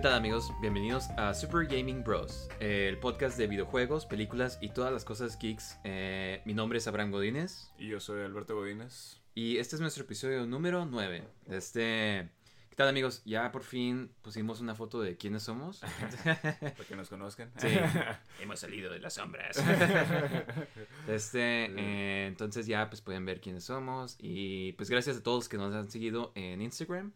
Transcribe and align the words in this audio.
¿Qué 0.00 0.04
tal 0.04 0.14
amigos? 0.14 0.50
Bienvenidos 0.62 1.10
a 1.18 1.34
Super 1.34 1.66
Gaming 1.66 2.02
Bros, 2.02 2.48
el 2.58 2.96
podcast 2.96 3.36
de 3.36 3.46
videojuegos, 3.46 4.06
películas 4.06 4.58
y 4.62 4.70
todas 4.70 4.90
las 4.90 5.04
cosas 5.04 5.38
geeks. 5.38 5.78
Eh, 5.84 6.40
mi 6.46 6.54
nombre 6.54 6.78
es 6.78 6.88
Abraham 6.88 7.10
Godínez 7.10 7.70
Y 7.76 7.88
yo 7.88 8.00
soy 8.00 8.22
Alberto 8.22 8.54
Godínez. 8.54 9.20
y 9.34 9.58
este 9.58 9.76
es 9.76 9.82
nuestro 9.82 10.04
episodio 10.04 10.46
número 10.46 10.86
9. 10.86 11.28
de 11.44 11.56
Este... 11.58 12.30
¿Qué 12.70 12.76
tal 12.76 12.88
amigos? 12.88 13.20
Ya 13.26 13.52
por 13.52 13.62
fin 13.62 14.10
pusimos 14.22 14.62
una 14.62 14.74
foto 14.74 15.02
de 15.02 15.18
quiénes 15.18 15.42
somos. 15.42 15.80
Para 16.24 16.84
que 16.88 16.96
nos 16.96 17.10
conozcan. 17.10 17.52
Sí, 17.58 17.68
hemos 18.40 18.58
salido 18.58 18.90
de 18.90 19.00
las 19.00 19.12
sombras. 19.12 19.62
Este, 21.08 21.66
eh, 21.76 22.26
entonces 22.26 22.66
ya 22.66 22.88
pues 22.88 23.02
pueden 23.02 23.26
ver 23.26 23.42
quiénes 23.42 23.64
somos 23.64 24.16
y 24.18 24.72
pues 24.72 24.88
gracias 24.88 25.18
a 25.18 25.22
todos 25.22 25.50
que 25.50 25.58
nos 25.58 25.74
han 25.74 25.90
seguido 25.90 26.32
en 26.36 26.62
Instagram. 26.62 27.12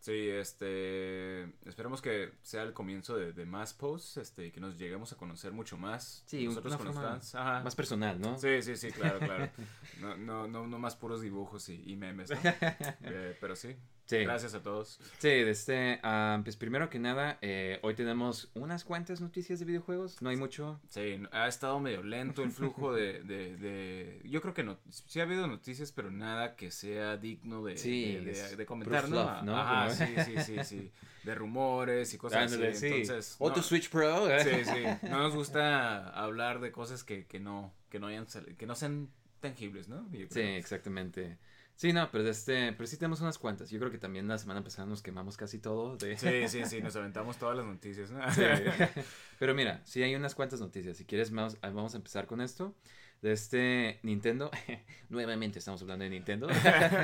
Sí, 0.00 0.28
este. 0.28 1.44
Esperemos 1.66 2.00
que 2.00 2.32
sea 2.42 2.62
el 2.62 2.72
comienzo 2.72 3.16
de, 3.16 3.32
de 3.32 3.46
más 3.46 3.74
posts, 3.74 4.18
este, 4.18 4.46
y 4.46 4.50
que 4.50 4.60
nos 4.60 4.78
lleguemos 4.78 5.12
a 5.12 5.16
conocer 5.16 5.52
mucho 5.52 5.76
más. 5.76 6.22
Sí, 6.26 6.46
nosotros 6.46 6.76
con 6.76 6.86
los 6.86 6.94
fans. 6.94 7.34
Ajá. 7.34 7.62
Más 7.62 7.74
personal, 7.74 8.20
¿no? 8.20 8.38
Sí, 8.38 8.62
sí, 8.62 8.76
sí, 8.76 8.90
claro, 8.92 9.18
claro. 9.18 9.50
No, 10.00 10.16
no, 10.16 10.46
no, 10.46 10.66
no 10.66 10.78
más 10.78 10.94
puros 10.94 11.20
dibujos 11.20 11.68
y, 11.68 11.82
y 11.84 11.96
memes, 11.96 12.30
¿no? 12.30 12.36
Eh, 13.02 13.36
pero 13.40 13.56
sí. 13.56 13.76
Sí. 14.08 14.16
Gracias 14.24 14.54
a 14.54 14.62
todos. 14.62 14.98
Sí, 15.18 15.28
este, 15.28 16.00
ah, 16.02 16.40
pues 16.42 16.56
primero 16.56 16.88
que 16.88 16.98
nada, 16.98 17.36
eh, 17.42 17.78
hoy 17.82 17.94
tenemos 17.94 18.50
unas 18.54 18.82
cuantas 18.82 19.20
noticias 19.20 19.58
de 19.58 19.66
videojuegos, 19.66 20.22
no 20.22 20.30
hay 20.30 20.36
mucho. 20.38 20.80
Sí, 20.88 21.20
ha 21.30 21.46
estado 21.46 21.78
medio 21.78 22.02
lento 22.02 22.42
el 22.42 22.50
flujo 22.50 22.94
de, 22.94 23.22
de, 23.22 23.56
de- 23.58 24.22
Yo 24.24 24.40
creo 24.40 24.54
que 24.54 24.64
no, 24.64 24.78
sí 24.88 25.20
ha 25.20 25.24
habido 25.24 25.46
noticias, 25.46 25.92
pero 25.92 26.10
nada 26.10 26.56
que 26.56 26.70
sea 26.70 27.18
digno 27.18 27.62
de, 27.62 27.76
Sí, 27.76 28.14
de, 28.16 28.64
comentar, 28.64 29.10
¿no? 29.10 29.16
love, 29.16 29.42
¿no? 29.42 29.56
Ajá, 29.58 29.90
sí, 29.90 30.06
sí, 30.24 30.34
sí, 30.42 30.64
sí. 30.64 30.92
De 31.24 31.34
rumores 31.34 32.14
y 32.14 32.16
cosas 32.16 32.50
así. 32.50 32.74
sí. 32.74 32.86
Entonces, 32.86 33.36
O 33.38 33.50
tu 33.52 33.58
no- 33.58 33.62
Switch 33.62 33.90
Pro. 33.90 34.30
¿eh? 34.30 34.42
Sí, 34.42 34.64
sí. 34.64 35.06
No 35.10 35.18
nos 35.18 35.34
gusta 35.34 36.08
hablar 36.08 36.60
de 36.60 36.72
cosas 36.72 37.04
que, 37.04 37.26
que 37.26 37.40
no, 37.40 37.74
que 37.90 37.98
no 37.98 38.06
hayan 38.06 38.26
que 38.56 38.64
no 38.66 38.74
sean 38.74 39.10
tangibles, 39.40 39.86
¿no? 39.88 40.08
Sí, 40.30 40.40
exactamente. 40.40 41.36
Sí, 41.78 41.92
no, 41.92 42.10
pero 42.10 42.28
este, 42.28 42.72
pero 42.72 42.88
sí 42.88 42.96
tenemos 42.96 43.20
unas 43.20 43.38
cuantas. 43.38 43.70
Yo 43.70 43.78
creo 43.78 43.92
que 43.92 43.98
también 43.98 44.26
la 44.26 44.36
semana 44.36 44.64
pasada 44.64 44.84
nos 44.88 45.00
quemamos 45.00 45.36
casi 45.36 45.60
todo. 45.60 45.96
De... 45.96 46.18
Sí, 46.18 46.48
sí, 46.48 46.64
sí, 46.64 46.82
nos 46.82 46.96
aventamos 46.96 47.36
todas 47.38 47.56
las 47.56 47.66
noticias, 47.66 48.10
¿no? 48.10 48.18
Sí. 48.32 48.42
Pero 49.38 49.54
mira, 49.54 49.80
sí 49.84 50.02
hay 50.02 50.12
unas 50.16 50.34
cuantas 50.34 50.58
noticias. 50.60 50.96
Si 50.96 51.04
quieres, 51.04 51.30
vamos, 51.30 51.56
ah, 51.62 51.70
vamos 51.70 51.94
a 51.94 51.98
empezar 51.98 52.26
con 52.26 52.40
esto. 52.40 52.74
De 53.22 53.30
este 53.30 54.00
Nintendo. 54.02 54.50
Nuevamente 55.08 55.60
estamos 55.60 55.80
hablando 55.80 56.02
de 56.02 56.10
Nintendo. 56.10 56.48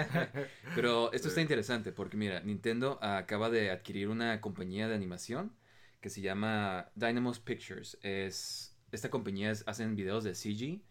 Pero 0.75 1.13
esto 1.13 1.29
está 1.29 1.41
interesante 1.41 1.93
porque 1.93 2.17
mira, 2.17 2.41
Nintendo 2.41 2.99
acaba 3.01 3.51
de 3.51 3.71
adquirir 3.71 4.09
una 4.09 4.41
compañía 4.41 4.89
de 4.89 4.97
animación 4.97 5.53
que 6.01 6.11
se 6.11 6.21
llama 6.21 6.91
Dynamos 6.97 7.39
Pictures. 7.39 7.97
Es, 8.03 8.77
esta 8.91 9.09
compañía 9.09 9.53
es- 9.53 9.63
hacen 9.69 9.95
videos 9.95 10.25
de 10.25 10.35
CG 10.35 10.83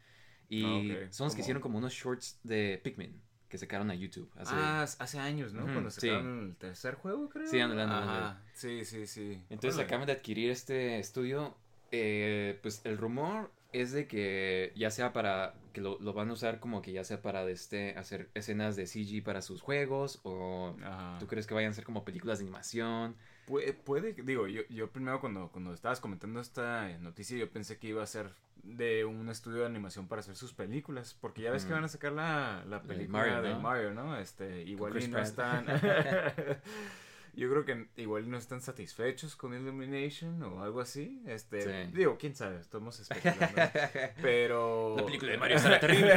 y 0.48 0.64
Ah, 0.92 1.08
son 1.10 1.26
los 1.26 1.36
que 1.36 1.42
hicieron 1.42 1.62
como 1.62 1.78
unos 1.80 1.92
shorts 1.92 2.40
de 2.44 2.80
Pikmin 2.82 3.22
que 3.54 3.60
sacaron 3.60 3.92
a 3.92 3.94
YouTube. 3.94 4.28
hace- 4.36 4.56
Ah, 4.58 4.82
hace 4.82 5.20
años, 5.20 5.54
¿no? 5.54 5.62
Cuando 5.66 5.92
sí. 5.92 6.08
sacaron 6.08 6.48
el 6.50 6.56
tercer 6.56 6.96
juego, 6.96 7.30
creo. 7.30 7.46
Sí, 7.46 7.60
ándale. 7.60 7.84
Ajá. 7.84 8.42
Sí, 8.56 8.84
sí, 8.84 9.06
sí. 9.06 9.44
Entonces 9.52 9.80
acaban 9.80 10.08
de 10.08 10.14
adquirir 10.14 10.50
este 10.50 10.98
estudio. 10.98 11.56
eh, 11.96 12.58
pues 12.64 12.82
el 12.86 12.98
rumor 12.98 13.52
es 13.72 13.92
de 13.92 14.08
que 14.08 14.72
ya 14.76 14.90
sea 14.90 15.14
para 15.14 15.54
que 15.74 15.80
lo, 15.82 16.00
lo 16.00 16.14
van 16.14 16.28
a 16.32 16.34
usar 16.34 16.60
como 16.60 16.82
que 16.82 16.92
ya 16.92 17.04
sea 17.04 17.22
para 17.22 17.48
este 17.48 17.96
hacer 18.00 18.30
escenas 18.34 18.76
de 18.76 18.88
CG 18.88 19.24
para 19.24 19.44
sus 19.44 19.62
juegos 19.62 20.20
o 20.24 20.76
Ajá. 20.84 21.18
tú 21.20 21.28
crees 21.28 21.46
que 21.46 21.54
vayan 21.54 21.70
a 21.70 21.74
ser 21.76 21.84
como 21.84 22.04
películas 22.04 22.40
de 22.40 22.46
animación. 22.46 23.16
Puede, 23.48 23.74
puede, 23.74 24.14
digo, 24.14 24.48
yo, 24.48 24.62
yo 24.70 24.90
primero 24.90 25.20
cuando, 25.20 25.50
cuando 25.52 25.74
estabas 25.74 26.00
comentando 26.00 26.40
esta 26.40 26.88
noticia, 27.00 27.38
yo 27.38 27.50
pensé 27.52 27.78
que 27.78 27.88
iba 27.88 28.02
a 28.02 28.08
ser 28.08 28.30
de 28.64 29.04
un 29.04 29.28
estudio 29.30 29.60
de 29.62 29.66
animación 29.66 30.08
para 30.08 30.22
hacer 30.22 30.36
sus 30.36 30.54
películas, 30.54 31.18
porque 31.20 31.42
ya 31.42 31.52
ves 31.52 31.66
que 31.66 31.72
Mm. 31.72 31.76
van 31.76 31.84
a 31.84 31.88
sacar 31.90 32.14
la, 32.14 32.64
la 32.70 32.82
película 32.82 33.20
Mario, 33.20 33.42
de 33.42 33.50
¿no? 33.50 33.60
Mario, 33.60 33.94
¿no? 33.94 34.18
Este, 34.18 34.62
igual 34.64 35.02
y 35.02 35.08
no 35.10 35.20
están... 35.20 35.66
yo 37.36 37.50
creo 37.50 37.66
que 37.66 37.88
igual 37.98 38.30
no 38.30 38.38
están 38.38 38.62
satisfechos 38.62 39.36
con 39.36 39.54
Illumination 39.54 40.42
o 40.44 40.64
algo 40.64 40.80
así. 40.80 41.22
Este, 41.26 41.62
Sí. 41.86 41.92
digo, 41.94 42.18
quién 42.18 42.36
sabe, 42.36 42.60
estamos 42.62 43.00
especulando. 43.00 43.62
Pero... 44.22 44.96
La 44.98 45.06
película 45.06 45.32
de 45.34 45.38
Mario 45.38 45.60
será 45.60 45.80
terrible. 45.80 46.14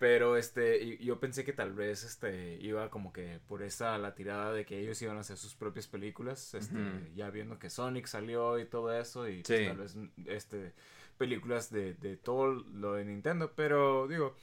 Pero 0.00 0.36
este, 0.38 0.82
y- 0.82 0.98
yo 1.04 1.20
pensé 1.20 1.44
que 1.44 1.52
tal 1.54 1.74
vez 1.74 2.04
este 2.04 2.56
iba 2.62 2.90
como 2.90 3.12
que 3.12 3.40
por 3.48 3.62
esa 3.62 3.98
la 3.98 4.16
tirada 4.16 4.52
de 4.52 4.66
que 4.66 4.80
ellos 4.80 5.00
iban 5.02 5.18
a 5.18 5.20
hacer 5.20 5.36
sus 5.38 5.54
propias 5.54 5.88
películas, 5.88 6.54
este, 6.54 7.12
ya 7.14 7.30
viendo 7.30 7.58
que 7.60 7.70
Sonic 7.70 8.06
salió 8.06 8.58
y 8.58 8.66
todo 8.66 8.92
eso 8.98 9.28
y 9.28 9.44
pues, 9.44 9.46
tal 9.66 9.78
vez 9.78 9.96
este 10.26 10.74
películas 11.18 11.70
de, 11.70 11.94
de 11.94 12.16
todo 12.16 12.48
lo 12.48 12.94
de 12.94 13.04
Nintendo, 13.04 13.52
pero 13.54 14.08
digo, 14.08 14.36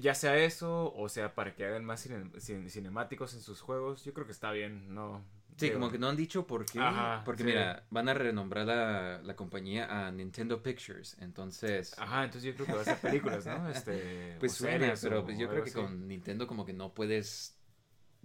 ya 0.00 0.14
sea 0.14 0.36
eso 0.38 0.92
o 0.94 1.08
sea 1.08 1.34
para 1.34 1.54
que 1.54 1.64
hagan 1.66 1.84
más 1.84 2.06
cine- 2.06 2.30
cin- 2.40 2.68
cinemáticos 2.70 3.34
en 3.34 3.40
sus 3.42 3.60
juegos, 3.62 4.04
yo 4.04 4.14
creo 4.14 4.26
que 4.26 4.32
está 4.32 4.52
bien, 4.52 4.94
no. 4.94 5.24
Sí, 5.56 5.70
como 5.70 5.90
que 5.90 5.98
no 5.98 6.08
han 6.08 6.16
dicho 6.16 6.46
por 6.46 6.64
qué. 6.64 6.78
Ajá, 6.80 7.22
porque 7.24 7.42
sí. 7.42 7.48
mira, 7.48 7.86
van 7.90 8.08
a 8.08 8.14
renombrar 8.14 8.66
la, 8.66 9.20
la 9.22 9.36
compañía 9.36 10.06
a 10.06 10.10
Nintendo 10.10 10.62
Pictures. 10.62 11.16
Entonces, 11.20 11.94
Ajá, 11.98 12.24
entonces 12.24 12.44
yo 12.44 12.54
creo 12.54 12.68
que 12.68 12.74
va 12.74 12.82
a 12.82 12.84
ser 12.84 12.98
películas, 13.00 13.46
¿no? 13.46 13.68
Este, 13.68 14.36
pues 14.40 14.52
suena, 14.54 14.96
series 14.96 15.00
pero 15.00 15.24
pues 15.24 15.38
yo 15.38 15.48
creo 15.50 15.62
que 15.62 15.70
así. 15.70 15.78
con 15.78 16.08
Nintendo 16.08 16.46
como 16.46 16.64
que 16.64 16.72
no 16.72 16.94
puedes 16.94 17.58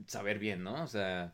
saber 0.08 0.40
bien, 0.40 0.64
¿no? 0.64 0.84
O 0.84 0.88
sea, 0.88 1.34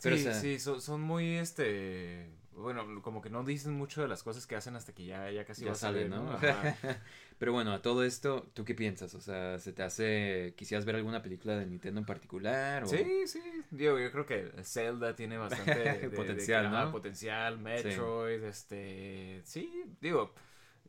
pero, 0.00 0.16
sí, 0.16 0.26
o 0.28 0.32
sea, 0.32 0.34
sí, 0.34 0.58
son, 0.58 0.80
son 0.80 1.00
muy, 1.02 1.36
este, 1.36 2.30
bueno, 2.52 3.02
como 3.02 3.20
que 3.22 3.30
no 3.30 3.44
dicen 3.44 3.72
mucho 3.74 4.02
de 4.02 4.08
las 4.08 4.22
cosas 4.22 4.46
que 4.46 4.56
hacen 4.56 4.76
hasta 4.76 4.92
que 4.94 5.04
ya, 5.04 5.30
ya 5.30 5.44
casi 5.44 5.64
ya 5.64 5.68
va 5.68 5.72
a 5.72 5.76
salir, 5.76 6.08
sale, 6.08 6.08
¿no? 6.08 6.38
Pero 7.42 7.54
bueno, 7.54 7.72
a 7.72 7.82
todo 7.82 8.04
esto, 8.04 8.48
¿tú 8.54 8.64
qué 8.64 8.72
piensas? 8.72 9.16
O 9.16 9.20
sea, 9.20 9.58
¿se 9.58 9.72
te 9.72 9.82
hace, 9.82 10.54
quisieras 10.56 10.84
ver 10.84 10.94
alguna 10.94 11.24
película 11.24 11.58
de 11.58 11.66
Nintendo 11.66 11.98
en 11.98 12.06
particular? 12.06 12.84
O... 12.84 12.86
Sí, 12.86 13.26
sí, 13.26 13.42
digo, 13.72 13.98
yo 13.98 14.12
creo 14.12 14.24
que 14.26 14.52
Zelda 14.62 15.16
tiene 15.16 15.38
bastante 15.38 15.76
de- 15.76 15.84
de- 15.98 16.08
de- 16.08 16.16
Potencial, 16.16 16.70
¿no? 16.70 16.92
potencial, 16.92 17.58
Metroid, 17.58 18.44
este, 18.44 19.40
sí, 19.42 19.82
digo, 20.00 20.32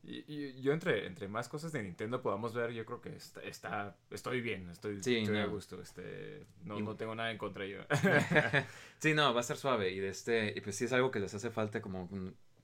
y- 0.04 0.62
yo 0.62 0.74
entre, 0.74 1.08
entre 1.08 1.28
más 1.28 1.50
cosas 1.50 1.72
de 1.72 1.82
Nintendo 1.82 2.22
podamos 2.22 2.54
ver, 2.54 2.72
yo 2.72 2.86
creo 2.86 3.02
que 3.02 3.16
está, 3.16 3.42
está 3.42 3.98
estoy 4.12 4.42
bien, 4.42 4.70
estoy, 4.70 5.02
Sí, 5.02 5.22
estoy 5.22 5.38
a 5.40 5.48
gusto, 5.48 5.82
este, 5.82 6.46
no, 6.66 6.78
Y- 6.78 6.84
no 6.84 6.96
tengo 6.96 7.16
nada 7.16 7.32
en 7.32 7.40
contra 7.40 7.66
yo. 7.66 7.80
sí, 9.00 9.16
no, 9.16 9.34
va 9.34 9.40
a 9.40 9.42
estar 9.42 9.58
suave. 9.58 9.90
Y 9.90 9.98
de 10.00 10.10
este, 10.10 10.54
y 10.56 10.62
pues 10.62 10.76
sí 10.76 10.86
es 10.86 10.94
algo 10.94 11.10
que 11.10 11.20
les 11.20 11.34
hace 11.34 11.50
falta 11.50 11.82
como 11.82 12.08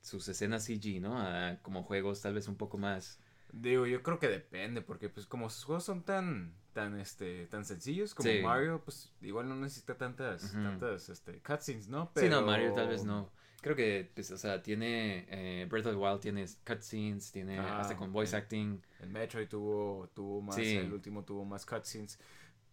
sus 0.04 0.28
escenas 0.28 0.64
CG, 0.64 1.02
¿no? 1.02 1.20
A 1.20 1.58
como 1.64 1.82
juegos 1.82 2.22
tal 2.22 2.36
vez 2.36 2.48
un 2.48 2.56
poco 2.56 2.78
más. 2.78 3.20
Digo, 3.52 3.86
yo 3.88 4.04
creo 4.04 4.20
que 4.20 4.28
depende, 4.28 4.82
porque 4.82 5.10
pues 5.10 5.26
como 5.26 5.50
sus 5.50 5.64
juegos 5.64 5.84
son 5.84 6.04
tan, 6.04 6.54
tan, 6.74 7.00
este, 7.00 7.48
tan 7.48 7.66
sencillos 7.66 8.14
como 8.14 8.30
Sí. 8.30 8.42
Mario, 8.44 8.82
pues 8.86 9.12
igual 9.22 9.50
no 9.50 9.56
necesita 9.56 9.98
tantas, 9.98 10.52
tantas, 10.54 11.10
este, 11.10 11.40
cutscenes, 11.42 11.88
¿no? 11.88 12.12
Sí, 12.16 12.30
no, 12.30 12.42
Mario 12.44 12.74
tal 12.74 12.88
vez 12.90 13.04
no. 13.04 13.32
Creo 13.62 13.76
que, 13.76 14.10
pues, 14.14 14.32
o 14.32 14.38
sea, 14.38 14.62
tiene. 14.64 15.26
Eh, 15.30 15.66
Breath 15.70 15.88
of 15.88 15.92
the 15.94 15.98
Wild 15.98 16.22
tiene 16.22 16.46
cutscenes, 16.66 17.32
tiene 17.32 17.60
Ah, 17.60 17.80
hasta 17.82 17.98
con 17.98 18.14
voice 18.14 18.34
acting. 18.36 18.82
El 19.02 19.10
Metroid 19.10 19.50
tuvo, 19.50 20.08
tuvo 20.14 20.42
más, 20.42 20.56
Sí. 20.56 20.78
el 20.78 20.94
último 20.94 21.26
tuvo 21.26 21.44
más 21.44 21.66
cutscenes, 21.66 22.18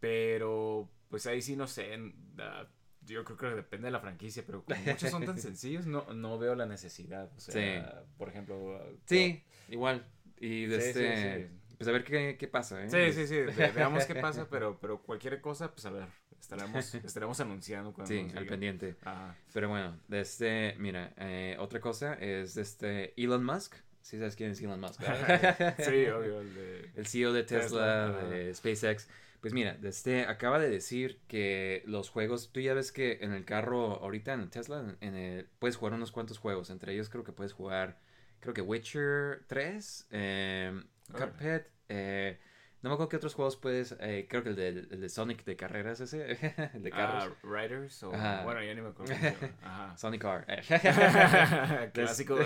pero 0.01 0.89
pues 1.09 1.27
ahí 1.27 1.41
sí 1.43 1.57
no 1.57 1.67
sé, 1.67 1.95
en- 1.95 2.15
ah, 2.39 2.67
yo 3.03 3.25
creo 3.25 3.37
que 3.37 3.47
depende 3.47 3.87
de 3.87 3.93
la 3.93 4.01
franquicia, 4.01 4.43
pero 4.45 4.65
como 4.65 4.79
muchos 4.81 5.11
son 5.11 5.25
tan 5.25 5.39
sencillos, 5.39 5.87
no, 5.87 6.13
no 6.13 6.39
veo 6.39 6.55
la 6.55 6.67
necesidad, 6.67 7.33
o 7.37 7.41
sea, 7.41 7.55
Sí. 7.55 8.07
por 8.19 8.29
ejemplo... 8.29 8.77
ah, 8.77 8.85
Sí, 9.07 9.43
igual. 9.69 10.05
Y 10.41 10.67
de 10.67 10.81
Sí, 10.81 10.89
este. 10.89 11.49
sí. 11.49 11.57
Pues 11.79 11.89
a 11.89 11.93
ver 11.93 12.05
qué, 12.05 12.37
qué 12.39 12.49
pasa, 12.49 12.83
¿eh? 12.83 12.89
Sí, 12.89 13.13
sí, 13.13 13.27
sí, 13.27 13.41
ve- 13.41 13.71
veamos 13.75 14.07
qué 14.07 14.15
pasa, 14.15 14.49
pero, 14.51 14.79
pero 14.81 15.03
cualquier 15.03 15.41
cosa, 15.43 15.73
pues 15.73 15.85
a 15.85 15.91
ver, 15.91 16.09
estaremos, 16.41 16.95
estaremos 17.05 17.39
anunciando 17.41 17.93
cuando 17.93 18.09
Sí, 18.15 18.27
al 18.35 18.47
pendiente. 18.47 18.97
Ajá. 19.05 19.37
Pero 19.53 19.69
bueno, 19.69 19.99
de 20.09 20.21
este, 20.21 20.75
mira, 20.79 21.13
eh, 21.19 21.57
otra 21.59 21.81
cosa 21.81 22.15
es 22.15 22.55
de 22.55 22.63
este 22.63 23.23
Elon 23.23 23.45
Musk. 23.45 23.75
¿Sí 24.01 24.17
sabes 24.19 24.37
quién 24.37 24.53
es 24.53 24.61
Elon 24.63 24.81
Musk? 24.81 25.01
verdad? 25.01 25.75
Sí, 25.79 26.07
obvio, 26.07 26.41
el 26.41 26.55
de... 26.55 26.91
el 26.95 27.07
CEO 27.07 27.33
de 27.35 27.43
Tesla, 27.43 27.61
Tesla, 28.07 28.07
ajá. 28.21 28.29
de 28.29 28.55
SpaceX. 28.55 29.09
Pues 29.43 29.53
mira, 29.53 29.75
de 29.75 29.91
este, 29.91 30.23
acaba 30.25 30.59
de 30.59 30.71
decir 30.71 31.21
que 31.29 31.83
los 31.87 32.09
juegos, 32.09 32.51
tú 32.53 32.61
ya 32.61 32.73
ves 32.73 32.91
que 32.91 33.19
en 33.21 33.33
el 33.33 33.45
carro 33.45 33.97
ahorita 34.03 34.33
en 34.33 34.41
el 34.41 34.51
Tesla, 34.51 34.81
en- 34.81 34.97
en 35.09 35.15
el- 35.15 35.47
puedes 35.59 35.77
jugar 35.77 35.93
unos 35.93 36.11
cuantos 36.11 36.39
juegos. 36.39 36.71
Entre 36.71 36.95
ellos 36.95 37.11
creo 37.11 37.23
que 37.23 37.33
puedes 37.33 37.53
jugar, 37.53 37.99
creo 38.47 38.55
que 38.55 38.63
Witcher 38.63 39.45
3, 39.49 40.09
eh. 40.11 40.83
Cuphead, 41.13 41.63
eh, 41.89 42.39
no 42.87 42.91
me 42.91 42.95
acuerdo 42.95 43.09
qué 43.09 43.17
otros 43.17 43.35
juegos 43.35 43.57
puedes, 43.57 43.97
eh, 43.99 44.27
creo 44.31 44.45
que 44.45 44.51
el 44.51 44.57
de, 44.57 44.69
el 44.69 45.01
de 45.01 45.09
Sonic 45.09 45.45
de 45.45 45.57
carreras 45.57 45.99
ese, 45.99 46.39
el 46.75 46.83
de 46.85 46.91
carros. 46.91 47.33
Ah, 47.33 47.37
Riders 47.43 48.01
o... 48.05 48.15
Ajá. 48.15 48.45
Bueno, 48.45 48.63
ya 48.63 48.75
ni 48.75 48.81
me 48.81 48.91
acuerdo. 48.91 49.13
Ajá. 49.63 49.97
Sonic 49.97 50.23
Car. 50.23 50.45
eh. 50.49 51.91
Clásico. 51.93 52.39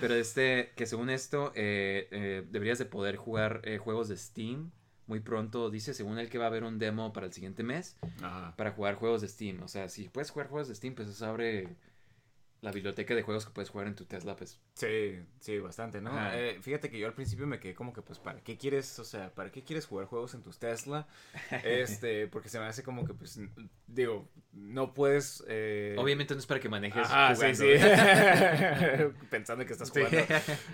Pero 0.00 0.14
este, 0.14 0.72
que 0.76 0.84
según 0.84 1.08
esto, 1.08 1.52
eh, 1.54 2.08
eh, 2.10 2.46
deberías 2.50 2.78
de 2.78 2.84
poder 2.84 3.16
jugar 3.16 3.62
juegos 3.78 4.08
de 4.08 4.18
Steam 4.18 4.72
muy 5.06 5.20
pronto. 5.20 5.70
Dice, 5.70 5.94
según 5.94 6.18
él, 6.18 6.28
que 6.28 6.36
va 6.36 6.44
a 6.44 6.48
haber 6.48 6.64
un 6.64 6.78
demo 6.78 7.14
para 7.14 7.24
el 7.24 7.32
siguiente 7.32 7.62
mes 7.62 7.96
Ajá. 8.20 8.54
para 8.56 8.72
jugar 8.72 8.96
juegos 8.96 9.22
de 9.22 9.28
Steam. 9.28 9.62
O 9.62 9.68
sea, 9.68 9.88
si 9.88 10.10
puedes 10.10 10.30
jugar 10.30 10.48
juegos 10.48 10.68
de 10.68 10.74
Steam, 10.74 10.94
pues 10.94 11.08
eso 11.08 11.24
abre 11.24 11.76
la 12.60 12.72
biblioteca 12.72 13.14
de 13.14 13.22
juegos 13.22 13.46
que 13.46 13.52
puedes 13.52 13.70
jugar 13.70 13.86
en 13.86 13.94
tu 13.94 14.04
Tesla, 14.04 14.36
pues. 14.36 14.60
Sí, 14.76 15.18
sí, 15.40 15.58
bastante, 15.58 16.02
¿no? 16.02 16.10
Eh, 16.34 16.58
fíjate 16.60 16.90
que 16.90 16.98
yo 16.98 17.06
al 17.06 17.14
principio 17.14 17.46
me 17.46 17.58
quedé 17.58 17.74
como 17.74 17.94
que, 17.94 18.02
pues, 18.02 18.18
¿para 18.18 18.40
qué 18.42 18.58
quieres, 18.58 18.98
o 18.98 19.04
sea, 19.04 19.34
¿para 19.34 19.50
qué 19.50 19.64
quieres 19.64 19.86
jugar 19.86 20.04
juegos 20.06 20.34
en 20.34 20.42
tus 20.42 20.58
Tesla? 20.58 21.08
Este, 21.64 22.26
porque 22.26 22.50
se 22.50 22.58
me 22.58 22.66
hace 22.66 22.82
como 22.82 23.06
que, 23.06 23.14
pues, 23.14 23.40
digo, 23.86 24.28
no 24.52 24.92
puedes... 24.92 25.42
Eh... 25.48 25.96
Obviamente 25.98 26.34
no 26.34 26.40
es 26.40 26.46
para 26.46 26.60
que 26.60 26.68
manejes 26.68 27.06
Ajá, 27.06 27.34
sí, 27.34 27.54
sí. 27.54 27.64
Pensando 29.30 29.64
que 29.64 29.72
estás 29.72 29.88
Sí. 29.88 30.00
jugando. 30.04 30.18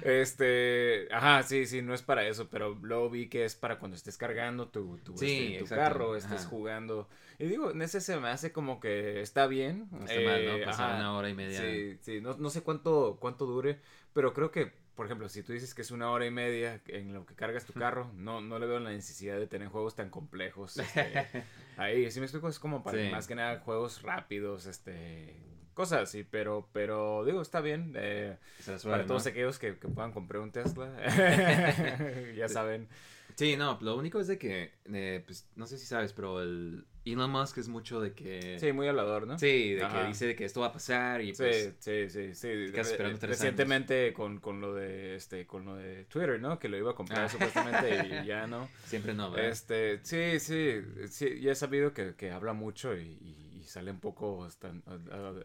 Este, 0.03 1.07
ajá, 1.13 1.43
sí, 1.45 1.67
sí, 1.67 1.81
no 1.83 1.95
es 1.95 2.03
para 2.03 2.27
eso, 2.27 2.49
pero 2.51 2.77
luego 2.83 3.09
vi 3.09 3.29
que 3.29 3.45
es 3.45 3.55
para 3.55 3.79
cuando 3.79 3.97
estés 3.97 4.17
cargando 4.17 4.69
tu, 4.69 4.99
tu, 4.99 5.17
Sí, 5.17 5.53
este, 5.55 5.59
tu 5.61 5.67
carro, 5.69 6.17
estés 6.17 6.41
ajá. 6.41 6.49
jugando. 6.49 7.09
Y 7.39 7.47
digo, 7.47 7.71
en 7.71 7.83
ese 7.83 8.01
se 8.01 8.19
me 8.19 8.29
hace 8.29 8.53
como 8.53 8.81
que 8.81 9.21
está 9.21 9.47
bien. 9.47 9.89
Está 10.05 10.21
mal, 10.21 10.45
¿no? 10.45 10.57
eh, 10.57 10.63
Pasar 10.65 10.97
una 10.97 11.13
hora 11.17 11.29
y 11.29 11.35
media. 11.35 11.61
Sí, 11.61 11.99
sí, 12.01 12.21
no, 12.21 12.37
no 12.37 12.51
sé 12.51 12.63
cuánto, 12.63 13.19
cuánto 13.21 13.47
dure, 13.47 13.81
pero 14.13 14.33
creo 14.35 14.51
que, 14.51 14.73
por 14.95 15.07
ejemplo, 15.07 15.29
si 15.29 15.43
tú 15.43 15.53
dices 15.53 15.75
que 15.75 15.83
es 15.83 15.91
una 15.91 16.11
hora 16.11 16.27
y 16.27 16.31
media 16.31 16.81
en 16.89 17.13
lo 17.15 17.25
que 17.27 17.35
cargas 17.35 17.65
tu 17.65 17.73
carro, 17.73 18.11
no, 18.15 18.41
no 18.41 18.59
le 18.59 18.67
veo 18.67 18.79
la 18.81 18.91
necesidad 18.91 19.39
de 19.39 19.47
tener 19.47 19.69
juegos 19.69 19.95
tan 19.97 20.11
complejos. 20.11 20.77
este, 20.79 21.27
ahí, 21.77 22.11
si 22.11 22.21
me 22.21 22.27
explico, 22.27 22.49
es 22.49 22.59
como 22.59 22.83
para 22.83 22.99
Sí. 22.99 23.09
más 23.11 23.27
que 23.27 23.35
nada 23.35 23.61
juegos 23.61 24.03
rápidos, 24.03 24.67
este, 24.67 25.35
cosas 25.75 26.03
así, 26.03 26.25
pero, 26.25 26.69
pero 26.73 27.25
digo, 27.25 27.41
está 27.41 27.61
bien. 27.61 27.93
eh, 27.97 28.37
Se 28.59 28.77
para 28.89 28.99
¿no? 29.03 29.07
todos 29.07 29.27
aquellos 29.27 29.59
que, 29.59 29.79
que 29.79 29.89
puedan 29.89 30.13
comprar 30.13 30.43
un 30.43 30.53
Tesla, 30.53 30.91
ya 32.37 32.49
saben. 32.49 32.89
Sí, 33.35 33.57
no, 33.57 33.79
lo 33.81 33.97
único 33.97 34.21
es 34.21 34.27
de 34.27 34.37
que, 34.39 34.75
eh, 34.93 35.23
pues, 35.25 35.49
no 35.57 35.67
sé 35.67 35.79
si 35.79 35.87
sabes, 35.87 36.13
pero 36.13 36.43
el 36.43 36.85
Elon 37.05 37.31
Musk 37.31 37.59
es 37.59 37.69
mucho 37.69 38.01
de 38.01 38.13
que... 38.13 38.59
Sí, 38.61 38.73
muy 38.73 38.87
hablador, 38.87 39.27
¿no? 39.27 39.39
Sí, 39.39 39.75
de 39.75 39.83
Ajá. 39.83 40.03
que 40.03 40.09
dice 40.09 40.27
de 40.27 40.37
que 40.37 40.45
esto 40.45 40.61
va 40.61 40.69
a 40.69 40.73
pasar 40.73 41.21
y 41.21 41.33
pues... 41.33 41.75
Sí, 41.81 42.09
sí, 42.09 42.35
sí, 42.35 42.67
Re- 42.69 43.15
Recientemente 43.21 44.13
con, 44.13 44.39
con 44.39 44.61
lo 44.61 44.75
de 44.75 45.17
este, 45.17 45.47
con 45.47 45.65
lo 45.65 45.75
de 45.77 46.05
Twitter, 46.05 46.41
¿no? 46.41 46.59
Que 46.59 46.69
lo 46.69 46.77
iba 46.77 46.93
a 46.93 46.95
comprar 46.95 47.25
Ah. 47.25 47.29
supuestamente 47.29 48.23
y 48.23 48.27
ya 48.27 48.47
no. 48.47 48.69
Siempre 48.87 49.15
no, 49.15 49.31
¿verdad? 49.31 49.51
Este, 49.51 49.99
sí, 50.05 50.39
sí, 50.39 50.81
sí, 51.09 51.41
ya 51.41 51.53
he 51.53 51.55
sabido 51.57 51.93
que, 51.93 52.15
que 52.15 52.31
habla 52.31 52.53
mucho 52.53 52.97
y, 52.97 53.01
y- 53.01 53.39
y 53.63 53.65
sale 53.65 53.91
un 53.93 54.01
poco, 54.01 54.45
hasta- 54.45 54.73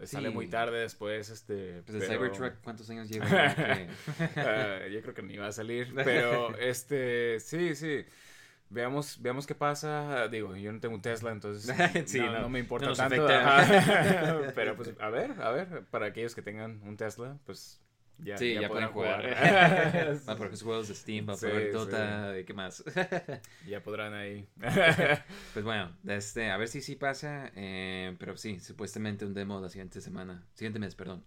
sale 0.05 0.29
muy 0.31 0.47
tarde 0.47 0.79
después, 0.79 1.29
este. 1.29 1.83
Pues 1.85 1.97
pero- 1.99 2.13
Cybertruck, 2.13 2.53
¿cuántos 2.63 2.89
años 2.89 3.07
lleva? 3.09 3.27
que- 3.55 3.87
Ah, 4.37 4.79
yo 4.91 5.01
creo 5.01 5.13
que 5.13 5.21
ni 5.21 5.37
va 5.37 5.47
a 5.47 5.51
salir, 5.51 5.93
pero 6.03 6.55
este, 6.57 7.39
sí, 7.39 7.75
sí. 7.75 8.03
Veamos, 8.69 9.21
veamos 9.21 9.47
qué 9.47 9.55
pasa. 9.55 10.27
Digo, 10.27 10.55
yo 10.55 10.71
no 10.71 10.79
tengo 10.79 10.95
un 10.95 11.01
Tesla, 11.01 11.31
entonces 11.31 11.73
Sí, 12.05 12.19
no, 12.19 12.31
no, 12.33 12.41
no 12.41 12.49
me 12.49 12.59
importa 12.59 12.87
no 12.87 12.95
tanto. 12.95 13.25
Pero 14.55 14.75
pues, 14.75 14.93
a 14.99 15.09
ver, 15.09 15.31
a 15.41 15.51
ver, 15.51 15.85
para 15.89 16.07
aquellos 16.07 16.35
que 16.35 16.41
tengan 16.41 16.81
un 16.83 16.97
Tesla, 16.97 17.37
pues 17.45 17.81
ya, 18.19 18.37
sí, 18.37 18.55
ya, 18.55 18.67
pueden 18.67 18.89
podrán 18.89 19.21
jugar. 19.23 20.19
Va 20.29 20.35
por 20.35 20.49
los 20.49 20.61
juegos 20.63 20.87
de 20.87 20.95
Steam, 20.95 21.29
va 21.29 21.35
Sí, 21.35 21.45
por 21.45 21.61
sí. 21.61 21.67
Dota, 21.69 22.39
¿y 22.39 22.43
¿qué 22.45 22.53
más? 22.53 22.83
ya 23.67 23.81
podrán 23.83 24.13
ahí. 24.13 24.49
pues 25.53 25.63
bueno, 25.63 25.95
este, 26.07 26.49
a 26.49 26.57
ver 26.57 26.67
si 26.67 26.81
sí 26.81 26.95
pasa, 26.95 27.51
eh, 27.55 28.15
pero 28.19 28.35
sí, 28.35 28.59
supuestamente 28.59 29.25
un 29.25 29.33
demo 29.33 29.61
la 29.61 29.69
siguiente 29.69 30.01
semana, 30.01 30.43
siguiente 30.55 30.79
mes, 30.79 30.95
perdón. 30.95 31.23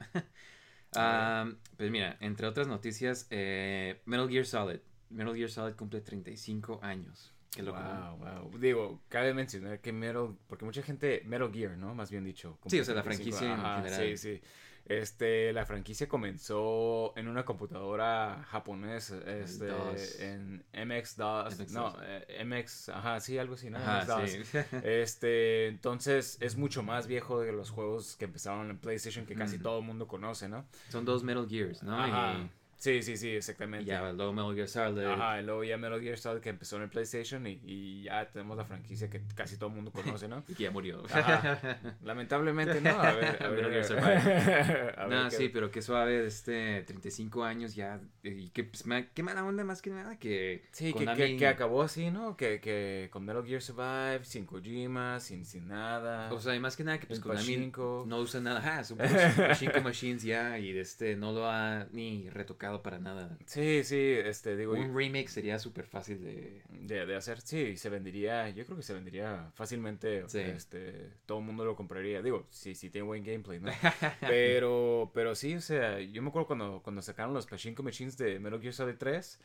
Ah, 0.97 1.49
pues 1.77 1.91
mira, 1.91 2.17
entre 2.21 2.49
otras 2.49 2.67
noticias, 2.67 3.29
eh, 3.31 4.03
Metal 4.07 4.29
Gear 4.29 4.45
Solid. 4.45 4.81
Metal 5.11 5.35
Gear 5.35 5.51
Solid 5.51 5.75
cumple 5.75 6.01
35 6.01 6.81
años. 6.83 7.35
Qué 7.51 7.62
loco. 7.62 7.81
Wow, 7.81 8.17
wow. 8.19 8.59
Digo, 8.59 9.01
cabe 9.09 9.35
mencionar 9.35 9.81
que 9.81 9.93
Metal, 9.93 10.37
porque 10.47 10.65
mucha 10.65 10.83
gente, 10.83 11.23
Metal 11.27 11.51
Gear, 11.53 11.77
¿no? 11.77 11.95
Más 11.95 12.11
bien 12.11 12.25
dicho. 12.25 12.59
Sí, 12.67 12.79
o 12.79 12.85
sea, 12.85 12.95
la 12.95 13.03
35, 13.03 13.37
franquicia 13.37 13.55
en 13.55 13.61
ajá, 13.61 13.77
general. 13.83 14.01
Sí, 14.01 14.17
sí. 14.17 14.43
Este, 14.87 15.53
la 15.53 15.67
franquicia 15.67 16.09
comenzó 16.09 17.12
en 17.17 17.29
una 17.29 17.45
computadora 17.45 18.45
japonesa, 18.49 19.19
este, 19.25 19.67
DOS. 19.67 20.21
en 20.21 20.65
MX2, 20.73 21.51
MX2. 21.59 21.71
no, 21.71 21.97
eh, 22.03 22.45
MX, 22.45 22.89
ajá, 22.89 23.21
sí, 23.21 23.39
algo 23.39 23.55
así, 23.55 23.71
¿no? 23.71 23.79
Ajá, 23.79 24.05
MX2. 24.05 24.27
sí. 24.45 24.59
Este, 24.85 25.69
entonces 25.69 26.39
es 26.41 26.57
mucho 26.57 26.83
más 26.83 27.07
viejo 27.07 27.41
de 27.41 27.53
los 27.53 27.71
juegos 27.71 28.17
que 28.17 28.25
empezaron 28.25 28.71
en 28.71 28.79
PlayStation 28.79 29.27
que 29.27 29.35
casi 29.35 29.59
todo 29.59 29.79
el 29.79 29.85
mundo 29.85 30.09
conoce, 30.09 30.49
¿no? 30.49 30.67
Son 30.89 31.05
dos 31.05 31.23
Metal 31.23 31.47
Gears, 31.49 31.83
¿no? 31.83 31.97
Ajá. 31.97 32.39
Y- 32.41 32.60
Sí, 32.81 33.03
sí, 33.03 33.19
sí, 33.19 33.29
Y 33.29 33.37
exactamente. 33.37 33.85
ya, 33.85 34.11
luego 34.11 34.32
Metal 34.32 34.55
Gear 34.55 34.67
Solid. 34.69 35.05
Ajá, 35.05 35.41
y 35.41 35.44
luego 35.44 35.62
ya 35.64 35.76
Metal 35.76 36.00
Gear 36.00 36.16
Solid 36.16 36.40
que 36.40 36.49
empezó 36.49 36.76
en 36.76 36.83
el 36.85 36.88
PlayStation 36.88 37.47
y, 37.47 37.61
y 37.62 38.02
ya 38.05 38.31
tenemos 38.31 38.57
la 38.57 38.64
franquicia 38.64 39.11
que 39.11 39.21
casi 39.35 39.59
todo 39.59 39.69
el 39.69 39.76
mundo 39.76 39.93
conoce, 39.93 40.28
¿no? 40.28 40.43
Y 40.49 40.55
que 40.55 40.62
ya 40.64 40.71
murió. 40.71 41.02
Ajá. 41.12 41.59
Lamentablemente 42.02 42.81
no, 42.81 42.99
a 42.99 43.12
ver, 43.12 43.37
a 43.43 43.49
ver. 43.49 43.57
Metal 43.69 43.71
Gear 43.71 43.85
Survive. 43.85 44.95
a 44.97 45.07
ver 45.07 45.09
no, 45.11 45.28
qué- 45.28 45.37
sí, 45.37 45.49
pero 45.50 45.71
qué 45.71 45.83
suave, 45.83 46.26
este, 46.26 46.83
35 46.87 47.45
años 47.45 47.75
ya, 47.75 48.00
y 48.23 48.49
que, 48.49 48.64
pues, 48.64 48.83
qué 49.12 49.23
mala 49.23 49.45
onda 49.45 49.62
más 49.62 49.83
que 49.83 49.90
nada 49.90 50.19
que 50.19 50.64
Sí, 50.73 50.95
que, 50.95 51.05
Konami- 51.05 51.16
que, 51.16 51.37
que 51.37 51.47
acabó 51.47 51.83
así, 51.83 52.11
¿no? 52.11 52.37
Que, 52.38 52.61
que 52.61 53.09
con 53.12 53.26
Metal 53.26 53.45
Gear 53.45 53.61
Survive, 53.61 54.25
sin 54.25 54.47
Kojima, 54.47 55.21
sin, 55.21 55.45
sin 55.45 55.69
nada. 55.69 56.33
O 56.33 56.40
sea, 56.40 56.55
y 56.55 56.61
más 56.61 56.76
que 56.78 56.85
nada 56.85 56.99
que 56.99 57.07
pues 57.07 57.21
Konami 57.21 57.71
no 58.07 58.19
usa 58.21 58.40
nada, 58.40 58.59
ajá, 58.61 58.85
son 58.85 58.97
pachinko 58.97 59.83
machines 59.83 60.23
ya, 60.23 60.59
y 60.59 60.71
este, 60.78 61.14
no 61.16 61.33
lo 61.33 61.47
ha 61.47 61.87
ni 61.93 62.31
retocado 62.31 62.70
para 62.83 62.99
nada. 62.99 63.37
sí, 63.47 63.83
sí, 63.85 63.97
este, 64.25 64.57
digo, 64.57 64.73
Un 64.73 64.97
remake 64.97 65.29
sería 65.29 65.59
súper 65.59 65.87
fácil 65.87 66.21
de... 66.23 66.62
de, 66.71 67.07
de 67.07 67.17
hacer, 67.17 67.41
sí, 67.41 67.77
se 67.77 67.89
vendería, 67.91 68.49
yo 68.50 68.65
creo 68.65 68.77
que 68.77 68.83
se 68.83 68.95
vendería 68.95 69.50
fácilmente, 69.55 70.25
Sí. 70.29 70.39
este, 70.41 71.11
todo 71.27 71.39
el 71.41 71.45
mundo 71.45 71.65
lo 71.65 71.77
compraría, 71.77 72.23
digo, 72.23 72.47
sí, 72.50 72.75
sí 72.75 72.91
tiene 72.91 73.07
buen 73.07 73.25
gameplay, 73.25 73.61
¿no? 73.61 73.71
Pero, 74.21 75.11
pero 75.15 75.35
sí, 75.35 75.55
o 75.57 75.61
sea, 75.61 76.00
yo 76.00 76.23
me 76.23 76.29
acuerdo 76.29 76.47
cuando, 76.47 76.81
cuando 76.83 77.03
sacaron 77.03 77.35
los 77.35 77.47
Pachinko 77.47 77.83
Machines 77.83 78.17
de 78.17 78.39
Metal 78.39 78.61
Gear 78.61 78.73
Solid 78.75 78.97
3, 78.99 79.39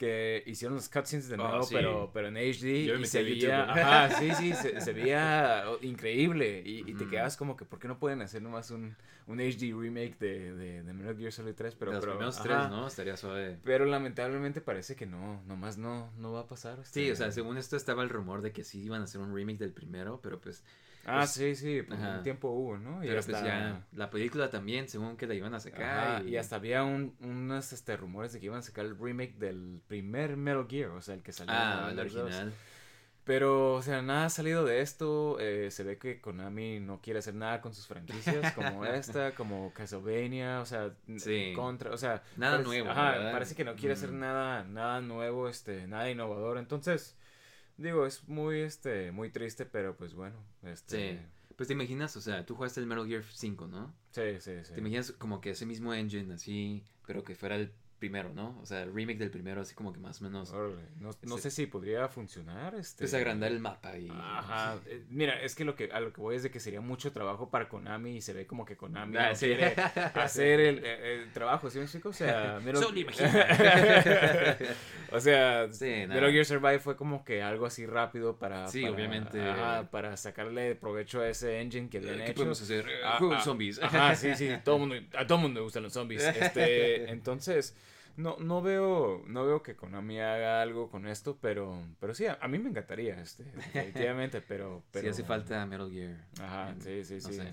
que 0.00 0.42
hicieron 0.46 0.76
los 0.76 0.88
cutscenes 0.88 1.28
de 1.28 1.36
Oh, 1.38 1.38
nuevo, 1.48 1.62
sí. 1.62 1.74
pero, 1.74 2.10
pero 2.14 2.28
en 2.28 2.36
HD, 2.38 2.86
Yo 2.86 2.94
y 2.98 3.04
se 3.04 3.22
veía, 3.22 4.10
sí, 4.18 4.32
sí, 4.34 4.54
se, 4.54 4.80
se 4.80 4.92
veía 4.94 5.64
increíble, 5.82 6.62
y, 6.64 6.90
y 6.90 6.94
te 6.94 7.06
quedas 7.06 7.36
como 7.36 7.54
que, 7.56 7.66
¿por 7.66 7.78
qué 7.78 7.86
no 7.86 7.98
pueden 7.98 8.22
hacer 8.22 8.40
nomás 8.42 8.70
un, 8.70 8.96
un 9.26 9.40
HD 9.40 9.74
remake 9.78 10.18
de, 10.18 10.54
de, 10.54 10.82
de 10.82 10.92
Metal 10.94 11.16
Gear 11.18 11.32
Solid 11.32 11.54
3? 11.54 11.74
Pero, 11.74 11.92
de 11.92 11.96
los 11.98 12.04
pero, 12.04 12.12
primeros 12.14 12.40
ajá. 12.40 12.44
tres, 12.44 12.68
¿no? 12.70 12.86
Estaría 12.86 13.16
suave. 13.18 13.58
Pero 13.62 13.84
lamentablemente 13.84 14.60
parece 14.62 14.96
que 14.96 15.06
no, 15.06 15.42
nomás 15.46 15.76
no, 15.78 16.10
no 16.16 16.32
va 16.32 16.40
a 16.40 16.46
pasar. 16.46 16.78
Sí, 16.86 17.10
este. 17.10 17.12
o 17.12 17.16
sea, 17.16 17.30
según 17.32 17.58
esto 17.58 17.76
estaba 17.76 18.02
el 18.02 18.08
rumor 18.08 18.40
de 18.42 18.52
que 18.52 18.64
sí 18.64 18.82
iban 18.82 19.02
a 19.02 19.04
hacer 19.04 19.20
un 19.20 19.34
remake 19.34 19.58
del 19.58 19.72
primero, 19.72 20.20
pero 20.22 20.40
pues, 20.40 20.64
Ah, 21.06 21.20
pues- 21.20 21.30
sí, 21.32 21.54
sí, 21.54 21.82
por 21.82 21.96
Ajá. 21.96 22.16
un 22.18 22.22
tiempo 22.22 22.48
hubo, 22.50 22.76
¿no? 22.78 23.02
Y 23.02 23.06
pero 23.08 23.20
hasta, 23.20 23.32
pues 23.32 23.44
ya, 23.44 23.86
la 23.92 24.10
película 24.10 24.50
también, 24.50 24.88
según 24.88 25.16
que 25.16 25.26
la 25.26 25.34
iban 25.34 25.54
a 25.54 25.60
sacar. 25.60 25.82
Ajá, 26.16 26.22
y 26.24 26.36
hasta 26.36 26.56
había 26.56 26.82
un, 26.84 27.14
unos 27.20 27.72
este, 27.72 27.96
rumores 27.96 28.32
de 28.32 28.40
que 28.40 28.46
iban 28.46 28.58
a 28.58 28.62
sacar 28.62 28.84
el 28.84 28.96
remake 28.98 29.36
del 29.38 29.80
primer 29.86 30.36
Metal 30.36 30.66
Gear, 30.68 30.90
o 30.90 31.00
sea, 31.00 31.14
el 31.14 31.22
que 31.22 31.32
salió 31.32 31.52
Ah, 31.56 31.84
en 31.86 31.92
el 31.92 31.98
original. 32.00 32.52
Pero, 33.24 33.74
o 33.74 33.82
sea, 33.82 34.02
nada 34.02 34.24
ha 34.26 34.30
salido 34.30 34.64
de 34.64 34.80
esto. 34.80 35.38
eh, 35.40 35.70
se 35.70 35.84
ve 35.84 35.98
que 35.98 36.20
Konami 36.20 36.80
no 36.80 37.00
quiere 37.00 37.18
hacer 37.20 37.34
nada 37.34 37.60
con 37.60 37.72
sus 37.74 37.86
franquicias, 37.86 38.52
como 38.54 38.84
esta, 38.86 39.32
como 39.34 39.72
Castlevania, 39.72 40.60
o 40.60 40.66
sea, 40.66 40.90
Sí. 41.16 41.52
contra, 41.54 41.92
o 41.92 41.96
sea, 41.98 42.22
Nada 42.36 42.54
parece- 42.56 42.68
nuevo, 42.68 42.90
Ajá, 42.90 43.30
parece 43.30 43.54
que 43.54 43.64
no 43.64 43.76
quiere 43.76 43.92
hacer 43.94 44.10
nada, 44.12 44.64
nada 44.64 45.00
nuevo, 45.00 45.48
este, 45.48 45.86
nada 45.86 46.10
innovador. 46.10 46.58
Entonces, 46.58 47.14
digo, 47.80 48.06
es 48.06 48.28
muy, 48.28 48.60
este, 48.60 49.12
muy 49.12 49.30
triste, 49.30 49.66
pero 49.66 49.96
pues 49.96 50.14
bueno, 50.14 50.36
este, 50.62 51.14
Sí. 51.14 51.18
Pues 51.56 51.66
te 51.66 51.74
imaginas, 51.74 52.16
o 52.16 52.22
sea, 52.22 52.46
tú 52.46 52.54
jugaste 52.54 52.80
el 52.80 52.86
Metal 52.86 53.06
Gear 53.06 53.22
5, 53.22 53.66
¿no? 53.66 53.94
sí, 54.12 54.22
sí, 54.40 54.52
sí. 54.64 54.72
Te 54.72 54.80
imaginas 54.80 55.12
como 55.12 55.42
que 55.42 55.50
ese 55.50 55.66
mismo 55.66 55.92
engine 55.92 56.32
así, 56.32 56.82
pero 57.06 57.22
que 57.22 57.34
fuera 57.34 57.56
el 57.56 57.70
primero, 58.00 58.32
¿no? 58.34 58.58
O 58.60 58.66
sea, 58.66 58.82
el 58.82 58.92
remake 58.92 59.18
del 59.18 59.30
primero, 59.30 59.60
así 59.60 59.74
como 59.76 59.92
que 59.92 60.00
más 60.00 60.20
o 60.20 60.24
menos. 60.24 60.52
No, 61.22 61.38
sé 61.38 61.50
si 61.52 61.66
podría 61.66 62.08
funcionar, 62.08 62.74
este. 62.74 63.04
Pues 63.04 63.14
agrandar 63.14 63.52
el 63.52 63.60
mapa 63.60 63.96
y. 63.96 64.08
Ajá, 64.10 64.78
eh, 64.86 65.04
mira, 65.10 65.40
es 65.40 65.54
que 65.54 65.64
lo 65.64 65.76
que 65.76 65.90
a 65.92 66.00
lo 66.00 66.12
que 66.12 66.20
voy 66.20 66.34
es 66.34 66.42
de 66.42 66.50
que 66.50 66.58
sería 66.58 66.80
mucho 66.80 67.12
trabajo 67.12 67.50
para 67.50 67.68
Konami 67.68 68.16
y 68.16 68.20
se 68.22 68.32
ve 68.32 68.46
como 68.46 68.64
que 68.64 68.76
Konami 68.76 69.16
Ah, 69.16 69.28
no 69.28 69.36
sí. 69.36 69.46
quiere 69.46 69.74
hacer 70.14 70.58
el, 70.60 70.84
el- 70.84 71.32
trabajo, 71.32 71.70
¿sí 71.70 71.78
me 71.78 71.84
explico? 71.84 72.08
O 72.08 72.12
sea, 72.12 72.58
Metal- 72.64 72.82
Solo 72.82 72.98
imagina. 72.98 73.46
o 75.12 75.20
sea, 75.20 75.68
Sí. 75.72 76.04
Metal 76.08 76.32
Gear 76.32 76.44
Survive 76.44 76.78
fue 76.78 76.96
como 76.96 77.24
que 77.24 77.42
algo 77.42 77.66
así 77.66 77.86
rápido 77.86 78.36
para, 78.38 78.66
Sí, 78.68 78.82
para- 78.82 78.94
obviamente. 78.94 79.42
ajá, 79.44 79.90
para 79.90 80.16
sacarle 80.16 80.74
provecho 80.74 81.20
a 81.20 81.28
ese 81.28 81.60
engine 81.60 81.88
que 81.88 81.98
habían 81.98 82.16
¿Qué 82.16 82.24
hecho. 82.24 82.34
podemos 82.34 82.60
hacer? 82.62 82.88
Eh, 82.88 83.00
Ah, 83.04 83.18
ah, 83.20 83.40
zombies. 83.42 83.80
Ajá, 83.82 84.14
sí, 84.14 84.34
sí, 84.34 84.48
todo 84.64 84.78
mundo, 84.78 84.94
a 85.16 85.26
todo 85.26 85.38
mundo 85.38 85.60
le 85.60 85.64
gustan 85.64 85.82
los 85.82 85.92
zombies. 85.92 86.22
Este, 86.24 87.10
entonces, 87.10 87.74
no, 88.20 88.36
no 88.38 88.62
veo, 88.62 89.22
no 89.26 89.44
veo 89.46 89.62
que 89.62 89.76
Konami 89.76 90.20
haga 90.20 90.62
algo 90.62 90.90
con 90.90 91.06
esto, 91.06 91.38
pero, 91.40 91.82
pero 91.98 92.14
sí, 92.14 92.26
a, 92.26 92.38
a 92.40 92.48
mí 92.48 92.58
me 92.58 92.70
encantaría, 92.70 93.20
este, 93.20 93.44
definitivamente, 93.44 94.40
pero, 94.40 94.82
pero. 94.92 95.02
Sí 95.04 95.08
hace 95.10 95.24
falta 95.24 95.64
Metal 95.66 95.90
Gear. 95.90 96.16
Ajá, 96.40 96.70
en- 96.70 96.80
sí, 96.80 97.04
sí, 97.04 97.14
no 97.14 97.20
sí. 97.20 97.34
sé, 97.34 97.52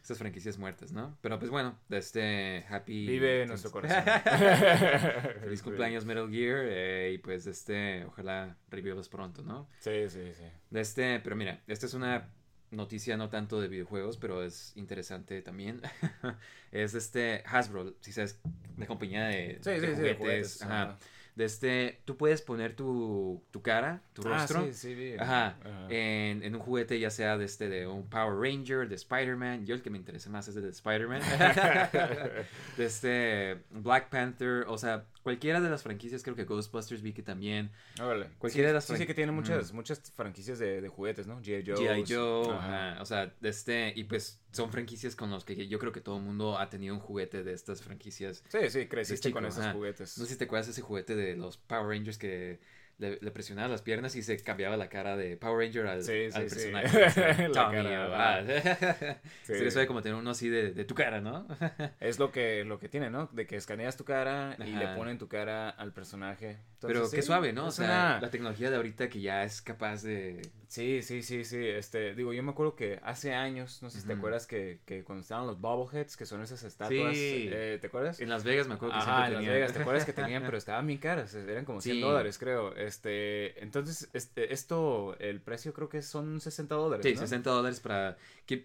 Estas 0.00 0.18
franquicias 0.18 0.56
muertas, 0.58 0.90
¿no? 0.92 1.18
Pero 1.20 1.38
pues 1.38 1.50
bueno, 1.50 1.78
de 1.88 1.98
este 1.98 2.64
Happy. 2.68 3.06
Vive 3.06 3.42
en 3.42 3.48
nuestro 3.50 3.70
corazón. 3.70 4.02
Feliz 5.40 5.62
cumpleaños 5.62 6.04
Metal 6.04 6.28
Gear 6.30 6.64
eh, 6.68 7.12
y 7.14 7.18
pues 7.18 7.46
este, 7.46 8.04
ojalá 8.06 8.56
revivas 8.70 9.08
pronto, 9.08 9.42
¿no? 9.42 9.68
Sí, 9.80 10.08
sí, 10.08 10.32
sí. 10.34 10.44
De 10.70 10.80
este, 10.80 11.20
pero 11.20 11.36
mira, 11.36 11.62
esta 11.66 11.86
es 11.86 11.94
una 11.94 12.28
noticia 12.70 13.16
no 13.16 13.28
tanto 13.28 13.60
de 13.60 13.68
videojuegos, 13.68 14.16
pero 14.16 14.42
es 14.42 14.72
interesante 14.76 15.40
también. 15.42 15.80
es 16.72 16.94
este 16.94 17.42
Hasbro, 17.46 17.94
si 18.00 18.12
sabes, 18.12 18.40
la 18.76 18.86
compañía 18.86 19.24
de, 19.26 19.58
Sí, 19.62 19.70
de 19.70 19.80
sí, 19.80 19.86
sí, 19.96 20.02
de 20.02 20.14
juguetes. 20.14 20.62
ajá. 20.62 20.98
De 21.34 21.44
este, 21.44 22.00
tú 22.04 22.16
puedes 22.16 22.42
poner 22.42 22.74
tu, 22.74 23.44
tu 23.52 23.62
cara, 23.62 24.02
tu 24.12 24.22
Ah, 24.26 24.38
rostro. 24.40 24.66
sí, 24.66 24.74
sí. 24.74 25.14
Ajá, 25.20 25.56
Ajá. 25.64 25.86
En, 25.88 26.42
en 26.42 26.54
un 26.56 26.60
juguete 26.60 26.98
ya 26.98 27.10
sea 27.10 27.38
de 27.38 27.44
este 27.44 27.68
de 27.68 27.86
un 27.86 28.08
Power 28.10 28.34
Ranger, 28.40 28.88
de 28.88 28.96
Spider-Man, 28.96 29.64
yo 29.64 29.76
el 29.76 29.82
que 29.82 29.88
me 29.88 29.98
interesa 29.98 30.30
más 30.30 30.48
es 30.48 30.56
el 30.56 30.62
de 30.64 30.70
Spider-Man, 30.70 31.20
de 32.76 32.84
este 32.84 33.58
Black 33.70 34.08
Panther, 34.08 34.64
o 34.66 34.76
sea, 34.78 35.04
cualquiera 35.28 35.60
de 35.60 35.68
las 35.68 35.82
franquicias, 35.82 36.22
creo 36.22 36.34
que 36.34 36.44
Ghostbusters 36.44 37.02
vi 37.02 37.12
que 37.12 37.22
también, 37.22 37.70
Órale. 38.00 38.30
Cualquiera 38.38 38.68
sí, 38.68 38.70
de 38.70 38.72
las 38.72 38.84
Sí, 38.86 39.06
que 39.06 39.12
tiene 39.12 39.30
muchas, 39.30 39.74
muchas 39.74 40.00
franquicias 40.16 40.58
de, 40.58 40.80
de 40.80 40.88
juguetes, 40.88 41.26
¿no? 41.26 41.38
G.I. 41.42 41.64
Joe. 41.66 41.76
G.I. 41.76 42.04
Joe, 42.08 42.50
ajá, 42.54 43.02
o 43.02 43.04
sea, 43.04 43.34
este, 43.42 43.92
y 43.94 44.04
pues 44.04 44.40
son 44.52 44.72
franquicias 44.72 45.14
con 45.14 45.30
los 45.30 45.44
que 45.44 45.68
yo 45.68 45.78
creo 45.78 45.92
que 45.92 46.00
todo 46.00 46.16
el 46.16 46.22
mundo 46.22 46.58
ha 46.58 46.70
tenido 46.70 46.94
un 46.94 47.00
juguete 47.00 47.44
de 47.44 47.52
estas 47.52 47.82
franquicias. 47.82 48.42
Sí, 48.48 48.70
sí, 48.70 48.86
creciste 48.86 49.28
chico, 49.28 49.36
con 49.36 49.44
esos 49.44 49.60
ajá. 49.60 49.74
juguetes. 49.74 50.16
No 50.16 50.24
sé 50.24 50.32
si 50.32 50.38
te 50.38 50.44
acuerdas 50.44 50.66
de 50.66 50.72
ese 50.72 50.80
juguete 50.80 51.14
de 51.14 51.36
los 51.36 51.58
Power 51.58 51.88
Rangers 51.88 52.16
que 52.16 52.58
le, 52.98 53.18
le 53.20 53.30
presionabas 53.30 53.70
las 53.70 53.82
piernas 53.82 54.14
y 54.16 54.22
se 54.22 54.36
cambiaba 54.42 54.76
la 54.76 54.88
cara 54.88 55.16
de 55.16 55.36
Power 55.36 55.66
Ranger 55.66 55.86
al, 55.86 56.02
Sí, 56.04 56.28
al 56.34 56.50
sí, 56.50 56.60
sí. 56.60 56.70
personaje. 56.72 57.48
La 57.48 57.52
Tommy, 57.52 57.76
cara, 57.76 58.38
ah. 58.38 58.44
Sí. 59.44 59.54
Sería 59.54 59.70
suave 59.70 59.86
como 59.86 60.02
tener 60.02 60.18
uno 60.18 60.30
así 60.30 60.48
de, 60.48 60.72
de 60.72 60.84
tu 60.84 60.94
cara, 60.94 61.20
¿no? 61.20 61.46
Es 62.00 62.18
lo 62.18 62.30
que, 62.32 62.64
lo 62.64 62.78
que 62.78 62.88
tiene, 62.88 63.08
¿no? 63.10 63.28
De 63.32 63.46
que 63.46 63.56
escaneas 63.56 63.96
tu 63.96 64.04
cara 64.04 64.56
y 64.58 64.72
le 64.72 64.84
Ajá. 64.84 64.96
ponen 64.96 65.18
tu 65.18 65.28
cara 65.28 65.70
al 65.70 65.92
personaje. 65.92 66.58
Pero 66.80 67.10
qué 67.10 67.16
sí, 67.16 67.22
suave, 67.22 67.52
¿no? 67.52 67.66
O 67.66 67.70
sea, 67.70 67.86
una- 67.86 68.20
la 68.20 68.30
tecnología 68.30 68.70
de 68.70 68.76
ahorita 68.76 69.08
que 69.08 69.20
ya 69.20 69.42
es 69.44 69.62
capaz 69.62 70.02
de... 70.02 70.42
Sí, 70.68 71.00
sí, 71.02 71.22
sí, 71.22 71.44
sí. 71.44 71.66
Este, 71.66 72.14
digo, 72.14 72.32
yo 72.34 72.42
me 72.42 72.50
acuerdo 72.50 72.76
que 72.76 73.00
hace 73.02 73.32
años, 73.34 73.82
no 73.82 73.88
sé 73.90 74.00
si 74.00 74.06
te 74.06 74.12
acuerdas 74.12 74.46
que, 74.46 74.80
que 74.84 75.02
cuando 75.02 75.22
estaban 75.22 75.46
los 75.46 75.60
bobbleheads, 75.60 76.16
que 76.16 76.26
son 76.26 76.42
esas 76.42 76.62
estatuas, 76.62 77.16
Sí. 77.16 77.48
eh, 77.50 77.78
¿te 77.80 77.86
acuerdas? 77.86 78.20
En 78.20 78.28
Las 78.28 78.44
Vegas 78.44 78.68
me 78.68 78.74
acuerdo 78.74 78.94
que 78.94 79.00
Ajá, 79.00 79.14
en 79.14 79.20
Las 79.20 79.40
tenían. 79.40 79.54
Vegas, 79.54 79.72
¿te 79.72 79.80
acuerdas 79.80 80.04
que 80.04 80.12
tenían? 80.12 80.42
Pero 80.44 80.58
estaban 80.58 80.86
bien 80.86 80.98
caras, 80.98 81.34
eran 81.34 81.64
como 81.64 81.80
100 81.80 81.96
Sí. 81.96 82.00
dólares, 82.02 82.38
creo. 82.38 82.76
Este, 82.88 83.62
entonces, 83.62 84.08
este, 84.12 84.52
esto, 84.52 85.16
el 85.20 85.40
precio 85.40 85.72
creo 85.72 85.88
que 85.88 86.02
son 86.02 86.40
60 86.40 86.74
dólares, 86.74 87.04
Sí, 87.06 87.14
¿no? 87.14 87.20
60 87.20 87.50
dólares 87.50 87.80
para... 87.80 88.16
que- 88.46 88.64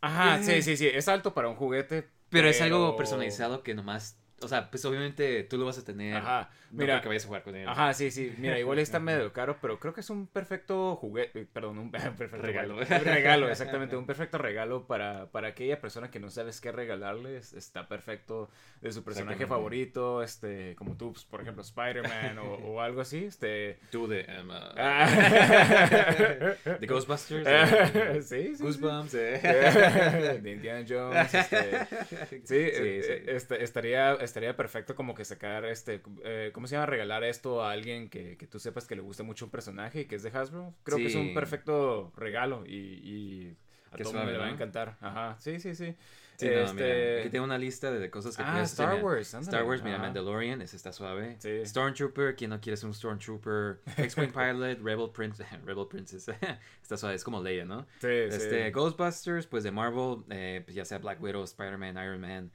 Ajá, 0.00 0.38
Eh. 0.38 0.44
sí, 0.44 0.62
sí, 0.62 0.76
sí, 0.76 0.86
es 0.86 1.08
alto 1.08 1.34
para 1.34 1.48
un 1.48 1.56
juguete. 1.56 2.08
Pero 2.30 2.48
es 2.48 2.60
algo 2.60 2.96
personalizado 2.96 3.62
que 3.62 3.74
nomás... 3.74 4.16
O 4.42 4.48
sea, 4.48 4.70
pues 4.70 4.84
obviamente 4.86 5.42
tú 5.44 5.58
lo 5.58 5.66
vas 5.66 5.76
a 5.78 5.84
tener. 5.84 6.16
Ajá, 6.16 6.50
mira. 6.70 7.00
que 7.02 7.08
vayas 7.08 7.24
a 7.24 7.28
jugar 7.28 7.42
con 7.42 7.56
él. 7.56 7.68
Ajá, 7.68 7.92
sí, 7.94 8.10
sí. 8.10 8.34
Mira, 8.38 8.58
igual 8.58 8.78
está 8.78 8.98
medio 9.10 9.32
caro, 9.32 9.58
pero 9.60 9.78
creo 9.80 9.92
que 9.94 10.00
es 10.00 10.10
un 10.10 10.26
perfecto 10.26 10.96
juguete. 10.96 11.46
Perdón, 11.52 11.78
un 11.78 11.90
perfecto 12.16 12.36
Regalo. 12.38 12.76
Un 12.78 12.84
regalo, 12.86 13.48
exactamente. 13.48 13.96
Un 14.00 14.06
perfecto 14.06 14.38
regalo 14.38 14.86
para, 14.86 15.26
para 15.30 15.48
aquella 15.48 15.80
persona 15.80 16.10
que 16.10 16.20
no 16.20 16.30
sabes 16.30 16.60
qué 16.60 16.72
regalarle. 16.72 17.36
es- 17.36 17.52
Está 17.52 17.88
perfecto 17.88 18.50
de 18.80 18.92
su 18.92 19.04
personaje 19.04 19.46
favorito, 19.46 20.22
este, 20.22 20.74
como 20.76 20.96
tú, 20.96 21.12
pues, 21.12 21.24
por 21.24 21.40
ejemplo, 21.42 21.62
Spider-Man 21.62 22.38
o, 22.38 22.54
o 22.54 22.80
algo 22.80 23.00
así. 23.02 23.24
Este. 23.24 23.78
Tú 23.90 24.06
de... 24.06 24.26
um, 24.42 24.50
uh, 24.50 24.54
de 26.80 26.86
Ghostbusters. 26.86 27.46
Ah, 27.46 27.66
sí, 28.22 28.22
sí, 28.22 28.56
sí. 28.56 28.62
Goosebumps. 28.62 29.14
eh. 29.14 30.38
de 30.42 30.50
Indiana 30.50 30.84
Jones. 30.88 31.34
este, 31.34 31.86
sí, 32.44 32.56
eh, 32.56 33.02
sí. 33.04 33.12
eh, 33.12 33.24
este, 33.28 33.62
estaría, 33.64 34.14
estaría 34.14 34.56
perfecto 34.56 34.94
como 34.94 35.14
que 35.14 35.24
sacar 35.24 35.64
este, 35.64 36.02
eh, 36.24 36.50
¿cómo 36.60 36.68
se 36.68 36.74
llama? 36.74 36.84
Regalar 36.84 37.24
esto 37.24 37.64
a 37.64 37.72
alguien 37.72 38.10
que, 38.10 38.36
que 38.36 38.46
tú 38.46 38.58
sepas 38.58 38.86
que 38.86 38.94
le 38.94 39.00
gusta 39.00 39.22
mucho 39.22 39.46
un 39.46 39.50
personaje 39.50 40.02
y 40.02 40.04
que 40.04 40.16
es 40.16 40.22
de 40.22 40.28
Hasbro. 40.28 40.74
Creo 40.82 40.98
que 40.98 41.06
es 41.06 41.14
un 41.14 41.32
perfecto 41.32 42.12
regalo 42.18 42.66
y, 42.66 42.74
y 42.76 43.56
a 43.90 43.96
todo 43.96 44.12
mundo 44.12 44.30
le 44.30 44.36
va 44.36 44.44
a 44.44 44.48
¿no? 44.48 44.54
encantar. 44.54 44.98
Ajá, 45.00 45.36
sí, 45.38 45.58
sí, 45.58 45.74
sí. 45.74 45.96
Sí, 46.36 46.46
no, 46.48 46.52
Este, 46.52 46.74
mira, 46.74 47.20
aquí 47.20 47.30
tengo 47.30 47.44
una 47.46 47.56
lista 47.56 47.90
de 47.90 48.10
cosas 48.10 48.36
que 48.36 48.42
Ah, 48.44 48.60
Star. 48.64 49.02
Wars, 49.02 49.32
ándale, 49.34 49.56
Star 49.56 49.64
Wars, 49.66 49.82
mira, 49.82 49.96
ajá. 49.96 50.04
Mandalorian, 50.04 50.60
ese 50.60 50.76
está 50.76 50.92
suave. 50.92 51.36
Sí. 51.38 51.64
Stormtrooper, 51.64 52.36
¿quién 52.36 52.50
no 52.50 52.60
quiere 52.60 52.76
ser 52.76 52.88
un 52.88 52.94
Stormtrooper? 52.94 53.80
X-Wing 53.96 54.32
Pilot, 54.32 54.82
Rebel 54.82 55.08
Prince, 55.14 55.42
Rebel 55.64 55.86
Princess, 55.88 56.28
está 56.82 56.98
suave, 56.98 57.14
es 57.14 57.24
como 57.24 57.42
Leia, 57.42 57.64
¿no? 57.64 57.86
Sí, 58.00 58.06
Este. 58.08 58.70
Ghostbusters, 58.70 59.46
pues 59.46 59.64
de 59.64 59.70
Marvel, 59.70 60.24
eh, 60.28 60.60
pues 60.62 60.74
ya 60.74 60.84
sea 60.84 60.98
Black 60.98 61.22
Widow, 61.22 61.42
Spider-Man, 61.44 61.96
Iron 61.96 62.20
Man, 62.20 62.50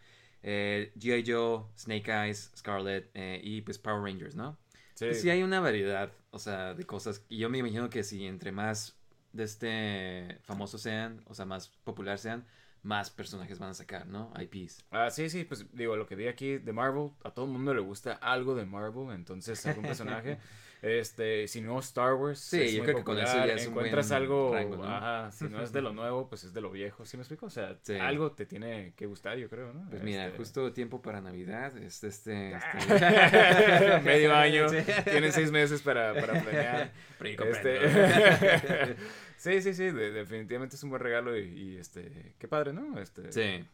eh, 0.47 0.93
G.I. 0.95 1.23
Joe, 1.25 1.65
Snake 1.75 2.11
Eyes, 2.11 2.51
Scarlet 2.55 3.09
eh, 3.15 3.41
y 3.43 3.61
pues 3.61 3.79
Power 3.79 4.03
Rangers, 4.03 4.35
¿no? 4.35 4.57
Sí. 4.93 5.05
Pues 5.05 5.21
sí 5.21 5.29
hay 5.31 5.41
una 5.41 5.59
variedad, 5.59 6.11
o 6.29 6.37
sea, 6.37 6.75
de 6.75 6.85
cosas. 6.85 7.25
Y 7.29 7.39
yo 7.39 7.49
me 7.49 7.57
imagino 7.57 7.89
que 7.89 8.03
si 8.03 8.27
entre 8.27 8.51
más 8.51 8.95
de 9.33 9.43
este 9.43 10.39
famosos 10.43 10.83
sean, 10.83 11.23
o 11.25 11.33
sea, 11.33 11.45
más 11.45 11.69
popular 11.83 12.19
sean, 12.19 12.45
más 12.83 13.09
personajes 13.09 13.57
van 13.57 13.71
a 13.71 13.73
sacar, 13.73 14.05
¿no? 14.05 14.31
IPs. 14.39 14.85
Ah, 14.91 15.09
sí, 15.09 15.31
sí, 15.31 15.45
pues 15.45 15.65
digo, 15.73 15.95
lo 15.95 16.05
que 16.05 16.15
vi 16.15 16.27
aquí 16.27 16.59
de 16.59 16.71
Marvel, 16.71 17.09
a 17.23 17.31
todo 17.31 17.45
el 17.45 17.51
mundo 17.51 17.73
le 17.73 17.81
gusta 17.81 18.13
algo 18.13 18.53
de 18.53 18.65
Marvel, 18.65 19.15
entonces 19.15 19.65
algún 19.65 19.83
personaje, 19.87 20.37
este, 20.85 21.47
si 21.47 21.61
no 21.61 21.79
Star 21.79 22.13
Wars, 22.13 22.37
Sí, 22.39 22.61
es 22.61 22.71
yo 22.73 22.77
muy 22.79 22.85
creo 22.85 22.97
que 22.97 23.03
con 23.03 23.17
eso 23.17 23.33
ya 23.45 23.53
es 23.55 23.63
un 23.65 23.69
encuentras 23.73 24.09
buen 24.09 24.21
algo, 24.21 24.53
rango, 24.53 24.77
¿no? 24.77 24.83
ajá, 24.85 25.31
si 25.31 25.45
no 25.49 25.61
es 25.63 25.71
de 25.71 25.81
lo 25.81 25.93
nuevo, 25.93 26.29
pues 26.29 26.43
es 26.43 26.53
de 26.53 26.61
lo 26.61 26.69
viejo, 26.69 27.05
¿sí 27.05 27.17
me 27.17 27.21
explico? 27.21 27.47
O 27.47 27.49
sea, 27.49 27.75
Sí. 27.81 27.93
algo 27.95 28.31
te 28.33 28.45
tiene 28.45 28.93
que 28.95 29.07
gustar, 29.07 29.37
yo 29.37 29.49
creo, 29.49 29.73
¿no? 29.73 29.89
Pues 29.89 30.03
mira, 30.03 30.25
Este, 30.27 30.37
justo 30.37 30.71
tiempo 30.73 31.01
para 31.01 31.21
Navidad, 31.21 31.75
es 31.77 32.03
este... 32.03 32.53
este, 32.77 33.99
medio 34.03 34.35
año, 34.35 34.69
Sí. 34.69 34.77
tienen 35.05 35.31
seis 35.31 35.51
meses 35.51 35.81
para, 35.81 36.13
para 36.13 36.39
planear. 36.41 36.91
Este, 37.19 38.95
sí, 39.37 39.61
sí, 39.61 39.73
sí, 39.73 39.85
de- 39.91 40.11
definitivamente 40.11 40.75
es 40.75 40.83
un 40.83 40.89
buen 40.91 41.01
regalo 41.01 41.37
y, 41.37 41.41
y, 41.45 41.77
este, 41.77 42.33
qué 42.37 42.47
padre, 42.47 42.73
¿no? 42.73 42.99
Este, 42.99 43.31
Sí. 43.31 43.65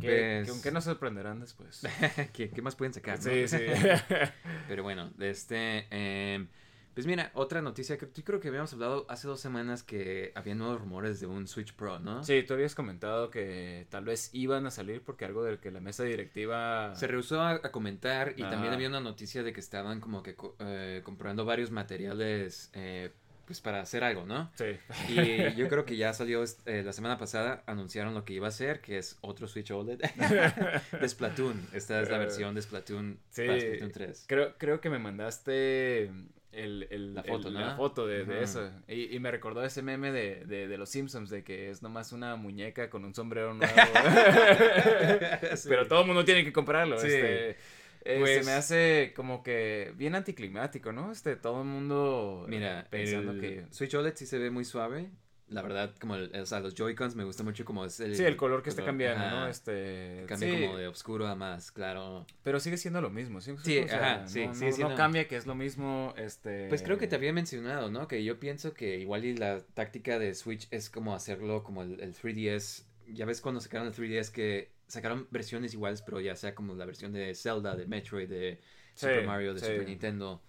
Que, 0.00 0.06
Pues- 0.40 0.44
que 0.46 0.50
aunque 0.50 0.70
nos 0.72 0.84
sorprenderán 0.84 1.40
después. 1.40 1.82
¿Qué, 2.32 2.50
qué 2.50 2.62
más 2.62 2.76
pueden 2.76 2.94
sacar? 2.94 3.18
no? 3.18 3.24
Sí, 3.24 3.48
sí. 3.48 3.58
Pero 4.68 4.82
bueno, 4.82 5.10
de 5.16 5.30
este... 5.30 5.86
em, 5.90 6.48
pues 6.94 7.06
mira, 7.06 7.30
otra 7.34 7.62
noticia 7.62 7.96
que 7.96 8.08
yo 8.12 8.24
creo 8.24 8.40
que 8.40 8.48
habíamos 8.48 8.72
hablado 8.72 9.06
hace 9.08 9.28
dos 9.28 9.40
semanas 9.40 9.84
que 9.84 10.32
había 10.34 10.56
nuevos 10.56 10.80
rumores 10.80 11.20
de 11.20 11.26
un 11.28 11.46
Switch 11.46 11.72
Pro, 11.74 12.00
¿no? 12.00 12.24
Sí, 12.24 12.42
tú 12.42 12.54
habías 12.54 12.74
comentado 12.74 13.30
que 13.30 13.86
tal 13.88 14.04
vez 14.04 14.30
iban 14.32 14.66
a 14.66 14.72
salir 14.72 15.02
porque 15.02 15.24
algo 15.24 15.44
del 15.44 15.60
que 15.60 15.70
la 15.70 15.78
mesa 15.78 16.02
directiva... 16.02 16.92
Se 16.96 17.06
rehusó 17.06 17.40
a, 17.40 17.52
a 17.52 17.70
comentar 17.70 18.34
y 18.36 18.42
también 18.42 18.72
había 18.72 18.88
una 18.88 19.00
noticia 19.00 19.44
de 19.44 19.52
que 19.52 19.60
estaban 19.60 20.00
como 20.00 20.24
que 20.24 20.34
eh, 20.58 21.02
comprando 21.04 21.44
varios 21.44 21.70
materiales 21.70 22.70
eh, 22.72 23.12
pues 23.48 23.60
para 23.62 23.80
hacer 23.80 24.04
algo, 24.04 24.26
¿no? 24.26 24.50
Sí. 24.56 24.76
Y 25.08 25.54
yo 25.56 25.68
creo 25.68 25.84
que 25.86 25.96
ya 25.96 26.12
salió 26.12 26.44
eh, 26.66 26.82
la 26.84 26.92
semana 26.92 27.16
pasada, 27.18 27.62
anunciaron 27.66 28.12
lo 28.12 28.24
que 28.26 28.34
iba 28.34 28.46
a 28.46 28.50
ser, 28.50 28.80
que 28.82 28.98
es 28.98 29.16
otro 29.22 29.48
Switch 29.48 29.70
OLED 29.70 29.98
de 31.00 31.08
Splatoon. 31.08 31.66
Esta 31.72 32.00
es 32.02 32.10
la 32.10 32.18
versión 32.18 32.54
de 32.54 32.60
Splatoon, 32.62 33.18
Sí, 33.30 33.46
para 33.46 33.58
Splatoon 33.58 33.90
3. 33.92 34.24
Creo, 34.28 34.54
creo 34.58 34.80
que 34.82 34.90
me 34.90 34.98
mandaste 34.98 36.10
el, 36.52 36.86
el- 36.90 37.14
La 37.14 37.22
foto, 37.22 37.48
el- 37.48 37.54
¿no? 37.54 37.60
la 37.60 37.76
foto 37.76 38.06
de, 38.06 38.42
eso. 38.42 38.70
Y, 38.86 39.16
y 39.16 39.18
me 39.18 39.30
recordó 39.30 39.64
ese 39.64 39.80
meme 39.80 40.12
de, 40.12 40.44
de, 40.44 40.68
de 40.68 40.76
los 40.78 40.90
Simpsons, 40.90 41.30
de 41.30 41.42
que 41.42 41.70
es 41.70 41.82
nomás 41.82 42.12
una 42.12 42.36
muñeca 42.36 42.90
con 42.90 43.04
un 43.06 43.14
sombrero 43.14 43.54
nuevo. 43.54 43.72
Pero 45.68 45.86
todo 45.88 46.00
el 46.02 46.06
mundo 46.06 46.24
tiene 46.24 46.44
que 46.44 46.52
comprarlo. 46.52 46.98
Sí. 46.98 47.06
Este, 47.08 47.56
eh, 48.04 48.16
Pues- 48.20 48.38
se 48.38 48.44
me 48.44 48.52
hace 48.52 49.12
como 49.14 49.42
que 49.42 49.92
bien 49.96 50.14
anticlimático, 50.14 50.92
¿no? 50.92 51.12
Este, 51.12 51.36
todo 51.36 51.62
el 51.62 51.68
mundo 51.68 52.44
eh, 52.46 52.50
Mira, 52.50 52.86
pensando 52.90 53.32
el 53.32 53.40
que... 53.40 53.64
Switch 53.70 53.94
OLED 53.94 54.14
sí 54.16 54.26
se 54.26 54.38
ve 54.38 54.50
muy 54.50 54.64
suave. 54.64 55.10
La 55.50 55.62
verdad, 55.62 55.94
como 55.98 56.14
el- 56.16 56.30
o 56.38 56.44
sea, 56.44 56.60
los 56.60 56.74
Joy-Cons 56.74 57.16
me 57.16 57.24
gusta 57.24 57.42
mucho 57.42 57.64
como 57.64 57.86
es 57.86 57.98
el... 58.00 58.14
Sí, 58.14 58.22
el 58.22 58.36
color 58.36 58.62
que 58.62 58.68
está 58.68 58.84
cambiando, 58.84 59.24
ajá, 59.24 59.30
¿no? 59.40 59.48
Este, 59.48 60.24
Cambia 60.28 60.50
sí, 60.54 60.60
como 60.66 60.76
de 60.76 60.88
oscuro 60.88 61.26
a 61.26 61.34
más 61.36 61.72
claro. 61.72 62.26
Pero 62.42 62.60
sigue 62.60 62.76
siendo 62.76 63.00
lo 63.00 63.08
mismo, 63.08 63.40
¿sí? 63.40 63.54
Sí, 63.64 63.78
O 63.78 63.88
sea, 63.88 64.16
ajá, 64.16 64.28
sí, 64.28 64.46
no, 64.46 64.52
sigue 64.54 64.66
no- 64.70 64.76
siendo- 64.76 64.90
no 64.90 64.96
cambia 64.98 65.26
que 65.26 65.36
es 65.36 65.46
lo 65.46 65.54
mismo, 65.54 66.12
este... 66.18 66.68
Pues 66.68 66.82
creo 66.82 66.98
que 66.98 67.06
te 67.06 67.16
había 67.16 67.32
mencionado, 67.32 67.90
¿no? 67.90 68.08
Que 68.08 68.22
yo 68.24 68.38
pienso 68.38 68.74
que 68.74 68.98
igual 68.98 69.24
y 69.24 69.34
la 69.38 69.60
táctica 69.72 70.18
de 70.18 70.34
Switch 70.34 70.68
es 70.70 70.90
como 70.90 71.14
hacerlo 71.14 71.62
como 71.64 71.82
el, 71.82 71.98
el 72.00 72.14
3DS. 72.14 72.84
Ya 73.10 73.24
ves 73.24 73.40
cuando 73.40 73.62
sacaron 73.62 73.86
el 73.86 73.94
3DS 73.94 74.30
que 74.30 74.70
sacaron 74.88 75.28
versiones 75.30 75.74
iguales, 75.74 76.02
pero 76.02 76.20
ya 76.20 76.36
sea 76.36 76.54
como 76.54 76.74
la 76.74 76.86
versión 76.86 77.12
de 77.12 77.34
Zelda, 77.34 77.76
de 77.76 77.86
Metroid, 77.86 78.28
de 78.28 78.60
Sí, 78.94 79.06
Super 79.06 79.22
Mario, 79.22 79.54
de 79.54 79.60
sí. 79.60 79.66
Super 79.66 79.86
Nintendo. 79.86 80.42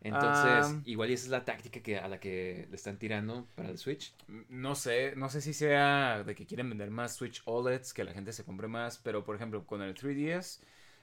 Entonces, 0.00 0.76
Ah. 0.78 0.82
igual 0.84 1.10
y 1.10 1.14
esa 1.14 1.24
es 1.26 1.30
la 1.30 1.44
táctica 1.44 1.80
que, 1.82 1.98
a 1.98 2.08
la 2.08 2.18
que 2.20 2.66
le 2.70 2.76
están 2.76 2.98
tirando 2.98 3.46
para 3.54 3.70
el 3.70 3.78
Switch. 3.78 4.14
No 4.48 4.74
sé, 4.74 5.14
no 5.16 5.28
sé 5.28 5.40
si 5.40 5.52
sea 5.54 6.24
de 6.24 6.34
que 6.34 6.46
quieren 6.46 6.68
vender 6.68 6.90
más 6.90 7.14
Switch 7.16 7.42
OLEDs, 7.44 7.92
que 7.94 8.04
la 8.04 8.12
gente 8.12 8.32
se 8.32 8.44
compre 8.44 8.68
más, 8.68 8.98
pero 8.98 9.24
por 9.24 9.36
ejemplo 9.36 9.64
con 9.66 9.82
el 9.82 9.94
3DS 9.94 10.60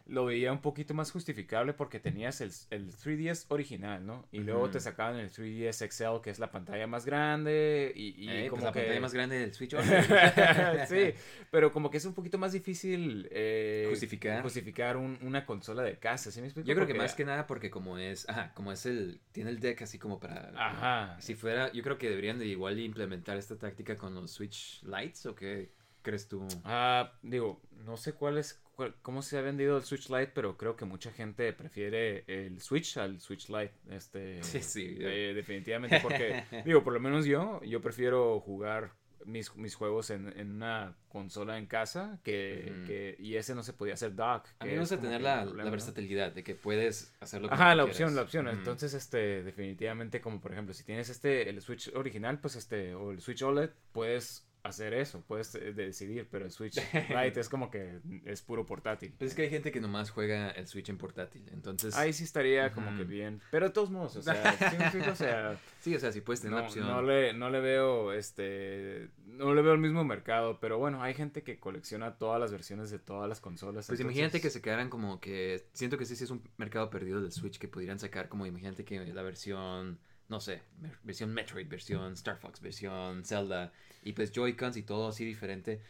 lo 0.10 0.26
veía 0.26 0.52
un 0.52 0.60
poquito 0.62 0.94
más 0.94 1.12
justificable 1.12 1.74
porque 1.74 2.00
tenías 2.00 2.42
el, 2.42 2.52
el 2.72 2.92
3DS 2.92 3.46
original, 3.50 4.06
¿no? 4.06 4.26
Y 4.32 4.40
luego 4.40 4.70
te 4.70 4.80
sacaban 4.80 5.18
el 5.18 5.30
3DS 5.32 5.88
XL, 5.92 6.22
que 6.24 6.30
es 6.32 6.40
la 6.40 6.52
pantalla 6.52 6.88
más 6.88 7.06
grande 7.06 7.94
y, 7.96 8.16
y 8.26 8.30
Eh, 8.30 8.40
pues 8.42 8.50
como 8.50 8.64
la 8.66 8.72
que... 8.72 8.80
pantalla 8.80 9.00
más 9.02 9.14
grande 9.14 9.38
del 9.40 9.54
Switch. 9.54 9.76
sí, 10.88 11.14
pero 11.52 11.72
como 11.72 11.90
que 11.90 11.98
es 11.98 12.06
un 12.06 12.14
poquito 12.14 12.38
más 12.38 12.52
difícil 12.54 13.28
eh, 13.32 13.88
Justificar. 13.90 14.42
justificar 14.42 14.98
un- 14.98 15.18
una 15.22 15.46
consola 15.46 15.84
de 15.84 15.98
casa, 16.00 16.32
¿sí 16.32 16.42
me 16.42 16.48
explico? 16.48 16.68
Yo 16.68 16.76
creo 16.76 16.88
que 16.88 16.94
más 16.94 17.14
que 17.16 17.26
nada 17.26 17.48
porque 17.48 17.70
como 17.70 17.98
es, 17.98 18.28
ajá, 18.30 18.54
como 18.54 18.72
es 18.72 18.86
el, 18.86 19.22
tiene 19.32 19.50
el 19.52 19.60
deck 19.60 19.82
así 19.84 20.00
como 20.00 20.20
para... 20.20 20.52
Ajá. 20.56 21.22
Si 21.22 21.36
fuera, 21.36 21.72
yo 21.72 21.84
creo 21.84 21.98
que 21.98 22.10
deberían 22.10 22.40
de 22.40 22.46
igual 22.48 22.80
implementar 22.80 23.38
esta 23.38 23.58
táctica 23.58 23.98
con 23.98 24.16
los 24.16 24.32
Switch 24.32 24.82
Lights 24.84 25.26
o 25.26 25.36
qué 25.36 25.72
crees 26.02 26.28
tú? 26.28 26.48
Ah, 26.64 27.14
digo, 27.22 27.62
no 27.86 27.98
sé 27.98 28.14
cuál 28.14 28.38
es, 28.38 28.62
cómo 29.02 29.22
se 29.22 29.38
ha 29.38 29.42
vendido 29.42 29.78
el 29.78 29.84
Switch 29.84 30.10
Lite, 30.10 30.32
pero 30.34 30.58
creo 30.58 30.76
que 30.76 30.86
mucha 30.86 31.12
gente 31.12 31.52
prefiere 31.54 32.24
el 32.28 32.60
Switch 32.62 32.98
al 32.98 33.20
Switch 33.20 33.50
Lite, 33.50 33.74
este, 33.90 34.44
Sí, 34.44 34.62
sí. 34.62 34.98
eh, 35.00 35.34
definitivamente, 35.36 36.00
porque, 36.02 36.44
digo, 36.66 36.84
por 36.84 36.94
lo 36.94 37.00
menos 37.00 37.26
yo, 37.26 37.62
yo 37.64 37.82
prefiero 37.82 38.40
jugar 38.40 38.92
mis, 39.26 39.54
mis 39.58 39.76
juegos 39.76 40.10
en, 40.12 40.32
en 40.40 40.52
una 40.52 40.96
consola 41.10 41.58
en 41.58 41.66
casa, 41.68 42.20
que, 42.24 42.84
que, 42.88 43.16
y 43.20 43.36
ese 43.36 43.54
no 43.54 43.64
se 43.64 43.74
podía 43.74 43.96
hacer 43.96 44.16
dock. 44.16 44.48
A 44.60 44.66
mí 44.66 44.72
me 44.72 44.80
gusta 44.80 44.98
tener 45.00 45.22
la, 45.22 45.44
la 45.46 45.70
versatilidad 45.70 46.32
de 46.32 46.44
que 46.44 46.56
puedes 46.56 47.14
hacerlo 47.20 47.48
Ajá, 47.52 47.76
la 47.76 47.84
quieras. 47.84 47.90
opción, 47.90 48.16
la 48.16 48.22
opción. 48.22 48.48
Entonces, 48.48 48.94
este, 48.94 49.44
definitivamente, 49.44 50.22
como 50.22 50.40
por 50.40 50.54
ejemplo, 50.54 50.74
si 50.74 50.84
tienes 50.86 51.10
este, 51.10 51.50
el 51.50 51.62
Switch 51.62 51.92
original, 51.94 52.40
pues 52.40 52.56
este, 52.56 52.96
o 52.96 53.12
el 53.12 53.20
Switch 53.22 53.42
OLED, 53.44 53.72
puedes 53.92 54.46
hacer 54.64 54.94
eso, 54.94 55.24
puedes 55.28 55.56
eh, 55.56 55.74
decidir, 55.74 56.28
pero 56.30 56.46
el 56.46 56.52
Switch 56.52 56.76
Lite 57.10 57.40
es 57.40 57.50
como 57.50 57.70
que 57.72 58.00
es 58.26 58.42
puro 58.42 58.66
portátil. 58.66 59.14
Pues 59.18 59.32
es 59.32 59.36
que 59.36 59.44
hay 59.44 59.50
gente 59.50 59.72
que 59.72 59.80
nomás 59.80 60.12
juega 60.12 60.52
el 60.52 60.68
Switch 60.68 60.90
en 60.90 60.98
portátil, 60.98 61.48
entonces... 61.52 61.96
Ahí 61.96 62.14
sí 62.14 62.24
estaría 62.24 62.72
como 62.72 62.96
que 62.98 63.04
bien. 63.04 63.42
Pero 63.52 63.68
de 63.68 63.74
todos 63.74 63.90
modos, 63.90 64.16
o 64.18 64.22
sea, 64.22 64.36
¿sí? 64.92 65.00
O 65.00 65.16
sea, 65.16 65.60
Sí, 65.80 65.96
o 65.96 66.00
sea, 66.00 66.12
si 66.12 66.22
puedes 66.22 66.42
tener 66.42 66.54
no, 66.56 66.60
la 66.60 66.68
opción. 66.68 66.88
no 66.88 67.02
le, 67.02 67.34
no 67.34 67.50
le 67.50 67.62
veo, 67.62 68.12
este, 68.12 69.10
no 69.26 69.54
le 69.54 69.62
veo 69.62 69.74
el 69.74 69.80
mismo 69.80 70.04
mercado, 70.04 70.60
pero 70.60 70.78
bueno, 70.78 71.02
hay 71.02 71.14
gente 71.14 71.42
que 71.44 71.60
colecciona 71.60 72.18
todas 72.18 72.40
las 72.40 72.52
versiones 72.52 72.90
de 72.92 73.00
todas 73.00 73.30
las 73.30 73.40
consolas. 73.40 73.88
Pues 73.88 74.00
imagínate 74.00 74.34
que 74.34 74.38
entonces- 74.38 74.54
se 74.54 74.62
quedaran 74.62 74.90
como 74.90 75.20
que... 75.20 75.66
Siento 75.74 75.98
que 75.98 76.06
sí, 76.06 76.16
sí 76.16 76.26
es 76.26 76.30
un 76.32 76.44
mercado 76.58 76.90
perdido 76.90 77.22
del 77.22 77.32
Switch 77.32 77.58
que 77.58 77.68
pudieran 77.68 78.00
sacar 78.00 78.28
como 78.30 78.46
imagínate 78.46 78.84
que 78.84 79.00
la 79.06 79.22
versión... 79.22 80.00
No 80.30 80.40
sé, 80.40 80.62
versión 81.04 81.34
Metroid, 81.34 81.68
versión 81.68 82.14
Star 82.14 82.38
Fox, 82.38 82.62
versión 82.62 83.26
Zelda 83.26 83.74
y 84.04 84.14
pues 84.14 84.32
Joy-Cons 84.32 84.78
y 84.78 84.84
todo 84.84 85.10
así 85.10 85.26
diferente. 85.26 85.82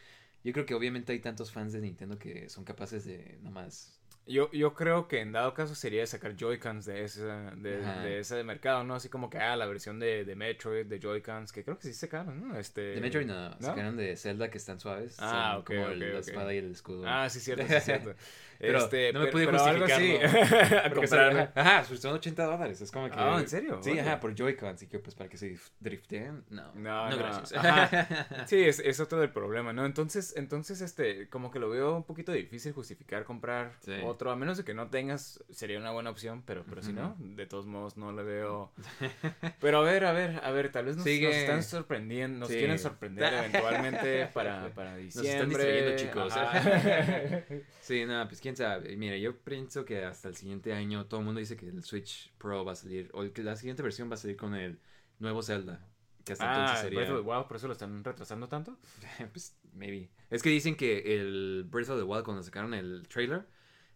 Yo 0.42 0.52
creo 0.54 0.64
que 0.64 0.74
obviamente 0.74 1.12
hay 1.12 1.18
tantos 1.20 1.52
fans 1.52 1.72
de 1.74 1.80
Nintendo 1.80 2.18
que 2.18 2.48
son 2.48 2.64
capaces 2.64 3.04
de 3.04 3.38
nomás... 3.42 3.96
Yo, 4.26 4.50
yo 4.52 4.74
creo 4.74 5.08
que 5.08 5.20
en 5.20 5.32
dado 5.32 5.54
caso 5.54 5.74
sería 5.74 6.06
sacar 6.06 6.36
Joy-Cons 6.36 6.84
de 6.86 7.04
ese, 7.04 7.22
de, 7.24 7.78
de 7.82 8.18
ese 8.20 8.44
mercado, 8.44 8.84
¿no? 8.84 8.94
Así 8.94 9.08
como 9.08 9.28
que, 9.28 9.38
ah, 9.38 9.56
la 9.56 9.66
versión 9.66 9.98
de, 9.98 10.24
de 10.24 10.36
Metroid, 10.36 10.86
de 10.86 11.00
Joy-Cons, 11.00 11.52
que 11.52 11.64
creo 11.64 11.78
que 11.78 11.88
sí 11.88 11.94
sacaron, 11.94 12.48
¿no? 12.48 12.56
Este... 12.58 12.80
De 12.80 13.00
Metroid 13.00 13.26
no, 13.26 13.50
¿no? 13.50 13.60
sacaron 13.60 13.96
de 13.96 14.16
Zelda 14.16 14.50
que 14.50 14.58
están 14.58 14.78
suaves. 14.78 15.16
Ah, 15.18 15.56
ok, 15.58 15.66
como 15.66 15.88
el- 15.88 15.98
la 16.12 16.18
espada 16.20 16.54
y 16.54 16.58
el 16.58 16.70
escudo. 16.70 17.02
Ah, 17.06 17.28
sí, 17.28 17.40
cierto, 17.40 17.66
sí, 17.66 17.80
cierto. 17.80 18.14
Pero 18.60 18.78
este, 18.78 19.12
no 19.12 19.20
me 19.20 19.26
pude 19.28 19.46
pero 19.46 19.64
algo 19.64 19.84
así, 19.86 20.18
son- 21.08 21.38
Ajá, 21.54 21.84
son 21.84 22.12
80 22.12 22.44
dólares. 22.44 22.80
Es 22.80 22.90
como 22.90 23.08
que. 23.08 23.14
Ah, 23.18 23.38
¿en 23.40 23.48
serio? 23.48 23.80
Sí, 23.82 23.98
ajá, 23.98 24.20
por 24.20 24.34
Joy-Con. 24.34 24.68
Así 24.68 24.86
que, 24.86 24.98
pues, 24.98 25.14
para 25.14 25.30
que 25.30 25.38
se 25.38 25.50
dif- 25.54 25.70
drifteen. 25.80 26.44
No. 26.50 26.70
No, 26.74 27.08
no, 27.10 27.16
gracias. 27.16 27.54
Ajá. 27.54 28.44
Sí, 28.46 28.62
es, 28.62 28.78
es 28.80 29.00
otro 29.00 29.18
del 29.20 29.30
problema, 29.30 29.72
¿no? 29.72 29.86
Entonces, 29.86 30.34
entonces, 30.36 30.80
este, 30.82 31.28
como 31.28 31.50
que 31.50 31.58
lo 31.58 31.70
veo 31.70 31.96
un 31.96 32.04
poquito 32.04 32.32
difícil 32.32 32.72
justificar 32.72 33.24
comprar 33.24 33.72
Sí. 33.80 33.92
otro, 34.04 34.30
a 34.30 34.36
menos 34.36 34.58
de 34.58 34.64
que 34.64 34.74
no 34.74 34.88
tengas, 34.88 35.42
sería 35.50 35.78
una 35.78 35.90
buena 35.92 36.10
opción, 36.10 36.42
pero, 36.44 36.64
pero 36.68 36.82
si 36.82 36.92
no, 36.92 37.16
de 37.18 37.46
todos 37.46 37.66
modos 37.66 37.96
no 37.96 38.12
le 38.12 38.22
veo. 38.22 38.72
Pero 39.60 39.78
a 39.78 39.82
ver, 39.82 40.04
a 40.04 40.12
ver, 40.12 40.40
a 40.42 40.50
ver, 40.50 40.70
tal 40.70 40.84
vez 40.86 40.96
nos, 40.96 41.04
Sigue. 41.04 41.26
nos 41.28 41.36
están 41.36 41.62
sorprendiendo, 41.62 42.40
nos 42.40 42.48
Sí. 42.50 42.56
quieren 42.58 42.78
sorprender 42.78 43.32
eventualmente 43.32 44.26
para, 44.34 44.68
para 44.74 44.96
diciembre. 44.96 45.32
están 45.32 45.48
distrayendo, 45.48 45.96
chicos. 45.96 46.36
Ajá. 46.36 47.40
Sí, 47.80 48.04
no, 48.04 48.26
pues 48.28 48.40
quién 48.40 48.49
sabe. 48.56 48.96
Mira, 48.96 49.16
yo 49.16 49.36
pienso 49.38 49.84
que 49.84 50.04
hasta 50.04 50.28
el 50.28 50.36
siguiente 50.36 50.72
año 50.72 51.06
todo 51.06 51.20
el 51.20 51.26
mundo 51.26 51.40
dice 51.40 51.56
que 51.56 51.68
el 51.68 51.82
Switch 51.82 52.32
Pro 52.38 52.64
va 52.64 52.72
a 52.72 52.76
salir. 52.76 53.10
O 53.12 53.30
que 53.32 53.42
la 53.42 53.56
siguiente 53.56 53.82
versión 53.82 54.10
va 54.10 54.14
a 54.14 54.18
salir 54.18 54.36
con 54.36 54.54
el 54.54 54.78
nuevo 55.18 55.42
Zelda. 55.42 55.86
Que 56.24 56.32
hasta 56.32 56.50
ah, 56.50 56.60
entonces 56.60 56.80
sería. 56.80 56.98
Breath 57.00 57.10
of 57.12 57.24
the 57.24 57.30
Wild, 57.30 57.46
por 57.46 57.56
eso 57.56 57.66
lo 57.66 57.72
están 57.72 58.04
retrasando 58.04 58.48
tanto. 58.48 58.78
pues, 59.32 59.56
maybe. 59.72 60.10
Es 60.30 60.42
que 60.42 60.50
dicen 60.50 60.76
que 60.76 61.16
el 61.16 61.66
Breath 61.68 61.90
of 61.90 61.98
the 61.98 62.04
Wild, 62.04 62.24
cuando 62.24 62.42
sacaron 62.42 62.74
el 62.74 63.06
trailer, 63.08 63.46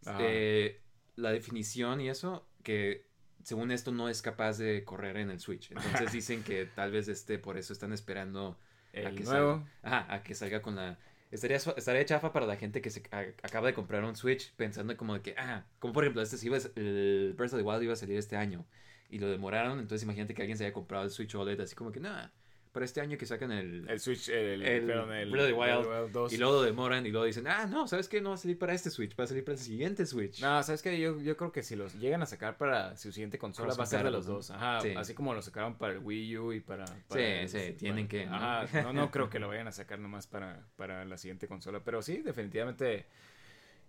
Ajá. 0.05 0.19
eh, 0.21 0.83
la 1.17 1.31
definición 1.31 2.01
y 2.01 2.09
eso, 2.09 2.49
que 2.63 3.09
según 3.43 3.71
esto 3.71 3.93
no 3.93 4.09
es 4.09 4.23
capaz 4.23 4.59
de 4.59 4.85
correr 4.85 5.19
en 5.19 5.31
el 5.31 5.39
Switch. 5.39 5.71
Entonces 5.71 6.13
dicen 6.13 6.43
que 6.43 6.67
tal 6.67 6.91
vez 6.91 7.09
este, 7.09 7.39
por 7.39 7.57
eso 7.59 7.73
están 7.73 7.93
esperando 7.93 8.59
a 8.93 8.99
El 8.99 9.15
que 9.15 9.25
nuevo. 9.25 9.53
salga. 9.53 9.71
Ajá, 9.83 10.15
a 10.15 10.23
que 10.23 10.35
salga 10.35 10.63
con 10.63 10.77
la. 10.77 10.99
Estaría, 11.35 11.57
estaría 11.57 12.05
chafa 12.05 12.33
para 12.33 12.47
la 12.47 12.57
gente 12.57 12.81
que 12.81 12.91
se 12.91 13.03
acaba 13.43 13.67
de 13.67 13.75
comprar 13.75 14.05
un 14.05 14.15
Switch 14.15 14.55
pensando 14.55 14.97
como 14.97 15.15
de 15.15 15.21
que, 15.23 15.35
ah, 15.37 15.67
como 15.81 15.93
por 15.93 16.05
ejemplo, 16.05 16.23
este 16.23 16.37
iba 16.47 16.59
el 16.77 17.35
Breath 17.37 17.53
of 17.55 17.59
the 17.59 17.65
Wild 17.65 17.83
iba 17.83 17.93
a 17.93 17.97
salir 17.97 18.17
este 18.17 18.37
año 18.37 18.65
y 19.11 19.19
lo 19.19 19.29
demoraron, 19.29 19.81
entonces 19.81 20.05
imagínate 20.05 20.33
que 20.33 20.43
alguien 20.43 20.57
se 20.57 20.65
haya 20.65 20.73
comprado 20.73 21.03
el 21.05 21.11
Switch 21.11 21.35
OLED 21.35 21.61
así 21.61 21.75
como 21.75 21.91
que, 21.91 21.99
nada, 21.99 22.33
para 22.75 22.85
este 22.85 23.01
año 23.01 23.17
que 23.17 23.25
sacan 23.25 23.51
el, 23.53 23.89
El 23.89 24.01
Switch, 24.01 24.29
el, 24.29 24.61
el 24.63 24.85
perdón, 24.87 25.13
el 25.13 25.31
Breath 25.31 25.45
of 25.45 25.49
the 25.51 25.55
Wild, 25.55 25.87
Wild 25.87 26.13
2. 26.13 26.33
y 26.33 26.37
luego 26.37 26.63
demoran 26.63 27.07
y 27.07 27.11
luego 27.11 27.25
dicen, 27.25 27.47
ah, 27.47 27.67
no, 27.67 27.89
¿sabes 27.89 28.09
qué? 28.09 28.21
No 28.21 28.31
va 28.31 28.35
a 28.35 28.39
salir 28.39 28.59
para 28.59 28.75
este 28.75 28.91
Switch, 28.91 29.19
va 29.19 29.25
a 29.25 29.27
salir 29.29 29.45
para 29.45 29.55
el 29.55 29.61
siguiente 29.61 30.05
Switch. 30.05 30.43
No, 30.43 30.63
¿sabes 30.63 30.83
qué? 30.83 30.99
Yo, 31.01 31.19
yo 31.21 31.37
creo 31.37 31.53
que 31.53 31.63
si 31.63 31.77
los 31.77 31.95
llegan 31.95 32.21
a 32.21 32.27
sacar 32.27 32.59
para 32.59 32.97
su 32.99 33.13
siguiente 33.13 33.39
consola 33.39 33.69
Cross 33.69 33.79
va 33.79 33.85
a 33.85 33.87
ser 33.87 34.05
de 34.05 34.11
los 34.11 34.27
dos. 34.27 34.51
Ajá, 34.51 34.81
Sí. 34.83 34.93
así 34.97 35.15
como 35.15 35.33
lo 35.33 35.41
sacaron 35.41 35.79
para 35.79 35.93
el 35.95 36.01
Wii 36.01 36.37
U 36.39 36.53
y 36.53 36.61
para... 36.61 36.85
para 37.09 37.47
Sí, 37.47 37.49
sí, 37.49 37.73
tienen 37.79 38.09
que, 38.09 38.27
¿no? 38.27 38.35
Ajá, 38.35 38.83
no, 38.83 38.93
no 38.93 39.11
creo 39.11 39.31
que 39.31 39.39
lo 39.39 39.49
vayan 39.55 39.69
a 39.69 39.73
sacar 39.73 39.99
nomás 40.01 40.27
para, 40.27 40.67
para 40.77 41.05
la 41.07 41.17
siguiente 41.17 41.49
consola. 41.49 41.81
Pero 41.83 42.03
sí, 42.03 42.19
definitivamente... 42.23 43.07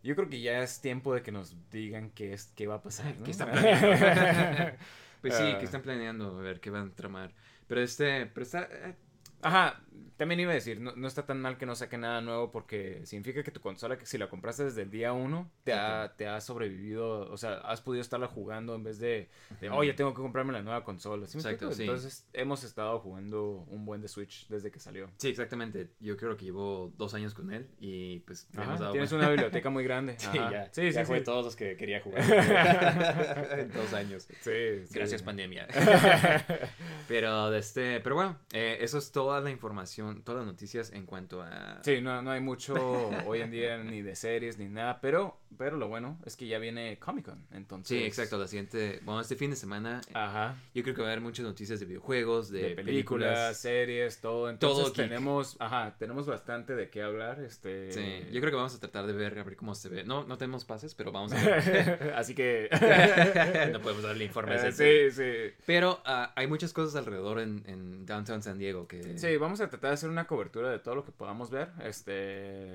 Yo 0.04 0.15
creo 0.15 0.30
que 0.30 0.39
ya 0.39 0.62
es 0.62 0.82
tiempo 0.82 1.15
de 1.15 1.24
que 1.24 1.32
nos 1.32 1.56
digan 1.71 2.12
qué, 2.12 2.34
es, 2.34 2.52
qué 2.56 2.67
va 2.67 2.76
a 2.76 2.82
pasar. 2.84 3.15
¿no? 3.17 3.24
¿Qué 3.24 3.32
están 3.32 3.50
planeando? 3.50 4.78
pues 5.21 5.34
sí, 5.36 5.43
Ah. 5.43 5.58
que 5.58 5.65
están 5.65 5.82
planeando, 5.82 6.38
a 6.38 6.41
ver 6.41 6.60
qué 6.60 6.69
van 6.69 6.89
a 6.89 6.93
tramar. 6.93 7.32
Pero 7.67 7.82
este, 7.82 8.28
eh, 8.71 8.95
Ajá, 9.45 9.79
también 10.17 10.39
iba 10.39 10.51
a 10.51 10.55
decir, 10.55 10.79
no, 10.79 10.95
no 10.95 11.08
está 11.08 11.25
tan 11.25 11.41
mal 11.41 11.58
que 11.58 11.65
no 11.65 11.75
saque 11.75 11.97
nada 11.97 12.21
nuevo 12.21 12.51
porque 12.51 13.01
significa 13.05 13.43
que 13.43 13.51
tu 13.51 13.60
consola, 13.60 13.97
que 13.97 14.05
si 14.05 14.17
la 14.17 14.29
compraste 14.29 14.63
desde 14.63 14.84
el 14.84 14.89
día 14.89 15.13
uno, 15.13 15.51
te 15.63 15.73
ha, 15.73 16.13
te 16.15 16.27
ha 16.27 16.39
sobrevivido, 16.39 17.29
o 17.29 17.38
sea, 17.38 17.55
has 17.58 17.81
podido 17.81 18.01
estarla 18.01 18.27
jugando 18.27 18.75
en 18.75 18.84
vez 18.84 18.97
de, 18.99 19.29
de 19.60 19.69
oye, 19.69 19.93
tengo 19.93 20.13
que 20.13 20.21
comprarme 20.21 20.53
la 20.53 20.62
nueva 20.62 20.84
consola. 20.84 21.27
¿Sí 21.27 21.38
Exacto. 21.38 21.69
Entonces, 21.71 22.27
hemos 22.34 22.63
estado 22.63 22.99
jugando 22.99 23.65
un 23.67 23.86
buen 23.86 24.01
de 24.01 24.08
Switch 24.08 24.47
desde 24.47 24.71
que 24.71 24.79
salió. 24.79 25.12
Sí, 25.17 25.27
exactamente. 25.27 25.89
Yo 25.99 26.15
creo 26.15 26.38
que 26.38 26.45
llevo 26.45 26.93
dos 26.97 27.13
años 27.13 27.34
con 27.34 27.51
él 27.51 27.67
y 27.79 28.19
pues 28.19 28.47
Ajá, 28.53 28.63
hemos 28.63 28.79
dado 28.79 28.91
Tienes 28.93 29.12
una 29.12 29.29
biblioteca 29.29 29.69
muy 29.69 29.84
grande. 29.84 30.15
Sí, 30.17 30.38
Ajá. 30.38 30.51
ya. 30.51 30.73
Sí, 30.73 30.91
ya 30.91 31.01
sí, 31.01 31.08
jugué 31.08 31.19
sí. 31.19 31.25
todos 31.25 31.43
los 31.43 31.55
que 31.55 31.75
quería 31.75 31.99
jugar. 32.01 32.23
en 33.60 33.71
dos 33.71 33.93
años. 33.93 34.27
Sí. 34.41 34.51
Gracias, 34.91 35.21
pandemia. 35.23 35.67
pero, 37.10 37.53
este, 37.53 37.99
pero 37.99 38.15
bueno, 38.15 38.39
eh, 38.53 38.77
eso 38.79 38.97
es 38.97 39.12
toda 39.36 39.43
la 39.43 39.52
información, 39.52 40.21
todas 40.24 40.45
las 40.45 40.48
noticias 40.48 40.93
en 40.93 41.06
cuanto 41.06 41.41
a... 41.41 41.82
Sí, 41.84 42.00
no, 42.00 42.21
no 42.21 42.32
hay 42.32 42.39
mucho 42.39 42.74
hoy 43.28 43.41
en 43.41 43.52
día 43.52 43.78
ni 43.78 44.02
de 44.02 44.15
series 44.15 44.58
ni 44.58 44.69
nada, 44.69 45.02
pero, 45.02 45.38
pero 45.58 45.76
lo 45.76 45.89
bueno 45.89 46.17
es 46.26 46.38
que 46.38 46.48
ya 46.48 46.58
viene 46.58 46.98
Comic 47.00 47.26
Con, 47.26 47.45
entonces... 47.52 47.98
Sí, 47.98 48.04
exacto. 48.06 48.38
La 48.38 48.48
siguiente, 48.48 49.02
bueno, 49.04 49.19
este 49.19 49.36
fin 49.36 49.50
de 49.50 49.58
semana, 49.58 50.00
Ajá. 50.13 50.56
yo 50.74 50.84
creo 50.84 50.95
que 50.95 51.02
va 51.02 51.10
a 51.10 51.12
haber 51.12 51.21
muchas 51.21 51.45
noticias 51.45 51.82
de 51.82 51.86
videojuegos, 51.86 52.50
de, 52.50 52.62
de, 52.62 52.76
películas, 52.76 53.58
series, 53.58 54.21
todo. 54.21 54.50
Entonces 54.50 54.84
Todo 54.86 54.93
tenemos, 54.93 55.58
ajá, 55.60 55.95
tenemos 56.00 56.28
bastante 56.28 56.74
de 56.74 56.89
qué 56.89 57.02
hablar, 57.02 57.41
este. 57.41 57.91
Sí, 57.91 58.26
yo 58.32 58.39
creo 58.39 58.52
que 58.52 58.58
vamos 58.58 58.76
a 58.76 58.80
tratar 58.80 59.06
de 59.06 59.12
ver, 59.12 59.38
a 59.38 59.43
ver 59.43 59.58
cómo 59.58 59.76
se 59.76 59.89
ve. 59.89 60.06
No, 60.06 60.24
no 60.24 60.38
tenemos 60.38 60.63
pases, 60.63 60.95
pero 60.95 61.12
vamos 61.12 61.34
a 61.34 61.36
ver. 61.45 62.13
Así 62.15 62.34
que. 62.34 62.69
no 63.74 63.82
podemos 63.82 64.04
darle 64.04 64.24
informes. 64.24 64.63
Eh, 64.80 65.12
sí, 65.12 65.15
sí. 65.15 65.56
Pero 65.65 66.00
ah, 66.06 66.32
hay 66.38 66.48
muchas 66.48 66.71
cosas 66.71 66.95
alrededor 66.95 67.39
en, 67.39 67.63
en 67.67 68.06
Downtown 68.06 68.41
San 68.41 68.58
Diego 68.58 68.88
que... 68.88 69.17
Sí, 69.17 69.24
vamos 69.39 69.61
a 69.61 69.69
tratar 69.69 69.89
de 69.91 69.93
hacer 69.95 70.09
una 70.09 70.25
cobertura 70.27 70.69
de 70.71 70.79
todo 70.79 70.95
lo 70.95 71.05
que 71.05 71.11
podamos 71.11 71.49
ver. 71.51 71.69
Este, 71.83 72.11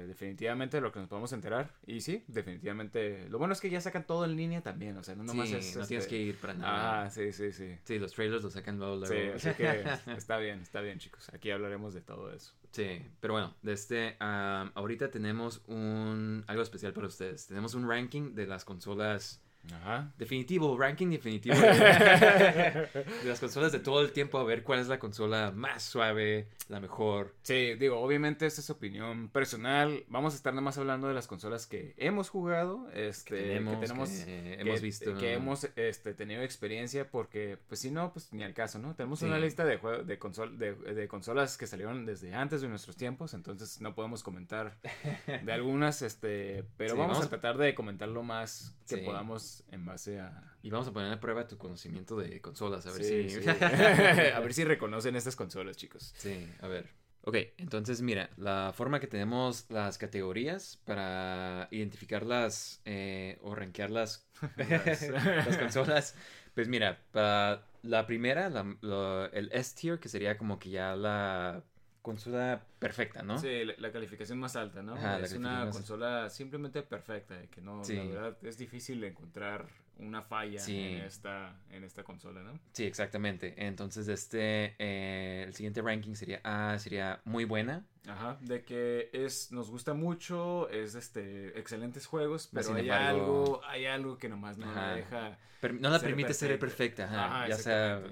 definitivamente 0.06 0.76
de 0.76 0.80
lo 0.82 0.92
que 0.92 1.00
nos 1.00 1.08
podamos 1.08 1.32
enterar. 1.32 1.70
Y 1.86 2.00
sí, 2.00 2.24
definitivamente. 2.28 3.28
Lo 3.28 3.38
bueno 3.38 3.52
es 3.52 3.60
que 3.60 3.70
ya 3.70 3.80
sacan 3.80 4.06
todo 4.06 4.24
en 4.24 4.36
línea 4.36 4.62
también. 4.62 4.96
O 4.96 5.02
sea, 5.02 5.14
no 5.14 5.24
nomás 5.24 5.48
Sí, 5.48 5.56
es. 5.56 5.76
no 5.76 5.82
este, 5.82 5.88
tienes 5.88 6.06
que 6.06 6.16
ir 6.18 6.36
para 6.38 6.54
nada. 6.54 7.02
Ah, 7.04 7.10
sí, 7.10 7.32
sí, 7.32 7.52
sí. 7.52 7.76
Sí, 7.84 7.98
los 7.98 8.12
trailers 8.12 8.42
los 8.42 8.52
sacan 8.52 8.78
luego, 8.78 9.06
Sí, 9.06 9.14
luego. 9.14 9.36
así 9.36 9.50
que 9.54 9.84
está 10.16 10.36
bien, 10.38 10.60
está 10.60 10.80
bien, 10.80 10.98
chicos. 10.98 11.28
Aquí 11.32 11.50
hablaremos 11.50 11.94
de 11.94 12.00
todo 12.02 12.32
eso. 12.32 12.52
Sí, 12.72 13.02
pero 13.20 13.34
bueno, 13.34 13.54
de 13.62 13.72
este, 13.72 14.16
am, 14.20 14.70
ahorita 14.74 15.10
tenemos 15.10 15.62
un 15.66 16.44
algo 16.46 16.62
especial 16.62 16.92
para 16.92 17.06
ustedes. 17.08 17.46
Tenemos 17.46 17.74
un 17.74 17.88
ranking 17.88 18.34
de 18.34 18.46
las 18.46 18.64
consolas 18.64 19.42
Ajá. 19.72 20.10
definitivo, 20.18 20.76
ranking 20.78 21.08
definitivo 21.10 21.54
de, 21.54 21.68
de 23.22 23.28
las 23.28 23.38
consolas 23.40 23.72
de 23.72 23.78
todo 23.78 24.00
el 24.00 24.10
tiempo 24.12 24.38
a 24.38 24.44
ver 24.44 24.62
cuál 24.62 24.80
es 24.80 24.88
la 24.88 24.98
consola 24.98 25.52
más 25.54 25.82
suave, 25.82 26.48
la 26.68 26.80
mejor. 26.80 27.34
Sí, 27.42 27.74
digo, 27.74 27.98
obviamente 28.00 28.46
esta 28.46 28.60
es 28.62 28.70
opinión 28.70 29.28
personal. 29.28 30.04
Vamos 30.08 30.32
a 30.32 30.36
estar 30.36 30.52
nada 30.54 30.62
más 30.62 30.78
hablando 30.78 31.08
de 31.08 31.14
las 31.14 31.26
consolas 31.26 31.66
que 31.66 31.94
hemos 31.98 32.30
jugado, 32.30 32.90
este, 32.92 33.36
Que 33.36 33.42
tenemos, 33.42 33.74
que 33.74 33.86
tenemos, 33.86 34.08
que 34.10 34.24
que- 34.24 34.60
hemos 34.60 34.80
visto. 34.80 35.18
que 35.18 35.32
hemos 35.34 35.68
este, 35.76 36.14
tenido 36.14 36.42
experiencia, 36.42 37.10
porque, 37.10 37.58
pues 37.68 37.80
si 37.80 37.90
no, 37.90 38.12
pues 38.12 38.32
ni 38.32 38.42
al 38.42 38.54
caso, 38.54 38.78
¿no? 38.78 38.94
Tenemos 38.94 39.20
Sí. 39.20 39.26
una 39.26 39.38
lista 39.38 39.64
de, 39.64 39.78
jue- 39.80 40.02
de, 40.04 40.18
consol 40.18 40.58
de, 40.58 40.74
de 40.74 41.06
consolas 41.06 41.56
que 41.58 41.66
salieron 41.66 42.06
desde 42.06 42.34
antes 42.34 42.60
de 42.62 42.68
nuestros 42.68 42.96
tiempos, 42.96 43.34
entonces 43.34 43.80
no 43.80 43.94
podemos 43.94 44.22
comentar 44.22 44.78
de 45.26 45.52
algunas, 45.52 46.02
este, 46.02 46.64
pero 46.76 46.94
Sí, 46.94 46.98
vamos, 46.98 47.18
vamos 47.18 47.22
a 47.24 47.26
a- 47.26 47.30
tratar 47.30 47.58
de 47.58 47.74
comentar 47.74 48.08
lo 48.08 48.22
más 48.22 48.74
que 48.88 48.96
Sí. 48.96 49.02
podamos 49.02 49.59
en 49.70 49.84
base 49.84 50.20
a... 50.20 50.56
Y 50.62 50.70
vamos 50.70 50.88
a 50.88 50.92
poner 50.92 51.12
a 51.12 51.20
prueba 51.20 51.46
tu 51.46 51.56
conocimiento 51.58 52.16
de 52.16 52.40
consolas, 52.40 52.86
a 52.86 52.92
ver 52.92 53.04
Sí, 53.04 53.28
si... 53.30 53.40
sí. 53.42 53.48
a 54.34 54.40
ver 54.40 54.54
si 54.54 54.64
reconocen 54.64 55.16
estas 55.16 55.36
consolas, 55.36 55.76
chicos. 55.76 56.14
Sí, 56.16 56.46
a 56.60 56.68
ver. 56.68 56.88
Ok, 57.22 57.36
entonces 57.58 58.00
mira, 58.00 58.30
la 58.38 58.72
forma 58.74 58.98
que 58.98 59.06
tenemos 59.06 59.66
las 59.68 59.98
categorías 59.98 60.78
para 60.86 61.68
identificarlas 61.70 62.80
eh, 62.86 63.38
o 63.42 63.54
rankearlas, 63.54 64.26
las 64.56 65.58
consolas, 65.58 66.14
pues 66.54 66.68
mira, 66.68 67.02
para 67.12 67.66
la 67.82 68.06
primera, 68.06 68.48
la- 68.48 69.28
el 69.34 69.50
S 69.52 69.74
tier, 69.78 69.98
que 70.00 70.08
sería 70.08 70.38
como 70.38 70.58
que 70.58 70.70
ya 70.70 70.96
la 70.96 71.62
consola 72.02 72.62
perfecta, 72.78 73.22
¿no? 73.22 73.38
Sí, 73.38 73.64
la, 73.64 73.74
la 73.78 73.92
calificación 73.92 74.38
más 74.38 74.56
alta, 74.56 74.82
¿no? 74.82 74.94
Ajá, 74.94 75.18
es 75.20 75.32
una 75.34 75.68
consola 75.70 76.30
simplemente 76.30 76.82
perfecta, 76.82 77.34
de 77.38 77.48
que 77.48 77.60
no, 77.60 77.84
Sí. 77.84 77.96
la 77.96 78.04
verdad 78.04 78.36
es 78.42 78.56
difícil 78.58 79.02
encontrar 79.04 79.66
una 79.98 80.22
falla 80.22 80.58
Sí. 80.60 80.78
en 80.78 81.02
esta 81.02 81.54
en 81.70 81.84
esta 81.84 82.02
consola, 82.02 82.42
¿no? 82.42 82.58
Sí, 82.72 82.84
exactamente. 82.84 83.54
Entonces, 83.66 84.08
este, 84.08 84.74
eh, 84.78 85.44
el 85.46 85.52
siguiente 85.52 85.82
ranking 85.82 86.14
sería 86.14 86.40
A, 86.42 86.78
sería 86.78 87.20
muy 87.24 87.44
buena. 87.44 87.84
Ajá, 88.08 88.38
de 88.40 88.64
que 88.64 89.10
es 89.12 89.52
nos 89.52 89.70
gusta 89.70 89.92
mucho, 89.92 90.70
es 90.70 90.94
este 90.94 91.58
excelentes 91.58 92.06
juegos, 92.06 92.48
pero 92.50 92.64
Sin 92.68 92.76
hay 92.76 92.82
embargo- 92.84 93.20
algo 93.20 93.60
hay 93.66 93.84
algo 93.84 94.16
que 94.16 94.30
nomás 94.30 94.56
no 94.56 94.70
Ajá. 94.70 94.86
la 94.86 94.94
deja 94.96 95.38
Per- 95.60 95.74
no 95.74 95.90
la 95.90 95.98
ser 95.98 96.08
permite 96.08 96.32
ser 96.32 96.58
perfecta. 96.58 97.04
ajá, 97.04 97.24
Ajá, 97.26 97.48
ya 97.48 97.56
sea. 97.56 98.02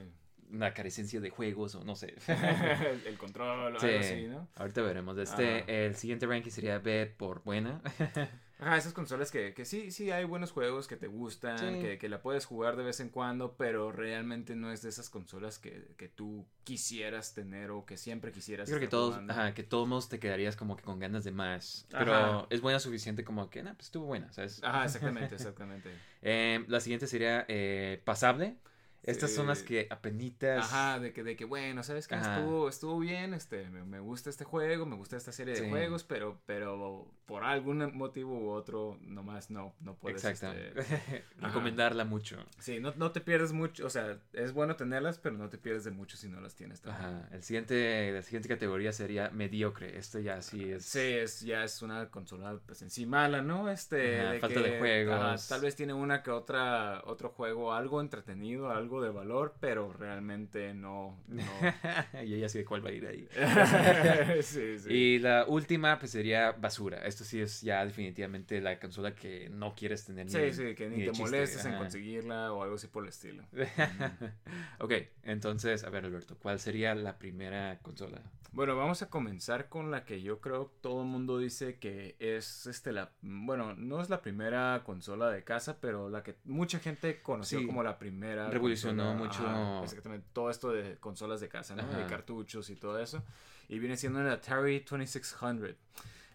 Una 0.52 0.72
carecencia 0.74 1.20
de 1.20 1.30
juegos 1.30 1.74
o 1.74 1.84
no 1.84 1.94
sé. 1.94 2.14
el, 2.28 3.06
el 3.06 3.18
control 3.18 3.76
o 3.76 3.80
Sí, 3.80 3.86
algo 3.86 4.00
así, 4.00 4.26
¿no? 4.28 4.48
ahorita 4.56 4.82
veremos. 4.82 5.16
Este, 5.18 5.60
Ajá. 5.60 5.64
el 5.72 5.94
siguiente 5.96 6.26
ranking 6.26 6.50
sería 6.50 6.78
B 6.78 7.06
por 7.16 7.42
buena. 7.44 7.80
Ajá, 8.60 8.76
esas 8.76 8.92
consolas 8.92 9.30
que, 9.30 9.54
que 9.54 9.64
sí, 9.64 9.92
sí 9.92 10.10
hay 10.10 10.24
buenos 10.24 10.50
juegos 10.50 10.88
que 10.88 10.96
te 10.96 11.06
gustan, 11.06 11.58
Sí. 11.76 11.80
que, 11.80 11.96
que 11.96 12.08
la 12.08 12.20
puedes 12.22 12.44
jugar 12.44 12.74
de 12.76 12.82
vez 12.82 12.98
en 12.98 13.08
cuando, 13.08 13.56
pero 13.56 13.92
realmente 13.92 14.56
no 14.56 14.72
es 14.72 14.82
de 14.82 14.88
esas 14.88 15.08
consolas 15.10 15.60
que, 15.60 15.86
que 15.96 16.08
tú 16.08 16.44
quisieras 16.64 17.34
tener 17.34 17.70
o 17.70 17.86
que 17.86 17.96
siempre 17.96 18.32
quisieras 18.32 18.68
Yo 18.68 18.74
creo 18.74 18.88
que 18.88 18.90
todos, 18.90 19.10
jugando. 19.14 19.32
ajá, 19.32 19.54
que 19.54 19.62
todos 19.62 20.08
te 20.08 20.18
quedarías 20.18 20.56
como 20.56 20.74
que 20.76 20.82
con 20.82 20.98
ganas 20.98 21.22
de 21.22 21.30
más. 21.30 21.86
Ajá. 21.92 21.98
Pero 22.04 22.46
es 22.50 22.60
buena 22.60 22.80
suficiente 22.80 23.22
como 23.22 23.48
que, 23.48 23.62
nah, 23.62 23.74
pues 23.74 23.86
estuvo 23.86 24.06
buena, 24.06 24.32
¿sabes? 24.32 24.60
Ajá, 24.64 24.84
exactamente, 24.86 25.34
exactamente. 25.36 25.90
Eh, 26.20 26.64
la 26.66 26.80
siguiente 26.80 27.06
sería 27.06 27.44
eh, 27.46 28.02
pasable. 28.04 28.56
Estas 29.02 29.32
son 29.32 29.46
las 29.46 29.62
que 29.62 29.86
apenitas. 29.90 30.64
Ajá, 30.64 30.98
de 30.98 31.12
que, 31.12 31.22
de 31.22 31.36
que 31.36 31.44
bueno, 31.44 31.82
¿sabes 31.82 32.08
qué? 32.08 32.16
Estuvo, 32.16 32.68
estuvo 32.68 32.98
bien, 32.98 33.34
este, 33.34 33.68
me, 33.70 33.84
me 33.84 34.00
gusta 34.00 34.30
este 34.30 34.44
juego, 34.44 34.86
me 34.86 34.96
gusta 34.96 35.16
esta 35.16 35.32
serie 35.32 35.54
de 35.54 35.68
juegos, 35.68 36.04
pero, 36.04 36.40
pero 36.46 37.08
por 37.28 37.44
algún 37.44 37.94
motivo 37.94 38.38
u 38.38 38.48
otro, 38.48 38.98
nomás 39.02 39.50
no, 39.50 39.74
no 39.80 39.94
puedes. 39.96 40.24
Exacto. 40.24 40.58
este, 40.58 41.24
Recomendarla 41.38 42.06
mucho. 42.06 42.38
Sí, 42.58 42.80
no, 42.80 42.94
no 42.96 43.12
te 43.12 43.20
pierdes 43.20 43.52
mucho, 43.52 43.84
o 43.84 43.90
sea, 43.90 44.18
es 44.32 44.52
bueno 44.54 44.76
tenerlas, 44.76 45.18
pero 45.18 45.36
no 45.36 45.50
te 45.50 45.58
pierdes 45.58 45.84
de 45.84 45.90
mucho 45.90 46.16
si 46.16 46.26
no 46.30 46.40
las 46.40 46.54
tienes 46.54 46.80
también. 46.80 47.04
Ajá. 47.04 47.28
El 47.30 47.42
siguiente, 47.42 48.12
la 48.12 48.22
siguiente 48.22 48.48
categoría 48.48 48.94
sería 48.94 49.28
mediocre. 49.28 49.98
Este 49.98 50.22
ya 50.22 50.40
sí 50.40 50.70
es. 50.72 50.86
Sí, 50.86 51.00
es, 51.00 51.42
ya 51.42 51.64
es 51.64 51.82
una 51.82 52.10
consola 52.10 52.58
pues 52.64 52.80
en 52.80 52.88
sí 52.88 53.04
mala, 53.04 53.42
¿no? 53.42 53.70
Este, 53.70 54.22
Ajá, 54.22 54.38
falta 54.40 54.60
de 54.62 54.78
juegos. 54.78 55.14
ajá, 55.14 55.36
tal 55.50 55.60
vez 55.60 55.76
tiene 55.76 55.92
una 55.92 56.22
que 56.22 56.30
otra, 56.30 57.02
otro 57.04 57.28
juego, 57.28 57.74
algo 57.74 58.00
entretenido, 58.00 58.70
algo 58.70 59.02
de 59.02 59.10
valor, 59.10 59.54
pero 59.60 59.92
realmente 59.92 60.72
no, 60.72 61.22
no. 61.28 61.42
y 62.24 62.32
ella 62.32 62.48
sí 62.48 62.56
de 62.56 62.64
cuál 62.64 62.82
va 62.82 62.88
a 62.88 62.92
ir 62.92 63.06
ahí. 63.06 63.28
sí, 64.42 64.78
sí. 64.78 64.90
Y 64.90 65.18
la 65.18 65.44
última, 65.46 65.98
pues 65.98 66.12
sería 66.12 66.52
basura. 66.52 67.06
Esto 67.18 67.28
sí 67.30 67.40
es 67.40 67.62
ya 67.62 67.84
definitivamente 67.84 68.60
la 68.60 68.78
consola 68.78 69.12
que 69.12 69.48
no 69.50 69.74
quieres 69.74 70.04
tener 70.04 70.26
ni 70.26 70.30
Sí, 70.30 70.52
sí, 70.52 70.74
que 70.76 70.88
ni, 70.88 71.00
de 71.00 71.06
te 71.06 71.10
chiste. 71.10 71.22
molestes 71.24 71.64
en 71.64 71.76
conseguirla 71.76 72.52
o 72.52 72.62
algo 72.62 72.76
así 72.76 72.86
por 72.86 73.02
el 73.02 73.08
estilo. 73.08 73.42
ok, 74.78 74.92
entonces, 75.24 75.82
a 75.82 75.90
ver, 75.90 76.04
Alberto, 76.04 76.36
¿cuál 76.38 76.60
sería 76.60 76.94
la 76.94 77.18
primera 77.18 77.80
consola? 77.82 78.22
Bueno, 78.52 78.76
vamos 78.76 79.02
a 79.02 79.10
comenzar 79.10 79.68
con 79.68 79.90
la 79.90 80.04
que 80.04 80.22
yo 80.22 80.40
creo 80.40 80.72
todo 80.80 81.02
el 81.02 81.08
mundo 81.08 81.38
dice 81.38 81.80
que 81.80 82.14
es 82.20 82.66
este 82.66 82.92
la 82.92 83.10
bueno, 83.20 83.74
no 83.74 84.00
es 84.00 84.08
la 84.10 84.22
primera 84.22 84.82
consola 84.84 85.28
de 85.30 85.42
casa, 85.42 85.80
pero 85.80 86.08
la 86.08 86.22
que 86.22 86.36
mucha 86.44 86.78
gente 86.78 87.20
conoció 87.20 87.58
Sí. 87.58 87.66
como 87.66 87.82
la 87.82 87.98
primera 87.98 88.48
Revolucionó 88.48 89.18
consola, 89.18 89.52
mucho. 89.54 89.84
exactamente 89.84 90.26
todo 90.32 90.50
esto 90.50 90.70
de 90.72 90.96
consolas 90.98 91.40
de 91.40 91.48
casa, 91.48 91.74
¿no? 91.74 91.84
De 91.84 91.96
Ajá. 91.96 92.06
cartuchos 92.06 92.70
y 92.70 92.76
todo 92.76 93.00
eso. 93.00 93.24
Y 93.68 93.80
viene 93.80 93.96
siendo 93.96 94.20
el 94.20 94.28
Atari 94.30 94.78
2600. 94.80 95.74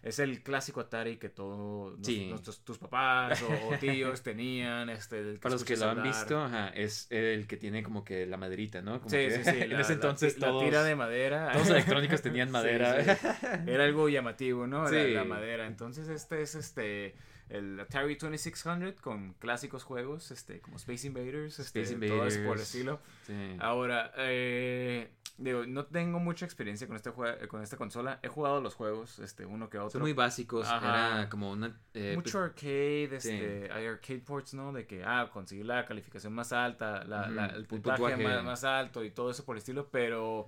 Es 0.04 0.18
el 0.18 0.42
clásico 0.42 0.80
Atari 0.80 1.16
que 1.16 1.30
todos 1.30 1.98
Sí. 2.02 2.32
tus 2.62 2.78
papás 2.78 3.42
o, 3.42 3.68
o 3.74 3.78
tíos 3.78 4.22
tenían, 4.22 4.90
este 4.90 5.38
Para 5.38 5.54
los 5.54 5.64
que 5.64 5.76
lo 5.76 5.88
han 5.88 6.02
visto, 6.02 6.38
ajá, 6.44 6.68
es 6.68 7.06
el 7.10 7.46
que 7.46 7.56
tiene 7.56 7.82
como 7.82 8.04
que 8.04 8.26
la 8.26 8.36
maderita, 8.36 8.82
¿no? 8.82 8.98
Como 8.98 9.08
Sí, 9.10 9.16
que 9.16 9.30
sí, 9.30 9.44
sí. 9.44 9.50
en 9.62 9.72
la- 9.72 9.80
ese 9.80 9.94
entonces 9.94 10.38
la, 10.38 10.48
todos, 10.48 10.64
tira 10.64 10.82
de 10.84 10.94
madera. 10.94 11.52
todos 11.52 11.66
los 11.68 11.76
electrónicos 11.76 12.20
tenían 12.22 12.50
madera. 12.52 13.00
Era 13.66 13.84
algo 13.84 14.08
llamativo, 14.10 14.66
¿no? 14.66 14.84
La, 14.84 14.90
Sí. 14.90 15.10
la 15.12 15.24
madera. 15.24 15.66
Entonces, 15.66 16.08
este 16.08 16.42
es 16.42 16.54
este 16.54 17.14
el 17.48 17.78
Atari 17.78 18.14
2600 18.14 19.00
con 19.00 19.34
clásicos 19.34 19.84
juegos, 19.84 20.30
este, 20.30 20.60
como 20.60 20.76
Space 20.76 21.06
Invaders, 21.06 21.58
este, 21.60 21.82
Space 21.82 22.06
todo 22.08 22.26
eso 22.26 22.36
por 22.36 22.36
el 22.36 22.40
Invaders. 22.42 22.62
estilo. 22.62 23.00
Sí. 23.26 23.56
Ahora, 23.58 24.12
eh, 24.16 25.08
digo, 25.36 25.66
no 25.66 25.86
tengo 25.86 26.20
mucha 26.20 26.44
experiencia 26.44 26.86
con 26.86 26.96
este 26.96 27.10
jue- 27.10 27.46
con 27.48 27.62
esta 27.62 27.76
consola. 27.76 28.20
He 28.22 28.28
jugado 28.28 28.60
los 28.60 28.74
juegos, 28.74 29.18
este, 29.18 29.44
uno 29.46 29.68
que 29.68 29.78
otro. 29.78 29.90
Son 29.90 30.02
muy 30.02 30.12
básicos, 30.12 30.66
Ajá. 30.68 31.18
era 31.20 31.28
como 31.28 31.50
una... 31.50 31.78
eh, 31.92 32.12
Mucho 32.14 32.38
pues, 32.38 32.44
arcade, 32.44 33.20
sí. 33.20 33.30
este, 33.30 33.72
hay 33.72 33.86
arcade 33.86 34.20
ports, 34.20 34.54
¿no? 34.54 34.72
De 34.72 34.86
que, 34.86 35.02
ah, 35.04 35.28
conseguir 35.32 35.66
la 35.66 35.84
calificación 35.84 36.32
más 36.32 36.52
alta, 36.52 37.04
la, 37.04 37.28
la- 37.28 37.46
el 37.46 37.56
el 37.56 37.66
puntaje. 37.66 38.16
Más, 38.16 38.44
más 38.44 38.64
alto 38.64 39.02
y 39.04 39.10
todo 39.10 39.30
eso 39.30 39.44
por 39.44 39.56
el 39.56 39.58
estilo, 39.58 39.88
pero 39.90 40.46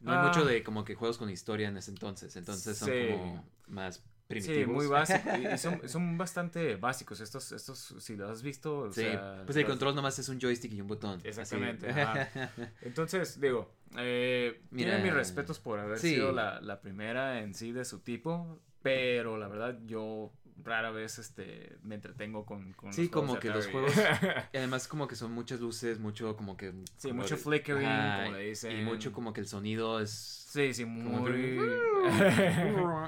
No 0.00 0.12
hay 0.12 0.18
Ah. 0.18 0.22
mucho 0.28 0.44
de 0.44 0.62
como 0.62 0.84
que 0.84 0.94
juegos 0.94 1.18
con 1.18 1.28
historia 1.28 1.66
en 1.68 1.76
ese 1.76 1.90
entonces. 1.90 2.36
Entonces 2.36 2.78
son 2.78 2.88
Sí. 2.88 3.08
como 3.10 3.44
más 3.66 4.04
primitivos. 4.28 4.58
Sí, 4.58 4.66
muy 4.66 4.86
básicos. 4.86 5.22
Y, 5.38 5.58
son, 5.58 5.80
son 5.88 6.16
bastante 6.18 6.76
básicos 6.76 7.20
estos, 7.20 7.50
estos, 7.52 7.94
si 7.98 8.14
lo 8.16 8.28
has 8.28 8.42
visto. 8.42 8.78
o 8.80 8.92
Sí, 8.92 9.00
sea, 9.02 9.42
pues 9.44 9.56
el 9.56 9.62
los- 9.62 9.70
control 9.70 9.94
nomás 9.96 10.18
es 10.18 10.28
un 10.28 10.38
joystick 10.40 10.72
y 10.74 10.80
un 10.80 10.86
botón. 10.86 11.20
Exactamente. 11.24 11.90
ajá. 11.90 12.28
Entonces, 12.82 13.40
digo, 13.40 13.72
eh, 13.96 14.60
Mira, 14.70 14.90
tienen 14.90 15.02
mis 15.04 15.14
respetos 15.14 15.58
por 15.58 15.80
haber 15.80 15.98
sí. 15.98 16.10
sido 16.14 16.30
la, 16.32 16.60
la 16.60 16.80
primera 16.80 17.40
en 17.40 17.54
sí 17.54 17.72
de 17.72 17.84
su 17.84 18.00
tipo, 18.00 18.60
pero 18.82 19.36
la 19.38 19.48
verdad 19.48 19.78
yo 19.86 20.30
rara 20.64 20.90
vez 20.90 21.20
este, 21.20 21.76
me 21.84 21.94
entretengo 21.94 22.44
con, 22.44 22.72
con 22.72 22.92
Sí, 22.92 23.02
los 23.02 23.10
como 23.10 23.34
de 23.34 23.40
que 23.40 23.48
los 23.48 23.66
juegos. 23.68 23.92
Y 24.52 24.56
además, 24.56 24.88
como 24.88 25.06
que 25.08 25.14
son 25.14 25.30
muchas 25.32 25.60
luces, 25.60 25.98
mucho 26.00 26.36
como 26.36 26.56
que. 26.56 26.72
Sí, 26.96 27.08
como 27.08 27.22
mucho 27.22 27.36
de- 27.36 27.40
flickering, 27.42 27.88
como 27.88 28.32
le 28.36 28.48
dicen. 28.50 28.76
Y 28.78 28.82
mucho 28.82 29.12
como 29.12 29.32
que 29.32 29.40
el 29.40 29.46
sonido 29.46 30.00
es. 30.00 30.10
Sí, 30.10 30.74
sí, 30.74 30.84
muy... 30.84 31.58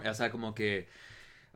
o 0.09 0.15
sea, 0.15 0.31
como 0.31 0.55
que. 0.55 0.89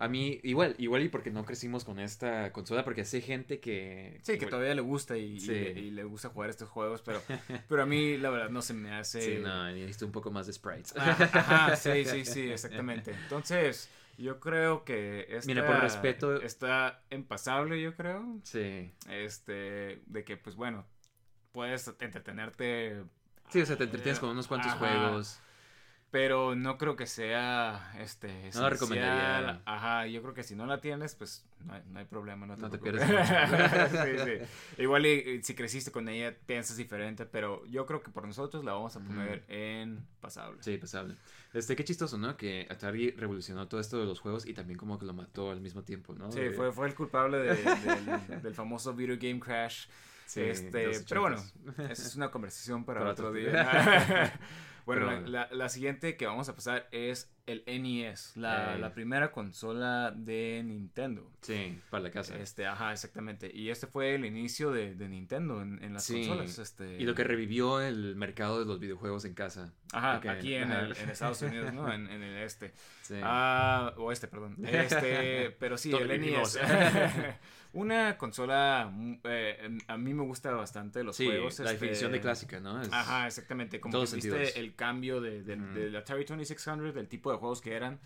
A 0.04 0.08
mí, 0.08 0.38
igual, 0.42 0.74
igual 0.78 1.02
y 1.02 1.08
porque 1.08 1.30
no 1.30 1.44
crecimos 1.44 1.82
con 1.84 1.98
esta 1.98 2.52
consola, 2.52 2.84
porque 2.84 3.04
sé 3.06 3.20
gente 3.22 3.58
que. 3.58 4.18
Sí, 4.22 4.38
que 4.38 4.46
todavía 4.46 4.74
le 4.74 4.82
gusta 4.82 5.16
y, 5.16 5.40
le, 5.40 5.70
y 5.72 5.90
le 5.90 6.04
gusta 6.04 6.28
jugar 6.28 6.50
estos 6.50 6.68
juegos, 6.68 7.00
pero, 7.02 7.22
pero 7.68 7.82
a 7.82 7.86
mí 7.86 8.18
la 8.18 8.28
verdad 8.28 8.50
no 8.50 8.60
se 8.60 8.74
me 8.74 8.92
hace... 8.94 9.20
Sí, 9.20 9.42
no, 9.42 9.70
necesito 9.72 10.04
un 10.06 10.12
poco 10.12 10.30
más 10.30 10.46
de 10.46 10.52
sprites. 10.52 10.94
Ah, 10.96 11.16
Ajá, 11.32 11.76
sí, 11.76 12.04
sí, 12.04 12.24
sí, 12.24 12.50
exactamente. 12.50 13.12
Entonces, 13.12 13.88
yo 14.18 14.40
creo 14.40 14.84
que 14.84 15.26
esta, 15.30 15.46
Mira, 15.46 15.66
por 15.66 15.76
respeto- 15.76 16.42
está 16.42 17.02
empasable, 17.10 17.80
yo 17.80 17.94
creo. 17.94 18.38
Sí. 18.42 18.92
Este, 19.08 20.02
de 20.06 20.24
que, 20.24 20.36
pues 20.36 20.54
bueno, 20.54 20.86
puedes 21.52 21.88
entretenerte, 21.98 23.04
Sí, 23.48 23.60
o 23.60 23.66
sea, 23.66 23.76
te 23.76 23.84
entretienes 23.84 24.18
con 24.20 24.30
unos 24.30 24.46
cuantos 24.48 24.72
Ajá. 24.72 24.78
juegos. 24.78 25.40
Pero 26.14 26.54
no 26.54 26.78
creo 26.78 26.94
que 26.94 27.08
sea, 27.08 27.92
este, 27.98 28.28
No 28.28 28.34
la 28.34 28.38
esencial. 28.46 28.70
recomendaría. 28.70 29.62
Ajá, 29.64 30.06
yo 30.06 30.22
creo 30.22 30.32
que 30.32 30.44
si 30.44 30.54
no 30.54 30.64
la 30.64 30.80
tienes, 30.80 31.16
pues 31.16 31.44
no 31.64 31.74
hay, 31.74 31.82
no 31.90 31.98
hay 31.98 32.04
problema, 32.04 32.46
no 32.46 32.54
te, 32.54 32.62
No 32.62 32.70
te 32.70 32.78
sí, 34.28 34.46
sí. 34.46 34.80
Igual 34.80 35.06
y, 35.06 35.42
si 35.42 35.56
creciste 35.56 35.90
con 35.90 36.08
ella, 36.08 36.32
piensas 36.46 36.76
diferente, 36.76 37.26
pero 37.26 37.66
yo 37.66 37.84
creo 37.84 38.00
que 38.00 38.12
por 38.12 38.28
nosotros 38.28 38.64
la 38.64 38.74
vamos 38.74 38.94
a 38.94 39.00
poner 39.00 39.42
en 39.48 40.06
pasable. 40.20 40.58
Sí, 40.62 40.78
pasable. 40.78 41.16
Este, 41.52 41.74
qué 41.74 41.82
chistoso, 41.82 42.16
¿no? 42.16 42.36
Que 42.36 42.68
Atari 42.70 43.10
revolucionó 43.10 43.66
todo 43.66 43.80
esto 43.80 43.98
de 43.98 44.06
los 44.06 44.20
juegos 44.20 44.46
y 44.46 44.54
también 44.54 44.78
como 44.78 45.00
que 45.00 45.06
lo 45.06 45.14
mató 45.14 45.50
al 45.50 45.60
mismo 45.60 45.82
tiempo, 45.82 46.14
¿no? 46.14 46.30
Sí, 46.30 46.38
De- 46.38 46.50
fue, 46.52 46.70
fue 46.70 46.86
el 46.86 46.94
culpable 46.94 47.38
de- 47.38 47.56
del, 47.56 48.40
del 48.42 48.54
famoso 48.54 48.94
video 48.94 49.16
game 49.20 49.40
crash. 49.40 49.86
Sí, 50.26 50.42
este, 50.42 50.90
pero 51.08 51.22
bueno, 51.22 51.42
esa 51.90 51.92
es 52.06 52.14
una 52.14 52.30
conversación 52.30 52.84
para, 52.84 53.00
Para 53.00 53.10
otro 53.12 53.30
otro 53.30 53.40
día. 53.40 54.32
bueno, 54.86 55.06
Pero 55.08 55.20
la, 55.22 55.46
la- 55.46 55.48
la 55.54 55.68
siguiente 55.68 56.16
que 56.16 56.26
vamos 56.26 56.48
a 56.48 56.54
pasar 56.54 56.88
es 56.92 57.30
el 57.46 57.62
NES, 57.66 58.36
la, 58.36 58.74
Eh. 58.74 58.78
la 58.78 58.94
primera 58.94 59.30
consola 59.32 60.12
de 60.16 60.62
Nintendo. 60.64 61.30
Sí, 61.42 61.78
para 61.90 62.04
la 62.04 62.10
casa. 62.10 62.36
Este, 62.38 62.66
ajá, 62.66 62.92
exactamente. 62.92 63.50
Y 63.54 63.68
este 63.70 63.86
fue 63.86 64.14
el 64.14 64.24
inicio 64.24 64.70
de, 64.72 64.94
de 64.94 65.08
Nintendo 65.08 65.60
en, 65.60 65.82
en 65.84 65.92
las 65.92 66.04
Sí, 66.04 66.26
consolas. 66.26 66.58
Este, 66.58 66.96
Y 66.98 67.04
lo 67.04 67.14
que 67.14 67.24
revivió 67.24 67.80
el 67.82 68.16
mercado 68.16 68.60
de 68.60 68.64
los 68.66 68.80
videojuegos 68.80 69.24
en 69.26 69.34
casa. 69.34 69.72
Ajá, 69.92 70.14
aquí 70.30 70.54
en, 70.54 70.72
el- 70.72 70.96
en 70.96 71.10
Estados 71.10 71.42
Unidos, 71.42 71.72
¿no? 71.74 71.92
En, 71.92 72.08
en 72.10 72.22
el 72.22 72.38
este. 72.42 72.72
Sí. 73.02 73.16
Ah, 73.22 73.92
oeste, 73.98 74.26
perdón. 74.28 74.56
Este, 74.66 75.50
pero 75.60 75.76
sí, 75.76 75.92
el. 75.92 76.08
NES. 76.20 76.58
Una 77.74 78.16
consola, 78.16 78.88
mm, 78.92 79.14
eh, 79.24 79.78
a 79.88 79.96
mí 79.98 80.14
me 80.14 80.22
gusta 80.22 80.50
bastante 80.52 81.02
los 81.04 81.16
sí, 81.16 81.26
juegos. 81.26 81.58
la 81.58 81.72
este, 81.72 81.74
definición 81.84 82.12
de 82.12 82.20
clásica, 82.20 82.60
¿no? 82.60 82.80
Es- 82.80 82.92
Ajá, 82.92 83.26
exactamente. 83.26 83.80
Como 83.80 83.92
que 83.92 84.00
viste 84.00 84.20
sentidos. 84.22 84.56
el 84.56 84.74
cambio 84.74 85.20
de, 85.20 85.42
de- 85.42 85.98
Atari 85.98 86.24
2600, 86.24 86.94
del 86.94 87.08
tipo 87.08 87.30
de 87.32 87.38
juegos 87.38 87.60
que 87.60 87.74
eran 87.74 87.98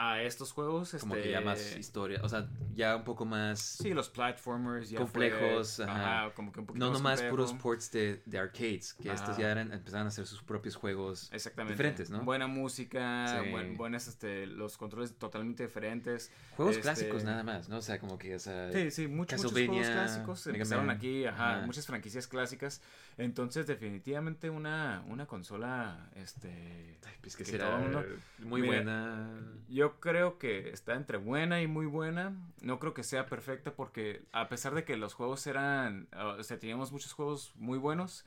a 0.00 0.22
estos 0.22 0.52
juegos. 0.52 0.96
Como 1.00 1.16
este, 1.16 1.26
que 1.26 1.32
ya 1.32 1.40
más 1.40 1.76
historia, 1.76 2.20
o 2.22 2.28
sea, 2.28 2.48
ya 2.74 2.94
un 2.94 3.02
poco 3.02 3.24
más... 3.24 3.58
Sí, 3.58 3.92
los 3.92 4.08
platformers 4.08 4.88
ya 4.90 4.98
Complejos, 4.98 5.74
fue- 5.76 5.84
ajá. 5.86 6.32
como 6.34 6.52
que 6.52 6.60
un 6.60 6.66
poquito 6.66 6.84
no 6.86 6.92
más 6.92 7.00
nomás 7.00 7.22
puros 7.22 7.52
ports 7.54 7.90
de, 7.90 8.22
de 8.24 8.38
arcades, 8.38 8.94
que 8.94 9.10
estos 9.12 9.36
ya 9.36 9.50
eran, 9.50 9.72
empezaron 9.72 10.06
a 10.06 10.08
hacer 10.08 10.24
sus 10.26 10.40
propios 10.40 10.76
juegos 10.76 11.28
Exactamente. 11.32 11.72
diferentes, 11.74 12.10
¿no? 12.10 12.22
Buena 12.24 12.46
música, 12.46 13.42
Sí. 13.42 13.50
buen- 13.50 13.76
buenas, 13.76 14.06
este, 14.06 14.46
los 14.46 14.76
controles 14.78 15.16
totalmente 15.18 15.64
diferentes. 15.66 16.30
Juegos 16.56 16.76
este, 16.76 16.82
clásicos 16.82 17.24
nada 17.24 17.42
más, 17.42 17.68
¿no? 17.68 17.78
O 17.78 17.82
sea, 17.82 17.98
como 17.98 18.18
que, 18.18 18.36
o 18.36 18.38
sea... 18.38 18.70
Sí, 18.70 18.92
sí, 18.92 19.08
muchos, 19.08 19.44
juegos 19.44 19.86
clásicos 19.88 20.46
empezaron 20.46 20.90
aquí, 20.90 21.24
ajá, 21.26 21.62
muchas 21.66 21.86
franquicias 21.86 22.28
clásicas. 22.28 22.80
Entonces, 23.16 23.66
definitivamente 23.66 24.48
una, 24.48 25.02
una 25.08 25.26
consola, 25.26 26.08
este... 26.14 26.98
Ay, 27.04 27.14
pues 27.20 27.34
que 27.36 27.42
que 27.42 27.50
será 27.50 27.66
todo 27.66 27.76
el 27.78 27.82
mundo- 27.82 28.04
muy 28.38 28.60
Mira, 28.62 28.74
buena. 28.74 29.40
Yo 29.68 29.87
creo 30.00 30.38
que 30.38 30.70
está 30.70 30.94
entre 30.94 31.18
buena 31.18 31.60
y 31.62 31.66
muy 31.66 31.86
buena. 31.86 32.34
No 32.60 32.78
creo 32.78 32.94
que 32.94 33.02
sea 33.02 33.26
perfecta 33.26 33.72
porque 33.74 34.22
a 34.32 34.48
pesar 34.48 34.74
de 34.74 34.84
que 34.84 34.96
los 34.96 35.14
juegos 35.14 35.46
eran, 35.46 36.08
ah, 36.12 36.36
o 36.38 36.42
sea, 36.42 36.58
teníamos 36.58 36.92
muchos 36.92 37.12
juegos 37.12 37.52
muy 37.56 37.78
buenos, 37.78 38.24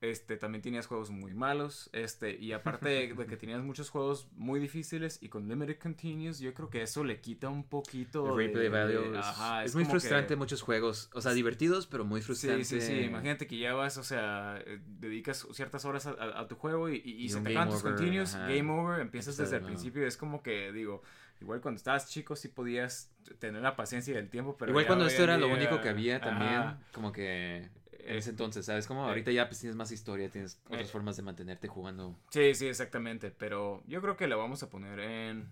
este, 0.00 0.36
también 0.38 0.62
tenías 0.62 0.86
juegos 0.86 1.10
muy 1.10 1.34
malos, 1.34 1.90
este, 1.92 2.34
y 2.36 2.52
aparte 2.52 2.88
de, 2.88 3.26
que 3.26 3.36
tenías 3.36 3.62
muchos 3.62 3.90
juegos 3.90 4.28
muy 4.32 4.58
difíciles 4.58 5.18
y 5.22 5.28
con 5.28 5.46
limited 5.46 5.78
continues, 5.78 6.38
yo 6.38 6.54
creo 6.54 6.70
que 6.70 6.80
eso 6.82 7.04
le 7.04 7.20
quita 7.20 7.50
un 7.50 7.64
poquito 7.64 8.38
El 8.40 8.52
de- 8.54 8.68
value 8.70 9.10
de- 9.12 9.18
ajá, 9.18 9.62
es 9.64 9.74
muy 9.74 9.84
que- 9.84 9.90
frustrante 9.90 10.36
muchos 10.36 10.62
juegos. 10.62 11.10
O 11.12 11.20
sea, 11.20 11.32
divertidos, 11.32 11.86
pero 11.86 12.04
muy 12.06 12.20
Sí, 12.22 12.26
frustrante. 12.26 12.64
sí, 12.64 12.80
sí. 12.80 12.92
Imagínate 13.00 13.46
que 13.46 13.58
ya 13.58 13.74
vas, 13.74 13.98
o 13.98 14.02
sea, 14.02 14.62
eh, 14.66 14.80
dedicas 14.86 15.46
ciertas 15.52 15.84
horas 15.84 16.06
a, 16.06 16.12
a- 16.12 16.40
a 16.40 16.48
tu 16.48 16.54
juego 16.56 16.88
y, 16.88 16.96
y, 17.04 17.28
se 17.28 17.40
te 17.42 17.50
acaban 17.50 17.68
tus 17.68 17.82
continues, 17.82 18.34
ajá. 18.34 18.46
game 18.48 18.70
over, 18.72 19.00
empiezas 19.00 19.36
desde 19.36 19.50
de 19.52 19.56
el 19.58 19.64
principio. 19.64 20.06
Es 20.06 20.16
como 20.16 20.42
que, 20.42 20.72
digo, 20.72 21.02
igual 21.42 21.60
cuando 21.60 21.76
estabas 21.76 22.08
chico 22.08 22.36
sí 22.36 22.48
podías 22.48 23.12
tener 23.38 23.60
la 23.60 23.76
paciencia 23.76 24.14
y 24.14 24.16
el 24.16 24.30
tiempo, 24.30 24.56
pero 24.56 24.70
Igual 24.70 24.86
cuando 24.86 25.04
esto 25.06 25.22
era 25.24 25.36
lo 25.36 25.48
único 25.48 25.80
que 25.82 25.90
había 25.90 26.20
también, 26.22 26.54
Ajá. 26.54 26.80
como 26.92 27.12
que 27.12 27.68
en 28.06 28.16
ese 28.16 28.30
entonces, 28.30 28.66
¿sabes? 28.66 28.86
Como 28.86 29.04
ahorita 29.04 29.30
ya 29.30 29.48
pues 29.48 29.60
tienes 29.60 29.76
más 29.76 29.90
historia, 29.92 30.28
tienes 30.28 30.60
otras 30.66 30.82
eh, 30.88 30.90
formas 30.90 31.16
de 31.16 31.22
mantenerte 31.22 31.68
jugando. 31.68 32.16
Sí, 32.30 32.54
sí, 32.54 32.66
exactamente. 32.66 33.30
Pero 33.30 33.82
yo 33.86 34.00
creo 34.00 34.16
que 34.16 34.26
la 34.26 34.36
vamos 34.36 34.62
a 34.62 34.68
poner 34.70 34.98
en, 35.00 35.48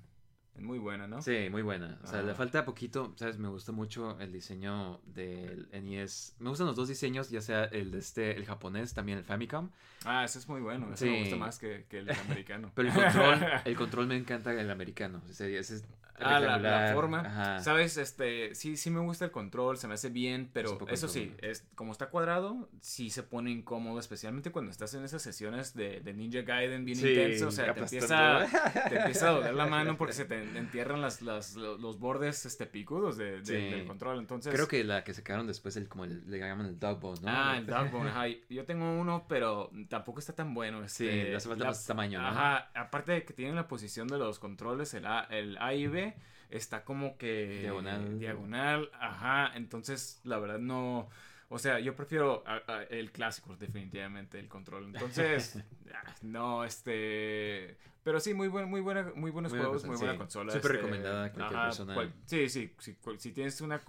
en 0.57 0.65
muy 0.65 0.79
buena, 0.79 1.07
¿no? 1.07 1.23
Sí, 1.23 1.49
muy 1.51 1.63
buena. 1.63 1.99
O 2.03 2.07
sea, 2.07 2.23
le 2.23 2.31
Ajá. 2.31 2.37
falta 2.39 2.65
poquito, 2.65 3.15
¿sabes? 3.17 3.39
Me 3.39 3.49
gustó 3.49 3.73
mucho 3.73 4.19
el 4.21 4.33
diseño 4.33 5.01
del 5.05 5.69
NES. 5.73 6.37
Me 6.41 6.49
gustan 6.49 6.67
los 6.67 6.77
dos 6.77 6.89
diseños, 6.89 7.31
ya 7.31 7.41
sea 7.41 7.65
el 7.65 7.91
de 7.93 7.99
este, 7.99 8.37
el 8.37 8.45
japonés, 8.45 8.95
también 8.95 9.19
el 9.19 9.25
Famicom. 9.25 9.71
Ah, 10.05 10.25
ese 10.25 10.39
es 10.39 10.49
muy 10.49 10.61
bueno. 10.61 10.93
Ese 10.93 11.07
me 11.07 11.15
Sí. 11.15 11.21
gusta 11.21 11.37
más 11.37 11.59
que, 11.59 11.87
que 11.89 11.99
el 12.01 12.11
americano. 12.43 12.73
Pero 12.75 12.89
el 12.89 12.95
control, 12.95 13.39
el 13.65 13.77
control 13.77 14.07
me 14.07 14.17
encanta 14.17 14.53
el 14.53 14.71
americano. 14.71 15.23
Ese, 15.29 15.57
ese 15.59 15.77
es 15.77 15.85
Ah, 16.21 16.41
la, 16.41 16.93
forma. 16.95 17.21
Ajá. 17.21 17.61
Sabes, 17.61 17.97
este, 17.97 18.55
sí, 18.55 18.77
sí 18.77 18.91
me 18.91 19.01
gusta 19.01 19.25
el 19.27 19.31
control, 19.31 19.77
se 19.79 19.89
me 19.89 19.95
hace 19.95 20.09
bien, 20.11 20.51
pero 20.53 20.79
eso 20.89 21.09
sí, 21.09 21.35
es, 21.39 21.67
como 21.75 21.93
está 21.93 22.11
cuadrado, 22.11 22.69
sí 22.81 23.11
se 23.11 23.23
pone 23.23 23.51
incómodo, 23.51 23.99
especialmente 24.01 24.51
cuando 24.51 24.71
estás 24.71 24.95
en 24.95 25.05
esas 25.05 25.23
sesiones 25.23 25.75
de, 25.75 26.01
de 26.01 26.13
Ninja 26.15 26.43
Gaiden 26.43 26.85
bien 26.85 26.99
Sí, 26.99 27.09
intenso, 27.09 27.49
o 27.49 27.51
sea, 27.51 27.73
te 27.75 27.81
empieza, 27.81 28.47
te 28.89 28.99
empieza 28.99 29.29
a 29.29 29.33
doler 29.33 29.55
la 29.55 29.67
mano 29.69 29.97
porque 29.97 30.13
se 30.15 30.25
te 30.25 30.43
entierran 30.59 31.01
las, 31.01 31.23
las, 31.23 31.55
lo- 31.55 31.79
los 31.79 31.99
bordes 31.99 32.45
este, 32.47 32.67
picudos 32.67 33.17
de, 33.17 33.41
de- 33.41 33.45
Sí. 33.45 33.53
del 33.55 33.87
control, 33.87 34.19
entonces... 34.19 34.53
Creo 34.53 34.69
que 34.69 34.85
la 34.85 35.05
que 35.05 35.15
sacaron 35.15 35.47
después, 35.47 35.77
el, 35.77 35.89
como 35.89 36.05
el- 36.05 36.29
le 36.31 36.39
llaman 36.39 36.67
el 36.67 36.79
dog 36.79 37.01
bone, 37.01 37.21
¿no? 37.23 37.29
Ah, 37.31 37.57
el 37.59 37.67
Dogbone, 37.67 38.11
ajá. 38.11 38.27
Yo 38.49 38.65
tengo 38.65 38.91
uno, 38.99 39.27
pero 39.29 39.71
tampoco 39.89 40.19
está 40.21 40.35
tan 40.35 40.55
bueno. 40.55 40.83
Este, 40.85 41.25
le 41.31 41.37
hace 41.37 41.49
falta 41.49 41.65
más 41.67 41.87
tamaño, 41.87 42.21
¿no? 42.21 42.29
Ajá, 42.29 42.71
aparte 42.75 43.13
de 43.13 43.25
que 43.25 43.33
tienen 43.33 43.55
la 43.55 43.69
posición 43.69 44.09
de 44.09 44.19
los 44.19 44.39
controles, 44.39 44.95
el 44.95 45.07
A, 45.07 45.21
el 45.31 45.57
A 45.59 45.75
y 45.75 45.87
B, 45.87 46.08
está 46.51 46.85
como 46.85 47.17
que... 47.19 47.61
Diagonal. 47.61 48.19
Diagonal, 48.19 48.91
ajá. 49.01 49.53
Entonces, 49.57 50.21
la 50.25 50.39
verdad 50.39 50.59
no... 50.59 51.09
O 51.51 51.59
sea, 51.59 51.81
yo 51.81 51.95
prefiero 51.97 52.45
a- 52.47 52.61
a- 52.71 52.83
el 52.85 53.11
clásico, 53.11 53.57
definitivamente, 53.57 54.39
el 54.39 54.49
control. 54.49 54.85
Entonces, 54.87 55.59
ah, 55.95 56.15
no, 56.23 56.65
este... 56.65 57.77
Pero 58.05 58.21
sí, 58.21 58.33
muy, 58.35 58.49
buen, 58.49 58.69
muy, 58.71 58.81
buena, 58.81 59.13
muy 59.15 59.31
buenos 59.31 59.53
Muy 59.53 59.61
juegos, 59.61 59.85
muy 59.85 59.97
buena 59.97 60.13
sí. 60.13 60.19
consola. 60.19 60.53
Súper 60.53 60.71
este, 60.73 60.83
recomendada 60.83 61.25
a 61.27 61.33
cualquier 61.33 61.61
persona. 61.61 62.13
sí, 62.27 62.49
sí, 62.49 62.75
sí, 62.79 62.95
cual- 63.03 63.19
si 63.21 63.33
tienes 63.33 63.61
una, 63.61 63.81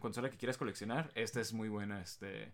consola 0.00 0.30
que 0.30 0.36
quieras 0.36 0.56
coleccionar, 0.56 1.10
esta 1.14 1.40
es 1.40 1.52
muy 1.52 1.68
buena, 1.68 2.00
este... 2.00 2.52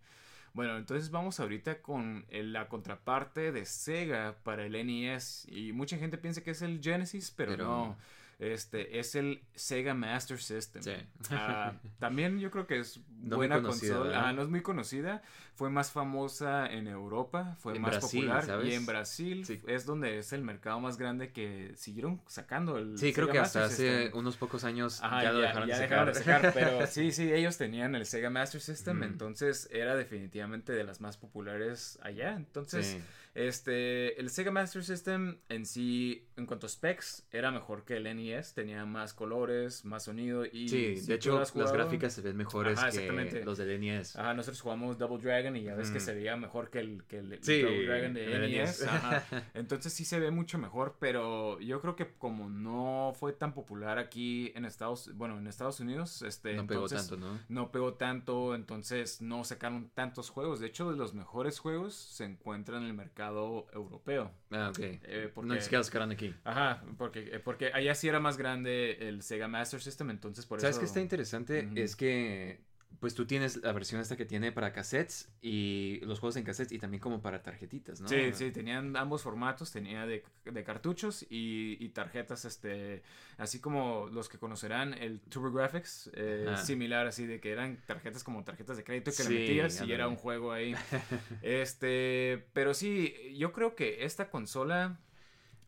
Bueno, 0.55 0.77
entonces 0.77 1.11
vamos 1.11 1.41
ahorita 1.41 1.83
con 1.83 2.25
la 2.31 2.69
contraparte 2.69 3.51
de 3.51 3.67
Sega 3.67 4.37
para 4.45 4.65
el 4.65 4.73
NES. 4.87 5.47
Y 5.49 5.73
mucha 5.73 5.97
gente 5.99 6.17
piensa 6.17 6.43
que 6.45 6.53
es 6.53 6.63
el 6.63 6.81
Genesis, 6.81 7.33
pero, 7.37 7.51
Pero- 7.53 7.65
no. 7.65 7.97
Este, 8.38 8.99
es 8.99 9.14
el 9.14 9.42
Sega 9.55 9.94
Master 9.94 10.40
System. 10.40 10.83
Sí. 10.83 10.92
Ah, 11.31 11.73
también 11.99 12.38
yo 12.40 12.51
creo 12.51 12.66
que 12.66 12.79
es 12.81 13.01
No 13.20 13.37
buena 13.37 13.57
conocida, 13.57 13.97
consola. 13.97 14.29
Ah, 14.29 14.33
no 14.33 14.42
es 14.42 14.49
muy 14.49 14.62
conocida. 14.62 15.23
Fue 15.55 15.70
más 15.70 15.92
famosa 15.92 16.66
en 16.66 16.88
Europa, 16.88 17.57
fue 17.61 17.77
En 17.77 17.83
más 17.83 17.92
Brasil, 17.92 18.20
popular. 18.23 18.44
¿sabes? 18.44 18.66
Y 18.73 18.75
en 18.75 18.87
Brasil 18.87 19.47
Sí. 19.47 19.62
es 19.68 19.87
donde 19.87 20.18
es 20.18 20.33
el 20.33 20.42
mercado 20.42 20.81
más 20.81 20.97
grande 20.99 21.31
que 21.33 21.73
siguieron 21.77 22.20
sacando 22.27 22.77
el 22.77 22.99
Sí, 22.99 23.12
creo 23.12 23.27
Sega 23.27 23.33
que 23.33 23.38
hasta 23.38 23.61
Master 23.61 23.75
hace 23.87 24.03
System. 24.03 24.18
unos 24.18 24.37
pocos 24.37 24.64
años 24.64 25.01
Ajá, 25.01 25.23
ya 25.23 25.33
lo 25.33 25.38
dejaron 25.38 25.68
ya 25.68 25.77
de 25.77 25.83
dejaron 25.83 26.07
de 26.07 26.14
sacar. 26.14 26.42
sacar, 26.42 26.55
pero 26.55 26.87
sí, 26.88 27.12
sí, 27.12 27.33
ellos 27.33 27.57
tenían 27.57 27.94
el 27.94 28.05
Sega 28.05 28.31
Master 28.31 28.61
System, 28.61 28.97
Ujú. 28.97 29.05
entonces 29.07 29.68
era 29.70 29.94
definitivamente 29.94 30.73
de 30.73 30.83
las 30.83 31.01
más 31.01 31.16
populares 31.16 31.99
allá. 32.03 32.33
Entonces, 32.33 32.87
Sí. 32.87 32.99
Este, 33.35 34.20
el 34.20 34.31
Sega 34.31 34.51
Master 34.53 34.85
System 34.85 35.38
en 35.49 35.66
sí, 35.66 36.29
en 36.37 36.47
cuanto 36.47 36.66
a 36.66 36.68
specs, 36.68 37.27
era 37.33 37.51
mejor 37.51 37.85
que 37.85 37.97
el 37.97 38.05
NES, 38.05 38.55
tenía 38.55 38.85
más 38.87 39.12
colores, 39.12 39.85
más 39.85 40.05
sonido 40.05 40.44
y 40.47 40.68
Sí, 40.68 40.97
si 40.97 41.07
de 41.07 41.14
hecho 41.14 41.38
las 41.38 41.73
gráficas 41.73 42.12
se 42.12 42.23
ven 42.23 42.37
mejores 42.37 42.79
Ajá, 42.79 42.90
que 42.90 43.42
los 43.44 43.59
del 43.59 43.70
E 43.70 43.79
NES. 43.79 44.16
Ajá, 44.16 44.35
nosotros 44.35 44.61
jugamos 44.61 44.99
Double 44.99 45.18
Dragon 45.23 45.57
y 45.57 45.64
ya 45.64 45.75
ves 45.75 45.90
que 45.90 45.97
Ujú. 45.97 46.07
se 46.07 46.14
veía 46.14 46.37
mejor 46.37 46.70
que 46.70 46.79
el, 46.79 47.03
que 47.05 47.18
el 47.18 47.38
Sí, 47.42 47.61
Double 47.62 47.87
Dragon 47.87 48.14
de 48.14 48.33
el 48.33 48.51
NES. 48.53 48.81
NES. 48.81 48.83
Ajá. 48.85 49.25
Entonces 49.55 49.92
sí 49.92 50.05
se 50.05 50.20
ve 50.20 50.31
mucho 50.31 50.59
mejor, 50.59 50.97
pero 51.01 51.59
yo 51.61 51.81
creo 51.81 51.97
que 51.97 52.07
como 52.18 52.49
no 52.49 53.12
fue 53.18 53.33
tan 53.33 53.53
popular 53.53 53.99
aquí 53.99 54.53
en 54.55 54.64
Estados, 54.64 55.11
bueno, 55.14 55.38
en 55.38 55.47
Estados 55.49 55.81
Unidos, 55.81 56.23
este, 56.23 56.55
no 56.55 56.66
pegó 56.68 56.88
tanto, 56.88 57.16
¿no? 57.16 57.40
no 57.49 57.73
pegó 57.73 57.94
tanto, 57.94 58.55
entonces 58.55 59.20
no 59.20 59.42
sacaron 59.42 59.90
tantos 59.92 60.31
juegos. 60.31 60.61
De 60.61 60.68
hecho, 60.68 60.90
de 60.92 60.97
los 60.97 61.14
mejores 61.14 61.59
juegos 61.59 61.94
se 61.94 62.25
encuentran 62.25 62.83
en 62.83 62.88
el 62.88 62.94
mercado 62.94 63.24
europeo. 63.73 64.31
Ah, 64.51 64.69
ok. 64.71 64.79
Eh, 64.81 65.31
porque- 65.35 65.49
No 65.49 65.55
los 65.55 65.87
sacaron 65.87 66.11
aquí. 66.11 66.35
Ajá, 66.45 66.83
porque, 66.99 67.21
eh, 67.37 67.41
porque 67.41 67.73
allá 67.73 67.95
sí 67.95 68.09
era 68.09 68.21
más 68.21 68.37
grande 68.37 69.09
el 69.09 69.23
Sega 69.23 69.49
Master 69.49 69.81
System, 69.81 70.11
entonces 70.11 70.47
por 70.47 70.61
¿Sabes 70.61 70.75
eso... 70.77 70.81
qué 70.81 70.87
está 70.87 71.01
interesante? 71.01 71.69
Es 71.75 71.97
que 71.97 72.61
pues 73.01 73.15
tú 73.15 73.27
tienes 73.27 73.57
la 73.63 73.73
versión 73.73 74.01
esta 74.01 74.17
que 74.17 74.25
tiene 74.25 74.53
para 74.53 74.73
cassettes 74.73 75.29
y 75.43 76.01
los 76.03 76.21
juegos 76.21 76.37
en 76.37 76.45
cassettes 76.45 76.73
y 76.73 76.79
también 76.79 77.01
como 77.01 77.21
para 77.21 77.43
tarjetitas, 77.43 78.01
¿no? 78.01 78.09
Sí, 78.09 78.33
sí, 78.35 78.51
tenían 78.51 78.97
ambos 78.97 79.23
formatos, 79.23 79.71
tenía 79.73 80.05
de, 80.07 80.25
de 80.45 80.65
cartuchos 80.65 81.23
y, 81.31 81.77
y 81.81 81.89
tarjetas, 81.91 82.45
este, 82.45 83.03
así 83.39 83.61
como 83.61 84.09
los 84.13 84.29
que 84.29 84.39
conocerán 84.39 84.95
el 84.95 85.21
TurboGrafx, 85.21 86.11
eh, 86.15 86.55
similar, 86.57 87.07
así 87.07 87.27
de 87.27 87.41
que 87.41 87.51
eran 87.53 87.79
tarjetas 87.87 88.23
como 88.23 88.45
tarjetas 88.45 88.77
de 88.77 88.85
crédito 88.85 89.15
que 89.15 89.23
Sí, 89.23 89.31
le 89.31 89.31
metías 89.39 89.81
y 89.81 89.93
era 89.93 90.09
un 90.09 90.17
juego 90.17 90.53
ahí. 90.53 90.75
este, 91.43 92.47
pero 92.53 92.75
sí, 92.75 93.15
yo 93.39 93.53
creo 93.53 93.75
que 93.75 94.05
esta 94.05 94.29
consola 94.31 94.99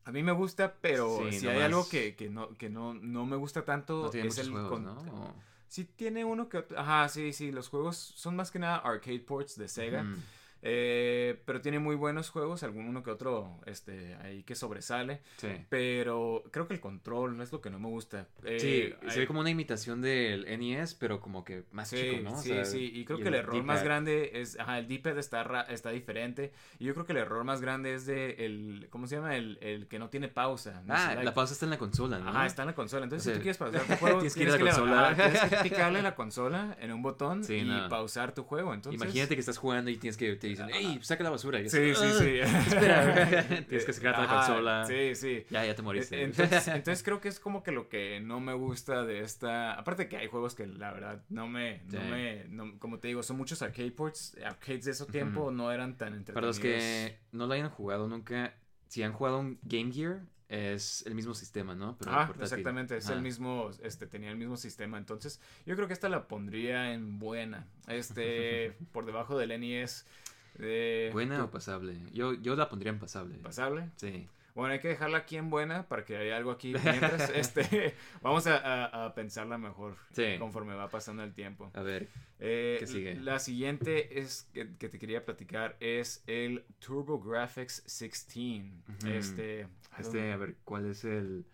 a 0.04 0.12
mí 0.12 0.22
me 0.22 0.32
gusta, 0.32 0.76
pero 0.80 1.30
Sí, 1.30 1.32
si 1.32 1.44
no 1.44 1.50
hay 1.50 1.56
más. 1.58 1.64
algo 1.66 1.88
que, 1.88 2.16
que 2.16 2.28
no, 2.30 2.50
que 2.58 2.70
no, 2.70 2.94
no 2.94 3.26
me 3.26 3.36
gusta 3.36 3.64
tanto 3.64 4.10
No 4.12 4.28
es 4.28 4.38
el 4.38 4.50
juegos, 4.50 4.70
con- 4.70 4.84
¿no? 4.84 5.34
Sí 5.68 5.84
tiene 5.84 6.24
uno 6.24 6.48
que 6.48 6.58
otro. 6.58 6.78
Ajá, 6.78 7.08
sí, 7.08 7.32
sí. 7.32 7.50
Los 7.50 7.68
juegos 7.68 7.96
son 7.96 8.36
más 8.36 8.50
que 8.50 8.58
nada 8.58 8.76
arcade 8.76 9.20
ports 9.20 9.56
de 9.56 9.68
Sega. 9.68 10.04
Eh, 10.62 11.40
pero 11.44 11.60
tiene 11.60 11.78
muy 11.78 11.94
buenos 11.96 12.30
juegos, 12.30 12.62
algún 12.62 12.86
uno 12.88 13.02
que 13.02 13.10
otro 13.10 13.60
este, 13.66 14.14
ahí 14.16 14.42
que 14.42 14.54
sobresale. 14.54 15.20
Sí. 15.36 15.48
Pero 15.68 16.42
creo 16.50 16.66
que 16.66 16.74
el 16.74 16.80
control 16.80 17.36
no 17.36 17.42
es 17.42 17.52
lo 17.52 17.60
que 17.60 17.70
no 17.70 17.78
me 17.78 17.88
gusta. 17.88 18.26
Eh, 18.44 18.58
Sí, 18.60 19.08
se 19.08 19.12
hay- 19.14 19.18
ve 19.20 19.26
como 19.26 19.40
una 19.40 19.50
imitación 19.50 20.00
del 20.00 20.44
NES, 20.58 20.94
pero 20.94 21.20
como 21.20 21.44
que 21.44 21.64
más 21.72 21.88
Sí, 21.88 21.96
chico, 21.96 22.22
¿no? 22.22 22.32
O 22.38 22.42
sí, 22.42 22.48
sea, 22.48 22.64
sí, 22.64 22.90
y 22.94 23.04
creo 23.04 23.18
que 23.18 23.28
el 23.28 23.34
error 23.34 23.62
más 23.62 23.82
grande 23.84 24.32
es, 24.34 24.58
ajá, 24.58 24.78
el 24.78 24.88
D-pad 24.88 25.18
está, 25.18 25.66
está 25.68 25.90
diferente, 25.90 26.52
y 26.78 26.84
yo 26.86 26.94
creo 26.94 27.06
que 27.06 27.12
el 27.12 27.18
error 27.18 27.44
más 27.44 27.60
grande 27.60 27.94
es 27.94 28.06
de 28.06 28.46
el, 28.46 28.88
¿cómo 28.90 29.06
se 29.06 29.16
llama? 29.16 29.36
El, 29.36 29.58
el 29.60 29.86
que 29.86 29.98
no 29.98 30.08
tiene 30.08 30.28
pausa. 30.28 30.82
no 30.84 30.94
Ah, 30.96 31.14
la 31.22 31.34
pausa 31.34 31.52
está 31.52 31.66
en 31.66 31.70
la 31.70 31.78
consola, 31.78 32.18
¿no? 32.18 32.28
Ajá, 32.30 32.46
está 32.46 32.62
en 32.62 32.68
la 32.68 32.74
consola. 32.74 33.04
Entonces, 33.04 33.26
O 33.26 33.30
sea, 33.30 33.34
si 33.34 33.38
tú 33.38 33.42
quieres 33.42 33.58
pausar 33.58 33.82
tu 33.86 33.94
juego, 34.00 34.18
tienes 34.18 34.34
que 34.34 34.42
ir 34.42 34.48
a 34.48 34.52
la 34.52 34.56
le- 34.58 34.64
consola. 34.64 35.08
ajá, 35.10 35.30
tienes 35.30 35.50
que 35.50 35.56
picarle 35.70 36.02
la 36.02 36.14
consola 36.14 36.76
en 36.80 36.92
un 36.92 37.02
botón 37.02 37.44
Sí, 37.44 37.54
y 37.56 37.64
no. 37.64 37.88
pausar 37.88 38.34
tu 38.34 38.42
juego. 38.42 38.74
Entonces, 38.74 39.00
Imagínate 39.00 39.34
que 39.34 39.40
estás 39.40 39.58
jugando 39.58 39.90
y 39.90 39.96
tienes 39.96 40.16
que 40.16 40.36
te 40.54 40.62
dicen, 40.62 40.68
hey, 40.72 40.98
saca 41.02 41.24
la 41.24 41.30
basura. 41.30 41.60
Y 41.60 41.66
es, 41.66 41.72
Sí, 41.72 41.94
sí, 41.94 42.02
"Ah, 42.04 42.12
sí. 42.18 42.38
Espera, 42.74 43.28
tienes 43.68 43.84
que 43.84 43.92
sacar 43.92 44.18
la 44.18 44.28
consola. 44.28 44.86
Sí, 44.86 45.14
sí. 45.14 45.44
Ya, 45.50 45.64
ya 45.64 45.74
te 45.74 45.82
moriste. 45.82 46.22
Entonces, 46.22 46.68
entonces 46.68 47.02
creo 47.02 47.20
que 47.20 47.28
es 47.28 47.40
como 47.40 47.62
que 47.62 47.72
lo 47.72 47.88
que 47.88 48.20
no 48.20 48.40
me 48.40 48.54
gusta 48.54 49.04
de 49.04 49.20
esta. 49.20 49.72
Aparte 49.74 50.08
que 50.08 50.16
hay 50.16 50.28
juegos 50.28 50.54
que 50.54 50.66
la 50.66 50.92
verdad 50.92 51.22
no 51.28 51.48
me. 51.48 51.82
No 51.92 52.00
me 52.02 52.44
no- 52.48 52.78
como 52.78 52.98
te 52.98 53.08
digo, 53.08 53.22
son 53.22 53.36
muchos 53.36 53.62
arcade 53.62 53.90
ports. 53.92 54.36
Arcades 54.44 54.84
de 54.84 54.90
ese 54.92 55.06
tiempo 55.06 55.50
no 55.50 55.70
eran 55.72 55.96
tan 55.96 56.14
entretenidos. 56.14 56.34
Para 56.34 56.46
los 56.46 56.58
que 56.58 57.18
no 57.32 57.46
lo 57.46 57.52
hayan 57.54 57.70
jugado 57.70 58.08
nunca, 58.08 58.54
si 58.88 59.02
han 59.02 59.12
jugado 59.12 59.38
un 59.40 59.58
Game 59.62 59.92
Gear, 59.92 60.22
es 60.48 61.02
el 61.06 61.16
mismo 61.16 61.34
sistema, 61.34 61.74
¿no? 61.74 61.96
Pero 61.98 62.12
Ah, 62.12 62.32
exactamente, 62.40 62.96
es 62.98 63.10
el 63.10 63.20
mismo, 63.20 63.70
este, 63.82 64.06
tenía 64.06 64.30
el 64.30 64.36
mismo 64.36 64.56
sistema, 64.56 64.96
entonces 64.96 65.40
yo 65.66 65.74
creo 65.74 65.88
que 65.88 65.92
esta 65.92 66.08
la 66.08 66.28
pondría 66.28 66.92
en 66.92 67.18
buena, 67.18 67.66
este, 67.88 68.76
por 68.92 69.06
debajo 69.06 69.36
del 69.36 69.50
NES, 69.50 70.06
de 70.58 71.10
¿Buena 71.12 71.44
o 71.44 71.50
pasable? 71.50 71.98
Yo, 72.12 72.34
yo 72.34 72.56
la 72.56 72.68
pondría 72.68 72.90
en 72.92 72.98
pasable. 72.98 73.36
pasable. 73.38 73.90
Sí. 73.96 74.28
Bueno, 74.54 74.72
hay 74.72 74.80
que 74.80 74.88
dejarla 74.88 75.18
aquí 75.18 75.36
en 75.36 75.50
buena 75.50 75.86
para 75.86 76.06
que 76.06 76.16
haya 76.16 76.34
algo 76.34 76.50
aquí 76.50 76.72
mientras, 76.72 77.28
este, 77.34 77.94
vamos 78.22 78.46
a, 78.46 78.56
a- 78.56 79.04
a 79.04 79.14
pensarla 79.14 79.58
mejor 79.58 79.96
Sí. 80.12 80.36
conforme 80.38 80.74
va 80.74 80.88
pasando 80.88 81.22
el 81.22 81.34
tiempo. 81.34 81.70
A 81.74 81.82
ver, 81.82 82.08
Eh, 82.38 82.76
¿Qué 82.80 82.86
sigue? 82.86 83.14
La 83.16 83.38
siguiente 83.38 84.18
es 84.18 84.48
que, 84.54 84.74
que 84.78 84.88
te 84.88 84.98
quería 84.98 85.24
platicar 85.26 85.76
es 85.80 86.22
el 86.26 86.64
TurboGrafx 86.78 87.84
16. 87.84 88.64
Ujú. 88.98 89.08
Este, 89.08 89.68
¿a 89.92 90.00
este, 90.00 90.32
a 90.32 90.36
ver, 90.38 90.56
¿cuál 90.64 90.86
es 90.90 91.04
el... 91.04 91.44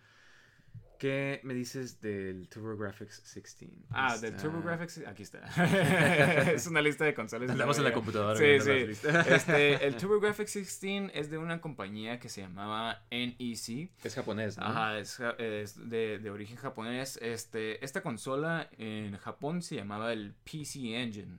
¿Qué 1.02 1.40
me 1.42 1.52
dices 1.52 2.00
del 2.00 2.46
TurboGrafx 2.48 3.34
16? 3.34 3.72
Ah, 3.90 4.16
del 4.18 4.36
Está- 4.36 4.42
TurboGrafx, 4.44 4.98
aquí 5.04 5.24
está. 5.24 5.40
es 6.52 6.68
una 6.68 6.80
lista 6.80 7.04
de 7.04 7.12
consolas. 7.12 7.50
Andamos 7.50 7.76
en 7.78 7.82
la 7.82 7.92
computadora 7.92 8.38
Sí, 8.38 8.60
sí. 8.60 9.08
Este, 9.26 9.84
el 9.84 9.96
TurboGrafx 9.96 10.54
16 10.54 11.10
es 11.12 11.28
de 11.28 11.38
una 11.38 11.60
compañía 11.60 12.20
que 12.20 12.28
se 12.28 12.42
llamaba 12.42 13.02
NEC. 13.10 13.90
Es 14.04 14.14
japonés, 14.14 14.56
¿no? 14.58 14.64
Ajá, 14.66 14.96
es, 15.00 15.18
de, 15.18 16.20
de 16.20 16.30
origen 16.30 16.56
japonés. 16.56 17.18
Este, 17.20 17.84
esta 17.84 18.00
consola 18.00 18.70
en 18.78 19.16
Japón 19.16 19.60
se 19.62 19.74
llamaba 19.74 20.12
el 20.12 20.34
PC 20.44 21.02
Engine. 21.02 21.38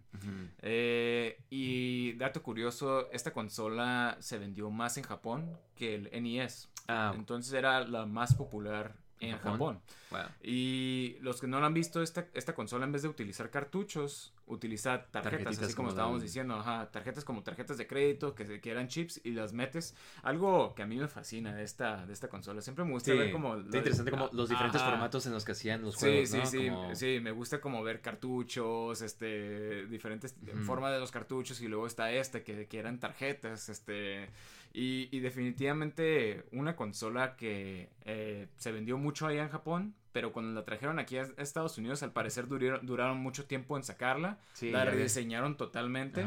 Eh, 0.61 1.39
y 1.49 2.11
dato 2.17 2.43
curioso, 2.43 3.09
esta 3.13 3.31
consola 3.31 4.17
se 4.19 4.37
vendió 4.39 4.69
más 4.71 4.97
en 4.97 5.05
Japón 5.05 5.57
que 5.77 5.95
el 5.95 6.09
NES. 6.21 6.67
Ah, 6.89 7.13
Entonces 7.15 7.53
era 7.53 7.87
la 7.87 8.05
más 8.05 8.35
popular 8.35 9.01
en 9.29 9.37
¿Japón? 9.37 9.51
Japón. 9.51 9.81
wow. 10.11 10.21
Y 10.41 11.17
los 11.21 11.41
que 11.41 11.47
no 11.47 11.59
lo 11.59 11.65
han 11.65 11.73
visto, 11.73 12.01
esta, 12.01 12.27
esta 12.33 12.53
consola 12.53 12.85
en 12.85 12.91
vez 12.91 13.01
de 13.01 13.07
utilizar 13.07 13.49
cartuchos, 13.49 14.33
utiliza 14.45 15.05
tarjetas, 15.11 15.31
Tarjetitas 15.31 15.65
así 15.65 15.73
como, 15.75 15.87
como 15.87 15.89
estábamos 15.89 16.21
del- 16.21 16.29
diciendo, 16.29 16.55
ajá, 16.55 16.91
tarjetas 16.91 17.23
como 17.25 17.43
tarjetas 17.43 17.77
de 17.77 17.87
crédito, 17.87 18.35
que, 18.35 18.59
que 18.61 18.69
eran 18.71 18.87
chips 18.87 19.21
y 19.23 19.31
las 19.31 19.53
metes. 19.53 19.95
Algo 20.21 20.73
que 20.75 20.83
a 20.83 20.85
mí 20.85 20.97
me 20.97 21.07
fascina 21.07 21.53
de 21.55 21.63
esta, 21.63 22.05
de 22.05 22.13
esta 22.13 22.27
consola. 22.29 22.61
Siempre 22.61 22.83
me 22.85 22.91
gusta 22.91 23.13
Sí, 23.13 23.17
ver 23.17 23.31
como... 23.31 23.55
está 23.55 23.77
interesante 23.77 24.11
como 24.11 24.29
los 24.33 24.49
diferentes 24.49 24.81
Ajá. 24.81 24.91
formatos 24.91 25.25
en 25.25 25.33
los 25.33 25.45
que 25.45 25.53
hacían 25.53 25.81
los 25.81 25.95
Sí, 25.95 25.99
juegos, 25.99 26.29
sí, 26.29 26.37
¿no? 26.37 26.51
sí, 26.51 26.67
Como- 26.69 26.95
sí, 26.95 27.19
me 27.21 27.31
gusta 27.31 27.61
como 27.61 27.83
ver 27.83 28.01
cartuchos, 28.01 29.01
este, 29.01 29.85
diferentes 29.87 30.35
Ujú. 30.41 30.63
formas 30.63 30.91
de 30.93 30.99
los 30.99 31.11
cartuchos 31.11 31.61
y 31.61 31.67
luego 31.67 31.87
está 31.87 32.11
esta 32.11 32.43
que, 32.43 32.67
que 32.67 32.79
eran 32.79 32.99
tarjetas, 32.99 33.69
este, 33.69 34.29
y, 34.73 35.09
y 35.15 35.19
definitivamente 35.19 36.45
una 36.51 36.75
consola 36.75 37.35
que 37.35 37.89
eh, 38.05 38.47
se 38.57 38.71
vendió 38.71 38.97
mucho 38.97 39.27
allá 39.27 39.43
en 39.43 39.49
Japón, 39.49 39.95
pero 40.13 40.31
cuando 40.31 40.53
la 40.57 40.63
trajeron 40.63 40.99
aquí 40.99 41.17
a 41.17 41.23
Estados 41.37 41.77
Unidos 41.77 42.01
al 42.03 42.13
parecer 42.13 42.47
durieron, 42.47 42.85
duraron 42.85 43.17
mucho 43.17 43.45
tiempo 43.45 43.75
en 43.75 43.83
sacarla, 43.83 44.37
Sí, 44.53 44.69
la 44.71 44.85
rediseñaron 44.85 45.57
totalmente. 45.57 46.25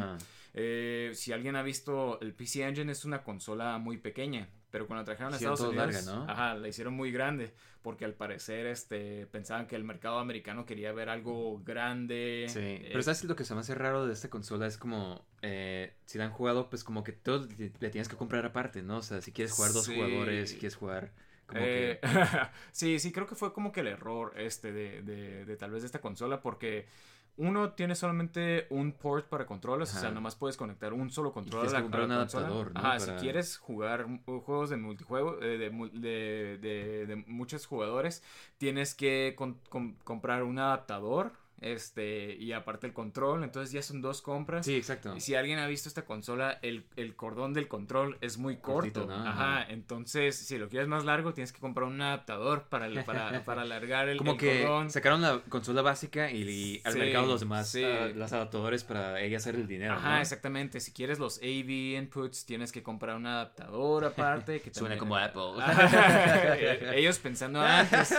Eh, 0.59 1.13
si 1.15 1.33
alguien 1.33 1.57
ha 1.57 1.63
visto 1.63 2.19
el 2.21 2.35
PC 2.35 2.63
Engine 2.67 2.91
es 2.93 3.05
una 3.05 3.23
consola 3.23 3.79
muy 3.79 3.99
pequeña, 3.99 4.49
pero 4.71 4.87
cuando 4.87 5.03
la 5.03 5.05
trajeron 5.05 5.33
a 5.33 5.37
Estados 5.37 5.61
Unidos, 5.61 5.77
larga, 5.77 6.03
¿no? 6.03 6.25
ajá, 6.31 6.55
la 6.55 6.69
hicieron 6.69 6.95
muy 6.95 7.13
grande, 7.13 7.53
porque 7.83 8.05
al 8.07 8.15
parecer 8.15 8.67
este 8.67 9.27
pensaban 9.27 9.67
que 9.67 9.77
el 9.77 9.85
mercado 9.85 10.19
americano 10.19 10.65
quería 10.67 10.93
ver 10.93 11.09
algo 11.11 11.63
grande. 11.63 12.47
Sí, 12.49 12.59
eh, 12.61 12.89
pero 12.91 13.03
¿sabes 13.03 13.23
lo 13.25 13.37
que 13.37 13.45
se 13.45 13.55
me 13.55 13.61
hace 13.61 13.75
raro 13.75 14.07
de 14.07 14.13
esta 14.15 14.31
consola? 14.31 14.67
Es 14.67 14.79
como, 14.79 15.25
eh, 15.43 15.95
si 16.07 16.17
la 16.19 16.25
han 16.25 16.33
jugado, 16.33 16.69
pues 16.71 16.85
como 16.85 17.05
que 17.05 17.13
todo 17.13 17.47
le 17.59 17.73
le 17.79 17.91
tienes 17.91 18.09
que 18.09 18.17
comprar 18.17 18.45
aparte, 18.47 18.83
¿no? 18.83 18.99
O 18.99 19.03
sea, 19.03 19.21
si 19.21 19.33
quieres 19.33 19.53
jugar 19.53 19.73
dos 19.73 19.85
Sí. 19.85 19.95
jugadores, 19.95 20.51
si 20.51 20.57
quieres 20.57 20.75
jugar 20.77 21.13
como 21.47 21.61
eh, 21.65 21.99
que... 22.03 22.09
sí, 22.73 22.99
sí, 22.99 23.13
creo 23.13 23.27
que 23.27 23.35
fue 23.35 23.53
como 23.53 23.73
que 23.73 23.81
el 23.81 23.89
error 23.89 24.33
este 24.37 24.73
de, 24.73 25.03
de, 25.03 25.45
de 25.45 25.57
tal 25.57 25.71
vez 25.71 25.83
de 25.83 25.87
esta 25.87 26.01
consola, 26.01 26.41
porque 26.41 26.87
uno 27.39 27.73
tiene 27.73 27.95
solamente 27.95 28.67
un 28.71 28.93
port 28.93 29.27
para 29.29 29.45
controles, 29.45 29.95
o 29.95 29.99
sea, 30.01 30.11
nomás 30.11 30.37
puedes 30.37 30.57
conectar 30.57 30.95
un 30.95 31.11
solo 31.11 31.33
control 31.33 31.69
a 31.69 31.71
la, 31.71 31.83
comprar 31.83 32.05
un 32.05 32.09
consola. 32.17 32.47
adaptador, 32.47 32.73
¿no? 32.75 32.81
Ajá, 32.81 32.99
si 32.99 33.11
quieres 33.21 33.59
jugar 33.59 34.07
juegos 34.25 34.71
de 34.71 34.77
multijuego, 34.79 35.43
eh, 35.43 35.59
de, 35.59 35.71
de, 35.93 36.59
de- 36.59 37.07
de 37.07 37.17
muchos 37.27 37.67
jugadores, 37.67 38.23
tienes 38.57 38.95
que 38.95 39.35
con- 39.37 39.61
comprar 40.05 40.45
un 40.45 40.59
adaptador 40.59 41.33
este, 41.61 42.35
y 42.37 42.53
aparte 42.53 42.87
el 42.87 42.93
control, 42.93 43.43
entonces 43.45 43.73
ya 43.73 43.83
son 43.83 44.03
dos 44.03 44.21
compras. 44.23 44.67
Sí, 44.67 44.77
exacto. 44.77 45.17
Y 45.17 45.21
si 45.21 45.35
alguien 45.35 45.59
ha 45.59 45.67
visto 45.67 45.89
esta 45.89 46.05
consola, 46.05 46.59
el, 46.63 46.85
el 46.97 47.17
cordón 47.17 47.55
del 47.55 47.67
control 47.69 48.19
es 48.21 48.37
muy 48.39 48.57
Cortito, 48.59 49.07
corto. 49.07 49.17
¿no? 49.17 49.29
Ajá. 49.29 49.61
Ajá. 49.63 49.71
entonces 49.73 50.37
si 50.37 50.59
lo 50.59 50.69
quieres 50.69 50.89
más 50.89 51.05
largo, 51.05 51.33
tienes 51.35 51.53
que 51.53 51.61
comprar 51.61 51.87
un 51.89 52.01
adaptador 52.01 52.65
para, 52.69 52.89
para, 53.05 53.43
para 53.45 53.63
alargar 53.63 54.09
el, 54.09 54.19
Como 54.19 54.33
el 54.33 54.39
que 54.39 54.63
cordón. 54.63 54.91
sacaron 54.91 55.23
la 55.23 55.41
consola 55.49 55.83
básica 55.83 56.31
y, 56.31 56.43
y 56.43 56.83
al 56.85 56.93
Sí, 56.93 56.99
mercado 56.99 57.27
los 57.27 57.41
demás, 57.41 57.69
sí. 57.69 57.83
ah, 57.85 58.09
los 58.15 58.33
adaptadores 58.33 58.85
para 58.85 59.21
ella 59.21 59.39
hacer 59.39 59.55
el 59.55 59.67
dinero. 59.67 59.95
Ajá, 59.95 60.17
¿no? 60.17 60.21
exactamente. 60.21 60.81
Si 60.81 60.93
quieres 60.93 61.19
los 61.19 61.39
AV 61.39 61.71
inputs, 61.99 62.45
tienes 62.45 62.71
que 62.73 62.83
comprar 62.83 63.17
un 63.17 63.27
adaptador 63.27 64.05
aparte. 64.05 64.61
Que 64.61 64.71
Suena 64.75 64.97
también- 64.97 64.99
como 64.99 65.17
Apple. 65.17 65.63
Ajá. 65.63 66.57
Ellos 66.95 67.19
pensando 67.19 67.61
antes, 67.61 68.15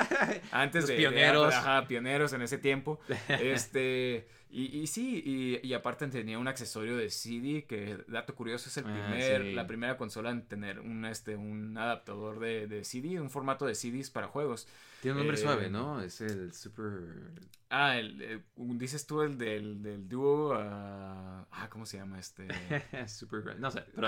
antes 0.51 0.81
Los 0.83 0.87
de 0.89 0.93
de 0.93 0.99
pioneros. 0.99 1.53
Apple, 1.53 1.69
ajá, 1.69 1.87
pioneros 1.87 2.33
en 2.33 2.41
ese 2.41 2.57
tiempo. 2.57 2.99
Este, 3.39 4.27
y, 4.49 4.79
y 4.79 4.87
sí, 4.87 5.21
y, 5.25 5.67
y 5.67 5.73
aparte 5.73 6.07
tenía 6.07 6.39
un 6.39 6.47
accesorio 6.47 6.95
de 6.97 7.09
CD 7.09 7.65
que, 7.65 7.97
dato 8.07 8.35
curioso, 8.35 8.69
es 8.69 8.77
el 8.77 8.85
Ah, 8.85 8.93
primer, 8.93 9.41
sí. 9.43 9.53
la 9.53 9.67
primera 9.67 9.97
consola 9.97 10.31
en 10.31 10.47
tener 10.47 10.79
un, 10.79 11.05
este, 11.05 11.35
un 11.35 11.77
adaptador 11.77 12.39
de, 12.39 12.67
de 12.67 12.83
CD, 12.83 13.19
un 13.19 13.29
formato 13.29 13.65
de 13.65 13.75
CDs 13.75 14.09
para 14.09 14.27
juegos. 14.27 14.67
Tiene 15.01 15.13
un 15.13 15.17
nombre 15.19 15.37
Eh, 15.37 15.39
suave, 15.39 15.69
¿no? 15.69 16.01
Es 16.01 16.21
el 16.21 16.53
Super... 16.53 17.31
Ah, 17.69 17.97
el, 17.97 18.21
eh, 18.21 18.41
dices 18.55 19.05
tú 19.05 19.21
el 19.21 19.37
del, 19.37 19.81
del 19.83 20.07
dúo, 20.07 20.53
ah, 20.55 21.45
ah, 21.51 21.69
¿cómo 21.69 21.85
se 21.85 21.97
llama 21.97 22.19
este? 22.19 22.47
Super 23.07 23.59
No 23.59 23.69
sé, 23.71 23.83
pero, 23.93 24.07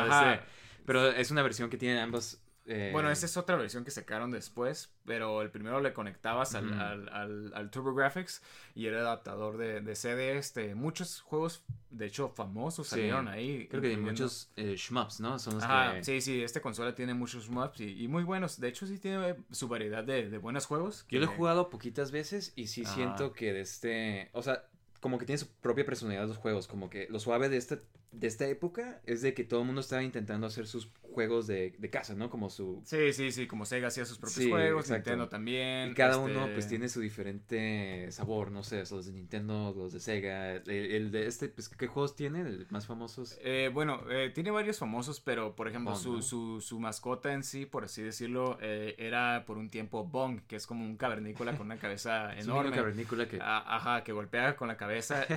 pero 0.86 1.08
es 1.12 1.32
una 1.32 1.44
versión 1.44 1.70
que 1.70 1.78
tiene 1.78 2.00
ambos... 2.00 2.42
eh, 2.70 2.90
Bueno, 2.94 3.10
esa 3.12 3.26
es 3.26 3.36
otra 3.36 3.56
versión 3.58 3.84
que 3.84 3.92
sacaron 3.92 4.32
después, 4.32 4.90
pero 5.06 5.42
el 5.42 5.50
primero 5.52 5.82
le 5.82 5.92
conectabas 5.92 6.56
al, 6.56 6.70
Ujú. 6.72 6.80
al, 6.80 7.10
al, 7.10 7.52
al 7.54 7.70
TurboGrafx 7.72 8.42
y 8.76 8.86
era 8.86 9.00
adaptador 9.00 9.58
de, 9.58 9.82
de 9.82 9.96
CD. 9.96 10.38
Este, 10.38 10.76
muchos 10.76 11.20
juegos, 11.22 11.64
de 11.90 12.06
hecho, 12.06 12.30
famosos 12.30 12.88
Sí. 12.88 12.92
salieron 12.92 13.28
ahí. 13.28 13.68
Creo 13.68 13.82
que 13.82 13.88
hay 13.90 13.98
muchos 13.98 14.52
eh, 14.56 14.76
shmups, 14.78 15.20
¿no? 15.20 15.40
Son 15.40 15.56
los 15.56 15.64
Ajá, 15.64 15.96
que... 15.96 16.04
sí, 16.04 16.22
sí, 16.22 16.44
esta 16.44 16.62
consola 16.62 16.94
tiene 16.96 17.14
muchos 17.14 17.50
maps 17.50 17.82
y, 17.82 18.04
y 18.04 18.08
muy 18.08 18.24
buenos. 18.24 18.60
De 18.60 18.68
hecho, 18.70 18.86
sí 18.88 19.00
tiene 19.00 19.36
su 19.52 19.68
variedad 19.68 20.04
de, 20.04 20.30
de 20.30 20.38
buenos 20.38 20.66
juegos. 20.66 21.06
Yo 21.10 21.20
lo 21.20 21.26
he 21.26 21.30
que- 21.30 21.36
jugado 21.36 21.70
poquitas 21.70 22.12
veces 22.12 22.54
y 22.56 22.68
sí 22.68 22.86
siento 22.86 23.34
que 23.34 23.52
de 23.52 23.62
este... 23.62 24.30
O 24.34 24.44
sea, 24.44 24.69
como 25.00 25.18
que 25.18 25.26
tiene 25.26 25.38
su 25.40 25.48
propia 25.48 25.86
personalidad 25.86 26.28
los 26.28 26.38
juegos. 26.38 26.68
Como 26.68 26.90
que 26.90 27.08
lo 27.10 27.20
suave 27.20 27.50
de 27.50 27.58
esta, 27.58 27.80
de 28.12 28.28
esta 28.28 28.48
época 28.48 29.02
es 29.06 29.22
de 29.22 29.34
que 29.34 29.44
todo 29.44 29.62
el 29.62 29.66
mundo 29.66 29.82
estaba 29.82 30.04
intentando 30.04 30.48
hacer 30.48 30.68
sus 30.68 30.90
juegos 31.02 31.48
de, 31.48 31.74
de 31.78 31.90
casa, 31.90 32.14
¿no? 32.16 32.30
Como 32.30 32.50
su... 32.50 32.82
Sí, 32.86 33.14
sí, 33.14 33.32
sí, 33.32 33.48
como 33.48 33.66
Sega 33.66 33.88
hacía 33.88 34.06
sus 34.06 34.18
propios 34.20 34.36
Sí, 34.44 34.50
juegos, 34.50 34.86
exacto. 34.86 35.10
Nintendo 35.10 35.30
también. 35.30 35.92
Y 35.92 35.94
cada 35.96 36.12
este, 36.14 36.24
uno 36.32 36.48
pues 36.54 36.68
tiene 36.68 36.88
su 36.88 37.02
diferente 37.02 38.12
sabor, 38.12 38.52
no 38.52 38.64
sé, 38.64 38.78
los 38.90 39.06
de 39.06 39.12
Nintendo, 39.14 39.74
los 39.76 39.94
de 39.94 40.00
Sega, 40.00 40.54
el, 40.56 40.70
el 40.70 41.12
de 41.12 41.28
este, 41.28 41.50
pues 41.50 41.70
¿qué 41.70 41.88
juegos 41.88 42.16
tiene? 42.16 42.42
El 42.42 42.68
más 42.70 42.86
famosos. 42.86 43.38
Eh, 43.42 43.70
bueno, 43.74 44.02
eh, 44.12 44.32
tiene 44.34 44.52
varios 44.52 44.78
famosos, 44.78 45.20
pero 45.20 45.56
por 45.56 45.68
ejemplo, 45.68 45.92
Bong, 45.92 46.02
su, 46.02 46.14
¿no? 46.14 46.22
su, 46.22 46.62
su 46.62 46.80
mascota 46.80 47.34
en 47.34 47.44
sí, 47.44 47.66
por 47.66 47.84
así 47.86 48.02
decirlo, 48.02 48.58
eh, 48.62 48.96
era 48.98 49.44
por 49.46 49.58
un 49.58 49.70
tiempo 49.70 50.06
Bong, 50.06 50.42
que 50.48 50.56
es 50.56 50.68
como 50.68 50.86
un 50.86 50.96
cavernícola 50.96 51.58
con 51.58 51.66
una 51.68 51.78
cabeza 51.78 52.34
Es 52.38 52.46
un 52.46 52.52
enorme. 52.52 52.76
cavernícola 52.76 53.28
que... 53.28 53.40
A- 53.42 53.76
Ajá, 53.76 54.04
que 54.04 54.12
golpea 54.14 54.56
con 54.56 54.68
la 54.68 54.78
cabeza. 54.78 54.89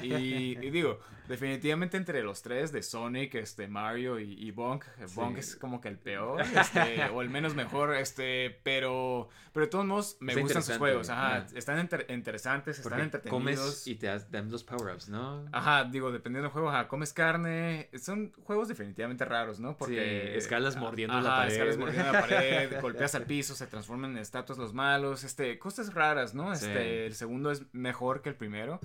Y, 0.02 0.56
y 0.60 0.70
digo, 0.70 0.98
definitivamente 1.28 1.96
entre 1.96 2.22
los 2.22 2.42
tres, 2.42 2.72
de 2.72 2.82
Sonic, 2.82 3.34
este, 3.36 3.68
Mario 3.68 4.18
y, 4.18 4.32
y 4.32 4.50
Bonk, 4.50 4.84
Sí. 5.06 5.14
Bonk 5.16 5.38
es 5.38 5.56
como 5.56 5.80
que 5.80 5.88
el 5.88 5.98
peor, 5.98 6.40
este, 6.42 7.04
o 7.12 7.22
el 7.22 7.30
menos 7.30 7.54
mejor, 7.54 7.94
este, 7.94 8.60
pero, 8.62 9.28
pero 9.52 9.66
de 9.66 9.70
todos 9.70 9.86
modos 9.86 10.16
me 10.20 10.34
gustan 10.36 10.62
sus 10.62 10.78
juegos, 10.78 11.08
ajá, 11.10 11.46
están 11.54 11.88
interesantes, 12.08 12.78
están 12.78 13.00
entretenidos. 13.00 13.30
comes 13.30 13.86
y 13.86 13.94
te 13.96 14.06
dan 14.06 14.50
los 14.50 14.64
power-ups, 14.64 15.08
¿no? 15.08 15.44
Ajá, 15.52 15.84
digo, 15.84 16.12
dependiendo 16.12 16.46
del 16.48 16.52
juego, 16.52 16.70
ajá, 16.70 16.88
comes 16.88 17.12
carne. 17.12 17.88
Son 18.00 18.32
juegos 18.44 18.68
definitivamente 18.68 19.24
raros, 19.24 19.60
¿no? 19.60 19.76
Porque. 19.76 20.30
Sí, 20.32 20.38
escalas 20.38 20.76
mordiendo 20.76 21.14
ajá, 21.16 21.22
la 21.22 21.36
pared. 21.36 21.52
escalas 21.52 21.78
mordiendo 21.78 22.12
la 22.12 22.20
pared, 22.20 22.80
golpeas 22.82 23.14
al 23.14 23.24
piso, 23.24 23.54
se 23.54 23.66
transforman 23.66 24.12
en 24.12 24.18
estatuas 24.18 24.58
los 24.58 24.72
malos, 24.74 25.24
este, 25.24 25.58
cosas 25.58 25.94
raras, 25.94 26.34
¿no? 26.34 26.54
Sí. 26.54 26.66
Este, 26.66 27.06
el 27.06 27.14
segundo 27.14 27.50
es 27.50 27.62
mejor 27.72 28.22
que 28.22 28.28
el 28.28 28.34
primero. 28.34 28.80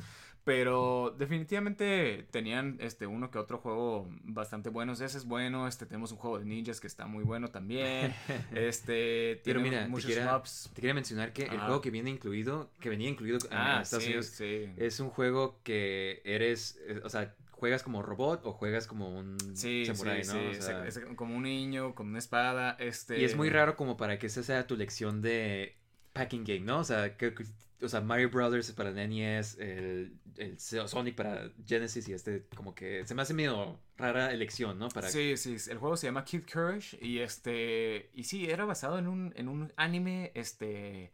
Pero 0.47 1.13
definitivamente 1.17 2.25
tenían 2.31 2.77
este 2.79 3.05
uno 3.05 3.29
que 3.31 3.37
otro 3.37 3.57
juego 3.57 4.07
bastante 4.23 4.69
buenos. 4.69 5.01
Ese 5.01 5.17
es 5.17 5.25
bueno. 5.25 5.67
Este 5.67 5.85
tenemos 5.85 6.13
un 6.13 6.17
juego 6.19 6.39
de 6.39 6.45
ninjas 6.45 6.79
que 6.79 6.87
está 6.87 7.05
muy 7.05 7.25
bueno 7.25 7.49
también. 7.49 8.13
Este 8.55 9.41
Pero 9.43 9.61
tiene 9.61 9.85
mira, 9.87 9.93
te 9.93 10.07
quería, 10.07 10.31
mobs. 10.31 10.69
te 10.73 10.81
quería 10.81 10.93
mencionar 10.93 11.33
que 11.33 11.43
el 11.43 11.59
juego 11.59 11.81
que 11.81 11.91
viene 11.91 12.11
incluido, 12.11 12.71
que 12.79 12.87
venía 12.87 13.09
incluido 13.09 13.39
en 13.39 13.57
Ah, 13.57 13.81
Estados 13.81 14.05
sí, 14.05 14.09
Unidos, 14.11 14.25
sí. 14.27 14.69
es 14.77 15.01
un 15.01 15.09
juego 15.09 15.59
que 15.63 16.21
eres, 16.23 16.79
eh, 16.87 17.01
o 17.03 17.09
sea, 17.09 17.35
juegas 17.51 17.83
como 17.83 18.01
robot 18.01 18.45
o 18.45 18.53
juegas 18.53 18.87
como 18.87 19.09
un 19.19 19.37
Sí, 19.53 19.85
samurai, 19.85 20.23
sí, 20.23 20.31
¿no? 20.33 20.53
sí, 20.53 20.59
O 20.59 20.61
sea, 20.61 20.87
es- 20.87 20.95
es 20.95 21.05
como 21.17 21.35
un 21.35 21.43
niño 21.43 21.93
con 21.93 22.07
una 22.07 22.19
espada, 22.19 22.77
este... 22.79 23.19
Y 23.19 23.25
es 23.25 23.35
muy 23.35 23.49
raro 23.49 23.75
como 23.75 23.97
para 23.97 24.17
que 24.17 24.27
esa 24.27 24.43
sea 24.43 24.65
tu 24.65 24.77
lección 24.77 25.21
de 25.21 25.75
packing 26.13 26.45
game, 26.45 26.61
¿no? 26.61 26.79
O 26.79 26.83
sea, 26.85 27.17
que- 27.17 27.33
o 27.81 27.89
sea 27.89 28.01
Mario 28.01 28.29
Brothers 28.29 28.71
para 28.71 28.91
NES, 28.91 29.57
el, 29.59 30.17
el 30.37 30.59
Sonic 30.59 31.15
para 31.15 31.51
Genesis 31.65 32.07
y 32.07 32.13
este 32.13 32.45
como 32.55 32.73
que 32.73 33.05
se 33.05 33.13
me 33.15 33.21
hace 33.21 33.33
medio 33.33 33.79
rara 33.97 34.31
elección, 34.33 34.79
¿no? 34.79 34.89
Para 34.89 35.09
Sí, 35.09 35.37
sí, 35.37 35.57
el 35.69 35.77
juego 35.77 35.97
se 35.97 36.07
llama 36.07 36.25
Kid 36.25 36.43
Courage 36.51 36.97
y 37.01 37.19
este 37.19 38.09
y 38.13 38.23
sí, 38.23 38.49
era 38.49 38.65
basado 38.65 38.97
en 38.99 39.07
un 39.07 39.33
en 39.35 39.47
un 39.47 39.71
anime 39.77 40.31
este 40.35 41.11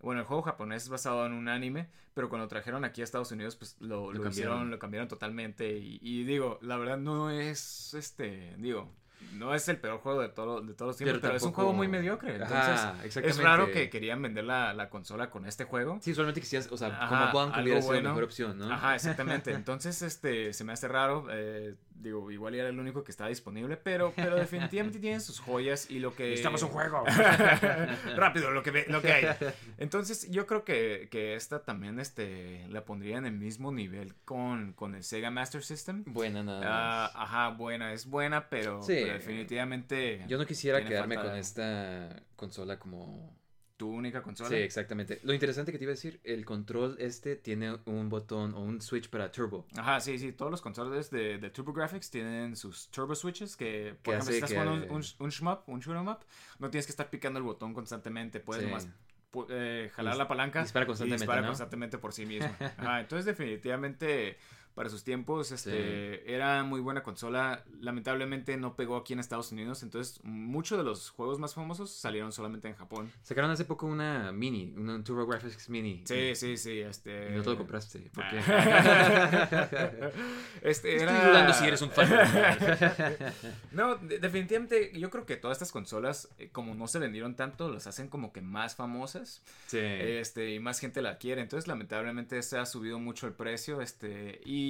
bueno, 0.00 0.20
el 0.20 0.26
juego 0.26 0.42
japonés 0.42 0.82
es 0.82 0.88
basado 0.88 1.24
en 1.26 1.32
un 1.32 1.48
anime, 1.48 1.88
pero 2.12 2.28
cuando 2.28 2.46
lo 2.46 2.48
trajeron 2.48 2.84
aquí 2.84 3.02
a 3.02 3.04
Estados 3.04 3.30
Unidos, 3.30 3.54
pues 3.54 3.76
lo, 3.78 4.12
Lo 4.12 4.18
lo, 4.18 4.22
cambiaron. 4.24 4.70
lo 4.70 4.78
cambiaron 4.80 5.06
totalmente. 5.08 5.78
Y, 5.78 6.00
y 6.02 6.24
digo, 6.24 6.58
la 6.60 6.76
verdad 6.76 6.98
no 6.98 7.30
es 7.30 7.94
este, 7.94 8.56
digo, 8.58 8.92
no 9.34 9.54
es 9.54 9.68
el 9.68 9.78
peor 9.78 9.98
juego 9.98 10.20
de, 10.20 10.28
todo, 10.28 10.60
de 10.60 10.74
todos 10.74 10.90
los 10.90 10.96
tiempos, 10.96 11.18
Pero 11.20 11.20
pero, 11.22 11.36
es 11.36 11.42
un 11.42 11.52
juego 11.52 11.72
muy 11.72 11.88
mediocre. 11.88 12.32
Entonces, 12.34 12.58
Ajá, 12.58 12.96
es 13.04 13.38
raro 13.38 13.70
que 13.70 13.88
querían 13.90 14.20
vender 14.22 14.44
la, 14.44 14.72
la 14.74 14.88
consola 14.90 15.30
con 15.30 15.46
este 15.46 15.64
juego. 15.64 15.98
Sí, 16.00 16.14
solamente 16.14 16.40
quisieras, 16.40 16.70
o 16.70 16.76
sea, 16.76 16.88
Ajá, 16.88 17.30
como 17.30 17.40
algo 17.40 17.62
hubiera 17.62 17.82
sido 17.82 17.94
la 17.94 18.08
mejor 18.08 18.24
opción, 18.24 18.58
¿no? 18.58 18.72
Ajá, 18.72 18.94
exactamente. 18.94 19.52
Entonces, 19.54 20.02
este, 20.02 20.52
se 20.52 20.64
me 20.64 20.72
hace 20.72 20.88
raro. 20.88 21.26
eh, 21.30 21.74
digo, 21.96 22.30
igual 22.30 22.54
era 22.54 22.68
el 22.68 22.78
único 22.78 23.04
que 23.04 23.10
estaba 23.10 23.28
disponible, 23.28 23.76
pero, 23.76 24.12
pero 24.16 24.36
definitivamente 24.36 24.98
tienen 24.98 25.20
sus 25.20 25.38
joyas 25.40 25.90
y 25.90 25.98
lo 25.98 26.14
que. 26.14 26.24
Necesitamos 26.24 26.62
un 26.62 26.68
juego. 26.70 27.04
Rápido, 28.16 28.50
lo 28.50 28.62
que, 28.62 28.70
ve- 28.70 28.86
lo 28.88 29.00
que 29.02 29.12
hay. 29.12 29.26
Entonces, 29.78 30.30
yo 30.30 30.46
creo 30.46 30.64
que, 30.64 31.08
que 31.10 31.34
esta 31.34 31.62
también 31.62 31.98
este, 32.00 32.66
la 32.68 32.84
pondría 32.84 33.18
en 33.18 33.26
el 33.26 33.32
mismo 33.34 33.72
nivel 33.72 34.14
con, 34.24 34.72
con 34.72 34.94
el 34.94 35.02
Sega 35.04 35.30
Master 35.30 35.62
System. 35.62 36.04
Buena 36.06 36.42
nada 36.42 36.62
Ah, 36.64 37.10
más. 37.14 37.22
ajá, 37.28 37.48
buena, 37.50 37.92
es 37.92 38.06
buena, 38.06 38.48
pero, 38.48 38.82
Sí. 38.82 38.94
pero 39.02 39.14
definitivamente. 39.14 40.24
Yo 40.28 40.38
no 40.38 40.46
quisiera 40.46 40.84
quedarme 40.84 41.14
falta 41.16 41.30
con 41.30 41.38
esta 41.38 42.22
consola 42.36 42.78
como... 42.78 43.36
Tu 43.82 43.88
única 43.88 44.22
consola. 44.22 44.48
Sí, 44.48 44.54
exactamente. 44.54 45.18
Lo 45.24 45.32
interesante 45.34 45.72
que 45.72 45.78
te 45.78 45.82
iba 45.82 45.90
a 45.90 45.96
decir, 45.96 46.20
el 46.22 46.44
control 46.44 46.94
este 47.00 47.34
tiene 47.34 47.78
un 47.86 48.08
botón 48.08 48.54
o 48.54 48.60
un 48.60 48.80
switch 48.80 49.10
para 49.10 49.32
turbo. 49.32 49.66
Ajá, 49.76 49.98
sí, 49.98 50.20
sí, 50.20 50.30
todos 50.30 50.52
los 50.52 50.60
controles 50.60 51.10
de, 51.10 51.38
de 51.38 51.50
TurboGrafx 51.50 52.08
tienen 52.08 52.54
sus 52.54 52.86
turbo 52.90 53.16
switches 53.16 53.56
que, 53.56 53.96
por 54.00 54.14
ejemplo, 54.14 54.30
si 54.30 54.38
estás 54.38 54.52
jugando 54.52 54.74
un, 54.74 54.98
un, 54.98 55.02
un 55.18 55.30
shmup, 55.30 55.68
un 55.68 55.80
shoot 55.80 55.96
'em 55.96 56.06
up, 56.06 56.18
no 56.60 56.70
tienes 56.70 56.86
que 56.86 56.92
estar 56.92 57.10
picando 57.10 57.40
el 57.40 57.42
botón 57.44 57.74
constantemente, 57.74 58.38
puedes 58.38 58.62
Sí. 58.62 58.68
nomás 58.68 58.88
eh, 59.48 59.90
jalar 59.96 60.16
la 60.16 60.28
palanca 60.28 60.60
dispara 60.62 60.84
y 60.84 60.86
constantemente, 60.86 61.24
dispara 61.24 61.40
¿no? 61.40 61.48
constantemente 61.48 61.98
por 61.98 62.12
sí 62.12 62.24
mismo. 62.24 62.54
Ajá, 62.60 63.00
entonces 63.00 63.24
definitivamente 63.26 64.36
para 64.74 64.88
sus 64.88 65.04
tiempos 65.04 65.52
este, 65.52 66.32
era 66.32 66.62
muy 66.64 66.80
buena 66.80 67.02
consola, 67.02 67.64
lamentablemente 67.80 68.56
no 68.56 68.74
pegó 68.76 68.96
aquí 68.96 69.12
en 69.12 69.20
Estados 69.20 69.52
Unidos, 69.52 69.82
entonces 69.82 70.20
muchos 70.24 70.78
de 70.78 70.84
los 70.84 71.10
juegos 71.10 71.38
más 71.38 71.54
famosos 71.54 71.90
salieron 71.90 72.32
solamente 72.32 72.68
en 72.68 72.74
Japón. 72.74 73.10
Sacaron 73.22 73.50
hace 73.50 73.64
poco 73.64 73.86
una 73.86 74.32
mini, 74.32 74.72
una 74.76 75.02
TurboGrafx 75.04 75.68
mini. 75.68 76.02
Sí, 76.06 76.34
sí, 76.34 76.56
sí, 76.56 76.80
este... 76.80 77.32
Y 77.32 77.36
no 77.36 77.42
te 77.42 77.50
lo 77.50 77.58
compraste. 77.58 77.98
¿Por 78.14 78.24
qué? 78.30 78.38
este 80.62 80.96
Estoy 80.96 81.08
era... 81.08 81.28
dudando 81.28 81.52
si 81.52 81.66
eres 81.66 81.82
un 81.82 81.90
fan. 81.90 82.08
No, 83.72 83.96
de- 83.96 84.18
definitivamente 84.18 84.92
yo 84.98 85.10
creo 85.10 85.26
que 85.26 85.36
todas 85.36 85.56
estas 85.56 85.72
consolas, 85.72 86.28
eh, 86.38 86.50
como 86.50 86.74
no 86.74 86.86
se 86.86 86.98
vendieron 86.98 87.36
tanto, 87.36 87.70
las 87.70 87.86
hacen 87.86 88.08
como 88.08 88.32
que 88.32 88.40
más 88.40 88.76
famosas. 88.76 89.42
sí. 89.66 89.78
Este, 89.78 90.52
y 90.54 90.60
más 90.60 90.78
gente 90.78 91.02
la 91.02 91.18
quiere. 91.18 91.42
Entonces, 91.42 91.68
lamentablemente, 91.68 92.42
se 92.42 92.58
ha 92.58 92.66
subido 92.66 92.98
mucho 92.98 93.26
el 93.26 93.32
precio. 93.32 93.80
Este, 93.80 94.40
y 94.44 94.61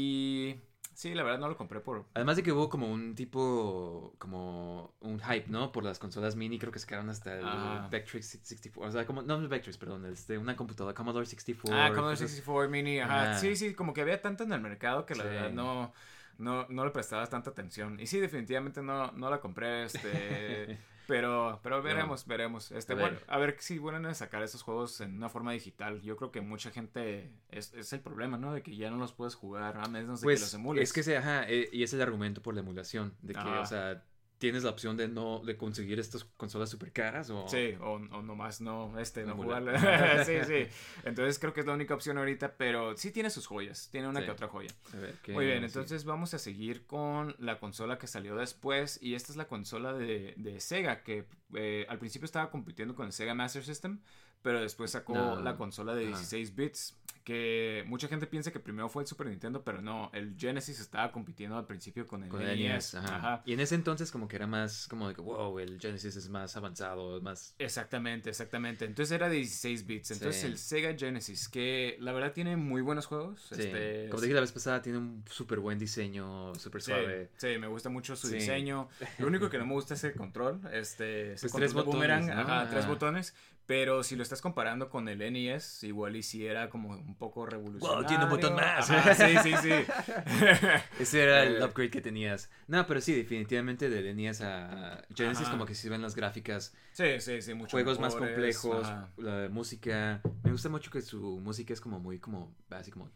sí, 0.94 1.14
la 1.14 1.22
verdad 1.22 1.38
no 1.38 1.48
lo 1.48 1.56
compré 1.56 1.80
por. 1.80 2.06
Además 2.14 2.36
de 2.36 2.42
que 2.42 2.52
hubo 2.52 2.68
como 2.68 2.90
un 2.92 3.14
tipo, 3.14 4.14
como 4.18 4.94
un 5.00 5.18
hype, 5.20 5.46
¿no? 5.48 5.72
Por 5.72 5.84
las 5.84 5.98
consolas 5.98 6.36
mini, 6.36 6.58
creo 6.58 6.72
que 6.72 6.78
sacaron 6.78 7.08
hasta 7.10 7.38
el 7.38 7.44
Ajá. 7.46 7.88
Vectrex 7.90 8.26
64, 8.26 8.88
o 8.88 8.92
sea, 8.92 9.06
como, 9.06 9.22
no 9.22 9.36
el 9.36 9.48
Vectrex, 9.48 9.76
perdón, 9.78 10.06
este, 10.06 10.38
una 10.38 10.56
computadora 10.56 10.94
Commodore 10.94 11.26
64. 11.26 11.76
Ah, 11.76 11.88
Commodore 11.90 12.14
cosas- 12.14 12.30
64 12.30 12.70
Mini, 12.70 12.98
ajá. 13.00 13.38
Sí, 13.38 13.56
sí, 13.56 13.74
como 13.74 13.92
que 13.94 14.02
había 14.02 14.20
tanto 14.20 14.44
en 14.44 14.52
el 14.52 14.60
mercado 14.60 15.06
que 15.06 15.14
la 15.14 15.24
Sí. 15.24 15.28
verdad 15.30 15.50
no. 15.50 15.92
no, 16.38 16.66
no 16.70 16.84
le 16.84 16.90
prestabas 16.90 17.30
tanta 17.30 17.50
atención. 17.50 18.00
Y 18.00 18.06
sí, 18.06 18.18
definitivamente 18.18 18.82
no, 18.82 19.12
no 19.12 19.30
la 19.30 19.40
compré, 19.40 19.84
este... 19.84 20.78
Pero, 21.06 21.60
pero 21.62 21.82
veremos, 21.82 22.26
veremos. 22.26 22.70
Este, 22.72 22.92
A 22.92 22.96
bueno, 22.96 23.16
ver. 23.16 23.24
a 23.28 23.38
ver 23.38 23.56
si 23.58 23.78
vuelven 23.78 24.06
a 24.06 24.14
sacar 24.14 24.42
esos 24.42 24.62
juegos 24.62 25.00
en 25.00 25.16
una 25.16 25.28
forma 25.28 25.52
digital. 25.52 26.00
Yo 26.02 26.16
creo 26.16 26.30
que 26.30 26.40
mucha 26.40 26.70
gente 26.70 27.32
es, 27.48 27.72
es 27.74 27.92
el 27.92 28.00
problema, 28.00 28.38
¿no? 28.38 28.52
De 28.52 28.62
que 28.62 28.76
ya 28.76 28.90
no 28.90 28.96
los 28.98 29.12
puedes 29.12 29.34
jugar 29.34 29.76
a 29.78 29.88
menos 29.88 30.20
de 30.20 30.26
que 30.26 30.32
los 30.32 30.40
Pues 30.40 30.54
emules. 30.54 30.82
es 30.88 30.92
que 30.92 31.02
se, 31.02 31.16
ajá, 31.16 31.44
eh, 31.48 31.68
y 31.72 31.82
es 31.82 31.92
el 31.92 32.02
argumento 32.02 32.40
por 32.42 32.54
la 32.54 32.60
emulación, 32.60 33.14
de 33.22 33.34
que, 33.34 33.40
o 33.40 33.66
sea, 33.66 34.04
tienes 34.42 34.64
la 34.64 34.70
opción 34.70 34.96
de 34.96 35.06
no, 35.06 35.38
de 35.38 35.56
conseguir 35.56 36.00
estas 36.00 36.24
consolas 36.24 36.68
super 36.68 36.90
caras 36.90 37.30
o... 37.30 37.46
Sí, 37.46 37.76
o, 37.80 37.92
o 37.92 38.22
nomás 38.22 38.60
no, 38.60 38.98
este, 38.98 39.22
no 39.22 39.36
No 39.36 39.42
jugarla. 39.44 39.78
jugar. 39.78 40.24
sí, 40.26 40.32
sí. 40.44 40.66
Entonces 41.04 41.38
creo 41.38 41.52
que 41.52 41.60
es 41.60 41.66
la 41.66 41.74
única 41.74 41.94
opción 41.94 42.18
ahorita, 42.18 42.56
pero 42.56 42.96
sí 42.96 43.12
tiene 43.12 43.30
sus 43.30 43.46
joyas. 43.46 43.88
Tiene 43.92 44.08
una 44.08 44.18
Sí. 44.18 44.26
que 44.26 44.32
otra 44.32 44.48
joya. 44.48 44.70
A 44.94 44.96
ver, 44.96 45.14
¿qué- 45.22 45.32
Muy 45.32 45.46
bien, 45.46 45.60
sí. 45.60 45.66
entonces 45.66 46.04
vamos 46.04 46.34
a 46.34 46.40
seguir 46.40 46.86
con 46.88 47.36
la 47.38 47.60
consola 47.60 47.98
que 47.98 48.08
salió 48.08 48.34
después. 48.34 48.98
Y 49.00 49.14
esta 49.14 49.30
es 49.30 49.36
la 49.36 49.46
consola 49.46 49.92
de, 49.92 50.34
de 50.36 50.58
Sega, 50.58 51.04
que 51.04 51.24
eh, 51.54 51.86
al 51.88 52.00
principio 52.00 52.26
estaba 52.26 52.50
compitiendo 52.50 52.96
con 52.96 53.06
el 53.06 53.12
Sega 53.12 53.34
Master 53.34 53.62
System, 53.64 54.00
pero 54.42 54.60
después 54.60 54.90
sacó 54.90 55.14
No. 55.14 55.40
la 55.40 55.54
consola 55.56 55.94
de 55.94 56.08
Ajá. 56.08 56.16
16 56.18 56.56
bits. 56.56 56.98
Que 57.24 57.84
mucha 57.86 58.08
gente 58.08 58.26
piensa 58.26 58.50
que 58.52 58.58
primero 58.60 58.88
fue 58.88 59.02
el 59.02 59.06
Super 59.06 59.28
Nintendo, 59.28 59.62
pero 59.62 59.80
no, 59.80 60.10
el 60.12 60.34
Genesis 60.38 60.80
estaba 60.80 61.12
compitiendo 61.12 61.56
al 61.56 61.66
principio 61.66 62.06
con 62.06 62.24
el, 62.24 62.28
Con 62.28 62.42
el 62.42 62.58
NES. 62.58 62.72
NES, 62.72 62.94
ajá. 62.96 63.16
Ajá. 63.16 63.42
Y 63.44 63.52
en 63.52 63.60
ese 63.60 63.74
entonces 63.76 64.10
como 64.10 64.26
que 64.28 64.36
era 64.36 64.46
más 64.46 64.88
como 64.88 65.08
de 65.08 65.14
que, 65.14 65.20
wow, 65.20 65.58
el 65.58 65.78
Genesis 65.80 66.16
es 66.16 66.28
más 66.28 66.56
avanzado, 66.56 67.20
más... 67.20 67.54
Exactamente, 67.58 68.30
exactamente. 68.30 68.84
Entonces 68.84 69.12
era 69.12 69.28
de 69.28 69.36
16 69.36 69.86
bits. 69.86 70.10
Entonces 70.12 70.40
Sí. 70.42 70.46
el 70.48 70.58
Sega 70.58 70.96
Genesis, 70.98 71.48
que 71.48 71.96
la 72.00 72.12
verdad 72.12 72.32
tiene 72.32 72.56
muy 72.56 72.82
buenos 72.82 73.06
juegos. 73.06 73.46
Sí. 73.52 73.60
Este, 73.62 74.08
Como 74.08 74.20
te 74.20 74.26
dije 74.26 74.34
la 74.34 74.40
vez 74.40 74.52
pasada, 74.52 74.82
tiene 74.82 74.98
un 74.98 75.24
súper 75.30 75.60
buen 75.60 75.78
diseño, 75.78 76.54
súper 76.56 76.82
Sí, 76.82 76.90
suave. 76.90 77.30
sí, 77.36 77.46
me 77.58 77.66
gusta 77.68 77.88
mucho 77.88 78.16
su 78.16 78.28
diseño. 78.28 78.88
Lo 79.18 79.26
único 79.28 79.48
que 79.48 79.58
no 79.58 79.66
me 79.66 79.74
gusta 79.74 79.94
es 79.94 80.04
el 80.04 80.14
control. 80.14 80.60
Este, 80.72 81.36
Pues 81.40 81.52
tres 81.52 81.72
boomerang, 81.74 82.26
botones, 82.26 82.46
¿no? 82.46 82.52
ajá, 82.52 82.70
tres 82.70 82.86
botones. 82.86 83.34
Pero 83.66 84.02
si 84.02 84.16
lo 84.16 84.22
estás 84.22 84.42
comparando 84.42 84.90
con 84.90 85.08
el 85.08 85.18
NES, 85.32 85.84
igual 85.84 86.16
y 86.16 86.22
si 86.22 86.44
era 86.46 86.68
como 86.68 86.90
un 86.90 87.14
poco 87.16 87.46
revolucionario. 87.46 88.06
tiene 88.06 88.24
un 88.24 88.30
botón 88.30 88.54
más. 88.56 88.90
Ajá, 88.90 89.14
sí, 89.14 89.36
sí, 89.42 89.54
sí. 89.62 89.70
Ese 90.98 91.22
era 91.22 91.44
el 91.44 91.56
Eh, 91.56 91.64
upgrade 91.64 91.90
que 91.90 92.00
tenías. 92.00 92.50
No, 92.66 92.86
pero 92.86 93.00
sí, 93.00 93.14
definitivamente 93.14 93.88
de 93.88 94.14
NES 94.14 94.40
a 94.42 95.02
Genesis 95.14 95.42
Ajá. 95.42 95.52
como 95.52 95.64
que 95.66 95.74
sirven 95.74 96.02
las 96.02 96.14
gráficas, 96.14 96.74
Sí, 96.92 97.20
sí, 97.20 97.40
sí, 97.40 97.54
mucho 97.54 97.70
juegos 97.70 97.98
más 97.98 98.14
mejores, 98.14 98.58
complejos, 98.58 98.86
ajá. 98.86 99.08
la 99.16 99.48
música. 99.48 100.20
Me 100.42 100.50
gusta 100.50 100.68
mucho 100.68 100.90
que 100.90 101.00
su 101.00 101.40
música 101.40 101.72
es 101.72 101.80
como 101.80 101.98
muy 101.98 102.18
como 102.18 102.54
así 102.68 102.90
como 102.90 103.10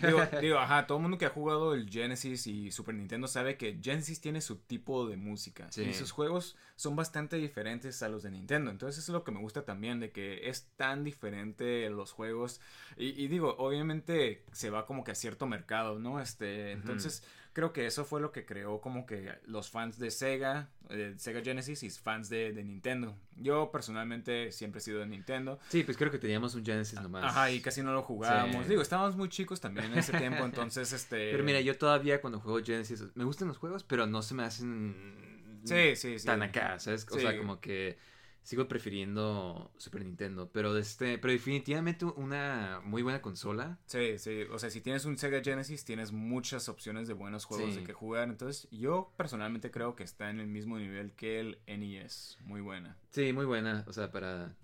Digo, 0.00 0.20
digo, 0.40 0.58
ajá, 0.58 0.86
todo 0.86 0.98
el 0.98 1.02
mundo 1.02 1.18
que 1.18 1.26
ha 1.26 1.30
jugado 1.30 1.74
el 1.74 1.88
Genesis 1.90 2.46
y 2.46 2.70
Super 2.70 2.94
Nintendo 2.94 3.26
sabe 3.26 3.56
que 3.56 3.80
Genesis 3.82 4.20
tiene 4.20 4.40
su 4.40 4.56
tipo 4.56 5.08
de 5.08 5.16
música. 5.16 5.66
Sí. 5.70 5.82
Y 5.82 5.94
sus 5.94 6.12
juegos 6.12 6.56
son 6.76 6.94
bastante 6.94 7.36
diferentes 7.36 8.02
a 8.02 8.08
los 8.08 8.22
de 8.22 8.30
Nintendo. 8.30 8.70
Entonces 8.70 9.02
eso 9.02 9.12
es 9.12 9.13
lo 9.14 9.24
que 9.24 9.32
me 9.32 9.40
gusta 9.40 9.64
también, 9.64 10.00
de 10.00 10.10
que 10.12 10.48
es 10.48 10.68
tan 10.76 11.04
diferente 11.04 11.88
los 11.90 12.12
juegos. 12.12 12.60
Y, 12.96 13.08
y 13.22 13.28
digo, 13.28 13.54
obviamente 13.58 14.44
se 14.52 14.70
va 14.70 14.84
como 14.86 15.04
que 15.04 15.12
a 15.12 15.14
cierto 15.14 15.46
mercado, 15.46 15.98
¿no? 15.98 16.20
Este, 16.20 16.72
entonces 16.72 17.24
creo 17.54 17.72
que 17.72 17.86
eso 17.86 18.04
fue 18.04 18.20
lo 18.20 18.32
que 18.32 18.44
creó 18.44 18.80
como 18.80 19.06
que 19.06 19.32
los 19.46 19.70
fans 19.70 19.98
de 20.00 20.10
Sega, 20.10 20.70
eh, 20.90 21.14
Sega 21.18 21.40
Genesis 21.40 21.84
y 21.84 21.90
fans 21.90 22.28
de, 22.28 22.52
de 22.52 22.64
Nintendo. 22.64 23.16
Yo 23.36 23.70
personalmente 23.70 24.50
siempre 24.50 24.80
he 24.80 24.82
sido 24.82 24.98
de 24.98 25.06
Nintendo. 25.06 25.60
Sí, 25.68 25.84
pues 25.84 25.96
creo 25.96 26.10
que 26.10 26.18
teníamos 26.18 26.56
un 26.56 26.64
Genesis 26.64 27.00
nomás. 27.00 27.22
Ajá, 27.24 27.50
y 27.52 27.60
casi 27.60 27.80
no 27.82 27.92
lo 27.92 28.02
jugábamos. 28.02 28.64
Sí. 28.64 28.70
Digo, 28.70 28.82
estábamos 28.82 29.14
muy 29.16 29.28
chicos 29.28 29.60
también 29.60 29.86
en 29.92 29.98
ese 29.98 30.12
tiempo, 30.18 30.44
entonces 30.44 30.92
este... 30.92 31.30
Pero 31.30 31.44
mira, 31.44 31.60
yo 31.60 31.78
todavía 31.78 32.20
cuando 32.20 32.40
juego 32.40 32.58
Genesis, 32.64 33.04
me 33.14 33.22
gustan 33.24 33.46
los 33.48 33.56
juegos, 33.58 33.84
pero 33.84 34.06
no 34.08 34.20
se 34.22 34.34
me 34.34 34.42
hacen 34.42 35.60
Sí, 35.64 35.96
sí, 35.96 36.18
sí. 36.18 36.26
tan 36.26 36.42
acá, 36.42 36.78
¿sabes? 36.80 37.06
O 37.10 37.14
Sí. 37.14 37.20
sea, 37.20 37.38
como 37.38 37.60
que 37.60 37.96
sigo 38.44 38.68
prefiriendo 38.68 39.72
Super 39.78 40.04
Nintendo, 40.04 40.48
pero 40.52 40.76
este, 40.78 41.18
pero 41.18 41.32
definitivamente 41.32 42.04
una 42.04 42.80
muy 42.84 43.02
buena 43.02 43.20
consola. 43.20 43.78
Sí, 43.86 44.18
sí. 44.18 44.42
O 44.52 44.58
sea, 44.58 44.70
si 44.70 44.80
tienes 44.80 45.04
un 45.06 45.18
Sega 45.18 45.42
Genesis, 45.42 45.84
tienes 45.84 46.12
muchas 46.12 46.68
opciones 46.68 47.08
de 47.08 47.14
buenos 47.14 47.44
juegos 47.46 47.74
Sí. 47.74 47.80
de 47.80 47.86
que 47.86 47.92
jugar. 47.94 48.28
Entonces, 48.28 48.68
yo 48.70 49.12
personalmente 49.16 49.70
creo 49.72 49.96
que 49.96 50.04
está 50.04 50.30
en 50.30 50.38
el 50.40 50.46
mismo 50.46 50.78
nivel 50.78 51.12
que 51.12 51.40
el 51.40 51.58
NES. 51.66 52.38
Muy 52.44 52.60
buena. 52.60 52.96
Sí, 53.10 53.32
muy 53.32 53.46
buena, 53.46 53.82
o 53.88 53.92
sea, 53.92 54.12
para 54.12 54.54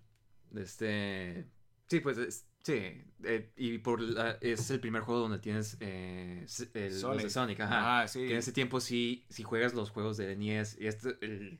este 0.54 1.46
sí, 1.86 2.00
pues 2.00 2.18
es- 2.18 2.46
sí, 2.62 3.02
eh, 3.24 3.50
y 3.56 3.78
por 3.78 4.00
la- 4.00 4.38
es 4.40 4.70
el 4.70 4.80
primer 4.80 5.02
juego 5.02 5.20
donde 5.22 5.38
tienes 5.38 5.76
eh, 5.80 6.46
el, 6.74 7.00
los 7.00 7.22
de 7.22 7.30
Sonic. 7.30 7.60
Ajá. 7.60 8.02
Ah, 8.02 8.08
sí. 8.08 8.20
Que 8.26 8.32
en 8.32 8.38
ese 8.38 8.52
tiempo 8.52 8.80
sí, 8.80 9.24
si 9.28 9.42
juegas 9.42 9.74
los 9.74 9.90
juegos 9.90 10.16
de 10.16 10.32
NES 10.36 10.76
y 10.78 10.86
este 10.86 11.16
el 11.22 11.58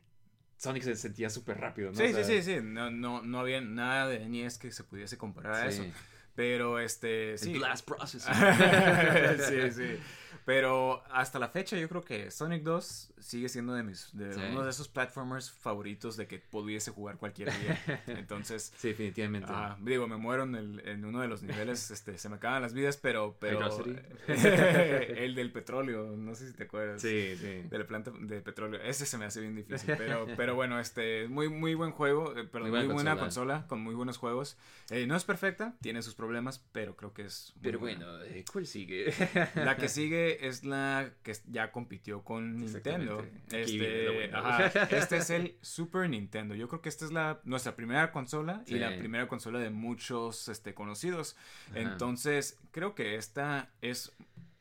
Sonic 0.61 0.83
se 0.83 0.95
sentía 0.95 1.31
súper 1.31 1.59
rápido, 1.59 1.91
¿no? 1.91 1.97
Sí, 1.97 2.03
O 2.03 2.13
sea, 2.13 2.23
sí, 2.23 2.43
sí, 2.43 2.43
sí. 2.43 2.59
No, 2.63 2.91
no, 2.91 3.23
no 3.23 3.41
había 3.41 3.63
nada 3.63 4.07
de 4.09 4.29
NES 4.29 4.59
que 4.59 4.71
se 4.71 4.85
pudiese 4.85 5.17
comparar 5.17 5.55
a 5.55 5.73
sí. 5.73 5.81
eso. 5.81 5.93
Pero 6.35 6.79
este, 6.79 7.33
El 7.33 7.39
sí. 7.39 7.53
Blast 7.55 7.87
Processor. 7.87 8.35
sí, 9.49 9.73
sí. 9.73 9.99
Pero 10.45 11.03
hasta 11.11 11.39
la 11.39 11.49
fecha 11.49 11.77
yo 11.77 11.89
creo 11.89 12.03
que 12.03 12.31
Sonic 12.31 12.63
2 12.63 13.13
sigue 13.19 13.49
siendo 13.49 13.75
de 13.75 13.83
mis 13.83 14.11
de 14.17 14.33
Sí. 14.35 14.41
uno 14.51 14.65
de 14.65 14.71
esos 14.71 14.89
platformers 14.89 15.51
favoritos 15.51 16.17
de 16.17 16.27
que 16.27 16.39
pudiese 16.39 16.91
jugar 16.91 17.17
cualquier 17.19 17.51
día. 17.61 17.81
Entonces, 18.07 18.73
Sí, 18.77 18.89
definitivamente. 18.89 19.51
ajá, 19.53 19.77
digo, 19.81 20.07
me 20.09 20.17
muero 20.17 20.45
en, 20.45 20.55
el- 20.55 20.89
en 20.89 21.05
uno 21.05 21.21
de 21.21 21.29
los 21.29 21.43
niveles, 21.43 21.91
este, 21.91 22.19
se 22.19 22.29
me 22.29 22.37
acaban 22.37 22.63
las 22.63 22.73
vidas, 22.73 22.97
pero, 22.97 23.37
pero 23.41 23.61
el 24.29 25.35
del 25.35 25.53
petróleo, 25.53 26.15
no 26.17 26.35
sé 26.35 26.49
si 26.49 26.55
te 26.57 26.65
acuerdas. 26.65 27.01
Sí, 27.03 27.37
sí. 27.37 27.63
De 27.69 27.79
la 27.79 27.87
planta 27.87 28.11
de 28.21 28.41
petróleo. 28.41 28.81
Ese 28.83 29.07
se 29.07 29.19
me 29.19 29.25
hace 29.25 29.41
bien 29.41 29.55
difícil. 29.57 29.95
Pero, 29.97 30.27
pero 30.37 30.55
bueno, 30.55 30.79
este, 30.81 31.29
muy, 31.29 31.49
muy 31.49 31.75
buen 31.75 31.91
juego. 31.93 32.37
eh, 32.37 32.45
perdón, 32.45 32.71
muy 32.71 32.85
Muy 32.85 32.95
buena, 32.95 33.19
consola. 33.19 33.67
con 33.69 33.81
muy 33.81 33.95
buenos 33.95 34.17
juegos. 34.19 34.57
Eh, 34.91 35.07
no 35.07 35.17
es 35.17 35.25
perfecta, 35.25 35.75
tiene 35.81 36.03
sus 36.03 36.15
problemas, 36.15 36.59
pero 36.73 36.97
creo 36.97 37.13
que 37.13 37.23
es. 37.23 37.53
muy 37.57 37.63
Pero 37.63 37.79
buena. 37.79 38.07
bueno, 38.07 38.25
eh, 38.25 38.45
¿cuál 38.51 38.67
sigue? 38.67 39.13
La 39.55 39.77
que 39.77 39.89
sigue 39.89 40.20
es 40.49 40.65
la 40.65 41.13
que 41.23 41.33
ya 41.51 41.71
compitió 41.73 42.23
con 42.23 42.57
Nintendo. 42.59 43.25
Este, 43.51 44.31
ajá, 44.33 44.67
este 44.97 45.17
es 45.19 45.31
el 45.31 45.57
Super 45.61 46.09
Nintendo. 46.09 46.55
Yo 46.55 46.69
creo 46.69 46.81
que 46.83 46.89
esta 46.89 47.05
es 47.05 47.13
la 47.13 47.41
nuestra 47.45 47.77
primera 47.77 48.13
consola 48.13 48.63
y 48.67 48.71
Sí. 48.75 48.79
la 48.79 48.97
primera 48.99 49.29
consola 49.29 49.59
de 49.59 49.71
muchos 49.71 50.49
este, 50.49 50.75
conocidos. 50.75 51.37
Ajá. 51.71 51.81
Entonces, 51.81 52.59
creo 52.71 52.95
que 52.95 53.17
esta 53.17 53.71
es. 53.83 54.13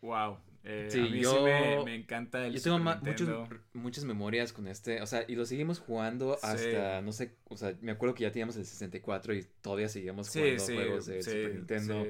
¡Wow! 0.01 0.37
Eh, 0.63 0.87
Sí, 0.91 0.99
a 0.99 1.03
mí 1.03 1.09
sí 1.11 1.19
yo- 1.21 1.43
me, 1.43 1.83
me 1.85 1.95
encanta 1.95 2.45
el 2.45 2.53
Yo 2.53 2.61
tengo 2.61 2.79
muchos, 2.79 3.29
muchas 3.73 4.03
memorias 4.03 4.51
con 4.51 4.67
este, 4.67 5.01
o 5.01 5.07
sea, 5.07 5.23
y 5.27 5.35
lo 5.35 5.45
seguimos 5.45 5.79
jugando 5.79 6.33
Sí. 6.41 6.45
hasta, 6.47 7.01
no 7.01 7.11
sé, 7.13 7.33
o 7.45 7.55
sea, 7.55 7.73
me 7.81 7.93
acuerdo 7.93 8.13
que 8.13 8.23
ya 8.23 8.31
teníamos 8.31 8.57
el 8.57 8.65
64 8.65 9.33
y 9.33 9.45
todavía 9.61 9.87
seguíamos 9.87 10.27
Sí, 10.27 10.39
jugando 10.39 10.63
sí, 10.65 10.75
juegos 10.75 11.05
de 11.05 11.23
sí, 11.23 11.31
Super 11.31 11.55
Nintendo. 11.55 12.05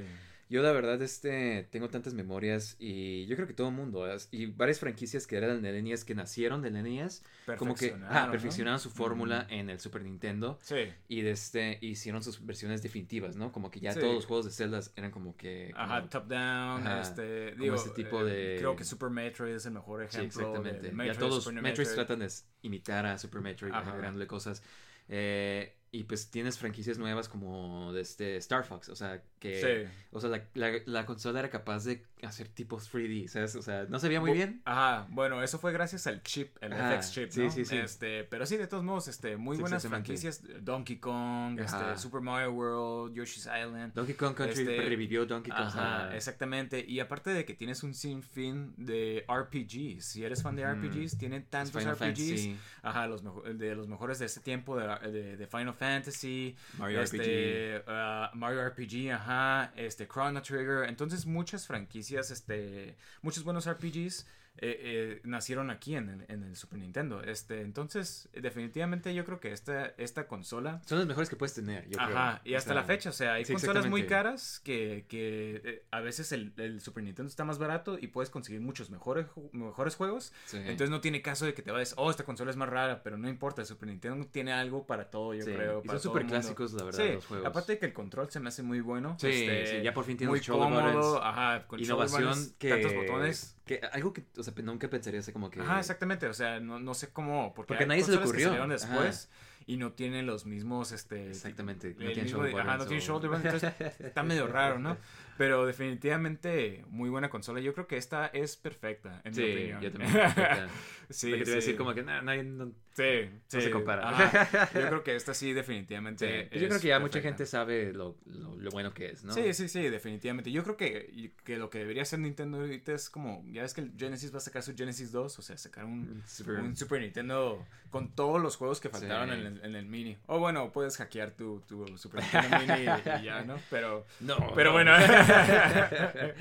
Yo 0.51 0.63
la 0.63 0.71
verdad, 0.71 0.99
este, 1.03 1.67
tengo 1.71 1.89
tantas 1.89 2.15
memorias 2.15 2.75
y 2.79 3.27
yo 3.27 3.35
creo 3.35 3.47
que 3.47 3.53
todo 3.53 3.67
el 3.69 3.75
mundo, 3.75 4.11
es- 4.11 4.29
y 4.31 4.47
varias 4.47 4.79
franquicias 4.79 5.27
que 5.27 5.37
eran 5.37 5.61
del 5.61 5.75
NES, 5.83 6.03
que 6.03 6.15
nacieron 6.15 6.63
del 6.63 6.73
NES, 6.73 7.23
como 7.59 7.75
que 7.75 7.89
Perfeccionaron, 7.89 8.17
ah, 8.17 8.25
¿no? 8.25 8.31
perfeccionaron 8.31 8.79
su 8.79 8.89
fórmula 8.89 9.45
en 9.51 9.69
el 9.69 9.79
Super 9.79 10.01
Nintendo 10.01 10.57
Sí. 10.63 10.87
y 11.07 11.21
de 11.21 11.31
este, 11.31 11.77
hicieron 11.81 12.23
sus 12.23 12.43
versiones 12.43 12.81
definitivas, 12.81 13.35
¿no? 13.35 13.51
Como 13.51 13.69
que 13.69 13.79
ya 13.79 13.93
Sí. 13.93 13.99
todos 13.99 14.15
los 14.15 14.25
juegos 14.25 14.45
de 14.45 14.51
Zelda 14.51 14.79
eran 14.95 15.11
como 15.11 15.37
que... 15.37 15.69
como- 15.73 15.83
Ajá, 15.85 16.09
top 16.09 16.27
down, 16.27 16.87
Ajá, 16.87 17.01
este, 17.01 17.51
digo, 17.55 17.75
ese 17.75 17.91
tipo 17.91 18.21
eh, 18.21 18.31
de- 18.31 18.55
creo 18.57 18.75
que 18.75 18.83
Super 18.85 19.11
Metroid 19.11 19.53
es 19.53 19.67
el 19.67 19.73
mejor 19.73 20.01
ejemplo. 20.01 20.39
de- 20.41 20.47
exactamente. 20.47 20.81
de 20.81 20.89
ya 20.89 20.93
Metroid, 20.95 21.19
todos 21.19 21.43
Super 21.43 21.61
Metroids 21.61 21.89
Metroid. 21.91 21.95
tratan 22.07 22.19
de 22.27 22.33
imitar 22.63 23.05
a 23.05 23.19
Super 23.19 23.41
Metroid, 23.41 23.71
agregándole 23.71 24.25
cosas. 24.25 24.63
Eh, 25.11 25.75
y 25.91 26.03
pues 26.03 26.29
tienes 26.29 26.57
franquicias 26.57 26.97
nuevas 26.97 27.27
como 27.29 27.93
de 27.93 28.01
este 28.01 28.37
Star 28.37 28.63
Fox, 28.63 28.89
o 28.89 28.95
sea, 28.95 29.23
que... 29.39 29.87
Sí. 29.87 29.91
O 30.11 30.19
sea, 30.19 30.29
la, 30.29 30.45
la, 30.53 30.71
la 30.85 31.05
consola 31.05 31.39
era 31.39 31.49
capaz 31.49 31.85
de 31.85 32.03
hacer 32.23 32.47
tipos 32.49 32.91
3D, 32.93 33.27
¿sabes? 33.27 33.55
O 33.55 33.61
sea, 33.61 33.85
no 33.89 33.99
se 33.99 34.07
veía 34.07 34.19
muy 34.19 34.31
Bu- 34.31 34.33
bien. 34.35 34.61
Ajá, 34.65 35.07
bueno, 35.09 35.41
eso 35.43 35.59
fue 35.59 35.71
gracias 35.71 36.07
al 36.07 36.21
chip, 36.23 36.55
el 36.61 36.73
Ajá, 36.73 36.95
FX 37.01 37.11
chip, 37.13 37.29
sí, 37.31 37.41
¿no? 37.41 37.51
sí, 37.51 37.65
sí. 37.65 37.77
Este, 37.77 38.23
pero 38.25 38.45
sí, 38.45 38.57
de 38.57 38.67
todos 38.67 38.83
modos, 38.83 39.07
este, 39.07 39.37
muy 39.37 39.55
Sí, 39.55 39.61
buenas 39.61 39.87
franquicias, 39.87 40.43
Donkey 40.61 40.97
Kong, 40.97 41.59
Ajá. 41.61 41.91
este, 41.91 42.01
Super 42.01 42.21
Mario 42.21 42.51
World, 42.53 43.15
Yoshi's 43.15 43.45
Island. 43.47 43.93
Donkey 43.93 44.15
Kong 44.15 44.33
Country 44.35 44.61
Este, 44.61 44.81
revivió 44.81 45.25
Donkey 45.25 45.51
Kong. 45.51 45.61
Ajá, 45.67 46.15
exactamente. 46.15 46.83
Y 46.87 46.99
aparte 46.99 47.29
de 47.31 47.45
que 47.45 47.53
tienes 47.53 47.83
un 47.83 47.93
sinfín 47.93 48.73
de 48.77 49.25
RPGs. 49.27 50.03
Si 50.05 50.23
eres 50.23 50.41
fan 50.43 50.55
de. 50.55 50.65
RPGs, 50.65 51.17
tienen 51.17 51.45
tantos 51.45 51.81
Final 51.81 51.95
RPGs. 51.95 51.99
Fantasy, 51.99 52.57
Ajá, 52.83 53.07
los 53.07 53.23
de 53.57 53.75
los 53.75 53.87
mejores 53.87 54.19
de 54.19 54.25
ese 54.25 54.39
tiempo, 54.41 54.77
de, 54.77 54.87
de- 55.11 55.37
de 55.37 55.47
Final 55.47 55.73
Fantasy, 55.73 56.55
Mario 56.77 57.01
este, 57.01 57.83
ah, 57.87 58.31
Mario 58.33 58.67
RPG, 58.67 59.11
ajá, 59.13 59.71
este, 59.75 60.07
Chrono 60.07 60.41
Trigger. 60.41 60.87
Entonces, 60.89 61.25
muchas 61.25 61.67
franquicias, 61.67 62.08
este, 62.17 62.95
muchos 63.21 63.43
buenos 63.43 63.67
RPGs. 63.67 64.25
Eh, 64.61 64.79
eh, 64.81 65.21
nacieron 65.23 65.69
aquí 65.69 65.95
en 65.95 66.09
el, 66.09 66.25
en 66.27 66.43
el 66.43 66.55
Super 66.55 66.79
Nintendo. 66.79 67.21
Este, 67.23 67.61
entonces, 67.61 68.29
definitivamente 68.33 69.13
yo 69.13 69.25
creo 69.25 69.39
que 69.39 69.51
esta, 69.51 69.87
esta 69.97 70.27
consola... 70.27 70.81
Son 70.85 70.97
las 70.97 71.07
mejores 71.07 71.29
que 71.29 71.35
puedes 71.35 71.53
tener, 71.53 71.85
yo 71.89 71.97
creo. 71.97 72.09
Ajá, 72.09 72.41
y 72.43 72.53
O 72.53 72.57
hasta 72.57 72.69
sea, 72.73 72.75
la 72.75 72.83
fecha, 72.83 73.09
o 73.09 73.13
sea, 73.13 73.33
hay 73.33 73.45
sí, 73.45 73.53
consolas 73.53 73.87
muy 73.87 74.05
caras 74.05 74.59
que, 74.63 75.05
que 75.07 75.61
eh, 75.63 75.85
a 75.91 76.01
veces 76.01 76.31
el, 76.31 76.53
el 76.57 76.81
Super 76.81 77.03
Nintendo 77.03 77.29
está 77.29 77.45
más 77.45 77.57
barato 77.57 77.97
y 77.99 78.07
puedes 78.07 78.29
conseguir 78.29 78.61
muchos 78.61 78.89
mejores, 78.89 79.27
mejores 79.51 79.95
juegos. 79.95 80.33
Sí. 80.45 80.57
Entonces 80.57 80.89
no 80.89 81.01
tiene 81.01 81.21
caso 81.21 81.45
de 81.45 81.53
que 81.53 81.61
te 81.61 81.71
vayas, 81.71 81.93
oh, 81.97 82.09
esta 82.11 82.23
consola 82.25 82.51
es 82.51 82.57
más 82.57 82.69
rara, 82.69 83.01
pero 83.03 83.17
no 83.17 83.29
importa, 83.29 83.61
el 83.61 83.67
Super 83.67 83.89
Nintendo 83.89 84.25
tiene 84.31 84.51
algo 84.53 84.85
para 84.85 85.09
todo, 85.09 85.33
yo 85.33 85.43
Sí, 85.43 85.51
creo. 85.53 85.81
y 85.83 85.87
para 85.87 85.99
son 85.99 86.11
mundo. 86.13 86.19
superclásicos, 86.21 86.73
la 86.73 86.83
verdad, 86.83 87.13
los 87.13 87.25
juegos. 87.25 87.47
aparte 87.47 87.73
de 87.73 87.79
que 87.79 87.85
el 87.85 87.93
control 87.93 88.29
se 88.29 88.39
me 88.39 88.49
hace 88.49 88.63
muy 88.63 88.81
bueno. 88.81 89.15
Sí, 89.19 89.27
este, 89.27 89.77
sí, 89.77 89.83
ya 89.83 89.93
por 89.93 90.05
fin 90.05 90.17
tiene 90.17 90.29
muy 90.31 90.41
cómodo, 90.41 90.93
buttons. 90.93 91.19
ajá, 91.23 91.67
con 91.67 91.79
Innovación 91.79 92.23
buttons, 92.23 92.53
que... 92.57 92.69
tantos 92.69 92.93
botones. 92.93 93.55
Que 93.65 93.79
algo 93.91 94.13
que, 94.13 94.23
o 94.35 94.41
sea, 94.41 94.48
nunca 94.63 94.89
pensaría 94.89 95.19
así 95.19 95.31
como 95.31 95.49
que... 95.49 95.61
Ajá, 95.61 95.79
exactamente, 95.79 96.27
o 96.27 96.33
sea, 96.33 96.59
no, 96.59 96.79
no 96.79 96.93
sé 96.93 97.09
cómo, 97.09 97.53
porque, 97.53 97.73
Porque 97.73 97.85
nadie 97.85 98.03
se 98.03 98.11
le 98.11 98.17
que 98.17 98.23
ocurrió, 98.23 98.47
salieron 98.47 98.69
después 98.69 99.29
y 99.65 99.77
no 99.77 99.91
tienen 99.93 100.25
los 100.25 100.45
mismos, 100.45 100.91
este... 100.91 101.29
Exactamente, 101.29 101.95
no 101.97 102.11
tienen 102.11 102.25
shoulder 102.25 102.59
ajá, 102.59 102.77
no 102.77 102.85
tienen 102.85 103.05
shoulder 103.05 103.31
entonces 103.33 103.73
está 103.99 104.23
medio 104.23 104.47
raro, 104.47 104.79
¿no? 104.79 104.97
Pero 105.39 105.65
definitivamente 105.65 106.83
muy 106.89 107.09
buena 107.09 107.29
consola. 107.29 107.61
Yo 107.61 107.73
creo 107.73 107.87
que 107.87 107.95
esta 107.95 108.27
es 108.27 108.57
perfecta, 108.57 109.21
en 109.23 109.31
mi 109.31 109.35
Sí, 109.37 109.51
opinión. 109.53 109.81
yo 109.81 109.91
también. 109.93 110.11
sí, 111.09 111.29
Lo 111.31 111.37
que 111.37 111.43
te 111.45 111.49
iba 111.51 111.57
a 111.57 111.61
sí. 111.61 111.67
decir 111.67 111.77
como 111.77 111.93
que 111.93 112.03
no- 112.03 112.71
Sí, 112.91 113.29
sí. 113.47 113.61
se 113.61 113.71
compara. 113.71 114.09
Ajá. 114.09 114.69
Yo 114.77 114.87
creo 114.89 115.03
que 115.05 115.15
esta 115.15 115.33
sí 115.33 115.39
Sí, 115.49 115.53
definitivamente 115.53 116.47
pues 116.49 116.61
yo 116.61 116.67
creo 116.67 116.75
es 116.75 116.81
que 116.81 116.87
ya 116.89 116.99
mucha 116.99 117.13
perfecta. 117.13 117.29
gente 117.29 117.45
sabe 117.45 117.93
lo, 117.93 118.17
lo, 118.25 118.57
lo 118.57 118.69
bueno 118.71 118.93
que 118.93 119.11
es, 119.11 119.23
¿no? 119.23 119.31
Sí, 119.31 119.53
sí, 119.53 119.69
sí, 119.69 119.83
definitivamente. 119.87 120.51
Yo 120.51 120.63
creo 120.65 120.75
que, 120.75 121.31
que 121.45 121.55
lo 121.55 121.69
que 121.69 121.77
debería 121.79 122.01
hacer 122.01 122.19
Nintendo 122.19 122.57
ahorita 122.59 122.91
es 122.91 123.09
como, 123.09 123.41
ya 123.53 123.61
ves 123.61 123.73
que 123.73 123.79
el 123.81 123.93
Genesis 123.97 124.33
va 124.33 124.39
a 124.39 124.41
sacar 124.41 124.63
su 124.63 124.75
Genesis 124.75 125.13
2, 125.13 125.39
o 125.39 125.41
sea, 125.41 125.57
sacar 125.57 125.85
un 125.85 126.21
Super- 126.27 126.55
un 126.59 126.75
Super 126.75 126.99
Nintendo 126.99 127.65
con 127.89 128.13
todos 128.13 128.41
los 128.41 128.57
juegos 128.57 128.81
que 128.81 128.89
faltaron 128.89 129.29
Sí. 129.29 129.35
en, 129.35 129.45
el, 129.47 129.63
en 129.65 129.75
el 129.77 129.85
mini. 129.85 130.17
O 130.27 130.39
bueno, 130.39 130.69
puedes 130.73 130.97
hackear 130.97 131.31
tu, 131.31 131.61
tu 131.61 131.97
Super 131.97 132.21
Nintendo 132.21 132.59
mini 132.59 132.81
y, 132.81 133.21
y 133.21 133.23
ya, 133.23 133.43
¿no? 133.45 133.55
Pero, 133.69 134.05
No. 134.19 134.51
pero 134.55 134.73
bueno. 134.73 134.91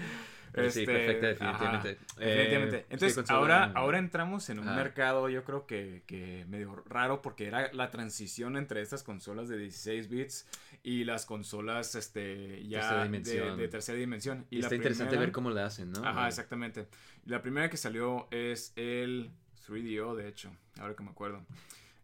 Sí, 0.55 0.81
Este, 0.81 0.87
perfecta, 0.87 1.27
definitivamente. 1.29 1.89
ajá, 1.91 2.21
Eh, 2.21 2.27
definitivamente. 2.27 2.79
sí, 2.81 2.87
Entonces, 2.91 3.31
ahora, 3.31 3.71
ahora 3.77 3.99
entramos 3.99 4.49
en 4.49 4.59
un 4.59 4.67
Ajá. 4.67 4.77
mercado, 4.77 5.29
yo 5.29 5.45
creo 5.45 5.67
que, 5.67 6.03
que 6.07 6.47
medio 6.49 6.75
raro, 6.89 7.21
porque 7.23 7.47
era 7.47 7.71
la 7.75 7.91
transición 7.91 8.57
entre 8.57 8.81
estas 8.81 9.03
consolas 9.05 9.49
de 9.49 9.59
16 9.59 10.09
bits 10.09 10.47
y 10.83 11.05
las 11.05 11.27
consolas 11.27 11.95
este, 11.95 12.67
ya 12.67 12.81
Tercera 13.11 13.57
de, 13.57 13.69
tercera 13.69 13.99
dimensión. 13.99 14.47
Y 14.51 14.61
está 14.61 14.75
interesante 14.75 15.11
primera- 15.11 15.27
ver 15.27 15.33
cómo 15.33 15.51
la 15.51 15.67
hacen, 15.67 15.93
¿no? 15.93 16.05
Ajá, 16.05 16.27
exactamente. 16.27 16.89
La 17.27 17.41
primera 17.43 17.69
que 17.71 17.77
salió 17.77 18.27
es 18.33 18.73
el 18.75 19.31
3DO, 19.69 20.17
de 20.17 20.29
hecho, 20.29 20.51
ahora 20.81 20.97
que 20.97 21.03
me 21.05 21.11
acuerdo. 21.11 21.43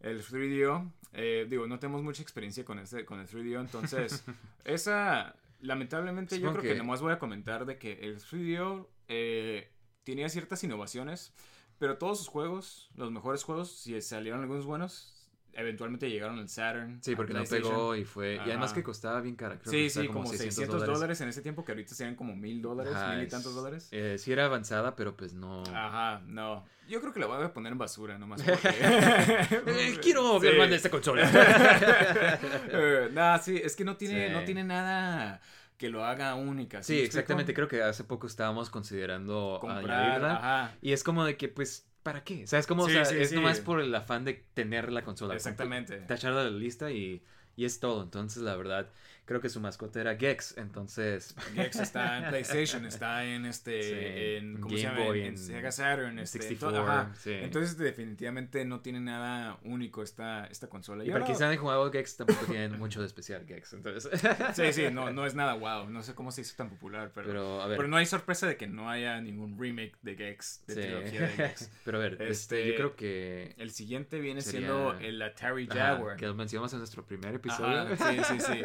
El 0.01 0.23
3DO, 0.23 0.93
eh, 1.15 1.47
digo, 1.49 1.67
no 1.67 1.79
tenemos 1.81 2.03
mucha 2.03 2.23
experiencia 2.23 2.65
con, 2.65 2.79
este, 2.79 3.05
con 3.07 3.19
el 3.21 3.27
3DO, 3.27 3.61
entonces, 3.63 4.23
esa, 4.65 5.35
lamentablemente, 5.65 6.39
yo 6.41 6.51
creo 6.53 6.63
que... 6.63 6.69
que- 6.69 6.75
nomás 6.79 7.01
voy 7.01 7.13
a 7.13 7.19
comentar 7.19 7.67
de 7.67 7.79
que 7.79 7.93
el 8.01 8.19
3DO 8.21 8.89
eh, 9.09 9.71
tenía 10.05 10.29
ciertas 10.29 10.63
innovaciones, 10.65 11.33
pero 11.79 11.99
todos 11.99 12.19
sus 12.19 12.29
juegos, 12.29 12.91
los 12.95 13.11
mejores 13.11 13.43
juegos, 13.43 13.71
si 13.73 14.01
salieron 14.01 14.41
algunos 14.43 14.67
buenos, 14.67 15.14
eventualmente 15.57 16.09
llegaron 16.11 16.39
al 16.39 16.49
Saturn. 16.49 17.01
Sí, 17.03 17.15
porque 17.17 17.33
no 17.33 17.45
pegó 17.45 17.95
y 17.97 18.05
fue... 18.05 18.35
Y 18.37 18.39
además 18.51 18.73
que 18.73 18.83
costaba 18.83 19.21
bien 19.21 19.37
cara. 19.37 19.59
Creo 19.59 19.71
Sí, 19.73 19.89
sí, 19.91 20.07
como 20.09 20.27
600 20.27 20.85
dólares. 20.87 21.21
en 21.21 21.29
ese 21.29 21.43
tiempo, 21.43 21.65
que 21.65 21.73
ahorita 21.73 21.95
serían 21.95 22.15
como 22.17 22.35
mil 22.37 22.61
dólares, 22.63 22.95
mil 23.11 23.23
y 23.23 23.29
tantos 23.29 23.55
dólares. 23.55 23.89
eh, 23.93 24.17
sí 24.19 24.33
era 24.33 24.47
avanzada, 24.47 24.95
pero 24.97 25.17
pues 25.17 25.33
no... 25.35 25.63
Ajá, 25.75 26.21
no. 26.27 26.65
Yo 26.89 27.01
creo 27.01 27.13
que 27.15 27.21
la 27.21 27.27
voy 27.27 27.43
a 27.43 27.53
poner 27.53 27.73
en 27.73 27.79
basura 27.79 28.19
nomás 28.19 28.43
porque... 28.45 28.69
Eh, 28.71 29.99
quiero 30.03 30.39
Sí. 30.41 30.49
más 30.59 30.69
de 30.71 30.77
esta 30.77 30.91
consola. 30.91 31.29
Eh, 32.71 33.09
nah, 33.13 33.39
sí, 33.39 33.61
es 33.63 33.77
que 33.77 33.85
no 33.85 33.97
tiene, 33.97 34.29
Sí. 34.29 34.33
no 34.35 34.45
tiene 34.45 34.65
nada 34.65 35.41
que 35.77 35.89
lo 35.89 36.05
haga 36.05 36.35
única. 36.35 36.83
Sí, 36.83 36.95
me 36.95 37.01
exactamente. 37.03 37.53
Creo 37.55 37.69
que 37.69 37.83
hace 37.83 38.05
poco 38.05 38.27
estábamos 38.27 38.71
considerando 38.71 39.59
Comprar, 39.61 40.01
añadirla. 40.01 40.37
ajá. 40.37 40.75
Y 40.83 40.93
es 40.93 41.03
como 41.05 41.25
de 41.25 41.37
que, 41.37 41.49
pues, 41.49 41.87
¿para 42.05 42.23
qué? 42.23 42.45
O 42.45 42.47
sea, 42.47 42.61
es 42.61 42.69
como, 42.69 42.85
o 42.85 42.89
sea, 42.89 43.05
sí, 43.05 43.17
es 43.19 43.31
sí. 43.31 43.35
nomás 43.35 43.59
por 43.59 43.81
el 43.81 43.93
afán 43.93 44.25
de 44.25 44.45
tener 44.55 44.93
la 44.93 45.03
consola. 45.03 45.35
Exactamente. 45.35 45.97
Tacharla 46.03 46.45
de 46.45 46.53
la 46.53 46.57
lista 46.57 46.93
y, 46.93 47.25
y 47.57 47.65
es 47.65 47.81
todo. 47.81 48.05
Entonces, 48.05 48.45
la 48.45 48.55
verdad, 48.55 48.89
creo 49.27 49.41
que 49.41 49.49
su 49.49 49.61
mascota 49.61 50.01
era 50.01 50.17
Gex. 50.17 50.57
Entonces, 50.59 51.35
Gex 51.55 51.77
está 51.77 52.19
en 52.19 52.25
PlayStation, 52.29 52.85
está 52.87 53.25
en 53.25 53.47
este, 53.47 53.83
Sí, 53.83 53.93
en, 54.39 54.57
en 54.57 54.61
¿cómo 54.61 54.77
se 54.77 54.83
Game 54.83 54.95
llama? 54.97 55.07
Boy, 55.07 55.21
En, 55.21 55.27
en 55.27 55.39
Sega 55.39 55.73
Saturn, 55.73 56.11
en 56.13 56.19
este, 56.21 56.39
64, 56.43 56.79
todo- 56.83 56.91
ajá. 56.93 57.13
sí. 57.17 57.33
Entonces 57.33 57.77
definitivamente 57.79 58.65
no 58.65 58.81
tiene 58.81 59.01
nada 59.01 59.59
único 59.65 60.03
esta, 60.03 60.47
esta 60.47 60.69
consola. 60.69 61.05
y 61.05 61.07
para 61.09 61.25
ahora- 61.25 61.25
quienes 61.27 61.43
han 61.43 61.57
jugado 61.57 61.91
Gex, 61.91 62.17
tampoco 62.17 62.47
tienen 62.47 62.79
mucho 62.79 63.01
de 63.01 63.07
especial 63.07 63.45
Gex. 63.47 63.73
Entonces, 63.73 64.11
Sí, 64.55 64.73
sí, 64.73 64.87
no, 64.93 65.11
no 65.11 65.27
es 65.27 65.35
nada 65.35 65.55
wow. 65.55 65.89
No 65.89 66.03
sé 66.03 66.15
cómo 66.15 66.31
se 66.31 66.41
hizo 66.43 66.55
tan 66.57 66.69
popular, 66.71 67.11
pero, 67.15 67.27
Pero, 67.29 67.63
a 67.63 67.67
ver. 67.67 67.77
pero 67.77 67.89
no 67.89 67.97
hay 67.97 68.07
sorpresa 68.07 68.47
de 68.47 68.57
que 68.57 68.67
no 68.67 68.91
haya 68.91 69.21
ningún 69.21 69.59
remake 69.59 69.95
de 70.03 70.17
Gex, 70.17 70.63
de 70.67 70.75
sí. 70.75 70.81
trilogía 70.81 71.21
de 71.23 71.29
Gex. 71.29 71.71
Pero 71.85 71.99
a 71.99 72.01
ver, 72.01 72.13
este, 72.15 72.29
Este, 72.31 72.69
yo 72.69 72.75
creo 72.77 72.97
que. 72.97 73.55
El 73.59 73.71
siguiente 73.71 74.19
viene 74.21 74.41
Sería- 74.41 74.61
siendo 74.69 74.93
el 74.99 75.21
Atari 75.23 75.69
ajá, 75.71 75.95
Jaguar. 75.95 76.17
que 76.17 76.27
lo 76.27 76.35
mencionamos 76.35 76.73
en 76.73 76.79
nuestro 76.81 77.05
primer 77.05 77.35
episodio. 77.35 77.81
Ajá, 77.81 77.97
sí, 78.13 78.21
sí, 78.25 78.41
sí. 78.41 78.63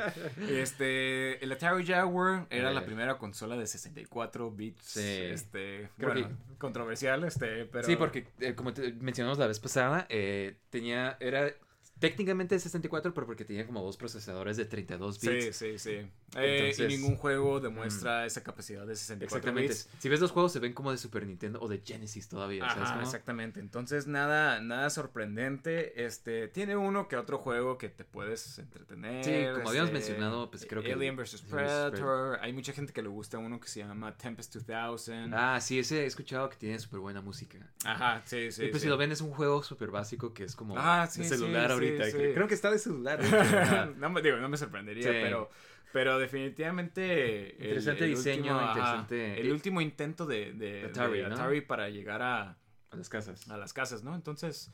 Este, 0.57 1.43
el 1.43 1.51
Atari 1.51 1.85
Jaguar 1.85 2.47
era 2.49 2.71
Eh. 2.71 2.73
la 2.73 2.85
primera 2.85 3.17
consola 3.17 3.55
de 3.57 3.67
64 3.67 4.51
bits. 4.51 4.81
Sí. 4.83 4.99
Este, 5.01 5.89
Creo 5.97 6.13
bueno, 6.13 6.29
controversial, 6.57 7.23
este, 7.23 7.65
pero. 7.65 7.85
Sí, 7.85 7.95
porque 7.95 8.25
eh, 8.39 8.55
como 8.55 8.73
te 8.73 8.93
mencionamos 8.93 9.37
la 9.37 9.47
vez 9.47 9.59
pasada, 9.59 10.05
eh, 10.09 10.55
tenía, 10.69 11.17
era 11.19 11.51
técnicamente 11.99 12.55
de 12.55 12.59
64, 12.59 13.13
pero 13.13 13.27
porque 13.27 13.45
tenía 13.45 13.65
como 13.65 13.83
dos 13.83 13.97
procesadores 13.97 14.57
de 14.57 14.65
32 14.65 15.19
bits. 15.19 15.55
Sí, 15.55 15.77
sí, 15.77 15.79
sí. 15.79 15.89
Eh, 15.91 16.09
Entonces- 16.35 16.79
mm. 16.79 16.91
y 16.91 16.97
ningún 16.97 17.15
juego 17.17 17.59
demuestra 17.59 18.25
esa 18.25 18.41
capacidad 18.43 18.85
de 18.85 18.95
64 18.95 19.37
Exactamente. 19.37 19.73
bits. 19.73 19.89
Si 19.99 20.09
ves 20.09 20.19
los 20.19 20.31
juegos 20.31 20.53
se 20.53 20.59
ven 20.59 20.73
como 20.73 20.91
de 20.91 20.97
Super 20.97 21.25
Nintendo 21.25 21.59
o 21.61 21.67
de 21.67 21.81
Genesis 21.85 22.27
todavía, 22.29 22.67
¿sabes 22.69 22.83
Ajá, 22.83 22.93
cómo? 22.93 23.05
exactamente. 23.05 23.59
Entonces, 23.59 24.07
nada, 24.07 24.61
nada 24.61 24.89
sorprendente. 24.89 26.05
Este, 26.05 26.47
tiene 26.47 26.77
uno 26.77 27.07
que 27.07 27.17
otro 27.17 27.37
juego 27.39 27.77
que 27.77 27.89
te 27.89 28.03
puedes 28.05 28.57
entretener. 28.59 29.23
Sí, 29.25 29.31
como 29.55 29.69
habíamos 29.69 29.91
este, 29.91 29.99
mencionado, 30.11 30.49
pues, 30.49 30.65
creo 30.65 30.81
que 30.81 30.93
Alien 30.93 31.15
vs 31.17 31.41
Predator. 31.41 32.39
Hay 32.41 32.53
mucha 32.53 32.73
gente 32.73 32.93
que 32.93 33.01
le 33.01 33.09
gusta 33.09 33.37
uno 33.37 33.59
que 33.59 33.67
se 33.67 33.79
llama 33.81 34.15
Tempest 34.15 34.55
2000. 34.55 35.33
Ah, 35.33 35.59
sí, 35.59 35.79
ese 35.79 36.03
he 36.03 36.05
escuchado 36.05 36.49
que 36.49 36.55
tiene 36.55 36.79
súper 36.79 36.99
buena 36.99 37.21
música. 37.21 37.57
Ajá, 37.83 38.21
sí, 38.25 38.51
sí. 38.51 38.63
y 38.65 38.67
pues 38.69 38.81
sí. 38.81 38.85
si 38.85 38.89
lo 38.89 38.97
ven 38.97 39.11
es 39.11 39.21
un 39.21 39.31
juego 39.31 39.63
súper 39.63 39.91
básico 39.91 40.33
que 40.33 40.43
es 40.43 40.55
como 40.55 40.75
Ah, 40.77 41.07
sí, 41.09 41.23
celular 41.23 41.67
sí, 41.67 41.73
ahorita. 41.73 41.88
Sí. 42.11 42.17
Creo, 42.17 42.33
creo 42.33 42.47
que 42.47 42.53
está 42.53 42.71
de 42.71 42.79
ajá. 43.29 43.89
no 43.97 44.09
me 44.09 44.21
digo, 44.21 44.37
no 44.37 44.49
me 44.49 44.57
sorprendería, 44.57 45.03
Sí. 45.03 45.09
pero 45.21 45.49
pero 45.91 46.19
definitivamente 46.19 47.55
Interesante 47.59 48.03
el 48.05 48.11
diseño, 48.11 48.53
último, 48.53 48.59
ajá, 48.59 48.71
interesante- 49.01 49.41
el 49.41 49.51
último 49.51 49.81
intento 49.81 50.25
de, 50.25 50.53
de- 50.53 50.85
Atari, 50.85 51.17
de 51.19 51.29
¿no? 51.29 51.35
Atari 51.35 51.61
para 51.61 51.89
llegar 51.89 52.21
a, 52.21 52.57
A 52.91 52.95
las 52.95 53.09
casas. 53.09 53.49
a 53.49 53.57
las 53.57 53.73
casas, 53.73 54.03
¿no? 54.03 54.15
Entonces, 54.15 54.71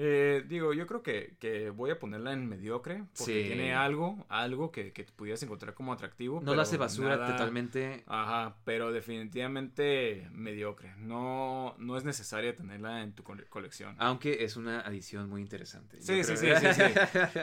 eh, 0.00 0.44
digo, 0.46 0.72
yo 0.74 0.86
creo 0.86 1.02
que, 1.02 1.34
que 1.40 1.70
voy 1.70 1.90
a 1.90 1.98
ponerla 1.98 2.32
en 2.32 2.48
mediocre 2.48 3.02
porque 3.18 3.42
Sí. 3.42 3.48
tiene 3.48 3.74
algo, 3.74 4.24
algo 4.28 4.70
que, 4.70 4.92
que 4.92 5.02
pudieras 5.04 5.42
encontrar 5.42 5.74
como 5.74 5.92
atractivo. 5.92 6.40
No 6.40 6.54
la 6.54 6.62
hace 6.62 6.76
basura 6.76 7.16
nada- 7.16 7.32
totalmente. 7.36 8.04
Ajá, 8.06 8.54
pero 8.64 8.92
definitivamente 8.92 10.28
mediocre. 10.32 10.94
No, 10.98 11.74
no 11.78 11.96
es 11.96 12.04
necesaria 12.04 12.54
tenerla 12.54 13.02
en 13.02 13.12
tu 13.12 13.24
cole- 13.24 13.46
colección. 13.48 13.96
Aunque 13.98 14.44
es 14.44 14.56
una 14.56 14.80
adición 14.80 15.28
muy 15.28 15.40
interesante. 15.42 16.00
Sí, 16.00 16.22
sí, 16.22 16.36
sí, 16.36 16.46
sí, 16.60 16.66
sí. 16.74 16.82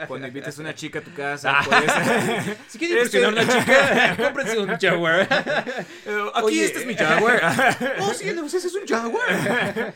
Cuando 0.08 0.26
invites 0.26 0.58
a 0.58 0.62
una 0.62 0.74
chica 0.74 1.00
a 1.00 1.02
tu 1.02 1.12
casa, 1.12 1.52
Ah. 1.58 1.62
puedes... 1.64 2.56
Si 2.68 2.78
quieren 2.78 2.98
Este- 2.98 3.18
impresionar 3.18 3.38
a 3.38 3.42
una 3.42 3.60
chica, 3.60 4.16
cómprense 4.24 4.58
un 4.58 4.68
Jaguar. 4.78 5.20
Eh, 5.20 6.26
Aquí 6.34 6.44
Oye, 6.46 6.64
este 6.64 6.78
es 6.80 6.86
mi 6.86 6.94
Jaguar. 6.94 7.76
oh, 8.00 8.14
sí, 8.14 8.32
no, 8.34 8.46
ese 8.46 8.56
es 8.58 8.74
un 8.74 8.86
Jaguar. 8.86 9.94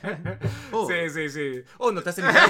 Oh, 0.72 0.88
Sí, 0.88 1.08
sí, 1.10 1.28
sí. 1.28 1.62
Oh, 1.78 1.90
notaste 1.92 2.22
mi 2.22 2.28
Jaguar. 2.28 2.49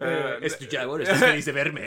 eh, 0.00 0.36
Eh, 0.42 0.46
es 0.46 0.58
tu 0.58 0.66
Jaguar, 0.70 1.02
estás 1.02 1.18
feliz 1.18 1.44
de 1.44 1.52
verme. 1.52 1.84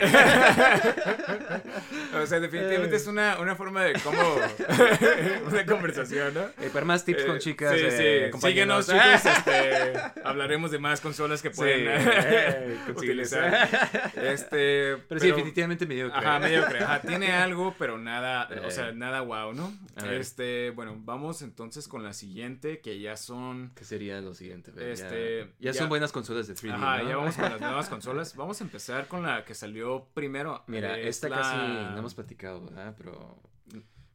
o 2.22 2.26
sea, 2.26 2.40
definitivamente 2.40 2.96
es 2.96 3.06
una, 3.06 3.38
una 3.38 3.54
forma 3.56 3.84
de 3.84 3.94
cómo. 4.00 4.18
una 5.46 5.66
conversación, 5.66 6.34
¿no? 6.34 6.42
Eh, 6.62 6.70
para 6.72 6.84
más 6.84 7.04
tips 7.04 7.24
con 7.24 7.36
Eh, 7.36 7.38
chicas, 7.40 7.72
Sí, 7.74 7.80
eh, 7.84 8.30
sí. 8.32 8.38
Síguenos, 8.40 8.86
chicos. 8.86 9.02
Este, 9.36 9.92
hablaremos 10.24 10.70
de 10.70 10.78
más 10.78 11.00
consolas 11.00 11.42
que 11.42 11.50
pueden 11.50 11.86
eh, 11.88 12.78
utilizar. 12.94 13.68
Este, 14.16 14.96
Pero 15.08 15.20
sí, 15.20 15.28
definitivamente 15.28 15.86
mediocre. 15.86 16.18
Ajá, 16.18 16.38
mediocre. 16.38 16.82
Ajá, 16.82 17.00
tiene 17.00 17.32
algo, 17.32 17.74
pero 17.78 17.98
nada, 17.98 18.48
o 18.50 18.68
Eh. 18.68 18.70
sea, 18.70 18.92
nada 18.92 19.20
wow, 19.20 19.52
¿no? 19.52 19.72
Este, 20.10 20.70
bueno, 20.70 20.96
vamos 20.98 21.42
entonces 21.42 21.88
con 21.88 22.02
la 22.02 22.12
siguiente, 22.12 22.80
que 22.80 22.98
ya 23.00 23.16
son 23.16 23.72
¿Qué 23.74 23.84
sería 23.84 24.20
lo 24.20 24.34
siguiente? 24.34 24.72
Fer? 24.72 24.84
Ya- 24.86 24.92
Este, 24.92 25.38
ya, 25.58 25.72
ya- 25.72 25.74
son 25.74 25.88
buenas 25.88 26.12
consolas 26.12 26.46
de 26.46 26.54
3D, 26.54 26.72
Ajá, 26.74 26.98
¿no? 27.02 27.08
ya 27.08 27.16
vamos 27.16 27.34
con 27.36 27.44
las 27.50 27.60
nuevas 27.60 27.88
consolas. 27.88 27.95
Vamos 28.36 28.60
a 28.60 28.64
empezar 28.64 29.08
con 29.08 29.22
la 29.22 29.44
que 29.44 29.54
salió 29.54 30.06
primero. 30.14 30.62
Mira, 30.66 30.98
Es 30.98 31.16
esta 31.16 31.28
la- 31.28 31.36
casi 31.36 31.56
no 31.56 31.98
hemos 31.98 32.14
platicado, 32.14 32.64
¿verdad? 32.64 32.94
Pero 32.96 33.40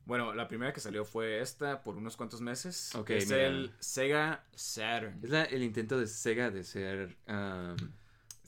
Bueno, 0.06 0.34
la 0.34 0.48
primera 0.48 0.74
que 0.74 0.80
salió 0.82 1.06
fue 1.06 1.40
esta 1.42 1.84
por 1.84 1.96
unos 1.96 2.18
cuantos 2.18 2.42
meses. 2.42 2.94
Ok, 2.96 3.12
es 3.12 3.28
mira. 3.30 3.46
el 3.48 3.72
Sega 3.80 4.44
Saturn. 4.56 5.20
Es 5.24 5.30
la- 5.30 5.44
el 5.46 5.64
intento 5.64 5.98
de 6.00 6.08
Sega 6.08 6.50
de 6.50 6.64
ser 6.64 7.18
um, 7.28 7.78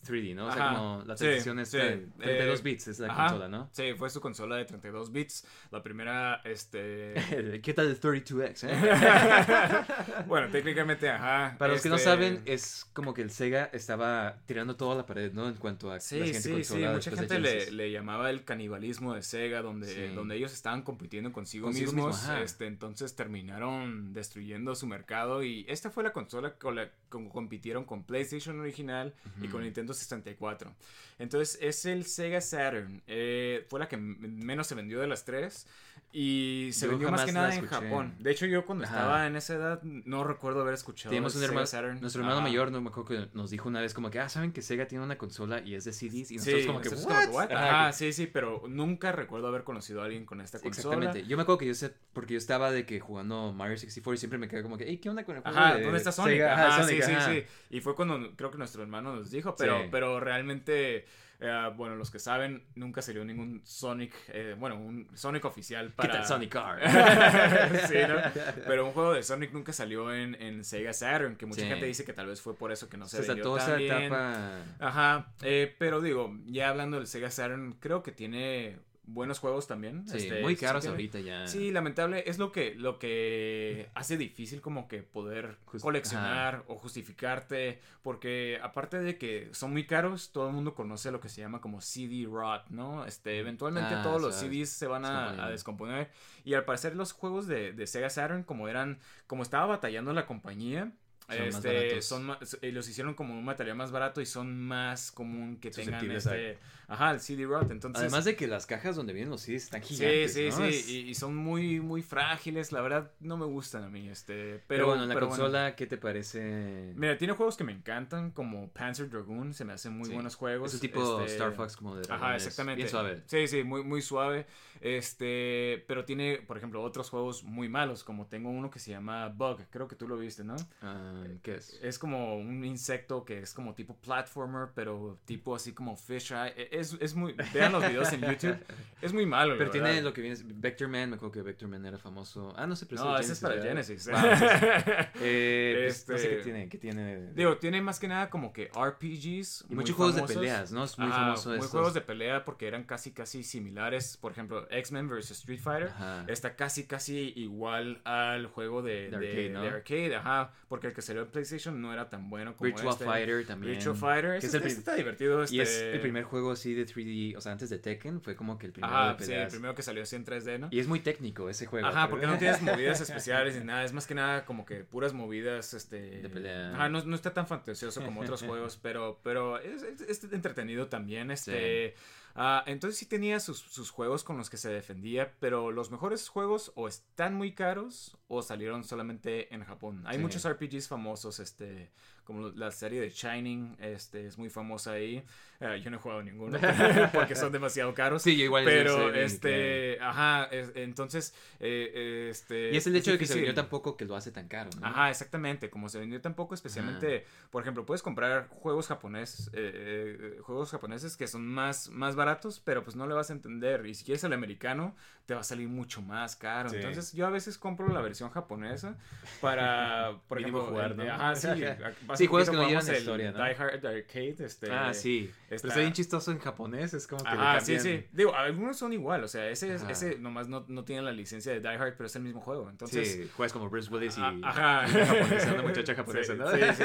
3D, 0.03 0.35
¿no? 0.35 0.47
O 0.47 0.51
sea, 0.51 0.65
Ajá, 0.69 0.75
como 0.75 1.03
la 1.05 1.17
sí, 1.17 1.25
transición 1.25 1.65
sí, 1.65 1.77
de 1.77 2.07
32 2.17 2.59
eh, 2.59 2.63
bits 2.63 2.87
es 2.89 2.99
la 2.99 3.07
Ajá, 3.07 3.21
consola, 3.29 3.47
¿no? 3.47 3.69
Sí, 3.71 3.93
fue 3.97 4.09
su 4.09 4.21
consola 4.21 4.55
de 4.57 4.65
32 4.65 5.11
bits. 5.11 5.45
La 5.71 5.81
primera, 5.81 6.41
este... 6.43 7.13
¿Qué 7.63 7.73
tal 7.73 7.87
el 7.87 7.99
32X, 7.99 8.67
eh? 8.69 10.23
bueno, 10.27 10.49
técnicamente, 10.49 11.09
ajá. 11.09 11.55
Para 11.57 11.73
los 11.73 11.81
que 11.81 11.89
no 11.89 11.95
este, 11.95 12.05
saben, 12.09 12.41
es 12.45 12.85
como 12.93 13.13
que 13.13 13.21
el 13.21 13.31
Sega 13.31 13.69
estaba 13.73 14.37
tirando 14.45 14.75
toda 14.75 14.95
la 14.95 15.05
pared, 15.05 15.31
¿no? 15.33 15.47
En 15.47 15.55
cuanto 15.55 15.89
a 15.91 15.95
la 15.95 15.99
Sí, 15.99 16.15
siguiente 16.17 16.39
sí, 16.41 16.49
sí, 16.49 16.53
consola 16.53 16.91
mucha 16.93 17.11
gente 17.11 17.39
le, 17.39 17.71
le 17.71 17.91
llamaba 17.91 18.29
el 18.29 18.43
canibalismo 18.43 19.13
de 19.13 19.21
Sega, 19.21 19.61
donde, 19.61 19.87
Sí. 19.87 20.13
donde 20.15 20.35
ellos 20.35 20.53
estaban 20.53 20.81
compitiendo 20.81 21.31
consigo, 21.31 21.67
Consigo 21.67 21.91
mismos, 21.91 22.21
mismo, 22.21 22.37
este, 22.37 22.67
entonces 22.67 23.15
terminaron 23.15 24.13
destruyendo 24.13 24.75
su 24.75 24.87
mercado 24.87 25.43
y 25.43 25.65
esta 25.67 25.89
fue 25.89 26.03
la 26.03 26.11
consola 26.13 26.55
con 26.55 26.75
la 26.75 26.87
que 26.87 27.29
compitieron 27.29 27.85
con 27.85 28.03
PlayStation 28.03 28.59
original 28.59 29.13
y 29.41 29.47
con 29.47 29.61
Nintendo 29.63 29.92
64. 29.93 30.75
Entonces 31.19 31.57
es 31.61 31.85
el 31.85 32.05
Sega 32.05 32.41
Saturn, 32.41 33.01
eh, 33.07 33.65
fue 33.69 33.79
la 33.79 33.87
que 33.87 33.97
menos 33.97 34.67
se 34.67 34.75
vendió 34.75 34.99
de 34.99 35.07
las 35.07 35.25
tres 35.25 35.67
y 36.15 36.69
se 36.73 36.85
Yo 36.85 36.91
vendió 36.91 37.09
más 37.09 37.25
que 37.25 37.31
nada 37.31 37.55
en. 37.55 37.65
Japón. 37.65 38.13
De 38.19 38.29
hecho 38.31 38.45
yo 38.45 38.65
cuando 38.65 38.85
Ajá. 38.85 38.95
estaba 38.97 39.25
en 39.27 39.35
esa 39.35 39.55
edad 39.55 39.81
no 39.81 40.23
recuerdo 40.23 40.61
haber 40.61 40.75
escuchado 40.75 41.09
Teníamos 41.09 41.33
el 41.33 41.39
un 41.39 41.45
hermano, 41.45 41.65
Saturn. 41.65 42.01
nuestro 42.01 42.21
hermano 42.21 42.41
mayor, 42.41 42.71
no 42.71 42.81
me 42.81 42.89
acuerdo 42.89 43.09
que 43.09 43.29
nos 43.35 43.49
dijo 43.49 43.67
una 43.67 43.81
vez 43.81 43.95
como 43.95 44.11
que, 44.11 44.19
ah, 44.19 44.29
¿saben 44.29 44.51
que 44.53 44.61
Sega 44.61 44.87
tiene 44.87 45.03
una 45.03 45.17
consola 45.17 45.61
y 45.61 45.73
es 45.73 45.85
de 45.85 45.91
CDs? 45.93 46.13
Y 46.13 46.25
Sí, 46.25 46.35
nosotros 46.37 46.65
como 46.67 46.81
que, 46.81 46.89
¿what? 46.89 47.23
como 47.25 47.35
what? 47.37 47.51
Ajá, 47.51 47.87
que- 47.87 47.93
sí, 47.93 48.13
sí, 48.13 48.27
pero 48.27 48.61
nunca 48.69 49.11
recuerdo 49.11 49.47
haber 49.47 49.63
conocido 49.63 50.01
a 50.01 50.05
alguien 50.05 50.25
con 50.27 50.39
esta 50.39 50.59
consola. 50.59 50.95
Exactamente. 50.97 51.27
Yo 51.27 51.35
me 51.35 51.43
acuerdo 51.43 51.57
que 51.57 51.65
yo 51.67 51.73
sé, 51.73 51.91
porque 52.13 52.33
yo 52.33 52.37
estaba 52.37 52.69
de 52.69 52.85
que 52.85 52.99
jugando 52.99 53.51
Mario 53.51 53.75
64 53.77 54.13
y 54.13 54.17
siempre 54.19 54.37
me 54.37 54.47
quedé 54.47 54.61
como 54.61 54.77
que, 54.77 54.85
hey, 54.87 54.99
¿qué 54.99 55.09
onda 55.09 55.23
con 55.23 55.35
el 55.37 55.41
juego 55.41 55.57
Ajá, 55.57 55.75
de 55.77 55.81
¿dónde 55.83 55.97
está 55.97 56.11
Sonic? 56.11 56.33
Sega? 56.35 56.53
Ajá, 56.67 56.83
Sonic, 56.83 57.01
sí, 57.03 57.11
sí, 57.11 57.21
sí. 57.27 57.43
Y 57.71 57.81
fue 57.81 57.95
cuando 57.95 58.35
creo 58.35 58.51
que 58.51 58.59
nuestro 58.59 58.83
hermano 58.83 59.15
nos 59.15 59.31
dijo, 59.31 59.55
pero, 59.57 59.81
Sí. 59.81 59.87
pero 59.89 60.19
realmente, 60.19 61.05
eh, 61.45 61.71
bueno, 61.75 61.95
los 61.95 62.09
que 62.09 62.19
saben, 62.19 62.63
nunca 62.75 63.01
salió 63.01 63.23
ningún 63.25 63.61
Sonic, 63.65 64.13
eh, 64.29 64.55
bueno, 64.57 64.77
un 64.77 65.07
Sonic 65.13 65.43
oficial 65.45 65.87
¿Qué 65.89 65.93
para... 65.95 66.13
tal 66.13 66.25
Sonic 66.25 66.49
Car? 66.51 66.79
sí, 67.87 67.95
¿no? 68.07 68.15
Pero 68.67 68.85
un 68.87 68.93
juego 68.93 69.13
de 69.13 69.23
Sonic 69.23 69.51
nunca 69.51 69.73
salió 69.73 70.13
en, 70.13 70.35
en 70.41 70.63
Sega 70.63 70.93
Saturn, 70.93 71.35
que 71.35 71.45
mucha 71.45 71.61
Sí. 71.61 71.67
gente 71.67 71.85
dice 71.85 72.05
que 72.05 72.13
tal 72.13 72.27
vez 72.27 72.41
fue 72.41 72.55
por 72.55 72.71
eso 72.71 72.89
que 72.89 72.97
no 72.97 73.07
se 73.07 73.21
Se 73.21 73.27
vendió 73.27 73.55
tan 73.55 73.63
esa 73.67 73.75
bien. 73.75 73.93
etapa. 74.03 74.61
Ajá, 74.79 75.33
eh, 75.41 75.75
pero 75.77 76.01
digo, 76.01 76.33
ya 76.45 76.69
hablando 76.69 76.97
del 76.97 77.07
Sega 77.07 77.29
Saturn, 77.29 77.73
creo 77.79 78.01
que 78.03 78.11
tiene 78.11 78.79
buenos 79.05 79.39
juegos 79.39 79.67
también. 79.67 80.07
Sí, 80.07 80.17
este, 80.17 80.41
muy 80.41 80.55
caros 80.55 80.85
ahorita 80.85 81.19
ya. 81.19 81.47
Sí, 81.47 81.71
lamentable. 81.71 82.23
Es 82.25 82.37
lo 82.37 82.51
que, 82.51 82.75
lo 82.75 82.99
que 82.99 83.89
hace 83.95 84.17
difícil 84.17 84.61
como 84.61 84.87
que 84.87 85.03
poder 85.03 85.57
Just- 85.65 85.83
coleccionar 85.83 86.63
o 86.67 86.75
justificarte. 86.75 87.79
Porque 88.01 88.59
aparte 88.61 88.99
de 88.99 89.17
que 89.17 89.49
son 89.53 89.71
muy 89.71 89.85
caros, 89.85 90.31
todo 90.31 90.47
el 90.47 90.53
mundo 90.53 90.73
conoce 90.73 91.11
lo 91.11 91.19
que 91.19 91.29
se 91.29 91.41
llama 91.41 91.61
como 91.61 91.81
CD 91.81 92.25
rot, 92.29 92.67
¿no? 92.69 93.05
Este, 93.05 93.39
eventualmente 93.39 93.95
Ah, 93.95 94.01
todos 94.03 94.21
los. 94.21 94.35
CDs 94.35 94.69
se 94.69 94.87
van 94.87 95.05
a, 95.05 95.49
descomponer. 95.49 96.09
Y 96.43 96.53
al 96.53 96.65
parecer 96.65 96.95
los 96.95 97.11
juegos 97.11 97.47
de, 97.47 97.73
de 97.73 97.87
Sega 97.87 98.09
Saturn, 98.09 98.43
como 98.43 98.67
eran, 98.67 98.99
como 99.27 99.43
estaba 99.43 99.65
batallando 99.65 100.13
la 100.13 100.25
compañía. 100.25 100.91
Son 101.29 101.41
este, 101.41 102.01
son 102.01 102.25
más, 102.25 102.57
eh, 102.61 102.71
los 102.73 102.87
hicieron 102.89 103.13
como 103.13 103.33
un 103.33 103.45
material 103.45 103.77
más 103.77 103.91
barato 103.91 104.19
y 104.19 104.25
son 104.25 104.59
más 104.59 105.09
común 105.09 105.57
que 105.57 105.71
tengan 105.71 106.11
este, 106.11 106.59
ajá, 106.87 107.11
el 107.11 107.19
CD 107.19 107.45
rot. 107.45 107.69
Entonces, 107.71 108.01
Además 108.01 108.25
de 108.25 108.35
que 108.35 108.47
las 108.47 108.65
cajas 108.65 108.95
donde 108.95 109.13
vienen 109.13 109.29
los 109.31 109.41
CDs 109.41 109.63
están 109.65 109.83
Sí, 109.83 109.95
gigantes, 109.95 110.33
sí, 110.33 110.49
¿no? 110.49 110.57
sí, 110.57 110.63
Es- 110.63 110.89
y, 110.89 110.99
y 111.09 111.15
son 111.15 111.35
muy, 111.35 111.79
muy 111.79 112.01
frágiles, 112.01 112.71
la 112.71 112.81
verdad 112.81 113.11
no 113.19 113.37
me 113.37 113.45
gustan 113.45 113.83
a 113.83 113.89
mí, 113.89 114.09
este, 114.09 114.33
pero, 114.33 114.61
Pero, 114.67 114.87
bueno, 114.87 115.05
la 115.05 115.13
pero 115.13 115.27
consola, 115.29 115.75
¿qué 115.75 115.87
te 115.87 115.97
parece? 115.97 116.93
Mira, 116.95 117.17
tiene 117.17 117.33
juegos 117.33 117.57
que 117.57 117.63
me 117.63 117.71
encantan, 117.71 118.31
como 118.31 118.69
Panzer 118.69 119.09
Dragoon, 119.09 119.53
se 119.53 119.65
me 119.65 119.73
hacen 119.73 119.97
muy 119.97 120.07
Sí. 120.09 120.13
buenos 120.13 120.35
juegos. 120.35 120.69
Es 120.69 120.75
un 120.75 120.79
tipo 120.81 121.19
este, 121.21 121.33
Star 121.33 121.53
Fox 121.53 121.75
como 121.77 121.95
de 121.95 122.11
Ajá, 122.11 122.35
exactamente. 122.35 122.77
Bien 122.77 122.89
suave. 122.89 123.23
Sí, 123.27 123.47
sí, 123.47 123.63
muy, 123.63 123.83
muy 123.83 124.01
suave. 124.01 124.45
Este, 124.81 125.83
pero 125.87 126.05
tiene, 126.05 126.37
por 126.45 126.57
ejemplo, 126.57 126.81
otros 126.83 127.09
juegos 127.09 127.43
muy 127.43 127.69
malos, 127.69 128.03
como 128.03 128.27
tengo 128.27 128.49
uno 128.49 128.69
que 128.69 128.79
se 128.79 128.91
llama 128.91 129.27
Bug, 129.29 129.61
creo 129.69 129.87
que 129.87 129.95
tú 129.95 130.07
lo 130.07 130.17
viste, 130.17 130.43
¿no? 130.43 130.55
Ah, 130.81 131.23
¿Qué 131.41 131.55
es? 131.55 131.79
Es 131.81 131.97
como 131.97 132.35
un 132.37 132.63
insecto 132.63 133.23
que 133.25 133.39
es 133.39 133.53
como 133.53 133.73
tipo 133.73 133.95
platformer, 133.95 134.69
pero 134.75 135.17
tipo 135.25 135.55
así 135.55 135.71
como 135.73 135.95
fish 135.95 136.31
eye. 136.31 136.53
E- 136.55 136.72
Es, 136.73 136.97
es 136.99 137.13
muy, 137.15 137.35
vean 137.53 137.71
los 137.71 137.87
videos 137.87 138.11
en 138.13 138.21
YouTube, 138.21 138.57
es 139.01 139.13
muy 139.13 139.25
malo. 139.25 139.55
Pero 139.57 139.69
tiene 139.69 139.89
verdad. 139.89 140.03
lo 140.03 140.13
que 140.13 140.21
viene. 140.21 140.37
Vector 140.43 140.87
Man, 140.87 141.09
me 141.11 141.15
acuerdo 141.17 141.31
que 141.33 141.41
Vector 141.41 141.69
Man 141.69 141.85
era 141.85 141.97
famoso. 141.97 142.53
Ah, 142.57 142.65
no 142.65 142.75
sé, 142.75 142.85
pero 142.87 143.03
No, 143.03 143.15
de 143.15 143.21
ese 143.21 143.33
es 143.33 143.39
para 143.39 143.55
¿verdad? 143.55 143.69
Genesis. 143.69 144.07
Wow, 144.09 144.19
sí, 144.19 144.45
sí. 144.59 144.65
Eh, 145.21 145.83
pues, 145.87 146.09
No 146.09 146.17
sé 146.17 146.23
Este- 146.25 146.37
qué 146.37 146.43
tiene. 146.43 146.69
¿Qué 146.69 146.77
tiene? 146.77 147.31
Digo, 147.33 147.57
tiene 147.57 147.81
más 147.81 147.99
que 147.99 148.07
nada 148.07 148.29
como 148.29 148.51
que 148.53 148.69
RPGs. 148.75 149.65
y 149.69 149.75
muchos 149.75 149.95
juegos 149.95 150.15
de 150.15 150.21
famosos. 150.21 150.37
peleas, 150.37 150.71
¿no? 150.71 150.83
Es 150.83 150.97
muy 150.97 151.07
Ajá, 151.07 151.17
famoso 151.19 151.49
Muy 151.49 151.57
estos. 151.57 151.71
juegos 151.71 151.93
de 151.93 152.01
pelea 152.01 152.43
porque 152.45 152.67
eran 152.67 152.83
casi, 152.83 153.11
casi 153.11 153.43
similares. 153.43 154.17
Por 154.17 154.31
ejemplo, 154.31 154.67
X-Men 154.69 155.07
vs. 155.09 155.31
Street 155.31 155.59
Fighter 155.59 155.89
Ajá. 155.89 156.25
está 156.27 156.55
casi, 156.55 156.85
casi 156.85 157.33
igual 157.35 158.01
al 158.05 158.47
juego 158.47 158.81
de, 158.81 159.09
De 159.09 159.09
de- 159.11 159.15
arcade, 159.17 159.49
¿no? 159.49 159.61
de 159.61 159.67
arcade, 159.69 160.15
Ajá, 160.15 160.51
porque 160.67 160.87
el 160.87 160.93
que 160.93 161.01
salió 161.01 161.21
en 161.23 161.27
PlayStation 161.29 161.79
no 161.81 161.93
era 161.93 162.09
tan 162.09 162.29
bueno 162.29 162.55
como 162.55 162.65
Virtual 162.67 162.89
este. 162.93 163.05
Fighter 163.05 163.45
también. 163.45 163.73
Virtual 163.75 163.95
Fighter. 163.95 164.31
Que 164.39 164.45
Este, 164.45 164.47
es 164.47 164.53
el 164.55 164.63
este 164.67 164.79
está 164.79 164.95
divertido. 164.95 165.43
Y 165.49 165.59
es 165.59 165.69
este- 165.69 165.93
el 165.93 166.01
primer 166.01 166.23
juego 166.23 166.55
así 166.63 166.73
de 166.73 166.85
3D, 166.87 167.35
o 167.35 167.41
sea, 167.41 167.51
antes 167.51 167.69
de 167.69 167.77
Tekken, 167.77 168.21
fue 168.21 168.35
como 168.35 168.57
que 168.57 168.67
el 168.67 168.71
primero 168.71 168.93
Ajá, 168.93 169.13
de 169.15 169.17
sí, 169.25 169.31
el 169.31 169.35
peleas. 169.37 169.51
primero 169.53 169.75
que 169.75 169.81
salió 169.83 170.03
así 170.03 170.15
en 170.15 170.25
3D, 170.25 170.59
¿no? 170.59 170.67
Y 170.71 170.79
es 170.79 170.87
muy 170.87 171.01
técnico 171.01 171.49
ese 171.49 171.65
juego. 171.65 171.87
Ajá, 171.87 172.03
pero- 172.03 172.11
porque 172.11 172.27
no 172.27 172.37
tienes 172.37 172.61
movidas 172.61 173.01
especiales 173.01 173.55
ni 173.57 173.65
nada. 173.65 173.83
Es 173.83 173.91
más 173.93 174.07
que 174.07 174.15
nada 174.15 174.45
como 174.45 174.65
que 174.65 174.83
puras 174.85 175.13
movidas, 175.13 175.73
este... 175.73 176.21
De 176.21 176.29
pelea. 176.29 176.73
Ajá, 176.73 176.89
no, 176.89 177.03
no 177.03 177.15
está 177.15 177.33
tan 177.33 177.47
fantasioso 177.47 178.01
como 178.03 178.21
otros 178.21 178.41
juegos, 178.47 178.79
pero, 178.81 179.19
pero 179.23 179.59
es, 179.59 179.83
es- 179.83 180.01
es 180.23 180.23
entretenido 180.31 180.87
también, 180.87 181.31
este... 181.31 181.95
ah, 182.35 182.63
entonces 182.65 182.97
sí 182.97 183.05
tenía 183.05 183.39
sus, 183.39 183.59
sus 183.59 183.89
juegos 183.91 184.23
con 184.23 184.37
los 184.37 184.49
que 184.49 184.57
se 184.57 184.69
defendía, 184.69 185.33
pero 185.39 185.71
los 185.71 185.91
mejores 185.91 186.29
juegos 186.29 186.71
o 186.75 186.87
están 186.87 187.35
muy 187.35 187.53
caros 187.53 188.17
o 188.27 188.41
salieron 188.41 188.83
solamente 188.83 189.53
en 189.53 189.63
Japón. 189.65 190.03
Hay 190.05 190.15
Sí. 190.17 190.21
muchos 190.21 190.47
RPGs 190.49 190.87
famosos, 190.87 191.39
este... 191.39 191.91
Como 192.23 192.49
la 192.49 192.71
serie 192.71 193.01
de 193.01 193.09
Shining, 193.09 193.75
este, 193.79 194.25
es 194.27 194.37
muy 194.37 194.49
famosa 194.49 194.93
ahí. 194.93 195.23
Ah, 195.59 195.77
yo 195.77 195.89
no 195.89 195.97
he 195.97 195.99
jugado 195.99 196.21
ninguno 196.23 196.57
porque 197.13 197.35
son 197.35 197.51
demasiado 197.51 197.93
caros. 197.93 198.21
Sí, 198.21 198.35
yo 198.37 198.43
igual. 198.45 198.65
Pero, 198.65 199.13
este, 199.13 199.97
ajá, 200.01 200.45
es- 200.45 200.71
entonces, 200.75 201.33
eh, 201.59 202.27
este... 202.29 202.71
Y 202.71 202.77
es 202.77 202.87
el 202.87 202.95
hecho 202.95 203.11
de 203.11 203.17
que 203.17 203.25
se 203.25 203.35
vendió 203.35 203.53
tampoco 203.53 203.95
que 203.95 204.05
lo 204.05 204.15
hace 204.15 204.31
tan 204.31 204.47
caro, 204.47 204.69
¿no? 204.79 204.85
Ajá, 204.87 205.09
exactamente, 205.09 205.69
como 205.69 205.87
se 205.89 205.99
vendió 205.99 206.19
tan 206.21 206.33
poco, 206.33 206.53
especialmente, 206.53 207.25
por 207.49 207.61
ejemplo, 207.61 207.85
puedes 207.85 208.01
comprar 208.01 208.47
juegos 208.49 208.87
japoneses, 208.87 209.47
eh, 209.53 210.33
eh, 210.35 210.39
juegos 210.41 210.71
japoneses 210.71 211.15
que 211.15 211.27
son 211.27 211.45
más, 211.47 211.89
más 211.89 212.15
baratos, 212.15 212.59
pero 212.59 212.83
pues 212.83 212.95
no 212.95 213.07
le 213.07 213.13
vas 213.13 213.29
a 213.29 213.33
entender, 213.33 213.85
y 213.85 213.93
si 213.95 214.03
quieres 214.03 214.23
el 214.25 214.33
americano, 214.33 214.95
te 215.25 215.33
va 215.33 215.41
a 215.41 215.43
salir 215.43 215.69
mucho 215.69 216.01
más 216.01 216.35
caro, 216.35 216.69
Sí. 216.69 216.75
entonces 216.77 217.13
yo 217.13 217.25
a 217.25 217.29
veces 217.29 217.57
compro 217.57 217.87
la 217.93 218.01
versión 218.01 218.29
japonesa 218.31 218.97
para, 219.39 220.19
por 220.27 220.39
ejemplo, 220.39 220.65
jugar, 220.65 220.95
¿no? 220.95 221.03
ajá, 221.03 221.35
sí, 221.35 221.47
Sí, 222.17 222.27
juegos 222.27 222.49
que 222.49 222.55
no 222.55 222.67
llevan 222.67 222.87
el 222.89 222.95
historia, 222.97 223.31
¿no? 223.31 223.43
Die 223.43 223.55
Hard 223.55 223.85
Arcade, 223.85 224.35
este... 224.39 224.71
Ah, 224.71 224.93
sí. 224.93 225.31
Pero 225.47 225.55
está- 225.55 225.67
está 225.69 225.79
bien 225.79 225.93
chistoso 225.93 226.31
en 226.31 226.39
japonés, 226.39 226.93
es 226.93 227.07
como 227.07 227.23
que 227.23 227.29
Ajá, 227.29 227.59
sí, 227.59 227.79
sí. 227.79 228.05
Digo, 228.11 228.35
algunos 228.35 228.77
son 228.77 228.93
igual, 228.93 229.23
o 229.23 229.27
sea, 229.27 229.49
ese, 229.49 229.73
es- 229.73 229.83
Ajá. 229.83 229.91
ese 229.91 230.17
nomás 230.19 230.47
no, 230.47 230.65
no 230.67 230.83
tiene 230.85 231.01
la 231.01 231.11
licencia 231.11 231.51
de 231.51 231.59
Die 231.59 231.67
Hard, 231.69 231.95
pero 231.97 232.07
es 232.07 232.15
el 232.15 232.23
mismo 232.23 232.41
juego. 232.41 232.69
Entonces, 232.69 233.11
sí, 233.11 233.29
juegas 233.35 233.53
como 233.53 233.69
Bruce 233.69 233.89
Willis 233.93 234.17
y 234.17 234.21
Ah, 234.21 234.37
Ajá. 234.43 234.87
japonesa, 234.87 235.53
una 235.53 235.63
muchacha 235.63 235.95
japonesa, 235.95 236.33
Sí, 236.33 236.39
¿no? 236.39 236.51
Sí, 236.51 236.59
sí. 236.75 236.83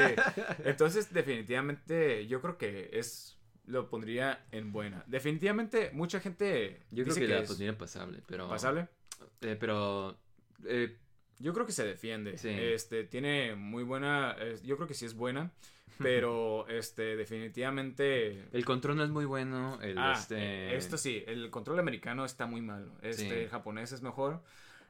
Entonces, 0.65 1.13
definitivamente, 1.13 2.27
yo 2.27 2.41
creo 2.41 2.57
que 2.57 2.89
es. 2.93 3.35
Lo 3.65 3.87
pondría 3.87 4.45
en 4.51 4.71
buena. 4.71 5.03
Definitivamente, 5.05 5.91
mucha 5.93 6.19
gente. 6.19 6.79
Yo 6.89 7.03
creo 7.03 7.13
dice 7.13 7.19
que, 7.19 7.27
la 7.27 7.39
es 7.41 7.47
pondría 7.47 7.77
pasable, 7.77 8.19
pero... 8.25 8.47
pasable. 8.49 8.87
eh, 9.41 9.55
pero... 9.59 10.17
eh, 10.65 10.97
Yo 11.39 11.53
creo 11.53 11.65
que 11.65 11.71
se 11.71 11.85
defiende. 11.85 12.37
Sí. 12.37 12.49
Este, 12.49 13.03
tiene 13.05 13.55
muy 13.55 13.83
buena. 13.83 14.35
yo 14.63 14.75
creo 14.75 14.87
que 14.87 14.93
sí 14.93 15.05
es 15.05 15.13
buena. 15.15 15.51
Pero, 15.97 16.65
este, 16.69 17.17
definitivamente. 17.17 18.45
el 18.53 18.63
control 18.65 18.97
no 18.97 19.03
es 19.03 19.09
muy 19.09 19.25
bueno, 19.25 19.79
el 19.81 19.97
Ah, 19.97 20.13
este... 20.17 20.75
esto 20.75 20.97
sí, 20.97 21.23
el 21.27 21.49
control 21.49 21.77
americano 21.79 22.23
está 22.23 22.45
muy 22.45 22.61
malo. 22.61 22.93
Este, 23.01 23.23
Sí. 23.23 23.29
el 23.29 23.49
japonés 23.49 23.91
es 23.91 24.01
mejor. 24.01 24.41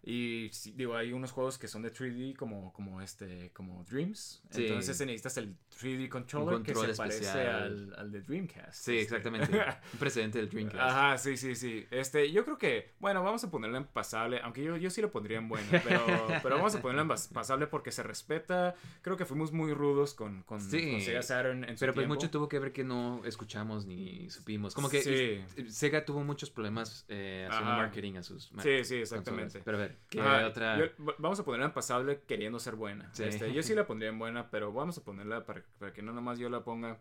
Y 0.02 0.50
sí, 0.54 0.74
digo, 0.76 0.96
hay 0.96 1.12
unos 1.12 1.32
juegos 1.32 1.58
que 1.58 1.68
son 1.68 1.82
de 1.82 1.92
3D 1.94 2.36
como, 2.36 2.72
como 2.74 3.02
este, 3.02 3.52
como 3.54 3.84
Dreams. 3.84 4.42
Sí. 4.50 4.66
Entonces 4.66 5.00
necesitas 5.02 5.38
el 5.38 5.56
3D 5.80 6.08
controller 6.10 6.56
control 6.56 6.64
que 6.88 6.94
se 6.94 6.98
parece 6.98 7.18
especial. 7.26 7.64
al, 7.64 7.96
al 8.00 8.12
de 8.12 8.22
Dreamcast. 8.22 8.74
Sí, 8.86 8.98
Este. 8.98 9.02
exactamente. 9.18 9.52
Un 9.94 10.00
precedente 10.00 10.38
del 10.40 10.50
Dreamcast. 10.50 10.80
Ajá, 10.82 11.18
sí, 11.18 11.36
sí, 11.38 11.54
sí. 11.56 11.86
Este, 11.92 12.32
yo 12.32 12.46
creo 12.46 12.58
que, 12.58 12.92
bueno, 13.00 13.24
vamos 13.24 13.44
a 13.44 13.52
ponerlo 13.52 13.78
en 13.78 13.86
pasable, 13.86 14.40
aunque 14.42 14.64
yo, 14.64 14.78
yo 14.78 14.90
sí 14.90 15.02
lo 15.02 15.12
pondría 15.12 15.38
en 15.38 15.50
bueno, 15.50 15.68
pero, 15.84 16.06
pero 16.44 16.56
vamos 16.56 16.74
a 16.76 16.82
ponerlo 16.82 17.02
en 17.02 17.08
pasable 17.34 17.68
porque 17.68 17.92
se 17.92 18.02
respeta. 18.02 18.76
Creo 19.02 19.18
que 19.18 19.26
fuimos 19.26 19.52
muy 19.52 19.74
rudos 19.74 20.14
con, 20.14 20.44
con, 20.44 20.62
Sí. 20.62 20.92
con 20.92 21.02
Sega 21.02 21.22
Saturn 21.22 21.66
en 21.66 21.76
su 21.78 21.82
Pero 21.82 21.94
pues 21.94 22.04
tiempo. 22.06 22.16
mucho 22.16 22.30
tuvo 22.32 22.48
que 22.48 22.58
ver 22.60 22.72
que 22.72 22.84
no 22.86 23.22
escuchamos 23.26 23.86
ni 23.86 24.30
supimos. 24.30 24.74
Como 24.74 24.90
que 24.90 25.44
Sega 25.68 26.06
tuvo 26.06 26.24
muchos 26.24 26.50
problemas 26.50 27.06
eh, 27.10 27.46
haciendo 27.50 27.72
Ajá. 27.72 27.82
marketing 27.82 28.16
a 28.16 28.24
sus 28.24 28.46
Sí, 28.46 28.50
sí, 28.54 28.56
consolas. 28.56 28.92
exactamente. 29.02 29.62
Pero 29.64 29.78
a 29.78 29.82
ver, 29.82 29.89
¿qué 30.10 30.20
Ajá, 30.22 30.48
otra? 30.48 30.78
yo- 30.78 30.86
v- 30.98 31.16
vamos 31.18 31.40
a 31.40 31.46
ponerla 31.46 31.68
en 31.68 31.74
pasable 31.74 32.22
queriendo 32.28 32.60
ser 32.60 32.76
buena. 32.76 33.10
Sí. 33.14 33.24
Este, 33.24 33.54
yo 33.54 33.64
sí 33.64 33.74
la 33.76 33.86
pondría 33.86 34.10
en 34.10 34.20
buena, 34.20 34.50
pero 34.50 34.72
vamos 34.74 34.98
a 34.98 35.04
ponerla 35.04 35.46
para, 35.46 35.64
para 35.80 35.94
que 35.94 36.02
no 36.02 36.12
nomás 36.14 36.40
yo 36.40 36.50
la 36.50 36.64
ponga. 36.64 36.98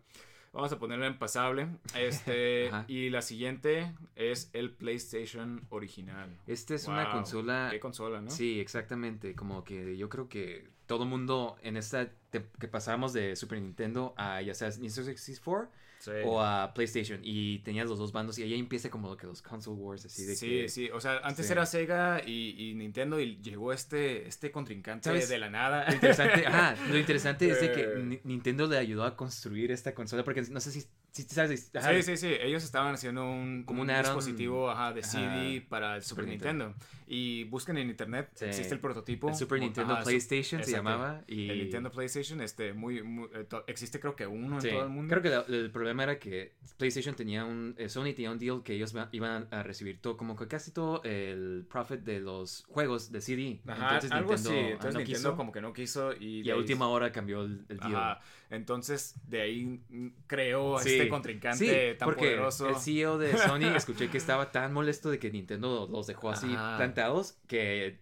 Vamos 0.51 0.71
a 0.71 0.79
ponerla 0.79 1.05
en 1.05 1.19
pasable. 1.19 1.67
Este, 1.95 2.71
y 2.87 3.09
la 3.11 3.21
siguiente 3.21 3.93
es 4.15 4.49
el 4.53 4.71
PlayStation 4.71 5.61
original. 5.69 6.29
Esta 6.47 6.73
es 6.75 6.87
una 6.87 7.11
consola. 7.11 7.67
Qué 7.71 7.79
consola, 7.79 8.19
¿no? 8.21 8.31
Sí, 8.31 8.59
exactamente. 8.59 9.35
Como 9.35 9.63
que 9.63 9.95
yo 9.95 10.09
creo 10.09 10.27
que 10.27 10.67
todo 10.87 11.05
mundo 11.05 11.55
en 11.61 11.77
esta 11.77 12.09
que 12.31 12.67
pasamos 12.67 13.13
de 13.13 13.35
Super 13.35 13.61
Nintendo 13.61 14.13
a 14.17 14.41
ya 14.41 14.55
sea 14.55 14.69
Nintendo 14.69 15.03
64 15.03 15.69
Sí. 15.99 16.11
o 16.25 16.41
a 16.41 16.73
PlayStation 16.73 17.19
y 17.23 17.59
tenías 17.59 17.85
los 17.87 17.99
dos 17.99 18.11
bandos 18.13 18.39
y 18.39 18.43
ahí 18.43 18.53
empieza 18.57 18.89
como 18.89 19.09
lo 19.09 19.17
que 19.17 19.27
los 19.27 19.41
console 19.41 19.77
wars 19.79 20.05
así 20.05 20.23
de 20.25 20.35
sí, 20.35 20.47
que 20.49 20.69
sí, 20.69 20.89
o 20.91 20.99
sea, 21.01 21.17
antes 21.23 21.45
Sí. 21.45 21.51
era 21.51 21.65
Sega 21.65 22.21
y, 22.25 22.55
y 22.57 22.73
Nintendo 22.73 23.19
y 23.19 23.37
llegó 23.41 23.73
este, 23.73 24.25
este 24.27 24.49
contrincante 24.51 25.09
¿Sabes? 25.09 25.27
de 25.27 25.37
la 25.39 25.49
nada. 25.49 25.85
Lo 25.87 25.93
interesante, 25.95 26.47
ajá, 26.47 26.75
lo 26.89 26.97
interesante 26.97 27.49
es 27.49 27.59
de 27.61 27.71
que 27.73 27.81
Eh. 27.89 27.95
Ni- 28.03 28.19
Nintendo 28.23 28.65
le 28.67 28.77
ayudó 28.77 29.03
a 29.03 29.15
construir 29.17 29.71
esta 29.71 29.93
consola 29.93 30.23
porque 30.23 30.41
no 30.43 30.59
sé 30.61 30.71
si, 30.71 30.85
si 31.11 31.23
sabes. 31.23 31.71
ajá, 31.75 31.93
Sí, 31.95 32.03
sí, 32.03 32.17
sí. 32.17 32.27
Ellos 32.39 32.63
estaban 32.63 32.93
haciendo 32.93 33.23
un, 33.29 33.63
Como 33.65 33.81
un 33.81 33.89
un 33.89 33.97
dispositivo 33.97 34.69
ajá, 34.69 34.93
de 34.93 35.03
CD 35.03 35.57
Ajá. 35.57 35.65
para 35.69 35.95
el 35.95 36.03
Super, 36.03 36.23
Super 36.25 36.29
Nintendo. 36.29 36.75
Y 37.11 37.45
busquen 37.45 37.77
en 37.77 37.89
internet, 37.89 38.29
Sí. 38.35 38.45
existe 38.45 38.75
el 38.75 38.79
prototipo. 38.79 39.29
El 39.29 39.35
Super 39.35 39.59
Nintendo 39.59 39.93
ajá, 39.95 40.03
PlayStation 40.03 40.63
se 40.63 40.71
llamaba 40.71 41.23
y 41.27 41.49
El 41.49 41.57
Nintendo 41.59 41.91
PlayStation, 41.91 42.39
este, 42.41 42.73
muy, 42.73 43.01
muy- 43.01 43.27
eh, 43.33 43.47
existe 43.65 43.99
creo 43.99 44.15
que 44.15 44.27
uno 44.27 44.61
Sí, 44.61 44.67
en 44.67 44.73
todo 44.75 44.83
el 44.83 44.89
mundo. 44.91 45.09
Creo 45.09 45.23
que 45.23 45.29
la- 45.29 45.57
el 45.57 45.71
problema 45.71 46.03
era 46.03 46.19
que 46.19 46.53
PlayStation 46.77 47.15
tenía 47.15 47.45
un. 47.45 47.73
eh, 47.79 47.89
Sony 47.89 48.13
tenía 48.13 48.29
un 48.31 48.37
deal 48.37 48.61
que 48.63 48.73
ellos 48.75 48.93
iban 49.11 49.47
a 49.49 49.63
recibir 49.63 49.99
todo, 49.99 50.15
como 50.17 50.35
que 50.35 50.47
casi 50.47 50.71
todo 50.71 51.01
el 51.03 51.65
profit 51.69 52.01
de 52.01 52.19
los 52.19 52.63
juegos 52.69 53.11
de 53.11 53.21
CD. 53.21 53.61
Entonces 53.67 54.11
algo 54.11 54.33
Nintendo, 54.35 54.49
así. 54.51 54.59
ah, 54.59 54.69
Entonces 54.69 54.93
no 54.93 54.99
Nintendo 54.99 55.17
quiso, 55.17 55.35
como 55.35 55.51
que 55.51 55.61
no 55.61 55.73
quiso 55.73 56.13
y... 56.13 56.41
y 56.47 56.49
a 56.51 56.55
última 56.55 56.87
hora 56.89 57.11
cambió 57.11 57.41
el, 57.41 57.65
el 57.69 57.79
deal. 57.79 58.19
Entonces, 58.49 59.15
de 59.27 59.41
ahí 59.41 59.65
mm, 59.89 60.07
creó 60.27 60.77
a 60.77 60.81
Sí. 60.83 60.93
este 60.93 61.07
contrincante 61.09 61.91
Sí, 61.91 61.97
tan 61.97 62.07
porque 62.07 62.25
poderoso. 62.25 62.67
el 62.69 62.75
CEO 62.77 63.17
de 63.17 63.37
Sony 63.37 63.75
escuché 63.75 64.09
que 64.09 64.17
estaba 64.17 64.51
tan 64.51 64.73
molesto 64.73 65.09
de 65.11 65.19
que 65.19 65.29
Nintendo 65.31 65.87
los 65.91 66.07
dejó 66.07 66.31
así 66.31 66.47
Ajá. 66.53 66.77
plantados 66.77 67.37
que 67.47 67.99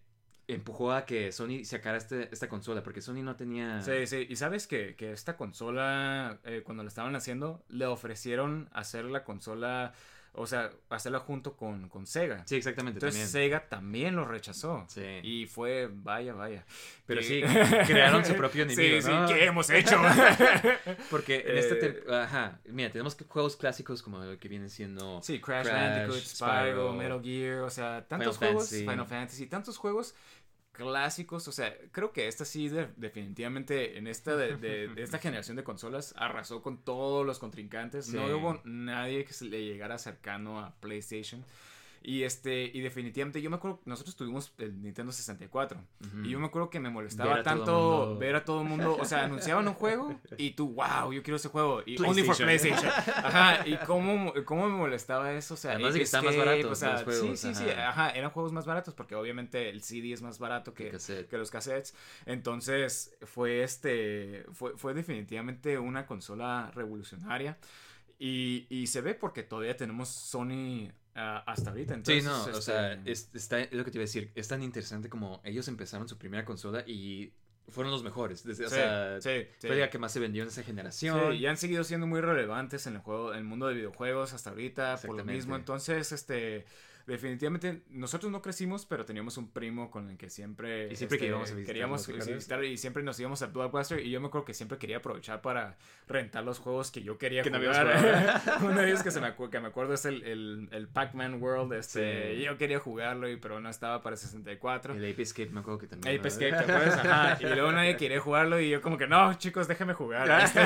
empujó 0.47 0.93
a 0.93 1.05
que 1.05 1.33
Sony 1.33 1.65
sacara 1.65 1.97
este, 1.97 2.29
esta 2.31 2.47
consola 2.47 2.81
porque 2.81 3.01
Sony 3.01 3.21
no 3.21 3.35
tenía 3.35 3.81
Sí, 3.81 4.07
sí. 4.07 4.25
Y 4.29 4.37
sabes 4.37 4.65
que, 4.67 4.95
que 4.95 5.11
esta 5.11 5.35
consola, 5.35 6.39
eh, 6.45 6.61
cuando 6.63 6.83
la 6.83 6.87
estaban 6.87 7.15
haciendo, 7.17 7.65
le 7.67 7.85
ofrecieron 7.85 8.69
hacer 8.71 9.03
la 9.05 9.25
consola, 9.25 9.91
o 10.37 10.47
sea, 10.47 10.69
hacerla 10.89 11.19
junto 11.19 11.55
con, 11.57 11.89
con 11.89 12.05
Sega. 12.07 12.43
Sí, 12.47 12.55
exactamente 12.55 12.97
Entonces 12.99 13.19
también. 13.31 13.49
Sega 13.49 13.67
también 13.67 14.15
lo 14.15 14.25
rechazó. 14.25 14.85
Sí. 14.87 15.01
Y 15.23 15.45
fue, 15.47 15.89
vaya, 15.91 16.33
vaya. 16.33 16.65
Pero 17.05 17.21
Que- 17.21 17.27
sí, 17.27 17.41
crearon 17.87 18.23
su 18.23 18.35
propio 18.35 18.63
enemigo, 18.63 19.01
Sí, 19.01 19.09
¿no? 19.09 19.27
sí, 19.27 19.33
¿qué 19.33 19.45
hemos 19.45 19.69
hecho? 19.69 19.99
Porque 21.09 21.43
en 21.47 21.57
esta 21.57 21.75
Eh, 21.75 22.03
tem- 22.05 22.13
ajá, 22.13 22.59
mira, 22.65 22.91
tenemos 22.91 23.17
juegos 23.27 23.55
clásicos 23.55 24.01
como 24.01 24.23
el 24.23 24.37
que 24.37 24.47
vienen 24.47 24.69
siendo 24.69 25.21
sí, 25.21 25.39
Crash, 25.39 25.65
Crash, 25.67 25.73
Bandicoot, 25.81 26.23
Spyro, 26.23 26.51
Spyro, 26.61 26.93
Metal 26.93 27.21
Gear, 27.23 27.59
o 27.61 27.69
sea, 27.69 28.05
tantos 28.07 28.37
Final 28.37 28.51
juegos, 28.53 28.69
Fantasy. 28.69 28.89
Final 28.89 29.07
Fantasy, 29.07 29.47
tantos 29.47 29.77
juegos 29.77 30.15
clásicos, 30.77 31.47
o 31.47 31.51
sea, 31.51 31.75
creo 31.91 32.11
que 32.13 32.27
esta 32.27 32.45
sí 32.45 32.69
de- 32.69 32.87
definitivamente 32.95 33.97
en 33.97 34.07
esta 34.07 34.35
de, 34.35 34.55
de- 34.57 34.87
de 34.87 35.01
esta 35.03 35.17
generación 35.17 35.57
de 35.57 35.63
consolas 35.63 36.13
arrasó 36.17 36.61
con 36.61 36.77
todos 36.83 37.25
los 37.25 37.39
contrincantes, 37.39 38.05
Sí. 38.05 38.15
no 38.15 38.25
hubo 38.37 38.61
nadie 38.63 39.25
que 39.25 39.33
se 39.33 39.45
le 39.45 39.65
llegara 39.65 39.97
cercano 39.97 40.59
a 40.59 40.75
PlayStation. 40.79 41.43
Y 42.07 42.23
este, 42.23 42.71
y 42.73 42.79
definitivamente, 42.79 43.41
yo 43.41 43.49
me 43.49 43.57
acuerdo, 43.57 43.81
nosotros 43.83 44.15
tuvimos 44.15 44.53
el 44.59 44.81
Nintendo 44.81 45.11
64. 45.11 45.77
Y 46.23 46.29
yo 46.29 46.39
me 46.39 46.45
acuerdo 46.45 46.69
que 46.69 46.79
me 46.79 46.89
molestaba 46.89 47.33
Ver 47.33 47.43
tanto 47.43 48.17
ver 48.17 48.37
a 48.37 48.45
todo 48.45 48.61
el 48.61 48.67
mundo. 48.69 48.95
O 48.97 49.03
sea, 49.03 49.25
anunciaban 49.25 49.67
un 49.67 49.73
juego 49.73 50.17
y 50.37 50.51
tú, 50.51 50.69
wow, 50.73 51.11
yo 51.11 51.21
quiero 51.21 51.35
ese 51.35 51.49
juego. 51.49 51.83
Y 51.85 52.01
only 52.01 52.23
for 52.23 52.37
PlayStation. 52.37 52.89
Ajá, 53.13 53.67
y 53.67 53.75
cómo, 53.85 54.33
cómo 54.45 54.69
me 54.69 54.77
molestaba 54.77 55.33
eso. 55.33 55.55
O 55.55 55.57
sea, 55.57 55.71
Además 55.73 55.95
de 55.95 55.99
que 55.99 56.03
estaban 56.05 56.27
más 56.27 56.35
Escape, 56.35 56.49
baratos 56.49 56.71
o 56.71 56.75
sea, 56.75 56.93
los 56.93 57.03
juegos, 57.03 57.39
Sí, 57.41 57.53
sí, 57.53 57.55
sí. 57.55 57.69
ajá. 57.71 58.11
Eran 58.11 58.31
juegos 58.31 58.53
más 58.53 58.65
baratos 58.65 58.93
porque 58.93 59.13
obviamente 59.13 59.67
el 59.67 59.83
CD 59.83 60.13
es 60.13 60.21
más 60.21 60.39
barato 60.39 60.73
que, 60.73 60.97
que 61.29 61.37
los 61.37 61.51
cassettes. 61.51 61.93
Entonces, 62.25 63.17
fue 63.23 63.63
este. 63.63 64.45
Fue, 64.53 64.77
fue 64.77 64.93
definitivamente 64.93 65.77
una 65.77 66.05
consola 66.05 66.71
revolucionaria. 66.73 67.57
Y, 68.17 68.65
y 68.69 68.87
se 68.87 69.01
ve 69.01 69.13
porque 69.13 69.43
todavía 69.43 69.75
tenemos 69.75 70.07
Sony 70.07 70.89
ah, 71.17 71.43
hasta 71.45 71.71
ahorita. 71.71 71.99
Sí, 72.03 72.21
Entonces, 72.21 72.23
no, 72.23 72.51
o 72.53 72.59
este, 72.59 72.61
sea, 72.61 72.93
es, 73.05 73.29
está, 73.33 73.59
es 73.61 73.73
lo 73.73 73.83
que 73.83 73.91
te 73.91 73.97
iba 73.97 74.03
a 74.03 74.07
decir, 74.07 74.31
es 74.35 74.47
tan 74.47 74.63
interesante 74.63 75.09
como 75.09 75.41
ellos 75.43 75.67
empezaron 75.67 76.07
su 76.07 76.17
primera 76.17 76.45
consola 76.45 76.83
y 76.87 77.33
fueron 77.69 77.91
los 77.91 78.03
mejores, 78.03 78.43
desde, 78.45 78.65
o 78.65 78.69
Sí, 78.69 78.75
sea, 78.75 79.21
sí, 79.21 79.29
sí. 79.59 79.67
fue 79.67 79.75
la 79.75 79.89
que 79.89 79.97
más 79.99 80.13
se 80.13 80.21
vendió 80.21 80.43
en 80.43 80.49
esa 80.49 80.63
generación. 80.63 81.33
Sí, 81.33 81.39
y 81.39 81.45
han 81.47 81.57
seguido 81.57 81.83
siendo 81.83 82.07
muy 82.07 82.21
relevantes 82.21 82.87
en 82.87 82.95
el 82.95 83.01
juego, 83.01 83.33
en 83.33 83.39
el 83.39 83.43
mundo 83.43 83.67
de 83.67 83.75
videojuegos 83.75 84.33
hasta 84.33 84.51
ahorita, 84.51 84.97
por 85.05 85.17
lo 85.17 85.25
mismo. 85.25 85.55
Entonces, 85.55 86.11
este, 86.13 86.65
definitivamente, 87.07 87.81
nosotros 87.89 88.31
no 88.31 88.41
crecimos, 88.41 88.85
pero 88.85 89.05
teníamos 89.05 89.37
un 89.37 89.49
primo 89.51 89.89
con 89.89 90.09
el 90.09 90.17
que 90.17 90.29
siempre, 90.29 90.91
Y 90.91 90.95
siempre 90.95 91.17
que 91.17 91.25
este, 91.25 91.29
íbamos 91.29 91.51
a 91.51 91.53
visitar, 91.55 91.73
queríamos 91.73 92.09
¿no 92.09 92.35
visitar 92.35 92.63
y 92.63 92.77
siempre 92.77 93.01
nos 93.01 93.19
íbamos 93.19 93.41
a 93.41 93.47
Blockbuster 93.47 93.99
y 94.01 94.11
yo 94.11 94.19
me 94.21 94.27
acuerdo 94.27 94.45
que 94.45 94.53
siempre 94.53 94.77
quería 94.77 94.97
aprovechar 94.97 95.41
para 95.41 95.77
rentar 96.07 96.43
los 96.43 96.59
juegos 96.59 96.91
que 96.91 97.01
yo 97.01 97.17
quería 97.17 97.41
Que 97.43 97.49
no 97.49 97.59
jugar. 97.59 97.87
habías 97.87 98.43
Uno 98.61 98.81
de 98.81 98.87
ellos 98.89 99.03
que 99.03 99.11
se 99.11 99.21
me, 99.21 99.33
que 99.35 99.59
me 99.59 99.67
acuerdo 99.67 99.93
es 99.93 100.05
el, 100.05 100.21
el, 100.23 100.69
el 100.71 100.87
Pac-Man 100.87 101.41
World, 101.41 101.73
este, 101.73 102.35
Sí. 102.35 102.43
yo 102.43 102.57
quería 102.57 102.79
jugarlo 102.79 103.29
y 103.29 103.37
pero 103.37 103.59
no 103.59 103.69
estaba 103.69 104.01
para 104.01 104.17
64. 104.17 104.93
El 104.93 105.11
Ape 105.11 105.21
Escape 105.21 105.49
me 105.49 105.61
acuerdo 105.61 105.79
que 105.79 105.87
también. 105.87 106.13
Ape 106.19 106.21
¿no? 106.21 106.27
Escape, 106.27 106.51
¿te 106.51 106.71
acuerdas? 106.71 106.97
Ajá. 107.05 107.37
Y 107.39 107.45
luego 107.45 107.71
nadie 107.71 107.95
quería 107.97 108.19
jugarlo 108.19 108.59
y 108.59 108.69
yo 108.69 108.81
como 108.81 108.97
que, 108.97 109.07
no, 109.07 109.33
chicos, 109.35 109.67
déjenme 109.67 109.93
jugar. 109.93 110.27
Este, 110.47 110.61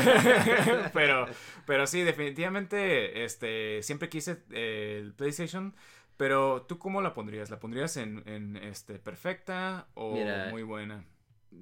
pero, 0.94 1.28
pero 1.66 1.88
sí, 1.88 2.02
definitivamente, 2.02 3.24
este, 3.24 3.82
siempre 3.84 4.10
quise 4.10 4.38
eh, 4.52 5.00
el 5.02 5.14
PlayStation. 5.14 5.74
Pero, 6.22 6.68
¿tú 6.68 6.78
cómo 6.78 7.02
la 7.02 7.16
pondrías? 7.16 7.50
¿La 7.50 7.60
pondrías 7.60 7.98
en, 7.98 8.22
en 8.28 8.56
este, 8.56 9.00
perfecta 9.00 9.88
o 9.96 10.14
Mira, 10.14 10.50
muy 10.52 10.62
buena? 10.62 11.04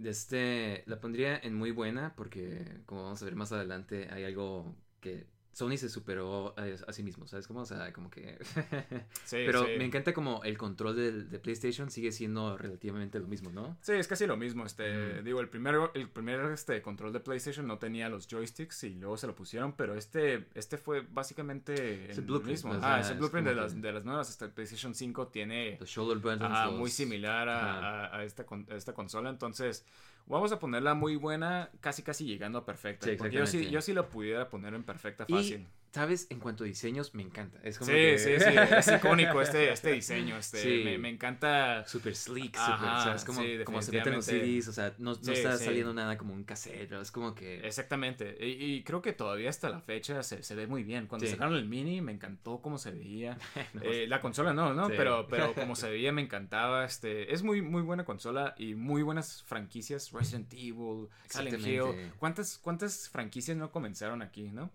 Este, 0.03 0.83
la 0.85 0.99
pondría 0.99 1.39
en 1.41 1.55
muy 1.55 1.71
buena 1.71 2.13
porque, 2.17 2.81
como 2.85 3.03
vamos 3.03 3.21
a 3.21 3.25
ver 3.25 3.37
más 3.37 3.53
adelante, 3.53 4.09
hay 4.11 4.25
algo 4.25 4.75
que 4.99 5.27
Sony 5.59 5.75
se 5.77 5.89
superó 5.89 6.53
a, 6.57 6.63
a 6.89 6.93
sí 6.93 7.03
mismo, 7.03 7.27
¿sabes 7.27 7.45
cómo? 7.47 7.59
O 7.61 7.65
sea, 7.65 7.91
como 7.91 8.09
que... 8.09 8.37
Sí, 9.25 9.37
Pero 9.45 9.65
sí. 9.65 9.71
me 9.77 9.85
encanta 9.85 10.13
como 10.13 10.41
el 10.43 10.57
control 10.57 10.95
de, 11.29 11.39
PlayStation 11.39 11.91
sigue 11.91 12.11
siendo 12.11 12.57
relativamente 12.57 13.19
lo 13.19 13.27
mismo, 13.27 13.49
¿no? 13.51 13.77
Sí, 13.81 13.91
es 13.93 14.07
casi 14.07 14.25
lo 14.25 14.37
mismo. 14.37 14.65
Este, 14.65 15.15
Ujú. 15.15 15.23
digo, 15.23 15.39
el 15.41 15.49
primer, 15.49 15.75
el 15.93 16.09
primer 16.09 16.39
este, 16.51 16.81
control 16.81 17.11
de 17.13 17.19
PlayStation 17.19 17.67
no 17.67 17.77
tenía 17.77 18.07
los 18.09 18.27
joysticks 18.27 18.83
y 18.85 18.95
luego 18.95 19.17
se 19.17 19.27
lo 19.27 19.35
pusieron, 19.35 19.73
pero 19.73 19.95
este, 19.95 20.47
este 20.55 20.77
fue 20.77 21.01
básicamente 21.01 22.09
Es 22.11 22.17
el 22.17 22.25
blueprint, 22.25 22.51
mismo. 22.51 22.77
Ah, 22.81 22.99
es 23.01 23.09
el 23.09 23.17
blueprint 23.17 23.47
de 23.47 23.55
las, 23.55 23.79
de 23.81 23.91
las 23.91 24.05
nuevas. 24.05 24.41
El 24.41 24.51
PlayStation 24.51 24.95
5 24.95 25.27
tiene 25.27 25.77
shoulder 25.85 26.17
buttons. 26.19 26.65
Los- 26.65 26.73
muy 26.79 26.89
similar 26.89 27.49
a, 27.49 28.05
a- 28.05 28.17
a 28.17 28.23
esta, 28.23 28.45
con- 28.45 28.65
a 28.71 28.75
esta 28.75 28.93
consola. 28.93 29.29
Entonces, 29.29 29.85
vamos 30.29 30.51
a 30.51 30.59
ponerla 30.59 30.93
muy 30.93 31.15
buena, 31.15 31.69
casi 31.81 32.03
casi 32.03 32.25
llegando 32.25 32.59
a 32.59 32.65
perfecta. 32.65 33.05
Sí, 33.05 33.15
porque 33.17 33.35
yo 33.35 33.45
sí, 33.45 33.69
yo 33.69 33.81
sí 33.81 33.93
la 33.93 34.07
pudiera 34.07 34.49
poner 34.49 34.73
en 34.73 34.83
perfecta 34.83 35.25
fácil. 35.25 35.67
¿Sabes? 35.91 36.27
En 36.29 36.39
cuanto 36.39 36.63
a 36.63 36.67
diseños, 36.67 37.13
me 37.15 37.23
encanta. 37.23 37.59
Es 37.63 37.77
como 37.77 37.87
Sí, 37.91 37.97
que- 37.97 38.17
sí, 38.19 38.31
sí, 38.39 38.55
es 38.77 38.87
icónico 38.87 39.41
este, 39.41 39.71
este 39.71 39.91
diseño. 39.91 40.37
Este, 40.37 40.61
Sí. 40.61 40.81
me, 40.85 40.97
me 40.97 41.09
encanta. 41.09 41.85
Super 41.87 42.15
sleek, 42.15 42.55
Ajá, 42.57 42.77
super, 42.77 43.03
¿sabes? 43.03 43.23
Como, 43.25 43.41
sí, 43.41 43.57
como 43.65 43.81
se 43.81 43.91
meten 43.91 44.13
los. 44.13 44.25
CDs, 44.25 44.67
o 44.67 44.73
sea, 44.73 44.93
no, 44.99 45.11
no 45.11 45.15
Sí, 45.15 45.31
está 45.31 45.57
saliendo 45.57 45.93
nada 45.93 46.17
como 46.17 46.33
un 46.33 46.43
cassette, 46.43 46.91
¿no? 46.91 47.01
es 47.01 47.11
como 47.11 47.33
que... 47.33 47.65
Exactamente. 47.65 48.37
Y, 48.39 48.75
y 48.75 48.83
creo 48.83 49.01
que 49.01 49.13
todavía 49.13 49.49
hasta 49.49 49.69
la 49.69 49.81
fecha 49.81 50.21
se, 50.23 50.43
se 50.43 50.55
ve 50.55 50.67
muy 50.67 50.83
bien. 50.83 51.07
Cuando 51.07 51.25
sacaron 51.27 51.55
el 51.55 51.65
mini, 51.65 52.01
me 52.01 52.11
encantó 52.11 52.61
cómo 52.61 52.77
se 52.77 52.91
veía. 52.91 53.37
No, 53.73 53.81
Eh, 53.83 54.07
la 54.07 54.19
consola 54.21 54.53
no, 54.53 54.73
¿no? 54.73 54.87
Pero, 54.89 55.27
pero 55.29 55.53
como 55.55 55.75
se 55.75 55.89
veía, 55.89 56.11
me 56.11 56.21
encantaba. 56.21 56.85
Este, 56.85 57.33
es 57.33 57.43
muy, 57.43 57.61
muy 57.61 57.81
buena 57.81 58.05
consola 58.05 58.55
y 58.57 58.75
muy 58.75 59.01
buenas 59.03 59.43
franquicias. 59.43 60.11
Resident 60.11 60.51
Evil, 60.53 61.07
Silent 61.29 61.65
Hill. 61.65 62.11
¿Cuántas, 62.17 62.57
¿Cuántas 62.57 63.09
franquicias 63.09 63.57
no 63.57 63.71
comenzaron 63.71 64.21
aquí, 64.21 64.49
no? 64.51 64.69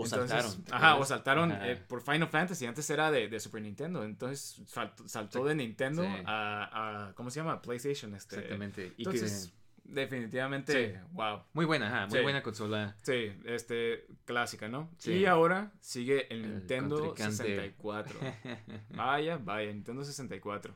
O 0.00 0.04
Entonces, 0.04 0.28
saltaron, 0.30 0.64
¿te 0.64 0.72
Ajá, 0.74 0.96
o 0.96 1.04
saltaron 1.04 1.52
Ajá. 1.52 1.70
eh, 1.70 1.76
por 1.76 2.00
Final 2.02 2.28
Fantasy. 2.28 2.66
Antes 2.66 2.88
era 2.90 3.10
de, 3.10 3.28
de 3.28 3.40
Super 3.40 3.62
Nintendo. 3.62 4.04
Entonces 4.04 4.62
saltó, 4.66 5.08
saltó 5.08 5.44
de 5.44 5.54
Nintendo 5.54 6.02
Sí. 6.02 6.08
a, 6.26 7.08
a- 7.08 7.14
¿Cómo 7.14 7.30
se 7.30 7.40
llama? 7.40 7.60
PlayStation. 7.62 8.14
Este. 8.14 8.36
Exactamente. 8.36 8.92
Y 8.96 9.02
Entonces, 9.02 9.48
que, 9.84 9.92
definitivamente, 9.94 10.92
Sí. 10.94 11.00
wow. 11.12 11.42
muy 11.54 11.64
buena, 11.64 11.86
ajá, 11.88 12.06
muy 12.08 12.20
buena 12.20 12.42
consola. 12.42 12.94
Sí, 13.02 13.32
este, 13.44 14.06
clásica, 14.26 14.68
¿no? 14.68 14.90
Sí. 14.98 15.12
Y 15.12 15.26
ahora 15.26 15.72
sigue 15.80 16.26
el 16.32 16.44
El 16.44 16.54
Nintendo 16.58 16.96
contrincante. 16.98 17.36
64. 17.36 18.18
Vaya, 18.90 19.38
vaya, 19.38 19.72
Nintendo 19.72 20.04
64. 20.04 20.74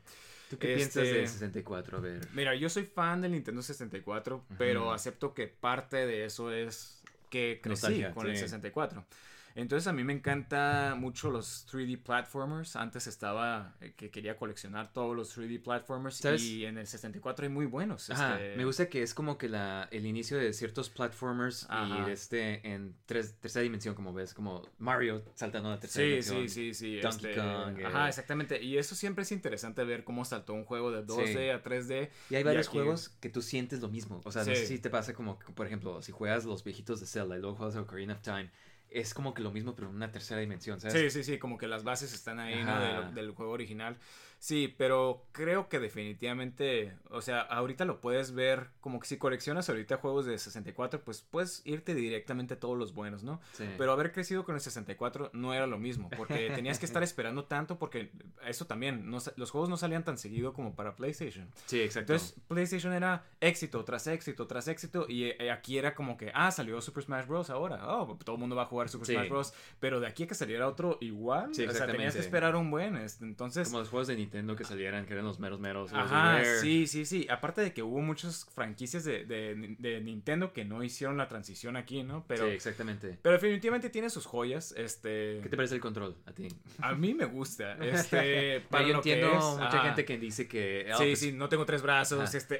¿Tú 0.49 0.57
qué 0.59 0.73
Este- 0.75 1.01
piensas 1.01 1.15
de 1.15 1.27
64? 1.27 1.97
A 1.97 2.01
ver. 2.01 2.27
Mira, 2.33 2.53
yo 2.55 2.69
soy 2.69 2.83
fan 2.85 3.21
del 3.21 3.31
Nintendo 3.31 3.61
64, 3.61 4.45
pero 4.57 4.91
acepto 4.91 5.33
que 5.33 5.47
parte 5.47 6.05
de 6.05 6.25
eso 6.25 6.51
es 6.51 7.02
que 7.33 7.59
crecí 7.63 7.69
Nostalgia, 7.69 8.11
con 8.11 8.27
el 8.27 8.35
sí. 8.35 8.41
64. 8.43 9.03
Entonces 9.55 9.87
a 9.87 9.93
mí 9.93 10.03
me 10.03 10.13
encanta 10.13 10.95
mucho 10.97 11.29
los 11.29 11.67
3D 11.71 12.01
platformers. 12.01 12.75
Antes 12.75 13.07
estaba 13.07 13.75
eh, 13.81 13.93
que 13.95 14.09
quería 14.09 14.35
coleccionar 14.35 14.91
todos 14.93 15.15
los 15.15 15.37
3D 15.37 15.61
platformers 15.61 16.17
¿Sabes? 16.17 16.41
y 16.43 16.65
en 16.65 16.77
el 16.77 16.87
64 16.87 17.43
hay 17.45 17.49
muy 17.51 17.65
buenos. 17.65 18.09
Ajá, 18.09 18.35
este, 18.41 18.57
me 18.57 18.65
gusta 18.65 18.89
que 18.89 19.03
es 19.03 19.13
como 19.13 19.37
que 19.37 19.49
la, 19.49 19.87
el 19.91 20.05
inicio 20.05 20.37
de 20.37 20.53
ciertos 20.53 20.89
platformers 20.89 21.67
Ajá. 21.69 22.07
y 22.07 22.11
este 22.11 22.67
en 22.67 22.95
tres, 23.05 23.35
tercera 23.39 23.63
dimensión, 23.63 23.93
como 23.95 24.13
ves, 24.13 24.33
como 24.33 24.67
Mario 24.79 25.23
saltando 25.35 25.69
a 25.69 25.73
la 25.73 25.79
tercera 25.79 26.03
Sí, 26.03 26.09
dimensión. 26.09 26.49
sí, 26.49 26.73
sí, 26.73 26.95
sí. 26.95 26.99
Donkey 27.01 27.29
este, 27.31 27.41
Kong, 27.41 27.79
eh. 27.79 27.85
Ajá, 27.85 28.07
exactamente. 28.09 28.61
Y 28.63 28.77
eso 28.77 28.95
siempre 28.95 29.21
es 29.23 29.31
interesante 29.31 29.83
ver 29.83 30.03
cómo 30.03 30.25
saltó 30.25 30.53
un 30.53 30.65
juego 30.65 30.91
de 30.91 31.05
2D 31.05 31.27
Sí. 31.33 31.49
a 31.49 31.61
3D. 31.61 32.09
Y 32.29 32.35
hay 32.35 32.43
varios 32.43 32.67
aquí- 32.67 32.77
juegos 32.77 33.09
que 33.19 33.29
tú 33.29 33.41
sientes 33.41 33.81
lo 33.81 33.89
mismo. 33.89 34.21
O 34.25 34.31
sea, 34.31 34.43
no 34.43 34.49
Sí. 34.49 34.55
sé 34.61 34.65
si 34.67 34.79
te 34.79 34.89
pasa 34.89 35.13
como, 35.13 35.37
por 35.39 35.67
ejemplo, 35.67 36.01
si 36.01 36.11
juegas 36.11 36.45
los 36.45 36.63
viejitos 36.63 36.99
de 36.99 37.05
Zelda 37.05 37.37
y 37.37 37.41
luego 37.41 37.55
juegas 37.55 37.75
Ocarina 37.75 38.13
of 38.13 38.21
Time, 38.21 38.49
es 38.93 39.13
como 39.13 39.33
que 39.33 39.41
lo 39.41 39.51
mismo, 39.51 39.75
pero 39.75 39.89
en 39.89 39.95
una 39.95 40.11
tercera 40.11 40.39
dimensión, 40.39 40.79
¿sabes? 40.79 40.93
Sí, 40.93 41.09
sí, 41.09 41.23
sí, 41.23 41.39
como 41.39 41.57
que 41.57 41.67
las 41.67 41.83
bases 41.83 42.13
están 42.13 42.39
ahí, 42.39 42.63
¿no? 42.63 42.71
Ajá. 42.71 43.01
Del, 43.01 43.15
del 43.15 43.31
juego 43.31 43.51
original. 43.51 43.97
Sí, 44.43 44.75
pero 44.77 45.25
creo 45.31 45.69
que 45.69 45.79
definitivamente, 45.79 46.97
o 47.09 47.21
sea, 47.21 47.39
ahorita 47.39 47.85
lo 47.85 48.01
puedes 48.01 48.33
ver 48.33 48.71
como 48.81 48.99
que 48.99 49.07
si 49.07 49.17
coleccionas 49.17 49.69
ahorita 49.69 49.95
juegos 49.95 50.25
de 50.25 50.37
64, 50.37 51.01
pues 51.05 51.21
puedes 51.21 51.61
irte 51.63 51.95
directamente 51.95 52.55
a 52.55 52.59
todos 52.59 52.77
los 52.77 52.93
buenos, 52.93 53.23
¿no? 53.23 53.39
Sí. 53.53 53.63
Pero 53.77 53.93
haber 53.93 54.11
crecido 54.11 54.43
con 54.43 54.55
el 54.55 54.59
64 54.59 55.29
no 55.31 55.53
era 55.53 55.65
lo 55.65 55.79
mismo, 55.79 56.09
porque 56.17 56.51
tenías 56.53 56.77
que 56.77 56.85
estar 56.85 57.01
esperando 57.03 57.45
tanto, 57.45 57.79
porque 57.79 58.11
eso 58.45 58.65
también, 58.65 59.09
no 59.09 59.19
los 59.37 59.49
juegos 59.49 59.69
no 59.69 59.77
salían 59.77 60.03
tan 60.03 60.17
seguido 60.17 60.51
como 60.51 60.75
para 60.75 60.97
PlayStation. 60.97 61.49
Sí, 61.65 61.79
exacto. 61.79 62.11
Entonces, 62.11 62.37
PlayStation 62.49 62.91
era 62.91 63.23
éxito 63.39 63.85
tras 63.85 64.07
éxito 64.07 64.45
tras 64.45 64.67
éxito. 64.67 65.05
Y 65.07 65.23
eh, 65.23 65.51
aquí 65.51 65.77
era 65.77 65.95
como 65.95 66.17
que, 66.17 66.33
ah, 66.35 66.51
salió 66.51 66.81
Super 66.81 67.05
Smash 67.05 67.27
Bros. 67.27 67.49
ahora. 67.49 67.87
Oh, 67.87 68.17
todo 68.21 68.35
el 68.35 68.41
mundo 68.41 68.57
va 68.57 68.63
a 68.63 68.65
jugar 68.65 68.89
Super 68.89 69.07
Sí. 69.07 69.13
Smash 69.13 69.29
Bros. 69.29 69.53
Pero 69.79 70.01
de 70.01 70.07
aquí 70.07 70.23
a 70.23 70.27
que 70.27 70.35
saliera 70.35 70.67
otro 70.67 70.97
igual. 70.99 71.55
Sí, 71.55 71.65
o 71.65 71.71
sea, 71.71 71.87
tenías 71.87 72.13
que 72.13 72.19
esperar 72.19 72.57
un 72.57 72.69
buen. 72.69 72.97
este, 72.97 73.23
Entonces. 73.23 73.69
como 73.69 73.79
los 73.79 73.87
juegos 73.87 74.07
de 74.07 74.17
Nintendo 74.17 74.32
que 74.55 74.63
salieran, 74.63 75.05
que 75.05 75.13
eran 75.13 75.25
los 75.25 75.39
meros 75.39 75.59
meros. 75.59 75.93
Ajá, 75.93 76.41
sí, 76.61 76.87
sí, 76.87 77.05
sí. 77.05 77.27
Aparte 77.29 77.61
de 77.61 77.73
que 77.73 77.83
hubo 77.83 78.01
muchas 78.01 78.45
franquicias 78.53 79.03
de, 79.03 79.25
de- 79.25 79.75
de 79.79 80.01
Nintendo 80.01 80.53
que 80.53 80.65
no 80.65 80.83
hicieron 80.83 81.17
la 81.17 81.27
transición 81.27 81.75
aquí, 81.77 82.03
¿no? 82.03 82.25
Pero, 82.27 82.47
sí, 82.47 82.53
exactamente. 82.53 83.17
pero 83.21 83.33
definitivamente 83.33 83.89
tiene 83.89 84.09
sus 84.09 84.25
joyas. 84.25 84.73
Este, 84.77 85.39
¿Qué 85.43 85.49
te 85.49 85.55
parece 85.55 85.75
el 85.75 85.81
control 85.81 86.15
a 86.25 86.31
ti? 86.33 86.47
A 86.79 86.93
mí 86.93 87.13
me 87.13 87.25
gusta. 87.25 87.77
Este, 87.83 88.61
para 88.69 88.87
yo 88.87 88.93
lo 88.93 89.01
que 89.01 89.13
entiendo 89.13 89.37
es, 89.37 89.43
mucha 89.55 89.67
ajá. 89.67 89.83
gente 89.83 90.05
que 90.05 90.17
dice 90.17 90.47
que... 90.47 90.87
ah, 90.91 90.97
Sí, 90.97 91.03
pues, 91.05 91.19
sí, 91.19 91.31
no 91.31 91.47
tengo 91.49 91.65
tres 91.65 91.81
brazos. 91.81 92.21
Ajá. 92.29 92.37
Este. 92.37 92.59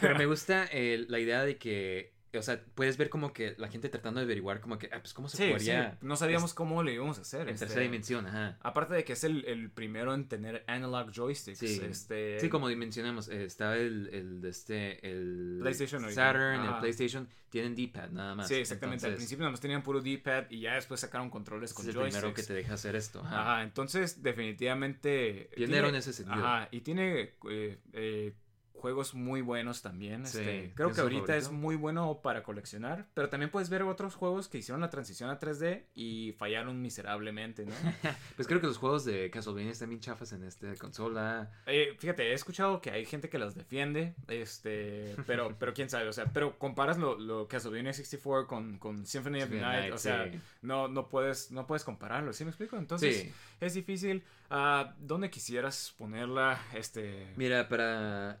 Pero 0.00 0.16
me 0.16 0.26
gusta 0.30 0.64
el- 0.64 1.06
la 1.10 1.18
idea 1.18 1.44
de 1.44 1.58
que, 1.58 2.12
o 2.38 2.42
sea, 2.42 2.62
puedes 2.74 2.96
ver 2.96 3.10
como 3.10 3.32
que 3.32 3.54
la 3.58 3.68
gente 3.68 3.88
tratando 3.88 4.20
de 4.20 4.24
averiguar 4.24 4.60
como 4.60 4.78
que, 4.78 4.88
ah, 4.92 4.98
pues 5.00 5.12
cómo 5.14 5.28
se 5.28 5.36
Sí, 5.36 5.42
sí. 5.44 5.48
jugaría 5.48 5.98
No 6.00 6.16
sabíamos 6.16 6.54
cómo 6.54 6.82
le 6.82 6.94
íbamos 6.94 7.18
a 7.18 7.22
hacer. 7.22 7.42
en 7.42 7.48
este, 7.50 7.66
tercera 7.66 7.82
dimensión, 7.82 8.26
ajá. 8.26 8.56
Aparte 8.60 8.94
de 8.94 9.04
que 9.04 9.14
es 9.14 9.24
el, 9.24 9.44
el 9.46 9.70
primero 9.70 10.14
en 10.14 10.28
tener 10.28 10.62
analog 10.66 11.10
joysticks. 11.14 11.58
Sí. 11.58 11.80
Este, 11.82 12.38
Sí, 12.40 12.48
como 12.48 12.68
mencionamos, 12.68 13.28
eh, 13.28 13.44
estaba 13.44 13.76
el, 13.76 14.08
el, 14.12 14.44
este, 14.44 15.04
el 15.10 15.58
PlayStation. 15.60 16.02
Saturn, 16.12 16.64
el. 16.64 16.78
PlayStation, 16.78 17.28
tienen 17.48 17.74
D-pad 17.74 18.10
nada 18.10 18.34
más. 18.34 18.48
Sí, 18.48 18.54
exactamente. 18.54 19.06
Al 19.06 19.14
principio 19.16 19.40
nada 19.42 19.50
más 19.50 19.60
tenían 19.60 19.82
puro 19.82 20.00
D-pad 20.00 20.44
y 20.50 20.60
ya 20.60 20.74
después 20.74 21.00
sacaron 21.00 21.30
controles 21.30 21.70
es 21.70 21.74
con 21.76 21.86
el 21.86 21.92
joysticks. 21.94 22.14
primero 22.16 22.34
que 22.34 22.42
te 22.44 22.54
deja 22.54 22.74
hacer 22.74 22.94
esto. 22.96 23.20
Ajá. 23.20 23.40
Ajá, 23.54 23.62
entonces 23.64 24.22
definitivamente... 24.22 25.50
Pionero 25.56 25.72
tiene- 25.84 25.88
en 25.88 25.94
ese 25.96 26.12
sentido. 26.12 26.46
Ajá, 26.46 26.68
y 26.70 26.80
tiene 26.80 27.34
eh, 27.50 27.78
eh, 27.92 28.34
juegos 28.80 29.14
muy 29.14 29.40
buenos 29.42 29.82
también. 29.82 30.26
Sí, 30.26 30.38
este, 30.38 30.72
creo 30.74 30.88
¿tienes 30.88 30.96
que 30.96 31.00
ahorita 31.02 31.36
es 31.36 31.50
muy 31.50 31.76
bueno 31.76 32.20
para 32.22 32.42
coleccionar, 32.42 33.06
pero 33.14 33.28
también 33.28 33.50
puedes 33.50 33.70
ver 33.70 33.82
otros 33.82 34.14
juegos 34.14 34.48
que 34.48 34.58
hicieron 34.58 34.80
la 34.80 34.90
transición 34.90 35.30
a 35.30 35.38
3D 35.38 35.84
y 35.94 36.32
fallaron 36.32 36.80
miserablemente, 36.82 37.66
¿no? 37.66 37.72
Pues 38.36 38.48
creo 38.48 38.60
que 38.60 38.66
los 38.66 38.78
juegos 38.78 39.04
de 39.04 39.30
Castlevania 39.30 39.72
están 39.72 39.90
bien 39.90 40.00
chafas 40.00 40.32
en 40.32 40.42
esta 40.44 40.74
consola. 40.76 41.50
Eh, 41.66 41.94
fíjate, 41.98 42.30
he 42.30 42.32
escuchado 42.32 42.80
que 42.80 42.90
hay 42.90 43.04
gente 43.04 43.28
que 43.28 43.38
las 43.38 43.54
defiende, 43.54 44.14
este, 44.28 45.14
pero, 45.26 45.56
pero 45.58 45.74
quién 45.74 45.90
sabe, 45.90 46.08
o 46.08 46.12
sea, 46.12 46.24
pero 46.32 46.58
comparas 46.58 46.98
lo, 46.98 47.18
lo 47.18 47.46
Castlevania 47.46 47.92
64 47.92 48.46
con, 48.46 48.78
con 48.78 49.06
Symphony 49.06 49.42
of 49.42 49.50
the 49.50 49.60
Night, 49.60 49.80
Night, 49.80 49.92
o 49.94 49.98
sea, 49.98 50.24
sí. 50.30 50.40
no, 50.62 50.88
no 50.88 51.08
puedes, 51.08 51.50
no 51.52 51.66
puedes 51.66 51.84
compararlo, 51.84 52.32
¿sí 52.32 52.44
me 52.44 52.50
explico? 52.50 52.76
Entonces, 52.76 53.10
Sí. 53.22 53.32
es 53.60 53.74
difícil. 53.74 54.22
Ah, 54.50 54.94
¿Dónde 54.98 55.30
quisieras 55.30 55.94
ponerla? 55.98 56.60
Este, 56.74 57.32
Mira, 57.36 57.68
para... 57.68 58.40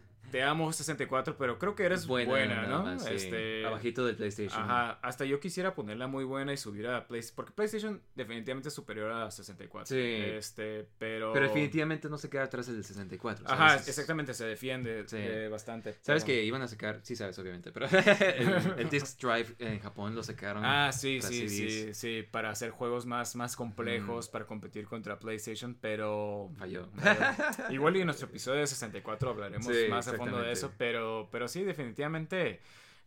te 0.31 0.41
amo 0.43 0.71
64, 0.73 1.37
pero 1.37 1.59
creo 1.59 1.75
que 1.75 1.83
eres 1.83 2.07
buena, 2.07 2.65
¿no? 2.67 2.83
más, 2.83 3.03
sí. 3.05 3.13
Este, 3.13 3.65
Abajito 3.65 4.05
del 4.05 4.15
PlayStation. 4.15 4.61
Ajá, 4.63 4.99
hasta 5.01 5.25
yo 5.25 5.39
quisiera 5.39 5.75
ponerla 5.75 6.07
muy 6.07 6.23
buena 6.23 6.53
y 6.53 6.57
subir 6.57 6.87
a 6.87 7.07
PlayStation, 7.07 7.35
porque 7.35 7.51
PlayStation 7.53 8.01
definitivamente 8.15 8.69
es 8.69 8.73
superior 8.73 9.11
a 9.11 9.29
64. 9.29 9.87
Sí. 9.95 10.01
Este, 10.01 10.87
pero... 10.97 11.33
Pero 11.33 11.47
definitivamente 11.47 12.09
no 12.09 12.17
se 12.17 12.29
queda 12.29 12.43
atrás 12.43 12.67
del 12.67 12.83
64. 12.83 13.45
Ajá, 13.47 13.75
exactamente, 13.75 14.33
se 14.33 14.45
defiende 14.45 15.03
Sí. 15.07 15.17
eh, 15.19 15.47
bastante. 15.49 15.93
¿Sabes 16.01 16.23
pero- 16.23 16.25
que 16.25 16.43
iban 16.43 16.61
a 16.61 16.67
sacar? 16.67 16.99
Sí, 17.03 17.15
sabes, 17.15 17.37
obviamente, 17.39 17.71
pero 17.71 17.85
el, 18.37 18.79
el 18.79 18.89
Disc 18.89 19.19
Drive 19.19 19.55
en 19.59 19.79
Japón 19.79 20.15
lo 20.15 20.23
sacaron. 20.23 20.63
Ah, 20.65 20.91
sí, 20.91 21.21
sí, 21.21 21.49
sí, 21.49 21.69
CDs. 21.87 21.97
sí, 21.97 22.23
para 22.29 22.49
hacer 22.49 22.71
juegos 22.71 23.05
más, 23.05 23.35
más 23.35 23.55
complejos, 23.55 24.29
Mm. 24.29 24.31
para 24.31 24.45
competir 24.45 24.85
contra 24.85 25.19
PlayStation, 25.19 25.75
pero... 25.79 26.49
Falló. 26.57 26.87
igual 27.69 27.97
y 27.97 27.99
en 28.01 28.05
nuestro 28.05 28.27
episodio 28.27 28.59
de 28.61 28.67
64 28.67 29.29
hablaremos 29.31 29.65
Sí, 29.75 29.85
más 29.89 30.07
a 30.07 30.17
fondo 30.25 30.41
de 30.41 30.51
eso, 30.51 30.71
pero, 30.77 31.29
pero 31.31 31.47
sí, 31.47 31.63
definitivamente... 31.63 32.59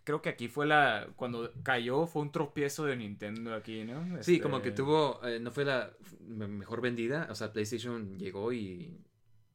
Creo 0.07 0.21
que 0.21 0.29
aquí 0.29 0.49
fue 0.49 0.67
la... 0.67 1.09
Cuando 1.17 1.51
cayó 1.63 2.07
fue 2.07 2.21
un 2.21 2.31
tropiezo 2.31 2.85
de 2.85 2.95
Nintendo 2.95 3.55
aquí, 3.55 3.85
¿no? 3.85 4.05
Sí, 4.23 4.35
Este, 4.35 4.41
como 4.43 4.61
que 4.61 4.71
tuvo, 4.71 5.19
eh, 5.27 5.41
no 5.41 5.51
fue 5.51 5.65
la 5.65 5.93
me- 6.21 6.47
mejor 6.47 6.83
vendida, 6.83 7.27
o 7.31 7.35
sea, 7.35 7.55
PlayStation 7.55 8.19
llegó 8.19 8.53
y 8.53 9.01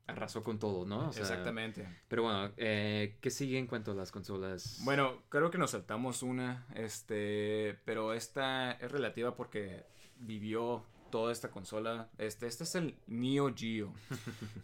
arrasó 0.07 0.43
con 0.43 0.57
todo, 0.57 0.87
¿no? 0.87 1.09
O 1.09 1.13
sea, 1.13 1.21
Exactamente. 1.21 1.87
Pero 2.07 2.23
bueno, 2.23 2.51
eh, 2.57 3.17
¿qué 3.21 3.29
sigue 3.29 3.59
en 3.59 3.67
cuanto 3.67 3.91
a 3.91 3.93
las 3.93 4.11
consolas? 4.11 4.81
Bueno, 4.85 5.21
creo 5.29 5.51
que 5.51 5.59
nos 5.59 5.69
saltamos 5.69 6.23
una, 6.23 6.65
este, 6.73 7.77
pero 7.85 8.15
esta 8.15 8.71
es 8.71 8.91
relativa 8.91 9.35
porque 9.35 9.85
vivió 10.17 10.83
toda 11.09 11.31
esta 11.31 11.49
consola. 11.49 12.09
Este, 12.17 12.47
este 12.47 12.63
es 12.63 12.75
el 12.75 12.95
Neo 13.07 13.53
Geo. 13.55 13.93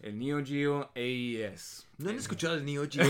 El 0.02 0.18
Neo 0.20 0.44
Geo 0.46 0.92
AES. 0.96 1.88
¿no 1.98 2.10
han 2.10 2.18
escuchado 2.18 2.56
el 2.56 2.66
Neo 2.66 2.88
Geo 2.92 3.04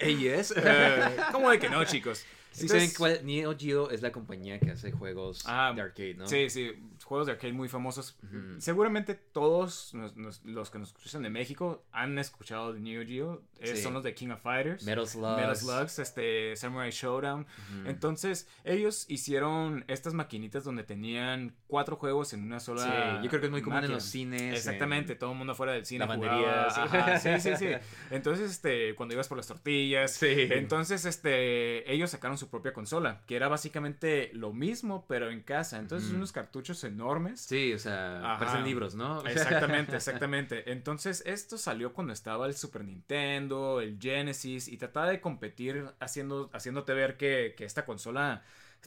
AES? 0.00 0.54
Eh, 0.56 1.16
¿Cómo 1.32 1.50
de 1.50 1.58
que 1.58 1.68
no, 1.68 1.84
chicos? 1.84 2.24
Entonces- 2.52 2.68
saben 2.68 2.90
cuál 2.96 3.26
Neo 3.26 3.54
Geo 3.58 3.90
es 3.90 4.02
la 4.02 4.12
compañía 4.12 4.58
que 4.58 4.70
hace 4.72 4.90
juegos 4.92 5.42
Ah, 5.46 5.72
de 5.74 5.82
arcade, 5.82 6.14
¿no? 6.14 6.26
Sí, 6.26 6.50
sí, 6.50 6.72
juegos 7.04 7.26
de 7.26 7.32
arcade 7.32 7.52
muy 7.52 7.68
famosos. 7.68 8.18
Seguramente 8.58 9.14
todos 9.14 9.94
nos- 9.94 10.16
nos- 10.16 10.44
los 10.44 10.70
que 10.70 10.78
nos 10.78 10.88
escuchan 10.88 11.22
de 11.22 11.30
México 11.30 11.84
han 11.92 12.18
escuchado 12.18 12.72
de 12.72 12.80
Neo 12.80 13.04
Geo. 13.06 13.42
Eh. 13.60 13.76
Son 13.76 13.92
los 13.94 14.02
de 14.02 14.14
King 14.14 14.28
of 14.30 14.40
Fighters. 14.42 14.84
Metal 14.84 15.06
Slugs. 15.06 15.36
Metal 15.36 15.56
Slugs, 15.56 15.98
este, 15.98 16.56
Samurai 16.56 16.90
Showdown. 16.90 17.46
Entonces, 17.86 18.48
ellos 18.64 19.04
hicieron 19.08 19.84
estas 19.88 20.14
maquinitas 20.14 20.64
donde 20.64 20.82
tenían 20.82 21.54
cuatro 21.66 21.96
juegos 21.96 22.32
en 22.32 22.42
una 22.42 22.58
sola. 22.60 22.82
Sí, 22.82 23.24
yo 23.24 23.28
creo 23.28 23.40
que 23.40 23.46
es 23.46 23.52
muy 23.52 23.62
común 23.62 23.78
en 23.78 23.82
máquina. 23.82 23.94
los 23.96 24.04
cines, 24.04 24.54
Exactamente, 24.54 25.12
en 25.14 25.18
todo 25.18 25.32
el 25.32 25.38
mundo 25.38 25.52
afuera 25.52 25.72
del 25.72 25.84
cine. 25.86 26.00
lavanderías. 26.00 26.78
Ajá, 26.78 27.18
sí, 27.18 27.28
sí, 27.40 27.50
sí. 27.56 27.66
Entonces, 28.10 28.50
este, 28.50 28.94
cuando 28.94 29.14
ibas 29.14 29.28
por 29.28 29.36
las 29.36 29.46
tortillas. 29.46 30.12
Sí. 30.12 30.26
Entonces, 30.50 31.04
este, 31.04 31.90
ellos 31.92 32.10
sacaron 32.10 32.38
su 32.40 32.48
propia 32.48 32.72
consola, 32.72 33.22
que 33.26 33.36
era 33.36 33.48
básicamente 33.48 34.30
lo 34.34 34.52
mismo, 34.52 35.04
pero 35.06 35.30
en 35.30 35.42
casa. 35.42 35.78
Entonces, 35.78 36.10
unos 36.10 36.32
cartuchos 36.32 36.82
enormes. 36.84 37.40
Sí, 37.40 37.72
o 37.72 37.78
sea, 37.78 38.36
parecen 38.38 38.64
libros, 38.64 38.94
¿no? 38.94 39.20
Exactamente, 39.26 39.96
exactamente. 39.96 40.72
Entonces, 40.72 41.22
esto 41.26 41.56
salió 41.58 41.92
cuando 41.92 42.12
estaba 42.12 42.46
el 42.46 42.54
Super 42.54 42.84
Nintendo, 42.84 43.80
el 43.80 43.98
Genesis, 44.00 44.66
y 44.66 44.76
trataba 44.76 45.08
de 45.08 45.20
competir 45.20 45.86
haciendo, 46.00 46.50
haciéndote 46.52 46.94
ver 46.94 47.16
que, 47.16 47.54
que 47.56 47.64
esta 47.64 47.84
consola 47.84 48.42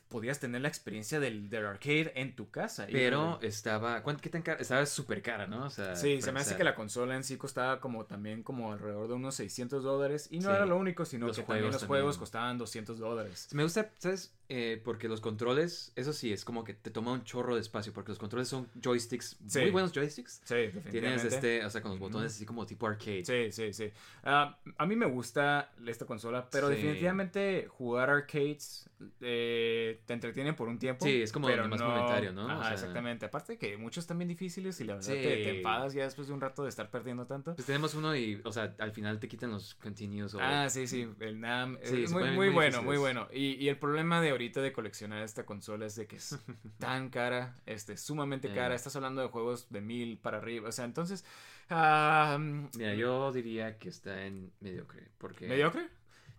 podías 0.10 0.40
tener 0.40 0.62
la 0.62 0.68
experiencia 0.68 1.20
del, 1.20 1.50
del 1.50 1.66
arcade 1.66 2.12
en 2.16 2.36
tu 2.36 2.50
casa. 2.50 2.90
Y- 2.90 2.94
Pero 2.94 3.40
estaba, 3.42 4.02
¿cuánto, 4.04 4.22
qué 4.22 4.30
tan 4.30 4.42
cara? 4.42 4.60
Estaba 4.62 4.86
súper 4.86 5.22
cara, 5.22 5.48
¿no? 5.48 5.66
O 5.66 5.70
sea, 5.70 5.96
Sí, 5.96 6.22
se 6.22 6.32
me 6.32 6.40
hace 6.40 6.56
que 6.56 6.64
la 6.64 6.76
consola 6.76 7.16
en 7.16 7.24
sí 7.24 7.38
costaba 7.38 7.80
como 7.80 8.06
también 8.06 8.44
como 8.44 8.72
alrededor 8.74 9.08
de 9.08 9.14
unos 9.16 9.36
600 9.36 9.84
dólares. 9.84 10.28
Y 10.32 10.38
no 10.40 10.50
Sí. 10.50 10.56
era 10.56 10.66
lo 10.66 10.78
único, 10.78 11.06
sino 11.06 11.28
que 11.28 11.34
también 11.42 11.66
los 11.66 11.72
también. 11.80 11.88
juegos 11.88 12.18
costaban 12.18 12.58
200 12.58 13.00
dólares. 13.00 13.48
Me 13.54 13.64
gusta, 13.64 13.90
¿sabes? 13.98 14.34
Eh, 14.50 14.82
porque 14.84 15.08
los 15.08 15.22
controles, 15.22 15.92
eso 15.96 16.14
sí, 16.14 16.32
es 16.34 16.44
como 16.46 16.64
que 16.64 16.74
te 16.74 16.92
toma 16.92 17.12
un 17.14 17.24
chorro 17.24 17.56
de 17.56 17.62
espacio, 17.62 17.94
porque 17.94 18.12
los 18.12 18.20
controles 18.20 18.48
son 18.50 18.70
joysticks, 18.84 19.38
Sí. 19.48 19.62
muy 19.62 19.72
buenos 19.72 19.92
joysticks. 19.94 20.42
Sí, 20.44 20.56
definitivamente. 20.56 20.92
Tienes 21.00 21.24
este, 21.26 21.66
o 21.66 21.70
sea, 21.70 21.82
con 21.82 21.92
los 21.92 22.00
botones 22.00 22.34
así 22.36 22.46
como 22.46 22.66
tipo 22.66 22.88
arcade. 22.88 23.24
Sí, 23.26 23.52
sí, 23.52 23.74
sí. 23.74 23.92
Ah, 24.24 24.58
a 24.78 24.86
mí 24.86 24.96
me 24.96 25.06
gusta 25.06 25.72
esta 25.88 26.06
consola, 26.06 26.48
pero 26.52 26.70
Sí. 26.70 26.76
definitivamente 26.76 27.68
jugar 27.70 28.10
arcades 28.10 28.90
eh, 29.22 30.00
te 30.06 30.14
entretiene 30.14 30.54
por 30.54 30.68
un 30.70 30.80
tiempo. 30.80 31.06
Sí, 31.06 31.22
es 31.22 31.32
como 31.32 31.48
pero 31.48 31.64
nomás 31.64 31.82
momentario, 31.82 32.32
¿no? 32.32 32.50
Ajá, 32.50 32.60
O 32.60 32.64
sea- 32.64 32.74
exactamente. 32.74 33.26
Aparte 33.26 33.58
que 33.58 33.76
muchos 33.78 34.04
están 34.04 34.18
bien 34.18 34.30
difíciles 34.30 34.80
y 34.80 34.84
la 34.86 34.94
verdad 34.96 35.08
Sí. 35.10 35.14
te, 35.22 35.22
te 35.44 35.58
enfadas 35.58 35.94
ya 35.94 36.04
después 36.04 36.28
de 36.28 36.34
un 36.34 36.40
rato 36.42 36.64
de 36.64 36.70
estar 36.70 36.90
perdiendo 36.90 37.26
tanto. 37.26 37.56
Pues 37.56 37.66
tenemos 37.66 37.96
uno 37.96 38.16
y, 38.16 38.42
o 38.46 38.52
sea, 38.52 38.76
al 38.80 38.92
final 38.92 39.20
te 39.20 39.28
quitan 39.28 39.52
los 39.52 39.76
continuos 39.76 40.34
o... 40.36 40.40
Ah, 40.42 40.70
sí, 40.70 40.88
sí, 40.88 41.08
el 41.20 41.40
NAM. 41.40 41.78
Sí, 41.84 42.04
es 42.04 42.12
muy, 42.12 42.24
muy 42.24 42.32
muy 42.34 42.50
bueno, 42.50 42.82
muy 42.84 42.98
bueno. 42.98 43.28
Y, 43.34 43.56
y 43.56 43.70
el 43.70 43.78
problema 43.78 44.22
de 44.22 44.32
ahorita 44.34 44.62
de 44.62 44.74
coleccionar 44.74 45.24
esta 45.24 45.46
consola 45.46 45.86
es 45.86 45.96
de 45.96 46.06
que 46.08 46.18
es 46.18 46.38
tan 46.78 47.10
cara, 47.10 47.56
este, 47.66 47.98
sumamente 47.98 48.50
Eh. 48.50 48.54
cara. 48.54 48.76
Estás 48.76 48.96
hablando 48.96 49.22
de 49.22 49.30
juegos 49.30 49.70
de 49.70 49.82
mil 49.82 50.18
para 50.20 50.38
arriba. 50.38 50.70
O 50.70 50.72
sea, 50.72 50.86
entonces. 50.86 51.24
Mira, 51.70 52.94
yo 52.96 53.32
diría 53.32 53.78
que 53.78 53.90
está 53.90 54.26
en 54.26 54.52
mediocre, 54.60 55.10
porque... 55.18 55.48
¿Mediocre? 55.48 55.88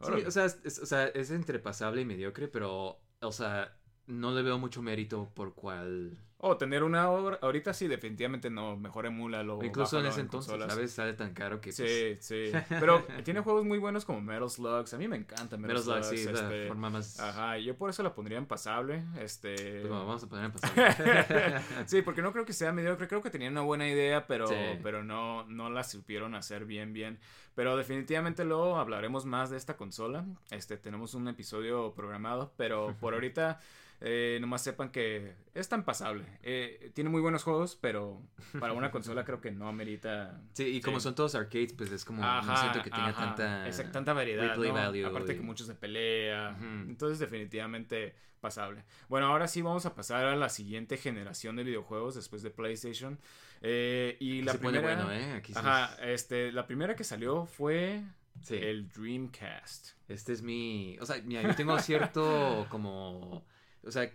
Sí, 0.01 0.13
o 0.27 0.31
sea, 0.31 0.45
es, 0.45 0.59
es- 0.65 0.79
o 0.81 0.87
sea, 0.87 1.07
es 1.09 1.31
entre 1.31 1.59
pasable 1.59 2.03
y 2.03 2.05
mediocre, 2.05 2.49
pero, 2.49 3.01
o 3.21 3.33
sea, 3.33 3.77
no 4.07 4.33
le 4.33 4.43
veo 4.43 4.59
mucho 4.59 4.83
mérito 4.83 5.31
por 5.35 5.55
cuál... 5.55 6.19
O 6.47 6.59
tener 6.59 6.83
una 6.83 7.09
obra, 7.11 7.39
ahorita 7.41 7.73
sí, 7.73 7.89
definitivamente 7.89 8.51
no, 8.51 8.77
mejor 8.77 9.07
emúlalo. 9.07 9.59
Incluso 9.65 9.99
en 9.99 10.05
ese 10.07 10.21
entonces, 10.21 10.51
consolas. 10.51 10.75
¿sabes? 10.75 10.93
Sale 10.93 11.15
tan 11.15 11.33
caro 11.33 11.59
que... 11.59 11.73
Sí, 11.73 11.83
pues, 11.83 12.27
sí. 12.27 12.53
Pero 12.69 13.03
tiene 13.25 13.41
juegos 13.41 13.65
muy 13.65 13.79
buenos 13.79 14.05
como 14.05 14.21
Metal 14.21 14.51
Slugs. 14.51 14.93
A 14.93 14.99
mí 14.99 15.09
me 15.09 15.17
encanta 15.17 15.57
Metal, 15.57 15.77
Metal 15.79 15.83
Slug, 15.83 16.05
sí, 16.05 16.23
Slugs. 16.23 16.39
es 16.39 16.43
la 16.45 16.55
este, 16.55 16.69
forma 16.69 16.91
más... 16.91 17.19
Ajá, 17.19 17.57
yo 17.57 17.75
por 17.79 17.89
eso 17.89 18.03
la 18.03 18.15
pondría 18.15 18.37
en 18.37 18.45
pasable. 18.45 19.05
Este. 19.19 19.55
Pues 19.55 19.89
bueno, 19.89 20.07
vamos 20.07 20.23
a 20.23 20.29
poner 20.29 20.45
en 20.45 20.53
pasable. 20.61 21.61
sí, 21.87 22.03
porque 22.03 22.21
no 22.21 22.31
creo 22.33 22.45
que 22.45 22.53
sea 22.53 22.73
mediocre, 22.73 23.09
creo 23.09 23.23
que 23.23 23.31
tenían 23.31 23.53
una 23.53 23.63
buena 23.63 23.89
idea, 23.89 24.27
pero, 24.27 24.47
Sí. 24.47 24.55
pero 24.83 25.03
no, 25.03 25.45
no 25.45 25.71
la 25.71 25.83
supieron 25.83 26.35
hacer 26.35 26.67
bien, 26.67 26.93
bien. 26.93 27.19
Pero 27.55 27.77
definitivamente 27.77 28.45
luego 28.45 28.77
hablaremos 28.77 29.25
más 29.25 29.49
de 29.49 29.57
esta 29.57 29.79
consola. 29.79 30.27
Este, 30.51 30.77
tenemos 30.77 31.15
un 31.15 31.27
episodio 31.29 31.95
programado, 31.95 32.53
pero 32.57 32.95
por 33.01 33.15
ahorita 33.15 33.61
eh, 34.01 34.39
nomás 34.41 34.63
sepan 34.63 34.91
que 34.91 35.35
es 35.55 35.69
tan 35.69 35.85
pasable. 35.85 36.25
Eh, 36.43 36.91
tiene 36.95 37.09
muy 37.11 37.21
buenos 37.21 37.43
juegos, 37.43 37.77
pero 37.81 38.23
para 38.61 38.73
una 38.73 38.91
consola 38.91 39.25
creo 39.25 39.41
que 39.41 39.51
no 39.51 39.69
amerita. 39.69 40.41
Sí, 40.53 40.65
y 40.65 40.81
como 40.81 40.99
Sí. 41.01 41.05
son 41.05 41.15
todos 41.15 41.35
arcades, 41.35 41.73
pues 41.73 41.91
es 41.93 42.05
como... 42.05 42.21
no 42.23 42.57
siento 42.57 42.83
que 42.83 42.91
tenga 42.91 43.09
ajá. 43.09 43.35
tanta... 43.35 43.93
Tanta 43.93 44.13
variedad. 44.13 44.49
replay 44.51 44.69
¿no? 44.71 44.75
value 44.75 45.07
Aparte 45.07 45.33
y- 45.33 45.37
que 45.37 45.43
muchos 45.43 45.67
de 45.69 45.75
pelea. 45.75 46.57
Entonces, 46.87 47.19
definitivamente 47.19 48.15
pasable. 48.41 48.85
Bueno, 49.09 49.27
ahora 49.29 49.49
sí 49.49 49.63
vamos 49.63 49.87
a 49.87 49.95
pasar 49.95 50.27
a 50.27 50.37
la 50.37 50.51
siguiente 50.51 50.99
generación 50.99 51.57
de 51.57 51.65
videojuegos 51.65 52.15
después 52.15 52.43
de 52.43 52.51
PlayStation. 52.51 53.19
Eh, 53.63 54.19
y 54.21 54.43
la 54.43 54.53
se 54.53 54.59
pone 54.59 54.81
primera. 54.81 55.05
bueno, 55.07 55.13
¿eh? 55.19 55.33
Aquí 55.33 55.53
Ajá, 55.57 55.97
este, 56.03 56.53
la 56.53 56.67
primera 56.67 56.95
que 56.95 57.05
salió 57.05 57.47
fue 57.47 58.03
Sí. 58.43 58.57
el 58.57 58.89
Dreamcast. 58.91 59.93
Este 60.09 60.33
es 60.35 60.43
mi... 60.43 60.99
O 61.01 61.07
sea, 61.07 61.23
mira, 61.25 61.41
yo 61.43 61.55
tengo 61.55 61.79
cierto 61.79 62.67
como... 62.69 63.47
O 63.87 63.91
sea, 63.93 64.11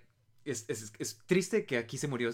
es, 0.45 0.65
es, 0.67 0.91
es 0.97 1.19
triste 1.25 1.65
que 1.65 1.77
aquí 1.77 1.97
se 1.97 2.07
murió 2.07 2.29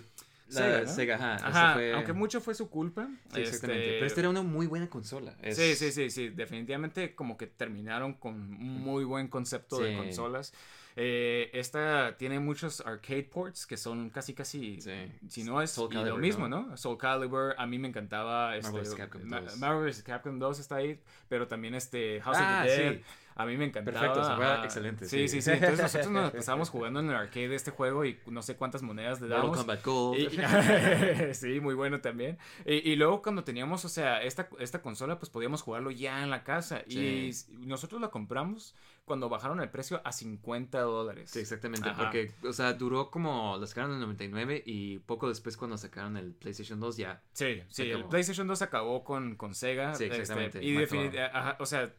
la 0.49 0.51
Sega, 0.61 0.81
¿no? 0.83 0.87
Sega, 0.93 1.15
ajá. 1.15 1.35
Eso 1.37 1.45
Ajá, 1.47 1.73
fue- 1.73 1.93
aunque 1.93 2.13
mucho 2.13 2.39
fue 2.39 2.53
su 2.53 2.69
culpa. 2.69 3.09
Sí, 3.33 3.41
exactamente. 3.41 3.83
este, 3.85 3.93
Pero 3.95 4.05
esta 4.05 4.19
era 4.21 4.29
una 4.29 4.41
muy 4.43 4.67
buena 4.67 4.89
consola. 4.89 5.35
Es- 5.41 5.57
Sí, 5.57 5.75
sí, 5.75 5.91
sí, 5.91 6.09
sí, 6.11 6.29
definitivamente 6.29 7.15
como 7.15 7.35
que 7.37 7.47
terminaron 7.47 8.13
con 8.13 8.35
un 8.35 8.81
muy 8.81 9.03
buen 9.05 9.27
concepto 9.27 9.79
de 9.79 9.95
consolas. 9.97 10.53
Eh, 10.97 11.49
esta 11.51 12.15
tiene 12.17 12.39
muchos 12.39 12.79
arcade 12.79 13.23
ports 13.23 13.65
que 13.65 13.75
son 13.75 14.09
casi, 14.11 14.33
casi, 14.33 14.79
Sí. 14.79 14.91
si 15.27 15.43
no 15.43 15.61
es 15.61 15.71
Soul 15.71 15.93
lo 15.93 16.15
mismo, 16.17 16.47
¿no? 16.47 16.67
¿no? 16.67 16.77
Soul 16.77 16.97
Calibur, 16.97 17.53
a 17.57 17.65
mí 17.65 17.77
me 17.79 17.89
encantaba. 17.89 18.55
Este, 18.55 18.71
Marvel's 18.71 18.95
Capcom 18.95 19.23
Ma- 19.25 19.41
2. 19.41 19.57
Marvel's 19.57 20.03
Capcom 20.03 20.39
2 20.39 20.59
está 20.59 20.75
ahí, 20.77 20.97
pero 21.27 21.47
también 21.47 21.75
este 21.75 22.21
House 22.21 22.37
Ah, 22.39 22.61
of 22.65 22.69
the 22.71 22.77
Dead. 22.81 23.01
Sí. 23.35 23.41
A 23.41 23.45
mí 23.45 23.57
me 23.57 23.65
encantaba. 23.65 23.99
Perfecto, 23.99 24.23
se 24.27 24.35
juega 24.35 24.63
excelente, 24.63 25.05
Sí, 25.05 25.27
sí. 25.27 25.27
sí, 25.27 25.41
sí. 25.41 25.51
Entonces 25.51 25.81
nosotros 25.81 26.11
nos 26.11 26.31
pasábamos 26.33 26.69
jugando 26.69 26.99
en 27.01 27.09
el 27.09 27.15
arcade 27.15 27.49
de 27.49 27.55
este 27.55 27.71
juego 27.71 28.05
y 28.05 28.17
no 28.27 28.41
sé 28.41 28.55
cuántas 28.55 28.81
monedas 28.81 29.19
le 29.21 29.27
Mortal 29.27 29.41
damos. 29.43 29.57
Kombat 29.57 29.83
Gold. 29.85 30.19
Y- 30.19 31.33
sí, 31.33 31.59
muy 31.59 31.75
bueno 31.75 31.99
también. 32.01 32.37
Y, 32.65 32.91
y 32.91 32.95
luego 32.95 33.21
cuando 33.21 33.43
teníamos, 33.43 33.83
o 33.85 33.89
sea, 33.89 34.21
esta, 34.23 34.47
esta 34.59 34.81
consola, 34.81 35.19
pues 35.19 35.29
podíamos 35.29 35.61
jugarlo 35.61 35.91
ya 35.91 36.23
en 36.23 36.29
la 36.29 36.43
casa. 36.43 36.81
Y 36.87 37.29
s- 37.29 37.51
nosotros 37.51 37.99
la 38.01 38.09
compramos 38.09 38.75
cuando 39.03 39.29
bajaron 39.29 39.59
el 39.61 39.69
precio 39.69 40.01
a 40.03 40.11
50 40.11 40.79
dólares. 40.81 41.29
Sí, 41.29 41.39
exactamente, 41.39 41.89
Ajá. 41.89 42.03
porque, 42.03 42.31
o 42.43 42.53
sea, 42.53 42.73
duró 42.73 43.11
como, 43.11 43.57
la 43.59 43.67
sacaron 43.67 43.91
en 43.91 43.97
el 43.97 44.01
99 44.01 44.63
y 44.65 44.97
poco 44.99 45.29
después 45.29 45.57
cuando 45.57 45.77
sacaron 45.77 46.17
el 46.17 46.33
PlayStation 46.33 46.79
2 46.79 46.97
ya. 46.97 47.21
Sí, 47.33 47.61
sí, 47.69 47.91
el. 47.91 48.05
PlayStation 48.05 48.47
2 48.47 48.61
acabó 48.63 49.03
con, 49.03 49.35
con 49.35 49.53
Sega. 49.53 49.93
Sí, 49.93 50.05
este, 50.05 50.17
exactamente, 50.21 50.63
y 50.63 50.71
definitivamente, 50.73 51.37
o 51.59 51.65
sea, 51.67 51.93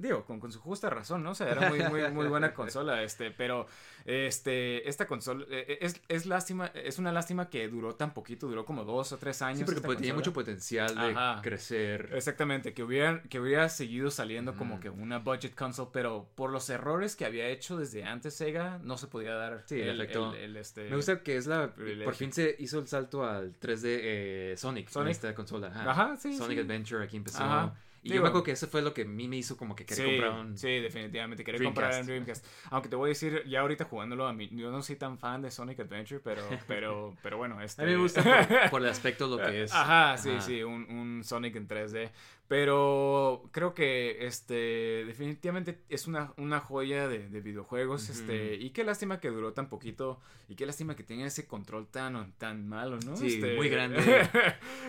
digo, 0.00 0.24
con, 0.24 0.40
con 0.40 0.50
su 0.52 0.60
justa 0.60 0.90
razón, 0.90 1.22
¿no? 1.22 1.30
O 1.30 1.34
sea, 1.34 1.48
era 1.50 1.68
muy, 1.68 1.78
muy, 1.84 2.10
muy 2.10 2.26
buena 2.26 2.52
consola, 2.54 3.02
este, 3.02 3.30
pero, 3.30 3.66
este, 4.04 4.88
esta 4.88 5.06
consola, 5.06 5.44
eh, 5.50 5.78
es, 5.80 6.00
es 6.08 6.26
lástima, 6.26 6.66
es 6.74 6.98
una 6.98 7.12
lástima 7.12 7.48
que 7.50 7.68
duró 7.68 7.94
tan 7.94 8.12
poquito, 8.12 8.48
duró 8.48 8.64
como 8.64 8.84
dos 8.84 9.12
o 9.12 9.18
tres 9.18 9.42
años. 9.42 9.58
Sí, 9.60 9.64
porque 9.64 9.80
pues, 9.80 9.98
tenía 9.98 10.14
mucho 10.14 10.32
potencial 10.32 10.94
de 10.94 11.10
Ajá. 11.12 11.40
crecer. 11.42 12.10
Exactamente, 12.14 12.72
que 12.74 12.82
hubieran, 12.82 13.22
que 13.28 13.38
hubiera 13.40 13.68
seguido 13.68 14.10
saliendo 14.10 14.54
como 14.56 14.80
que 14.80 14.90
una 14.90 15.18
budget 15.18 15.54
console, 15.54 15.90
pero 15.92 16.28
por 16.34 16.50
los 16.50 16.68
errores 16.70 17.14
que 17.16 17.24
había 17.24 17.46
hecho 17.48 17.76
desde 17.76 18.04
antes 18.04 18.34
Sega, 18.34 18.78
no 18.82 18.96
se 18.98 19.06
podía 19.06 19.34
dar 19.34 19.62
Sí, 19.66 19.80
el, 19.80 20.00
efecto. 20.00 20.34
el- 20.34 20.40
el, 20.40 20.56
este... 20.56 20.88
Me 20.90 20.96
gusta 20.96 21.22
que 21.22 21.36
es 21.36 21.46
la. 21.46 21.74
privilegio. 21.74 22.04
Por 22.04 22.14
fin 22.14 22.32
se 22.32 22.56
hizo 22.58 22.78
el 22.78 22.88
salto 22.88 23.24
al 23.24 23.52
3D 23.58 23.82
eh, 23.84 24.54
Sonic, 24.56 24.88
Sonic. 24.88 25.06
en 25.06 25.10
esta 25.10 25.34
consola. 25.34 25.68
Ajá, 25.68 25.90
Ajá, 25.90 26.16
sí, 26.16 26.36
Sonic 26.36 26.58
sí. 26.58 26.64
Adventure 26.64 27.04
aquí 27.04 27.16
empezó. 27.16 27.42
Ajá. 27.44 27.74
Y 28.02 28.08
yo 28.08 28.12
Digo- 28.14 28.22
me 28.22 28.28
acuerdo 28.28 28.44
que 28.44 28.52
eso 28.52 28.66
fue 28.66 28.80
lo 28.82 28.94
que 28.94 29.02
a 29.02 29.04
mí 29.04 29.28
me 29.28 29.36
hizo 29.36 29.56
como 29.56 29.76
que 29.76 29.84
querer 29.84 30.04
Sí, 30.04 30.10
comprar 30.18 30.40
un. 30.40 30.56
sí, 30.56 30.68
definitivamente. 30.80 31.42
Dreamcast. 31.44 31.64
comprar 31.64 32.00
un 32.00 32.06
Dreamcast. 32.06 32.46
Aunque 32.70 32.88
te 32.88 32.96
voy 32.96 33.08
a 33.08 33.10
decir, 33.10 33.42
ya 33.46 33.60
ahorita 33.60 33.84
jugándolo, 33.84 34.26
a 34.26 34.32
mí, 34.32 34.48
yo 34.52 34.70
no 34.70 34.80
soy 34.82 34.96
tan 34.96 35.18
fan 35.18 35.42
de 35.42 35.50
Sonic 35.50 35.80
Adventure, 35.80 36.20
pero, 36.24 36.42
pero, 36.66 37.14
pero 37.22 37.36
bueno, 37.36 37.60
este... 37.60 37.82
A 37.82 37.84
mí 37.84 37.92
me 37.92 37.98
gusta 37.98 38.22
por, 38.22 38.70
por 38.70 38.82
el 38.82 38.88
aspecto 38.88 39.26
lo 39.26 39.36
que 39.44 39.64
es. 39.64 39.72
Ajá, 39.74 40.16
sí, 40.16 40.30
Ajá. 40.30 40.40
sí, 40.40 40.62
un, 40.62 40.86
un 40.90 41.24
Sonic 41.24 41.56
en 41.56 41.68
3D. 41.68 42.10
Pero 42.50 43.48
creo 43.52 43.74
que 43.74 44.26
este 44.26 45.04
definitivamente 45.06 45.84
es 45.88 46.08
una, 46.08 46.34
una 46.36 46.58
joya 46.58 47.06
de, 47.06 47.28
de 47.28 47.40
videojuegos. 47.40 48.08
Este, 48.08 48.56
y 48.56 48.70
qué 48.70 48.82
lástima 48.82 49.20
que 49.20 49.28
duró 49.30 49.52
tan 49.52 49.68
poquito. 49.68 50.18
Y 50.48 50.56
qué 50.56 50.66
lástima 50.66 50.96
que 50.96 51.04
tenga 51.04 51.24
ese 51.26 51.46
control 51.46 51.86
tan, 51.86 52.32
tan 52.38 52.68
malo, 52.68 52.98
¿no? 53.06 53.16
Sí, 53.16 53.34
Este, 53.36 53.54
muy 53.54 53.68
grande. 53.70 54.00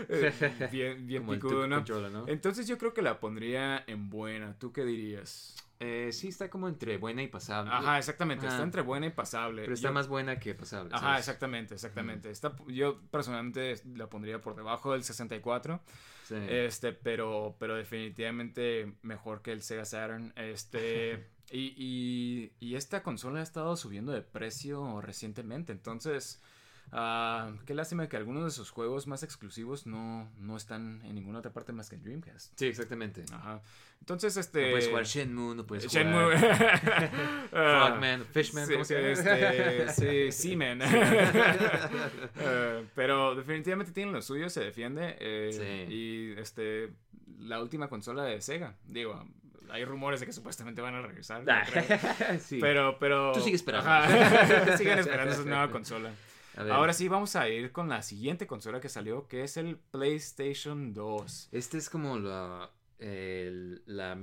eh, 0.10 0.34
bien, 0.72 1.06
bien 1.06 1.28
picudo, 1.28 1.68
¿no? 1.68 1.84
Entonces 2.26 2.68
yo 2.68 2.80
creo 2.80 2.96
que 2.96 3.04
la 3.04 3.20
pondría 3.20 3.84
en 3.86 4.10
buena. 4.10 4.58
¿Tú 4.58 4.74
qué 4.74 4.84
dirías? 4.84 5.56
Eh, 5.80 6.10
sí, 6.14 6.30
está 6.30 6.50
como 6.50 6.68
entre 6.68 6.98
buena 6.98 7.22
y 7.22 7.28
pasable. 7.28 7.70
Ajá, 7.72 8.00
exactamente. 8.00 8.48
Está 8.48 8.64
entre 8.64 8.82
buena 8.82 9.06
y 9.06 9.12
pasable. 9.12 9.62
Pero 9.62 9.76
está 9.76 9.90
Yo- 9.90 9.94
más 9.94 10.08
buena 10.08 10.40
que 10.40 10.56
pasable. 10.56 10.90
Ajá, 10.96 11.20
exactamente, 11.20 11.76
exactamente. 11.76 12.32
Está, 12.32 12.56
yo 12.70 13.00
personalmente 13.12 13.76
la 13.96 14.08
pondría 14.08 14.42
por 14.42 14.56
debajo 14.56 14.94
del 14.94 15.04
64. 15.04 15.80
Sí. 16.40 16.46
Este, 16.50 16.94
pero, 16.94 17.56
pero 17.60 17.76
definitivamente 17.76 18.94
mejor 19.02 19.42
que 19.42 19.52
el 19.52 19.62
Sega 19.62 19.86
Saturn. 19.86 20.34
Este, 20.36 21.28
y, 21.52 21.74
y, 21.78 22.52
y 22.60 22.76
esta 22.76 23.04
consola 23.04 23.40
ha 23.40 23.44
estado 23.44 23.76
subiendo 23.76 24.12
de 24.12 24.22
precio 24.22 25.02
recientemente. 25.02 25.72
Entonces, 25.72 26.42
ah, 26.92 27.52
qué 27.66 27.74
lástima 27.74 28.08
que 28.10 28.18
algunos 28.18 28.44
de 28.44 28.52
sus 28.52 28.70
juegos 28.70 29.08
más 29.08 29.24
exclusivos 29.24 29.86
no, 29.88 30.30
no 30.38 30.58
están 30.58 31.02
en 31.06 31.16
ninguna 31.16 31.40
otra 31.40 31.52
parte 31.52 31.72
más 31.74 31.90
que 31.90 31.96
en 31.96 32.04
Dreamcast. 32.04 32.54
Sí, 32.58 32.68
exactamente. 32.68 33.24
Ajá. 33.34 33.62
Entonces, 34.00 34.36
este. 34.38 34.62
No 34.66 34.70
puedes 34.72 34.88
jugar 34.90 35.04
Shenmue, 35.06 35.56
no 35.56 35.66
puedes 35.68 35.88
Shenmue. 35.88 36.24
jugar 36.38 37.12
Ah, 37.54 37.86
Frogman, 37.90 38.26
Fishman, 38.26 38.66
sí, 38.66 38.74
¿cómo 38.74 38.86
se 38.86 38.96
llama? 38.96 39.10
Este, 39.10 39.92
sí, 40.32 40.32
Seaman. 40.32 40.82
Eh, 42.40 42.86
pero 42.96 43.36
definitivamente 43.36 43.92
tienen 43.92 44.14
lo 44.14 44.22
suyo, 44.22 44.50
se 44.50 44.62
defiende. 44.62 45.16
eh, 45.20 45.50
Sí. 45.52 45.94
Y 45.94 46.40
este, 46.40 46.92
la 47.40 47.62
última 47.62 47.88
consola 47.90 48.24
de 48.24 48.42
Sega. 48.42 48.76
Digo, 48.86 49.24
hay 49.70 49.86
rumores 49.86 50.20
de 50.20 50.26
que 50.26 50.34
supuestamente 50.34 50.82
van 50.82 50.96
a 50.96 51.02
regresar. 51.02 51.44
sí. 52.40 52.58
Pero, 52.60 52.98
pero. 53.00 53.32
Tú 53.34 53.42
sigue 53.42 53.56
esperando. 53.56 53.90
Ajá, 53.90 54.78
sigan 54.78 55.00
esperando 55.00 55.34
esa 55.34 55.44
nueva 55.44 55.70
consola. 55.72 56.12
Ahora 56.58 56.94
sí, 56.94 57.08
vamos 57.08 57.36
a 57.36 57.48
ir 57.50 57.72
con 57.72 57.90
la 57.90 58.02
siguiente 58.02 58.48
consola 58.48 58.80
que 58.80 58.90
salió, 58.90 59.28
que 59.28 59.44
es 59.44 59.58
el 59.58 59.78
PlayStation 59.78 60.94
2. 60.94 61.50
Este 61.52 61.78
es 61.78 61.90
como 61.90 62.18
la, 62.20 62.70
el- 63.00 63.82
la, 63.86 64.18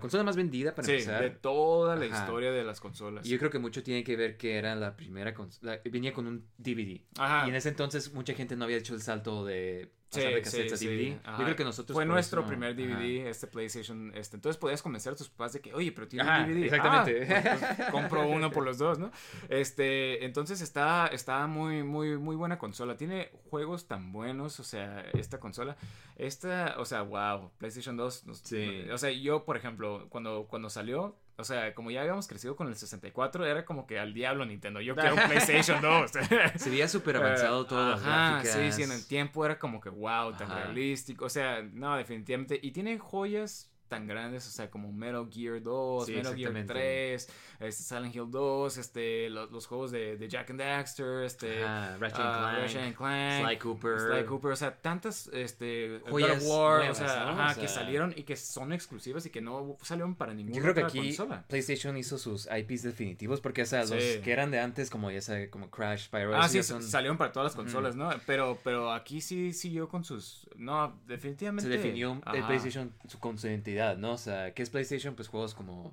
consola 0.00 0.22
más 0.22 0.36
vendida 0.36 0.74
para 0.74 0.86
Sí, 0.86 0.92
empezar. 0.92 1.22
de 1.22 1.30
toda 1.30 1.96
la 1.96 2.06
Ajá. 2.06 2.20
historia 2.24 2.52
de 2.52 2.64
las 2.64 2.80
consolas. 2.80 3.26
Y 3.26 3.30
yo 3.30 3.38
creo 3.38 3.50
que 3.50 3.58
mucho 3.58 3.82
tiene 3.82 4.04
que 4.04 4.16
ver 4.16 4.36
que 4.36 4.56
era 4.56 4.74
la 4.76 4.96
primera 4.96 5.34
consola. 5.34 5.80
Venía 5.84 6.12
con 6.12 6.26
un 6.26 6.46
DVD. 6.58 7.00
Ajá. 7.18 7.46
Y 7.46 7.50
en 7.50 7.56
ese 7.56 7.70
entonces 7.70 8.12
mucha 8.12 8.34
gente 8.34 8.56
no 8.56 8.64
había 8.64 8.76
hecho 8.76 8.94
el 8.94 9.02
salto 9.02 9.44
de 9.44 9.90
pasar 10.18 10.34
de 10.34 10.42
cassettes 10.42 10.72
a 10.72 10.84
DVD. 10.84 11.18
Ajá. 11.24 11.38
Yo 11.38 11.44
creo 11.44 11.56
que 11.56 11.64
nosotros 11.64 11.94
Fue 11.94 12.04
nuestro 12.04 12.40
eso- 12.40 12.48
primer 12.48 12.70
ajá. 12.72 12.80
DVD, 12.98 13.28
este 13.28 13.46
PlayStation. 13.46 14.12
Este, 14.14 14.36
entonces 14.36 14.58
podías 14.58 14.82
convencer 14.82 15.12
a 15.12 15.16
tus 15.16 15.28
papás 15.28 15.52
de 15.54 15.60
que, 15.60 15.72
oye, 15.74 15.92
pero 15.92 16.08
tiene 16.08 16.28
Ajá, 16.28 16.44
un 16.44 16.48
DVD. 16.54 16.64
exactamente. 16.64 17.34
Ah, 17.34 17.56
pues, 17.58 17.76
pues, 17.76 17.90
compro 17.90 18.28
uno 18.28 18.50
por 18.50 18.64
los 18.64 18.78
dos, 18.78 18.98
¿no? 18.98 19.10
Este, 19.48 20.24
entonces 20.24 20.60
está, 20.60 21.06
está 21.08 21.46
muy, 21.46 21.82
muy, 21.82 22.16
muy 22.18 22.36
buena 22.36 22.58
consola. 22.58 22.96
Tiene 22.96 23.30
juegos 23.50 23.86
tan 23.86 24.12
buenos, 24.12 24.60
o 24.60 24.64
sea, 24.64 25.00
esta 25.12 25.38
consola. 25.40 25.76
Esta, 26.16 26.74
o 26.78 26.84
sea, 26.84 27.02
wow, 27.02 27.50
PlayStation 27.58 27.96
2. 27.96 28.26
nos- 28.26 28.38
Sí. 28.38 28.86
O 28.92 28.98
sea, 28.98 29.10
yo, 29.10 29.44
por 29.44 29.56
ejemplo, 29.56 30.06
cuando, 30.10 30.46
cuando 30.48 30.70
salió, 30.70 31.16
o 31.40 31.44
sea, 31.44 31.74
como 31.74 31.90
ya 31.90 32.00
habíamos 32.02 32.28
crecido 32.28 32.54
con 32.56 32.68
el 32.68 32.76
64, 32.76 33.44
era 33.46 33.64
como 33.64 33.86
que 33.86 33.98
al 33.98 34.14
diablo 34.14 34.44
Nintendo. 34.46 34.80
Yo 34.80 34.94
quiero 34.94 35.14
un 35.14 35.20
PlayStation 35.28 35.80
2. 35.80 36.10
Se 36.56 36.70
veía 36.70 36.86
súper 36.88 37.16
avanzado 37.16 37.62
Eh, 37.62 37.66
todo. 37.68 37.90
las 37.90 38.00
ajá, 38.02 38.30
gráficas. 38.42 38.54
Sí, 38.56 38.72
sí, 38.72 38.82
en 38.82 38.92
el 38.92 39.06
tiempo 39.06 39.44
era 39.44 39.58
como 39.58 39.80
que 39.80 39.88
wow, 39.88 40.32
tan 40.36 40.50
Ajá. 40.50 40.64
realístico. 40.64 41.24
O 41.24 41.28
sea, 41.30 41.62
no, 41.62 41.96
definitivamente. 41.96 42.58
Y 42.62 42.70
tiene 42.72 42.98
joyas 42.98 43.70
tan 43.90 44.06
grandes, 44.06 44.46
o 44.46 44.50
sea, 44.50 44.70
como 44.70 44.90
Metal 44.92 45.28
Gear 45.30 45.60
2, 45.62 46.06
Sí, 46.06 46.12
Metal 46.14 46.34
Gear 46.34 46.52
exactamente. 46.56 46.72
3, 46.72 47.28
este, 47.60 47.82
Silent 47.82 48.14
Hill 48.16 48.30
2, 48.30 48.78
este, 48.78 49.28
los, 49.28 49.50
los 49.50 49.66
juegos 49.66 49.90
de, 49.90 50.16
de 50.16 50.28
Jack 50.28 50.48
and 50.50 50.60
Daxter, 50.60 51.24
este, 51.24 51.62
Ratchet 51.62 51.66
ah, 51.66 51.90
and 51.98 51.98
Clank, 52.00 52.58
Ratchet 52.62 52.80
and 52.82 52.94
Clank, 52.94 53.44
Sly 53.46 53.58
Cooper. 53.58 54.00
Sly 54.00 54.24
Cooper, 54.24 54.52
o 54.52 54.56
sea, 54.56 54.74
tantas 54.80 55.28
este, 55.34 56.00
Joyas 56.08 56.44
War, 56.46 56.78
nuevas, 56.78 57.00
o 57.00 57.04
sea, 57.04 57.24
¿no? 57.24 57.30
ajá, 57.42 57.54
O 57.58 57.60
que 57.60 57.68
salieron 57.68 58.14
y 58.16 58.22
que 58.22 58.36
son 58.36 58.72
exclusivas 58.72 59.26
y 59.26 59.30
que 59.30 59.40
no 59.40 59.76
salieron 59.82 60.14
para 60.14 60.32
ninguna 60.32 60.56
Yo 60.56 60.62
creo 60.62 60.74
que 60.74 60.84
aquí 60.84 61.08
consola. 61.08 61.44
PlayStation 61.48 61.96
hizo 61.96 62.16
sus 62.16 62.46
IPs 62.50 62.84
definitivos 62.84 63.40
porque, 63.40 63.62
o 63.62 63.66
sea, 63.66 63.80
los 63.80 63.90
Sí. 64.02 64.20
que 64.22 64.30
eran 64.32 64.50
de 64.52 64.60
antes, 64.60 64.88
como 64.88 65.10
ya 65.10 65.20
sabe, 65.20 65.50
como 65.50 65.68
Crash, 65.70 66.08
Pyro, 66.10 66.36
Ah, 66.36 66.48
sí, 66.48 66.62
son- 66.62 66.82
salieron 66.82 67.18
para 67.18 67.32
todas 67.32 67.46
las 67.52 67.56
consolas, 67.56 67.96
¿no? 67.96 68.08
Pero, 68.26 68.58
pero 68.62 68.92
aquí 68.92 69.20
sí 69.20 69.52
siguió 69.52 69.88
con 69.88 70.04
sus... 70.04 70.48
No, 70.56 70.96
definitivamente... 71.06 71.68
se 71.70 71.76
definió 71.76 72.20
el. 72.32 72.44
PlayStation 72.44 72.92
con 73.18 73.38
su 73.38 73.46
identidad, 73.48 73.79
¿no? 73.96 74.12
O 74.12 74.18
sea, 74.18 74.52
¿qué 74.54 74.62
es 74.62 74.70
PlayStation? 74.70 75.14
Pues 75.14 75.28
juegos 75.28 75.54
como. 75.54 75.92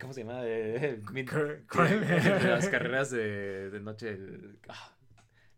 ¿Cómo 0.00 0.12
se 0.12 0.22
llama? 0.24 0.40
Eh, 0.44 1.02
Cr- 1.02 1.64
las 2.48 2.68
carreras 2.68 3.10
de, 3.10 3.70
de 3.70 3.80
noche. 3.80 4.18
ah, 4.68 4.97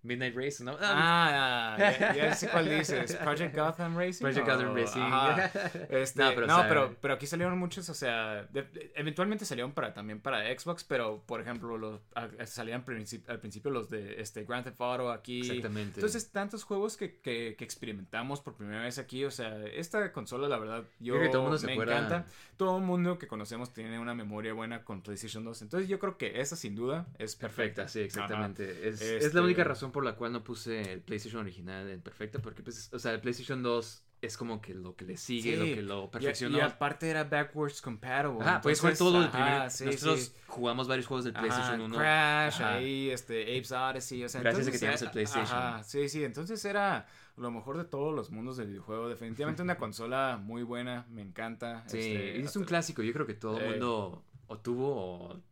Midnight 0.03 0.35
Race, 0.37 0.63
¿no? 0.65 0.77
Ah, 0.81 1.77
Ah, 1.79 1.79
ya, 1.79 2.15
ya 2.15 2.35
sé 2.35 2.49
cuál 2.49 2.69
dices. 2.69 3.17
Project 3.17 3.55
Gotham 3.57 3.97
Racing. 3.97 4.25
Project 4.25 4.49
o- 4.49 4.53
Gotham 4.53 4.75
Racing. 4.75 5.01
Ajá. 5.01 5.51
Este, 5.91 6.21
No, 6.21 6.31
no, 6.31 6.37
pero, 6.37 6.69
pero, 6.69 6.97
pero, 7.01 7.15
aquí 7.15 7.27
salieron 7.27 7.59
muchos, 7.59 7.89
o 7.89 7.95
sea, 7.95 8.45
de- 8.51 8.93
eventualmente 8.95 9.45
salieron 9.45 9.73
para 9.73 9.93
también 9.93 10.21
para 10.21 10.47
Xbox, 10.59 10.85
pero 10.85 11.23
por 11.27 11.41
ejemplo, 11.41 11.77
los, 11.79 12.01
a- 12.15 12.29
salían 12.47 12.85
princip- 12.85 13.29
al 13.29 13.41
principio 13.41 13.71
los 13.71 13.91
de 13.91 14.21
este 14.21 14.45
Grand 14.45 14.65
Theft 14.65 14.81
Auto 14.81 15.11
aquí. 15.11 15.41
Exactamente. 15.41 15.95
Entonces, 15.97 16.31
tantos 16.33 16.65
juegos 16.65 16.97
que, 16.97 17.21
que, 17.21 17.55
que 17.59 17.65
experimentamos 17.65 18.41
por 18.41 18.55
primera 18.55 18.83
vez 18.83 18.99
aquí, 18.99 19.25
o 19.25 19.31
sea, 19.31 19.65
esta 19.67 20.13
consola, 20.13 20.49
la 20.49 20.59
verdad, 20.59 20.85
yo 20.99 21.15
Creo 21.15 21.27
que 21.27 21.33
todo 21.33 21.43
mundo 21.49 21.59
me 21.67 21.75
encanta. 21.75 22.27
Todo 22.57 22.79
el 22.79 22.85
mundo 22.85 23.19
que 23.19 23.27
conocemos 23.27 23.73
tiene 23.73 23.99
una 23.99 24.15
memoria 24.15 24.53
buena 24.53 24.85
con 24.85 25.03
PlayStation 25.03 25.45
2. 25.45 25.63
Entonces, 25.63 25.89
yo 25.89 25.99
creo 25.99 26.17
que 26.19 26.41
esa 26.41 26.57
sin 26.57 26.75
duda 26.75 27.07
es 27.19 27.37
perfecta. 27.37 27.51
Perfecta, 27.83 27.89
sí, 27.89 28.01
exactamente. 28.01 28.89
Es, 28.89 29.01
Este- 29.01 29.17
es 29.27 29.35
la 29.35 29.43
única 29.43 29.65
razón 29.65 29.90
por 29.93 30.05
la 30.05 30.15
cual 30.17 30.33
no 30.33 30.43
puse 30.45 30.93
el 30.93 31.01
PlayStation 31.03 31.41
original 31.43 31.89
en 31.89 32.01
perfecta, 32.01 32.39
porque, 32.41 32.63
pues, 32.63 32.91
o 32.93 32.99
sea, 32.99 33.13
el 33.13 33.21
PlayStation 33.21 33.63
2 33.63 34.05
es 34.23 34.37
como 34.37 34.61
que 34.61 34.75
lo 34.75 34.95
que 34.97 35.07
le 35.07 35.17
sigue, 35.17 35.53
Sí. 35.53 35.57
lo 35.57 35.65
que 35.65 35.83
lo 35.83 36.11
perfeccionó. 36.11 36.59
Y, 36.59 36.61
aparte 36.61 37.09
era 37.09 37.25
backwards 37.25 37.81
compatible. 37.81 38.37
Ajá, 38.43 38.61
puedes 38.61 38.79
jugar 38.81 38.97
todo 38.97 39.23
el 39.23 39.31
primer. 39.31 39.71
sí, 39.71 39.87
Nosotros 39.87 40.21
sí. 40.21 40.33
jugamos 40.47 40.89
varios 40.89 41.07
juegos 41.07 41.25
del 41.25 41.35
Ajá, 41.35 41.47
PlayStation 41.47 41.81
1. 41.81 41.97
Crash, 41.97 42.55
Ajá. 42.57 42.75
ahí, 42.75 43.09
este, 43.11 43.43
Apes 43.45 43.73
Odyssey, 43.73 44.25
o 44.25 44.29
sea, 44.29 44.43
Gracias 44.43 44.69
a 44.69 44.71
que 44.71 44.79
teníamos 44.79 45.03
el 45.03 45.11
PlayStation. 45.11 45.57
Ajá, 45.59 45.83
sí, 45.85 46.09
sí, 46.11 46.23
entonces 46.25 46.63
era 46.67 47.07
lo 47.37 47.51
mejor 47.51 47.79
de 47.79 47.85
todos 47.85 48.15
los 48.15 48.31
mundos 48.31 48.59
del 48.59 48.69
videojuego. 48.69 49.09
Definitivamente 49.09 49.63
una 49.63 49.79
consola 49.79 50.39
muy 50.43 50.65
buena, 50.65 51.07
me 51.09 51.23
encanta. 51.23 51.85
Sí, 51.87 51.97
este, 51.99 52.41
es 52.41 52.55
un 52.57 52.65
clásico. 52.65 53.03
Yo 53.03 53.15
creo 53.15 53.27
que 53.27 53.35
todo 53.35 53.59
el 53.59 53.65
Eh. 53.65 53.71
mundo 53.71 54.25
o 54.49 54.59
tuvo 54.59 55.31
o 55.31 55.43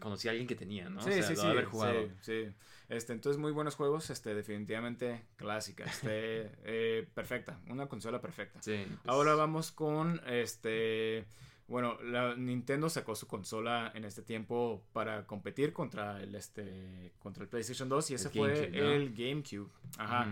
conocía 0.00 0.30
a 0.30 0.32
alguien 0.32 0.46
que 0.46 0.54
tenía, 0.54 0.90
¿no? 0.90 1.00
Sí, 1.00 1.08
o 1.08 1.12
sea, 1.14 1.22
sí, 1.22 1.34
lo 1.34 1.40
sí, 1.40 1.46
de 1.46 1.52
haber 1.52 1.64
jugado. 1.64 2.02
sí, 2.20 2.44
sí. 2.44 2.54
Este, 2.88 3.12
entonces 3.12 3.38
muy 3.38 3.52
buenos 3.52 3.74
juegos, 3.74 4.08
este, 4.08 4.34
definitivamente 4.34 5.26
clásica, 5.36 5.84
este, 5.84 6.50
eh, 6.64 7.06
perfecta, 7.14 7.60
una 7.68 7.86
consola 7.86 8.20
perfecta. 8.20 8.62
Sí, 8.62 8.84
pues, 8.86 9.00
Ahora 9.06 9.34
vamos 9.34 9.72
con 9.72 10.20
este. 10.26 11.26
Bueno, 11.66 12.00
la 12.02 12.34
Nintendo 12.34 12.88
sacó 12.88 13.14
su 13.14 13.26
consola 13.26 13.92
en 13.94 14.06
este 14.06 14.22
tiempo 14.22 14.82
para 14.94 15.26
competir 15.26 15.74
contra 15.74 16.22
el 16.22 16.34
este 16.34 17.12
contra 17.18 17.42
el 17.42 17.50
PlayStation 17.50 17.90
2 17.90 18.10
y 18.10 18.14
ese 18.14 18.30
fue 18.30 18.54
GameCube, 18.54 18.80
¿no? 18.80 18.90
el 18.90 19.14
GameCube. 19.14 19.70
Ajá. 19.98 20.28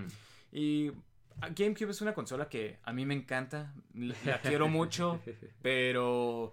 Y 0.51 0.93
ah, 1.43 1.51
GameCube 1.55 1.91
es 1.91 2.01
una 2.01 2.15
consola 2.15 2.49
que 2.49 2.79
a 2.85 2.93
mí 2.95 3.05
me 3.05 3.13
encanta, 3.13 3.75
la 3.93 4.41
quiero 4.41 4.69
mucho, 4.69 5.21
pero 5.61 6.53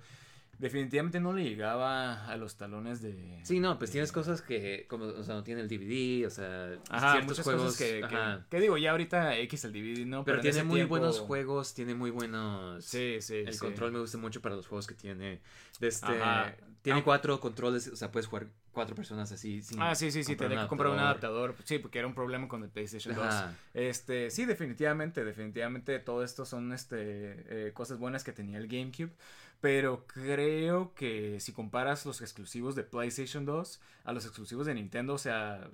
definitivamente 0.60 1.20
no 1.20 1.34
le 1.34 1.44
llegaba 1.44 2.26
a 2.28 2.38
los 2.38 2.56
talones 2.56 3.02
de 3.02 3.40
Sí, 3.44 3.60
no, 3.60 3.78
pues 3.78 3.90
de- 3.90 3.94
tienes 3.94 4.12
cosas 4.12 4.42
que, 4.42 4.86
como, 4.88 5.06
o 5.06 5.24
sea, 5.24 5.36
no 5.36 5.44
tiene 5.44 5.62
el 5.62 5.68
DVD, 5.68 6.26
o 6.28 6.30
sea, 6.30 6.78
Ajá, 6.90 7.12
ciertos 7.14 7.30
muchas 7.32 7.44
juegos 7.46 7.78
que, 7.78 8.02
que, 8.50 8.60
digo, 8.60 8.78
ya 8.78 8.92
ahorita 8.92 9.38
X 9.40 9.66
el 9.66 9.74
DVD, 9.74 10.06
¿no? 10.06 10.24
Pero 10.24 10.38
en 10.38 10.42
tiene 10.44 10.64
muy 10.64 10.76
tiempo- 10.78 10.90
buenos 10.92 11.20
juegos, 11.20 11.74
tiene 11.74 11.96
muy 11.96 12.12
buenos... 12.12 12.86
Sí, 12.86 13.18
sí, 13.22 13.38
El 13.38 13.54
sí. 13.54 13.60
control 13.60 13.92
me 13.92 14.00
gusta 14.00 14.18
mucho 14.18 14.42
para 14.42 14.56
los 14.56 14.68
juegos 14.68 14.88
que 14.88 14.96
tiene. 14.96 15.42
Este, 15.82 16.06
Ajá. 16.22 16.56
Tiene 16.82 17.00
Ah. 17.00 17.04
cuatro 17.06 17.40
controles, 17.40 17.88
o 17.88 17.96
sea, 17.96 18.12
puedes 18.12 18.28
jugar 18.28 18.48
cuatro 18.74 18.94
personas 18.94 19.32
así. 19.32 19.62
Sin 19.62 19.82
Ah, 19.82 19.96
sí, 19.96 20.12
sí, 20.12 20.22
sí, 20.26 20.36
tenía 20.36 20.64
que 20.64 20.68
comprar 20.68 20.92
un 20.92 21.00
adaptador. 21.00 21.56
Sí, 21.64 21.80
porque 21.80 22.00
era 22.00 22.08
un 22.10 22.14
problema 22.14 22.50
con 22.50 22.62
el 22.62 22.70
PlayStation 22.70 23.16
2. 23.16 23.24
Ajá. 23.26 23.56
Este, 23.74 24.30
sí, 24.30 24.44
definitivamente, 24.46 25.24
definitivamente 25.24 25.98
todo 26.00 26.26
esto 26.26 26.44
son 26.46 26.74
este 26.74 27.68
eh, 27.68 27.72
cosas 27.74 28.00
buenas 28.00 28.26
que 28.26 28.34
tenía 28.34 28.58
el 28.58 28.68
GameCube, 28.68 29.12
pero 29.64 30.06
creo 30.08 30.94
que 30.94 31.40
si 31.40 31.54
comparas 31.54 32.06
los 32.06 32.20
exclusivos 32.20 32.76
de 32.76 32.84
PlayStation 32.84 33.46
2 33.46 33.80
a 34.04 34.12
los 34.12 34.26
exclusivos 34.26 34.66
de 34.66 34.74
Nintendo, 34.74 35.14
o 35.14 35.18
sea, 35.18 35.70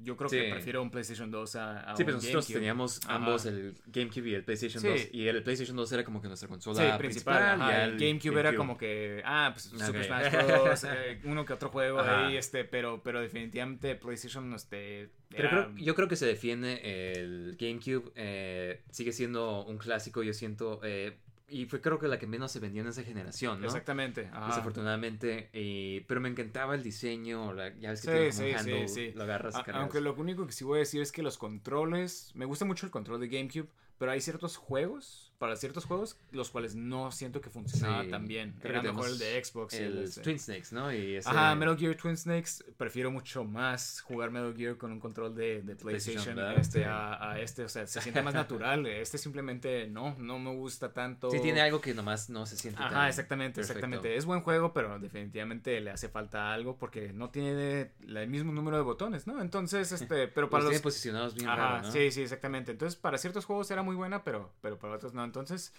yo 0.00 0.16
creo 0.16 0.30
que 0.30 0.48
prefiero 0.52 0.80
un 0.80 0.90
PlayStation 0.92 1.28
2 1.32 1.56
a, 1.56 1.80
a 1.90 1.96
Sí, 1.96 2.04
pero 2.04 2.18
nosotros 2.18 2.46
teníamos 2.46 3.00
Ajá. 3.04 3.16
ambos 3.16 3.44
el 3.46 3.74
GameCube 3.86 4.28
y 4.30 4.34
el 4.34 4.44
PlayStation 4.44 4.80
Sí. 4.80 4.88
2. 4.88 5.08
Y 5.10 5.26
el 5.26 5.42
PlayStation 5.42 5.76
2 5.76 5.90
era 5.90 6.04
como 6.04 6.22
que 6.22 6.28
nuestra 6.28 6.48
consola 6.48 6.92
Sí, 6.92 6.98
principal. 6.98 7.36
principal. 7.56 7.58
y 7.70 7.82
el 7.90 7.98
GameCube, 7.98 8.38
era 8.38 8.54
como 8.54 8.78
que, 8.78 9.22
ah, 9.24 9.50
pues 9.52 9.64
Super. 9.64 10.04
Smash 10.04 10.32
Bros. 10.76 10.84
eh, 10.84 11.20
uno 11.24 11.44
que 11.44 11.52
otro 11.52 11.68
juego 11.70 11.98
Ajá. 11.98 12.28
ahí, 12.28 12.36
este, 12.36 12.64
pero, 12.64 13.02
pero 13.02 13.20
definitivamente 13.20 13.96
PlayStation, 13.96 14.54
este, 14.54 15.10
Pero 15.30 15.48
era- 15.48 15.64
creo- 15.66 15.76
yo 15.84 15.94
creo 15.96 16.06
que 16.06 16.14
se 16.16 16.26
defiende 16.26 17.10
el 17.12 17.56
GameCube. 17.58 18.12
eh, 18.14 18.82
sigue 18.92 19.10
siendo 19.12 19.64
un 19.64 19.78
clásico, 19.78 20.22
yo 20.22 20.32
siento. 20.32 20.78
eh, 20.84 21.18
y 21.52 21.66
fue 21.66 21.80
creo 21.80 21.98
que 21.98 22.08
la 22.08 22.18
que 22.18 22.26
menos 22.26 22.50
se 22.50 22.58
vendió 22.60 22.82
en 22.82 22.88
esa 22.88 23.02
generación, 23.02 23.60
¿no? 23.60 23.66
Exactamente. 23.66 24.28
ajá. 24.32 24.46
Desafortunadamente. 24.48 25.50
y- 25.52 26.00
pero 26.02 26.20
me 26.20 26.28
encantaba 26.28 26.74
el 26.74 26.82
diseño. 26.82 27.52
la- 27.52 27.74
ya 27.78 27.90
ves 27.90 28.00
que 28.02 28.06
Sí, 28.06 28.12
tiene 28.12 28.30
como 28.30 28.42
sí, 28.42 28.52
handle, 28.54 28.88
sí. 28.88 29.12
Lo 29.14 29.22
agarras 29.24 29.54
A-. 29.56 29.64
Aunque 29.74 30.00
lo 30.00 30.14
único 30.14 30.46
que 30.46 30.52
sí 30.52 30.64
voy 30.64 30.76
a 30.76 30.80
decir 30.80 31.00
es 31.02 31.12
que 31.12 31.22
los 31.22 31.38
controles, 31.38 32.32
me 32.34 32.44
gusta 32.44 32.64
mucho 32.64 32.86
el 32.86 32.92
control 32.92 33.20
de 33.20 33.28
GameCube, 33.28 33.68
pero 33.98 34.10
hay 34.12 34.20
ciertos 34.20 34.56
juegos, 34.56 35.31
para 35.42 35.56
ciertos 35.56 35.86
juegos, 35.86 36.16
los 36.30 36.50
cuales 36.50 36.76
no 36.76 37.10
siento 37.10 37.40
que 37.40 37.50
funcionaba 37.50 38.04
Sí, 38.04 38.10
tan 38.10 38.28
bien. 38.28 38.54
Era 38.62 38.80
mejor 38.80 39.08
el 39.08 39.18
de 39.18 39.44
Xbox. 39.44 39.74
y 39.74 39.78
El 39.78 39.98
este. 40.04 40.20
Twin 40.20 40.38
Snakes, 40.38 40.68
¿no? 40.70 40.92
Y 40.92 41.16
ese- 41.16 41.28
Ajá, 41.28 41.56
Metal 41.56 41.76
Gear 41.76 41.96
Twin 41.96 42.16
Snakes, 42.16 42.64
prefiero 42.76 43.10
mucho 43.10 43.42
más 43.42 44.00
jugar 44.02 44.30
Metal 44.30 44.54
Gear 44.56 44.76
con 44.76 44.92
un 44.92 45.00
control 45.00 45.34
de, 45.34 45.62
de 45.62 45.74
PlayStation, 45.74 46.38
este, 46.56 46.78
Sí. 46.78 46.84
a, 46.84 47.32
a 47.32 47.40
este, 47.40 47.64
o 47.64 47.68
sea, 47.68 47.88
se 47.88 48.00
siente 48.00 48.22
más 48.22 48.34
natural. 48.34 48.86
Este 49.02 49.18
simplemente 49.18 49.88
no, 49.88 50.14
no 50.20 50.38
me 50.38 50.54
gusta 50.54 50.92
tanto. 50.92 51.28
Sí, 51.32 51.40
tiene 51.40 51.60
algo 51.60 51.80
que 51.80 51.92
nomás 51.92 52.30
no 52.30 52.46
se 52.46 52.56
siente 52.56 52.78
tan 52.78 52.94
Ajá, 52.94 53.08
exactamente, 53.08 53.56
perfecto. 53.56 53.78
exactamente. 53.80 54.16
Es 54.16 54.24
buen 54.24 54.42
juego, 54.42 54.72
pero 54.72 54.96
definitivamente 55.00 55.80
le 55.80 55.90
hace 55.90 56.08
falta 56.08 56.52
algo 56.52 56.78
porque 56.78 57.12
no 57.12 57.30
tiene 57.30 57.90
el 58.06 58.28
mismo 58.28 58.52
número 58.52 58.76
de 58.76 58.84
botones, 58.84 59.26
¿no? 59.26 59.42
Entonces, 59.42 59.90
este, 59.92 60.28
pero 60.28 60.48
para 60.50 60.62
Los 60.62 60.74
los... 60.74 60.82
posicionados 60.82 61.34
bien 61.34 61.48
Ajá, 61.48 61.56
raro, 61.56 61.82
¿no? 61.88 61.90
sí, 61.92 62.12
sí, 62.12 62.22
exactamente. 62.22 62.70
Entonces, 62.70 62.94
para 62.94 63.18
ciertos 63.18 63.44
juegos 63.44 63.68
era 63.72 63.82
muy 63.82 63.96
buena, 63.96 64.22
pero, 64.22 64.52
pero 64.60 64.78
para 64.78 64.94
otros 64.94 65.14
no. 65.14 65.31
Entonces, 65.32 65.72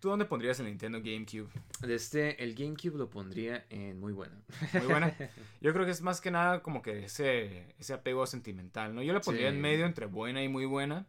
¿tú 0.00 0.08
dónde 0.08 0.24
pondrías 0.24 0.58
el 0.60 0.66
Nintendo 0.66 0.98
GameCube? 0.98 1.48
Este, 1.88 2.42
el 2.42 2.54
GameCube 2.56 2.98
lo 2.98 3.08
pondría 3.08 3.64
en 3.70 3.98
muy 4.00 4.12
bueno. 4.12 4.34
Muy 4.72 4.86
buena. 4.86 5.14
Yo 5.60 5.72
creo 5.72 5.84
que 5.84 5.92
es 5.92 6.02
más 6.02 6.20
que 6.20 6.30
nada 6.32 6.62
como 6.62 6.82
que 6.82 7.04
ese, 7.04 7.74
ese 7.78 7.92
apego 7.94 8.26
sentimental, 8.26 8.94
¿no? 8.94 9.02
Yo 9.02 9.12
le 9.12 9.20
pondría 9.20 9.50
Sí. 9.50 9.54
en 9.56 9.60
medio 9.62 9.86
entre 9.86 10.06
buena 10.06 10.42
y 10.42 10.48
muy 10.48 10.64
buena, 10.66 11.06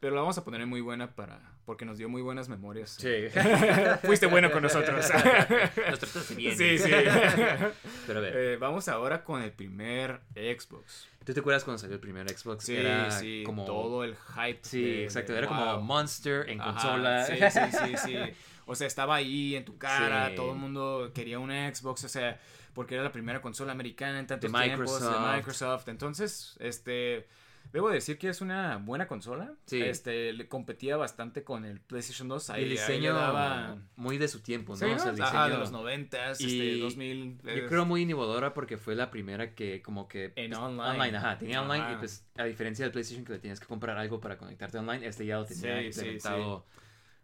pero 0.00 0.14
la 0.14 0.20
vamos 0.20 0.38
a 0.38 0.44
poner 0.44 0.60
en 0.60 0.68
muy 0.68 0.80
buena 0.80 1.14
para 1.14 1.40
porque 1.64 1.84
nos 1.84 1.98
dio 1.98 2.08
muy 2.08 2.22
buenas 2.22 2.48
memorias. 2.48 2.90
Sí. 2.98 3.26
Fuiste 4.04 4.26
bueno 4.26 4.50
con 4.50 4.62
nosotros. 4.62 5.04
Nos 5.90 5.98
trataste 5.98 6.34
bien. 6.34 6.56
Sí, 6.56 6.78
sí. 6.78 6.90
Pero 8.06 8.18
a 8.18 8.22
ver, 8.22 8.36
Eh, 8.36 8.56
vamos 8.56 8.88
ahora 8.88 9.22
con 9.22 9.42
el 9.42 9.52
primer 9.52 10.20
Xbox. 10.34 11.08
¿tú 11.24 11.34
te 11.34 11.40
acuerdas 11.40 11.64
cuando 11.64 11.76
salió 11.78 11.94
el 11.96 12.00
primer 12.00 12.26
Xbox? 12.30 12.64
Sí, 12.64 12.74
Era 12.76 13.10
sí, 13.10 13.42
como... 13.44 13.66
todo 13.66 14.02
el 14.04 14.16
hype. 14.16 14.60
Sí, 14.62 14.82
de- 14.82 15.04
exacto. 15.04 15.32
de- 15.32 15.38
Era 15.40 15.48
como. 15.48 15.80
Monster 15.82 16.48
en 16.48 16.60
Ajá, 16.60 16.72
consola. 16.72 17.26
Sí, 17.26 17.34
sí, 17.50 17.60
sí, 17.70 17.96
sí. 18.06 18.16
O 18.64 18.74
sea, 18.74 18.86
estaba 18.86 19.16
ahí 19.16 19.54
en 19.56 19.64
tu 19.66 19.76
cara, 19.76 20.30
Sí. 20.30 20.36
todo 20.36 20.52
el 20.52 20.58
mundo 20.58 21.10
quería 21.14 21.38
una 21.38 21.74
Xbox, 21.74 22.04
o 22.04 22.08
sea, 22.08 22.40
porque 22.72 22.94
era 22.94 23.04
la 23.04 23.12
primera 23.12 23.42
consola 23.42 23.72
americana 23.72 24.18
en 24.20 24.26
tantos 24.26 24.50
De 24.50 24.58
tiempos 24.58 25.00
de 25.00 25.06
Microsoft. 25.06 25.36
Microsoft. 25.36 25.88
Entonces, 25.88 26.56
este, 26.60 27.26
Debo 27.72 27.90
decir 27.90 28.16
que 28.18 28.28
es 28.28 28.40
una 28.40 28.78
buena 28.78 29.06
consola. 29.06 29.52
Sí. 29.66 29.80
Este, 29.82 30.32
le 30.32 30.48
competía 30.48 30.96
bastante 30.96 31.44
con 31.44 31.64
el 31.64 31.80
PlayStation 31.80 32.26
2. 32.28 32.48
Y 32.48 32.52
Ahí, 32.52 32.58
el 32.64 32.64
ahí 32.70 32.76
diseño 32.76 33.14
daba... 33.14 33.76
muy 33.96 34.16
de 34.18 34.26
su 34.28 34.40
tiempo, 34.40 34.72
¿no? 34.72 34.78
Sí, 34.78 34.84
O 34.86 34.98
sea, 34.98 35.12
el 35.12 35.20
Ajá, 35.22 35.44
de 35.44 35.50
diseño- 35.54 35.58
los 35.60 35.72
90, 35.72 36.30
este, 36.30 36.44
Y 36.44 36.80
2000. 36.80 37.38
Yo 37.42 37.66
creo 37.68 37.84
muy 37.84 38.02
innovadora 38.02 38.54
porque 38.54 38.78
fue 38.78 38.94
la 38.94 39.10
primera 39.10 39.54
que 39.54 39.82
como 39.82 40.08
que... 40.08 40.32
En 40.36 40.50
pues, 40.50 40.58
online. 40.58 41.16
ajá. 41.18 41.38
Tenía 41.38 41.62
online 41.62 41.92
y 41.92 41.96
pues 41.96 42.26
a 42.36 42.44
diferencia 42.44 42.84
del 42.84 42.92
PlayStation 42.92 43.24
que 43.24 43.32
le 43.34 43.38
tienes 43.38 43.60
que 43.60 43.66
comprar 43.66 43.98
algo 43.98 44.18
para 44.20 44.38
conectarte 44.38 44.78
online, 44.78 45.06
este 45.06 45.26
ya 45.26 45.36
lo 45.38 45.44
tenía 45.44 45.78
Sí, 45.80 45.84
sí, 45.86 45.92
sí. 45.92 45.98
implementado. 46.06 46.64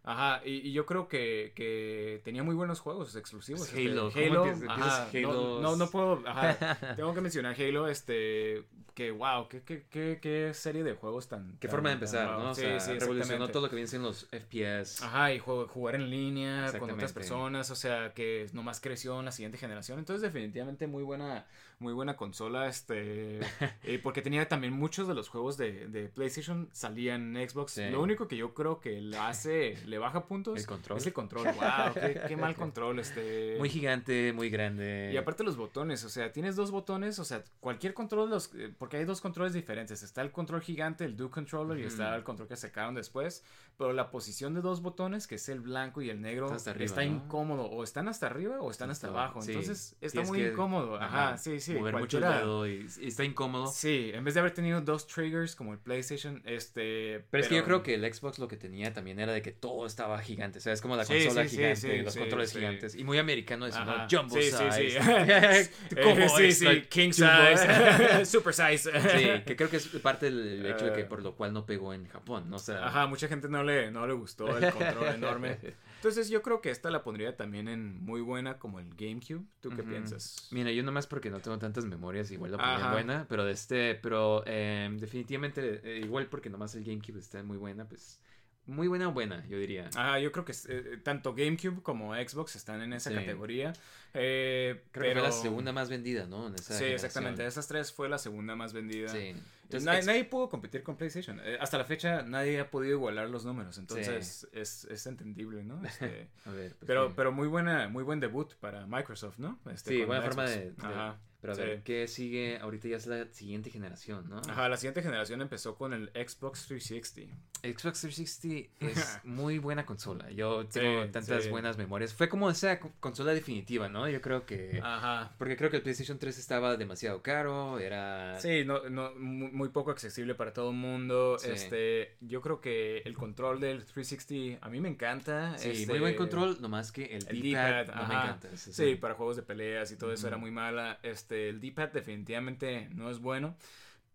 Ajá, 0.07 0.41
y, 0.45 0.69
y 0.69 0.71
yo 0.71 0.85
creo 0.85 1.07
que, 1.07 1.51
que 1.55 2.21
tenía 2.23 2.43
muy 2.43 2.53
buenos 2.53 2.79
juegos 2.79 3.15
exclusivos. 3.15 3.67
Pues 3.67 3.73
Halo, 3.73 4.09
este, 4.09 4.27
¿cómo 4.29 4.43
Halo, 4.43 4.53
ajá, 4.69 5.05
empiezas 5.05 5.33
no, 5.33 5.61
no, 5.61 5.75
no 5.77 5.89
puedo, 5.89 6.21
ajá, 6.27 6.77
tengo 6.95 7.15
que 7.15 7.21
mencionar 7.21 7.55
Halo, 7.59 7.87
este, 7.87 8.65
que 8.95 9.11
wow, 9.11 9.47
qué, 9.49 9.61
qué, 9.61 9.85
qué, 9.89 10.19
qué 10.21 10.51
serie 10.55 10.83
de 10.83 10.93
juegos 10.95 11.27
tan... 11.27 11.57
Qué 11.59 11.67
tan- 11.67 11.71
forma 11.75 11.89
de 11.89 11.93
empezar. 11.95 12.27
¿no? 12.39 12.51
O 12.51 12.55
Sí, 12.55 12.61
sea, 12.61 12.79
sí, 12.79 12.97
revolucionó 12.97 13.49
todo 13.49 13.63
lo 13.63 13.69
que 13.69 13.75
viene 13.75 13.87
siendo 13.87 14.07
los 14.07 14.27
FPS. 14.31 15.03
Ajá, 15.05 15.33
y 15.33 15.39
juego- 15.39 15.67
jugar 15.67 15.95
en 15.95 16.09
línea 16.09 16.71
con 16.79 16.89
otras 16.89 17.11
personas, 17.13 17.69
o 17.71 17.75
sea, 17.75 18.13
que 18.13 18.47
nomás 18.53 18.79
creció 18.79 19.19
en 19.19 19.25
la 19.25 19.31
siguiente 19.31 19.57
generación. 19.57 19.99
Entonces, 19.99 20.21
definitivamente 20.23 20.87
muy 20.87 21.03
buena, 21.03 21.45
muy 21.79 21.93
buena 21.93 22.15
consola, 22.15 22.67
este, 22.67 23.39
eh, 23.83 23.99
porque 24.01 24.21
tenía 24.21 24.47
también 24.47 24.73
muchos 24.73 25.07
de 25.07 25.13
los 25.13 25.29
juegos 25.29 25.57
de, 25.57 25.87
de 25.87 26.09
PlayStation 26.09 26.69
salían 26.71 27.35
en 27.35 27.49
Xbox. 27.49 27.73
Sí. 27.73 27.89
Lo 27.89 28.01
único 28.01 28.27
que 28.27 28.37
yo 28.37 28.53
creo 28.53 28.79
que 28.79 29.01
le 29.01 29.17
hace, 29.17 29.77
le 29.85 29.97
baja 29.97 30.25
puntos, 30.25 30.59
El 30.59 30.65
control. 30.65 30.97
es 30.97 31.07
el 31.07 31.13
control. 31.13 31.45
Wow, 31.45 31.93
qué, 31.93 32.21
qué 32.27 32.37
mal 32.37 32.55
control, 32.57 32.99
este. 32.99 33.55
Muy 33.59 33.69
gigante, 33.69 34.33
muy 34.33 34.49
grande. 34.49 35.11
Y 35.13 35.17
aparte 35.17 35.43
los 35.43 35.57
botones, 35.57 36.03
o 36.03 36.09
sea, 36.09 36.31
tienes 36.31 36.55
dos 36.55 36.71
botones, 36.71 37.19
o 37.19 37.25
sea, 37.25 37.43
cualquier 37.59 37.93
control, 37.93 38.29
los, 38.29 38.53
eh, 38.55 38.73
porque 38.77 38.97
hay 38.97 39.05
dos 39.05 39.21
controles 39.21 39.53
diferentes. 39.53 40.03
Está 40.03 40.21
el 40.21 40.31
control 40.31 40.61
gigante, 40.61 41.05
el 41.05 41.15
Do 41.17 41.29
Controller, 41.29 41.77
y 41.79 41.83
está 41.83 42.15
el 42.15 42.23
control 42.23 42.47
que 42.47 42.55
sacaron 42.55 42.95
después. 42.95 43.43
Pero 43.77 43.91
la 43.91 44.09
posición 44.09 44.53
de 44.53 44.61
dos 44.61 44.81
botones, 44.81 45.27
que 45.27 45.35
es 45.35 45.49
el 45.49 45.59
blanco 45.59 46.01
y 46.01 46.09
el 46.09 46.21
negro, 46.21 46.45
Está 46.45 46.55
hasta 46.55 46.71
arriba, 46.71 46.85
está 46.85 47.03
¿no? 47.05 47.11
incómodo. 47.17 47.65
O 47.65 47.83
están 47.83 48.07
hasta 48.07 48.27
arriba 48.27 48.61
o 48.61 48.71
están 48.71 48.89
hasta 48.89 49.07
abajo. 49.07 49.41
sí. 49.41 49.51
Entonces 49.51 49.97
está 49.99 50.11
Tienes 50.13 50.29
muy 50.29 50.39
que- 50.39 50.51
incómodo. 50.53 50.95
Ajá, 51.01 51.37
sí, 51.37 51.59
sí. 51.65 51.73
Mover 51.73 51.95
mucho 51.95 52.17
el 52.17 52.23
dedo 52.23 52.67
y, 52.67 52.87
y 53.01 53.07
está 53.07 53.23
incómodo. 53.23 53.67
Sí, 53.67 54.11
en 54.13 54.23
vez 54.23 54.33
de 54.33 54.39
haber 54.39 54.51
tenido 54.53 54.81
dos 54.81 55.07
triggers 55.07 55.55
como 55.55 55.73
el 55.73 55.79
PlayStation, 55.79 56.41
este... 56.45 57.23
Pero 57.31 57.43
es 57.43 57.49
que 57.49 57.55
yo 57.55 57.63
creo 57.63 57.83
que 57.83 57.95
el 57.95 58.13
Xbox 58.13 58.39
lo 58.39 58.47
que 58.47 58.57
tenía 58.57 58.93
también 58.93 59.19
era 59.19 59.33
de 59.33 59.41
que 59.41 59.51
todo 59.51 59.85
estaba 59.85 60.19
gigante. 60.19 60.59
O 60.59 60.61
sea, 60.61 60.73
es 60.73 60.81
como 60.81 60.95
la 60.95 61.05
Sí, 61.05 61.13
consola 61.25 61.47
sí, 61.47 61.57
gigante, 61.57 61.75
sí, 61.75 61.97
los 62.03 62.13
sí, 62.13 62.19
controles 62.19 62.49
sí. 62.49 62.57
gigantes. 62.59 62.95
Y 62.95 63.03
muy 63.03 63.17
americano 63.17 63.65
eso, 63.67 63.83
¿no? 63.83 64.07
Jumbo 64.09 64.35
sí, 64.35 64.43
size. 64.43 64.71
Sí, 64.71 64.91
sí, 64.91 65.95
Como 66.03 66.15
Eh, 66.21 66.29
sí, 66.29 66.43
extra 66.45 66.73
sí, 66.73 66.81
king 66.89 67.11
size, 67.11 68.25
super 68.25 68.53
size. 68.53 68.91
Sí, 68.91 69.43
que 69.45 69.55
creo 69.55 69.69
que 69.69 69.77
es 69.77 69.87
parte 69.87 70.25
del 70.31 70.65
hecho 70.65 70.85
de 70.85 70.93
que 70.93 71.01
Eh. 71.01 71.05
por 71.05 71.21
lo 71.21 71.35
cual 71.35 71.53
no 71.53 71.65
pegó 71.65 71.93
en 71.93 72.07
Japón, 72.07 72.49
¿no? 72.49 72.55
O 72.57 72.59
sea, 72.59 72.85
Ajá, 72.87 73.07
mucha 73.07 73.27
gente 73.27 73.49
no 73.49 73.63
le, 73.63 73.91
no 73.91 74.05
le 74.07 74.13
gustó 74.13 74.57
el 74.57 74.71
control 74.71 75.07
enorme. 75.15 75.57
Entonces 76.05 76.29
yo 76.29 76.43
creo 76.43 76.61
que 76.61 76.69
esta 76.69 76.91
la 76.91 77.01
pondría 77.01 77.35
también 77.35 77.67
en 77.67 77.99
muy 78.05 78.21
buena 78.21 78.59
como 78.59 78.79
el 78.79 78.93
GameCube. 78.93 79.43
¿Tú 79.59 79.71
qué 79.71 79.81
piensas? 79.81 80.47
Mira, 80.51 80.71
yo 80.71 80.83
nomás 80.83 81.07
porque 81.07 81.31
no 81.31 81.39
tengo 81.39 81.57
tantas 81.57 81.83
memorias, 81.85 82.29
igual 82.29 82.51
la 82.51 82.57
Ajá. 82.59 82.91
buena, 82.91 83.25
pero 83.27 83.43
de 83.43 83.53
este, 83.53 83.95
pero 83.95 84.43
eh, 84.45 84.87
definitivamente, 84.99 85.81
eh, 85.83 86.01
igual 86.01 86.27
porque 86.27 86.51
nomás 86.51 86.75
el 86.75 86.83
GameCube 86.83 87.17
está 87.17 87.41
muy 87.41 87.57
buena, 87.57 87.89
pues, 87.89 88.21
muy 88.67 88.87
buena 88.87 89.07
buena, 89.09 89.45
yo 89.47 89.57
diría. 89.57 89.89
Ah, 89.95 90.19
yo 90.19 90.31
creo 90.31 90.45
que 90.45 90.53
eh, 90.69 90.97
tanto 91.03 91.33
GameCube 91.35 91.81
como 91.83 92.15
Xbox 92.15 92.55
están 92.55 92.81
en 92.81 92.93
esa 92.93 93.09
Sí. 93.11 93.15
categoría. 93.15 93.73
Eh, 94.13 94.83
Creo 94.91 95.03
que 95.03 95.09
pero... 95.09 95.19
fue 95.21 95.29
la 95.29 95.31
segunda 95.31 95.71
más 95.73 95.89
vendida, 95.89 96.25
¿no? 96.25 96.47
En 96.47 96.55
esa 96.55 96.73
Sí, 96.73 96.79
generación. 96.79 96.93
exactamente. 97.05 97.45
Esas 97.45 97.67
tres 97.67 97.91
fue 97.91 98.07
la 98.09 98.17
segunda 98.17 98.55
más 98.55 98.71
vendida. 98.73 99.09
Sí. 99.09 99.35
Entonces, 99.63 100.05
nadie, 100.05 100.23
pudo 100.25 100.47
competir 100.49 100.83
con 100.83 100.95
PlayStation. 100.95 101.39
Eh, 101.43 101.57
hasta 101.59 101.77
la 101.77 101.85
fecha 101.85 102.21
nadie 102.21 102.59
ha 102.59 102.69
podido 102.71 102.93
igualar 102.93 103.29
los 103.29 103.45
números. 103.45 103.77
Entonces 103.77 104.47
es, 104.53 104.85
es 104.85 105.05
entendible, 105.07 105.63
¿no? 105.63 105.83
Este, 105.85 106.29
a 106.45 106.51
ver, 106.51 106.71
pues, 106.75 106.85
pero, 106.87 107.07
sí. 107.07 107.13
pero 107.15 107.31
muy 107.31 107.47
buena, 107.47 107.89
muy 107.89 108.03
buen 108.03 108.19
debut 108.19 108.53
para 108.55 108.85
Microsoft, 108.87 109.37
¿no? 109.39 109.59
Este, 109.71 109.91
Sí, 109.91 110.03
buena 110.05 110.21
forma 110.21 110.45
de, 110.45 110.71
de- 110.71 110.75
Ajá. 110.81 111.17
Pero 111.53 111.63
a 111.63 111.65
ver. 111.67 111.83
¿qué 111.83 112.07
sigue? 112.07 112.57
Ahorita 112.59 112.87
ya 112.87 112.97
es 112.97 113.07
la 113.07 113.25
siguiente 113.31 113.69
generación, 113.69 114.29
¿no? 114.29 114.41
Ajá, 114.49 114.69
la 114.69 114.77
siguiente 114.77 115.01
generación 115.01 115.41
empezó 115.41 115.75
con 115.75 115.93
el 115.93 116.09
Xbox 116.09 116.65
360. 116.67 117.35
Xbox 117.63 118.01
360 118.01 118.69
es 118.79 119.19
muy 119.23 119.57
buena 119.59 119.85
consola. 119.85 120.29
Yo 120.31 120.65
tengo 120.67 121.03
Sí, 121.05 121.11
tantas 121.11 121.43
sí. 121.43 121.49
buenas 121.49 121.77
memorias. 121.77 122.13
Fue 122.13 122.29
como 122.29 122.49
esa 122.49 122.79
co- 122.79 122.91
consola 122.99 123.33
definitiva, 123.33 123.89
¿no? 123.89 124.07
Yo 124.07 124.21
creo 124.21 124.45
que... 124.45 124.79
Ajá. 124.83 125.33
Porque 125.37 125.57
creo 125.57 125.69
que 125.71 125.77
el 125.77 125.83
PlayStation 125.83 126.19
3 126.19 126.37
estaba 126.37 126.77
demasiado 126.77 127.21
caro, 127.21 127.79
era... 127.79 128.39
Sí, 128.39 128.63
no, 128.65 128.87
no, 128.89 129.13
mu- 129.15 129.51
muy 129.51 129.69
poco 129.69 129.91
accesible 129.91 130.35
para 130.35 130.53
todo 130.53 130.69
el 130.71 130.75
mundo. 130.77 131.37
Este, 131.43 132.15
yo 132.21 132.41
creo 132.41 132.61
que 132.61 132.99
el 132.99 133.15
control 133.15 133.59
del 133.59 133.83
360 133.85 134.63
a 134.65 134.69
mí 134.69 134.79
me 134.79 134.89
encanta. 134.89 135.57
Sí, 135.57 135.69
este, 135.69 135.87
muy 135.87 135.99
buen 135.99 136.15
control, 136.15 136.57
nomás 136.61 136.91
que 136.91 137.05
el 137.17 137.27
El 137.27 137.41
D-pad 137.41 137.87
no 137.95 138.07
me 138.07 138.13
encanta. 138.13 138.49
Sí, 138.55 138.95
para 138.95 139.15
juegos 139.15 139.35
de 139.37 139.41
peleas 139.43 139.91
y 139.91 139.97
todo 139.97 140.13
eso 140.13 140.27
era 140.27 140.37
muy 140.37 140.51
mala. 140.51 140.99
Este, 141.03 141.34
el 141.35 141.59
D-pad 141.59 141.89
definitivamente 141.89 142.89
no 142.91 143.09
es 143.09 143.19
bueno. 143.19 143.55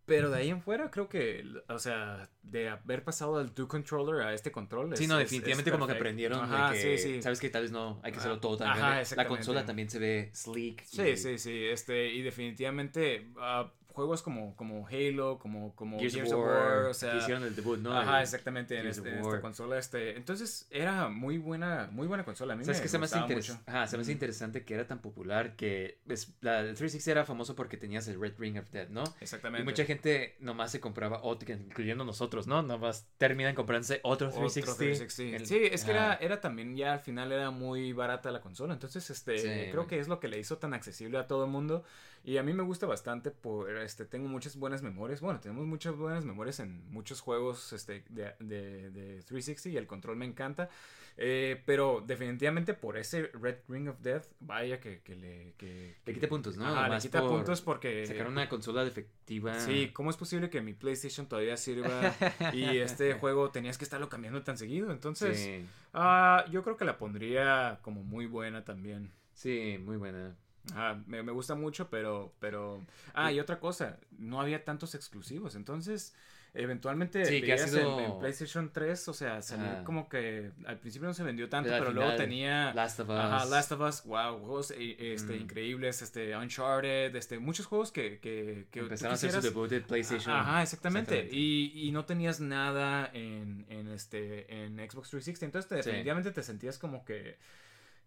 Pero 0.07 0.29
de 0.29 0.39
ahí 0.39 0.51
en 0.51 0.61
fuera 0.61 0.91
creo 0.91 1.09
que, 1.09 1.45
o 1.69 1.79
sea, 1.79 2.29
de 2.43 2.69
haber 2.69 3.05
pasado 3.05 3.39
del 3.39 3.55
Do 3.55 3.69
Controller 3.69 4.27
a 4.27 4.35
este 4.35 4.51
control. 4.51 4.97
Sí, 4.97 5.07
no, 5.07 5.17
definitivamente 5.17 5.71
es 5.71 5.73
como 5.73 5.87
que 5.87 5.93
aprendieron 5.93 6.51
de 6.51 6.57
Ajá, 6.57 6.73
que, 6.73 6.99
sí, 6.99 6.99
sí. 6.99 7.23
sabes 7.23 7.39
que 7.39 7.49
tal 7.49 7.63
vez 7.63 7.71
no, 7.71 8.01
hay 8.03 8.11
que 8.11 8.19
hacerlo 8.19 8.41
todo 8.41 8.57
tan 8.57 8.71
ajá, 8.71 8.79
grande. 8.79 9.17
La 9.17 9.27
consola 9.29 9.65
también 9.65 9.89
se 9.89 10.01
ve 10.01 10.31
sleek. 10.35 10.85
Sí, 10.85 11.03
y 11.03 11.17
sí, 11.17 11.39
sí. 11.39 11.65
Este, 11.65 12.09
y 12.13 12.23
definitivamente 12.23 13.29
ah, 13.39 13.73
juegos 14.01 14.22
como, 14.22 14.56
como 14.56 14.86
Halo, 14.89 15.39
como, 15.39 15.74
como 15.77 15.98
Gears, 15.98 16.14
Gears, 16.14 16.32
of 16.32 16.39
of 16.40 16.47
War, 16.47 16.85
o 16.85 16.89
que 16.89 16.94
sea. 16.94 17.16
hicieron 17.16 17.43
el 17.44 17.55
debut, 17.55 17.78
¿no? 17.78 17.97
Ajá, 17.97 18.22
exactamente, 18.22 18.78
en, 18.78 18.86
este- 18.86 19.09
en 19.10 19.18
esta 19.18 19.40
consola. 19.40 19.78
Este, 19.78 20.16
entonces 20.16 20.66
era 20.70 21.09
muy 21.09 21.39
buena, 21.39 21.89
muy 21.93 22.06
buena 22.06 22.24
consola. 22.24 22.55
A 22.55 22.56
mí 22.56 22.64
¿Sabes 22.64 22.78
me 22.78 22.82
qué 22.82 22.89
se 22.89 22.98
me 22.98 23.05
hace 23.05 23.20
mucho. 23.20 23.59
Ajá, 23.66 23.86
se 23.86 23.97
me 23.97 24.02
hace 24.02 24.12
interesante 24.12 24.64
que 24.64 24.74
era 24.74 24.86
tan 24.86 25.01
popular 25.01 25.55
que 25.56 25.98
es, 26.09 26.32
la 26.40 26.60
el 26.60 26.74
360 26.74 27.10
era 27.10 27.24
famoso 27.24 27.55
porque 27.55 27.77
tenías 27.77 28.09
el 28.09 28.20
Red 28.20 28.35
Ring 28.39 28.56
of 28.59 28.70
Death, 28.70 28.89
¿no? 28.89 29.05
Exactamente. 29.20 29.62
Y 29.62 29.64
mucha 29.64 29.85
gente 29.85 30.36
nomás 30.40 30.70
se 30.72 30.81
compraba 30.81 31.20
otro, 31.22 31.52
incluyendo 31.52 32.05
nosotros, 32.05 32.47
¿no? 32.47 32.62
Nomás 32.62 33.06
terminan 33.18 33.55
comprándose 33.55 34.01
otro 34.02 34.28
Otro 34.28 34.40
360. 34.48 34.77
360. 34.77 35.36
El- 35.36 35.47
Sí, 35.47 35.60
es 35.70 35.85
que 35.85 35.90
era, 35.90 36.12
Ajá. 36.12 36.18
era 36.24 36.40
también 36.40 36.77
ya 36.77 36.94
al 36.94 37.01
final 37.01 37.32
era 37.32 37.51
muy 37.51 37.93
barata 37.93 38.31
la 38.31 38.40
consola. 38.40 38.72
Entonces, 38.72 39.10
este, 39.10 39.39
Sí, 39.39 39.70
creo 39.70 39.86
que 39.86 39.98
es 39.98 40.09
lo 40.09 40.20
que 40.20 40.28
le 40.28 40.39
hizo 40.39 40.59
tan 40.59 40.74
accesible 40.74 41.18
a 41.18 41.27
todo 41.27 41.44
el 41.44 41.51
mundo. 41.51 41.85
Y 42.23 42.37
a 42.37 42.43
mí 42.43 42.53
me 42.53 42.63
gusta 42.63 42.87
bastante 42.87 43.31
por, 43.31 43.71
este, 43.79 44.05
tengo 44.05 44.29
muchas 44.29 44.57
buenas 44.57 44.83
memorias. 44.83 45.21
Bueno, 45.21 45.41
tenemos 45.41 45.67
muchas 45.67 45.97
buenas 45.97 46.25
memorias 46.25 46.61
en 46.61 46.91
muchos 46.93 47.21
juegos, 47.21 47.73
este, 47.73 48.05
de, 48.11 48.35
de, 48.41 48.91
de 48.91 49.23
360 49.23 49.71
y 49.71 49.77
el 49.77 49.87
control 49.87 50.17
me 50.17 50.27
encanta. 50.27 50.69
Eh, 51.17 51.63
pero 51.67 52.03
definitivamente 52.07 52.73
por 52.73 52.97
ese 52.97 53.31
Red 53.35 53.59
Ring 53.69 53.89
of 53.89 54.01
Death, 54.01 54.27
vaya 54.41 54.81
que, 54.81 55.01
que 55.01 55.17
le... 55.17 55.55
Que, 55.57 55.97
Le 56.07 56.15
quita 56.15 56.29
puntos, 56.29 56.57
¿no? 56.57 56.67
Ajá, 56.67 56.89
le 56.89 56.99
quita 56.99 57.21
por 57.21 57.31
puntos 57.31 57.61
porque... 57.61 58.07
Sacaron 58.07 58.33
una 58.33 58.49
consola 58.49 58.85
defectiva. 58.85 59.59
Sí, 59.61 59.91
¿cómo 59.93 60.11
es 60.11 60.17
posible 60.17 60.51
que 60.51 60.61
mi 60.61 60.73
PlayStation 60.73 61.27
todavía 61.27 61.57
sirva 61.57 62.15
y 62.55 62.79
este 62.79 63.15
juego 63.15 63.51
tenías 63.51 63.77
que 63.77 63.85
estarlo 63.85 64.09
cambiando 64.09 64.43
tan 64.43 64.57
seguido? 64.57 64.93
Entonces, 64.93 65.39
Sí, 65.39 65.67
ah, 65.93 66.45
yo 66.51 66.63
creo 66.63 66.77
que 66.77 66.85
la 66.85 66.97
pondría 66.97 67.81
como 67.83 68.03
muy 68.03 68.27
buena 68.27 68.65
también. 68.65 69.11
sí, 69.35 69.79
muy 69.85 69.97
buena. 69.97 70.37
Ajá, 70.73 71.03
me, 71.07 71.23
me 71.23 71.32
gusta 71.32 71.55
mucho, 71.55 71.89
pero, 71.91 72.32
pero... 72.41 72.85
Ah, 73.15 73.32
y 73.32 73.41
otra 73.41 73.59
cosa, 73.61 73.99
no 74.19 74.41
había 74.41 74.65
tantos 74.65 74.95
exclusivos, 74.95 75.55
entonces... 75.55 76.15
Eventualmente 76.53 77.24
Sí, 77.27 77.41
que 77.43 77.53
ha 77.53 77.55
veías 77.55 77.70
sido- 77.70 78.01
en, 78.01 78.05
en 78.07 78.19
PlayStation 78.19 78.73
3, 78.73 79.07
o 79.07 79.15
sea, 79.15 79.41
salió 79.41 79.85
como 79.85 80.09
que 80.09 80.51
al 80.66 80.78
principio 80.81 81.07
no 81.07 81.15
se 81.15 81.23
vendió 81.23 81.49
tanto, 81.49 81.70
Pero 81.70 81.93
luego 81.93 82.16
tenía 82.16 82.74
Last 82.74 82.99
of 82.99 83.09
Us. 83.09 83.15
Ajá, 83.15 83.45
Last 83.45 83.70
of 83.70 83.81
Us, 83.82 84.03
wow, 84.03 84.37
juegos 84.41 84.73
eh, 84.77 84.97
este, 85.15 85.35
Mm. 85.35 85.43
increíbles, 85.43 86.03
este, 86.03 86.37
Uncharted, 86.37 87.15
este, 87.15 87.39
muchos 87.39 87.66
juegos 87.66 87.93
que, 87.93 88.19
que, 88.19 88.66
que 88.73 88.81
Empezaron 88.81 89.12
a 89.12 89.15
hacer 89.15 89.31
su 89.31 89.41
debut 89.43 89.70
de 89.70 89.81
PlayStation. 89.81 90.35
Ajá, 90.35 90.61
exactamente. 90.65 91.15
Exactamente. 91.20 91.37
Y, 91.37 91.87
y 91.87 91.93
no 91.93 92.05
tenías 92.05 92.41
nada 92.41 93.09
en, 93.15 93.65
en 93.69 93.87
este 93.87 94.65
en 94.65 94.74
Xbox 94.91 95.11
360. 95.11 95.45
Entonces 95.47 95.69
te- 95.69 95.82
Sí. 95.85 95.89
definitivamente 95.91 96.32
te 96.32 96.43
sentías 96.43 96.78
como 96.78 97.05
que 97.05 97.37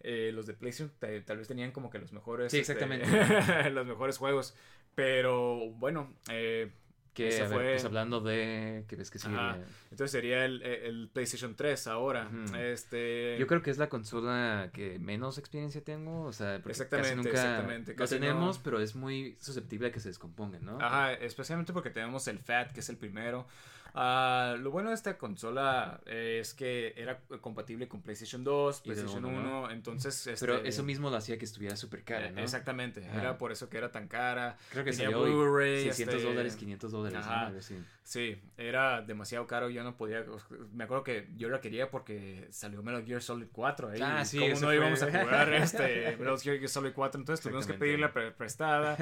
eh, 0.01 0.31
los 0.33 0.45
de 0.47 0.53
PlayStation 0.53 0.91
tal 1.25 1.37
vez 1.37 1.47
tenían 1.47 1.71
como 1.71 1.89
que 1.89 1.99
los 1.99 2.11
mejores. 2.13 2.51
Sí, 2.51 2.59
este, 2.59 2.73
exactamente. 2.73 3.69
los 3.71 3.85
mejores 3.85 4.17
juegos. 4.17 4.55
Pero 4.95 5.71
bueno, 5.71 6.13
eh, 6.29 6.71
Que, 7.15 7.29
ver, 7.29 7.47
fue- 7.47 7.71
pues 7.73 7.85
hablando 7.85 8.21
de... 8.21 8.85
¿Qué 8.87 8.95
ves 8.95 9.09
que 9.11 9.19
sigue? 9.19 9.35
Ajá. 9.35 9.57
entonces 9.91 10.11
sería 10.11 10.45
el, 10.45 10.61
el 10.63 11.09
PlayStation 11.13 11.55
3 11.55 11.87
ahora. 11.87 12.29
Este. 12.59 13.37
Yo 13.39 13.47
creo 13.47 13.61
que 13.61 13.71
es 13.71 13.77
la 13.77 13.87
consola 13.89 14.69
que 14.73 14.97
menos 14.99 15.37
experiencia 15.37 15.83
tengo, 15.83 16.23
o 16.23 16.33
sea, 16.33 16.57
porque 16.57 16.71
Exactamente, 16.71 17.09
casi 17.09 17.15
nunca 17.15 17.29
exactamente, 17.31 17.95
lo 17.97 18.07
tenemos, 18.07 18.57
no. 18.57 18.63
pero 18.63 18.79
es 18.79 18.95
muy 18.95 19.35
susceptible 19.39 19.87
a 19.87 19.91
que 19.91 19.99
se 19.99 20.09
descomponga, 20.09 20.59
¿no? 20.59 20.77
Ajá, 20.81 21.13
especialmente 21.13 21.71
porque 21.73 21.89
tenemos 21.91 22.27
el 22.27 22.39
FAT, 22.39 22.71
que 22.73 22.79
es 22.81 22.89
el 22.89 22.97
primero. 22.97 23.47
Ah, 23.95 24.55
lo 24.59 24.71
bueno 24.71 24.89
de 24.89 24.95
esta 24.95 25.17
consola 25.17 26.01
es 26.05 26.53
que 26.53 26.93
era 26.97 27.19
compatible 27.41 27.87
con 27.87 28.01
PlayStation 28.01 28.43
2, 28.43 28.75
Y 28.85 28.89
de 28.89 28.95
PlayStation 28.95 29.25
uno, 29.25 29.39
1, 29.39 29.49
¿no? 29.61 29.71
entonces... 29.71 30.31
Pero 30.39 30.55
este, 30.55 30.69
eso 30.69 30.83
mismo 30.83 31.09
lo 31.11 31.17
hacía 31.17 31.37
que 31.37 31.45
estuviera 31.45 31.75
súper 31.75 32.03
cara, 32.03 32.27
eh, 32.27 32.31
¿no? 32.31 32.41
Exactamente, 32.41 33.05
Ajá. 33.07 33.19
era 33.19 33.37
por 33.37 33.51
eso 33.51 33.69
que 33.69 33.77
era 33.77 33.91
tan 33.91 34.07
cara. 34.07 34.57
Creo 34.71 34.83
que 34.83 34.91
tenía 34.91 35.11
salió 35.11 35.23
Blu-ray, 35.23 35.83
600 35.83 36.15
este, 36.15 36.27
dólares, 36.27 36.55
500 36.55 36.89
Sí, 36.89 36.97
dólares. 36.97 37.19
¿no? 37.19 37.31
Ajá. 37.31 37.47
Así. 37.57 37.77
Sí, 38.05 38.37
era 38.57 39.01
demasiado 39.01 39.47
caro, 39.47 39.69
yo 39.69 39.81
no 39.83 39.95
podía, 39.95 40.25
me 40.73 40.83
acuerdo 40.83 41.05
que 41.05 41.29
yo 41.37 41.47
la 41.47 41.61
quería 41.61 41.89
porque 41.89 42.47
salió 42.51 42.83
Metal 42.83 43.05
Gear 43.05 43.21
Solid 43.21 43.47
4 43.51 43.91
ahí, 43.91 43.99
Ah, 44.03 44.25
sí, 44.25 44.39
¿cómo 44.39 44.51
eso 44.51 44.61
no 44.61 44.67
fue. 44.67 44.75
íbamos 44.75 45.03
a 45.03 45.05
jugar 45.07 45.53
este 45.53 46.17
Metal 46.19 46.37
Gear 46.39 46.67
Solid 46.69 46.91
4? 46.93 47.21
Entonces 47.21 47.41
tuvimos 47.41 47.65
que 47.65 47.73
pedirla 47.75 48.11
pre- 48.11 48.31
prestada, 48.31 48.97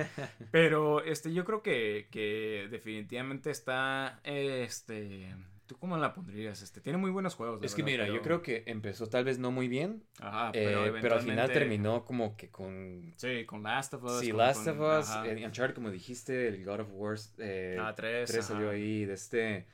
pero 0.51 1.03
este, 1.03 1.33
yo 1.33 1.43
creo 1.45 1.63
que, 1.63 2.07
que 2.11 2.67
definitivamente 2.69 3.49
está, 3.49 4.19
este, 4.23 5.33
¿tú 5.71 5.77
cómo 5.79 5.95
la 5.95 6.13
pondrías? 6.13 6.61
Este, 6.61 6.81
tiene 6.81 6.97
muy 6.97 7.11
buenos 7.11 7.35
juegos, 7.35 7.63
Es 7.63 7.75
que 7.75 7.81
mira, 7.81 8.05
yo 8.05 8.21
creo 8.21 8.41
que 8.41 8.65
empezó 8.67 9.07
tal 9.07 9.23
vez 9.23 9.39
no 9.39 9.51
muy 9.51 9.69
bien, 9.69 10.03
Ajá, 10.19 10.49
eh, 10.49 10.65
pero, 10.65 10.97
pero, 11.01 11.15
al 11.15 11.21
final 11.21 11.49
terminó 11.49 12.03
como 12.03 12.35
que 12.35 12.49
con... 12.49 13.13
Sí, 13.15 13.45
con 13.45 13.63
Last 13.63 13.93
of 13.93 14.03
Us. 14.03 14.19
Sí, 14.19 14.33
Last 14.33 14.65
con- 14.65 14.81
of 14.81 14.99
Us, 14.99 15.09
eh, 15.25 15.45
Uncharted, 15.45 15.73
como 15.73 15.89
dijiste, 15.89 16.49
el 16.49 16.65
God 16.65 16.81
of 16.81 16.89
War 16.91 17.17
eh, 17.37 17.77
Ah, 17.79 17.93
tres, 17.95 18.29
3 18.29 18.43
salió 18.45 18.69
ahí 18.69 19.05
de 19.05 19.13
este... 19.13 19.65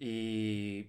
Y... 0.00 0.88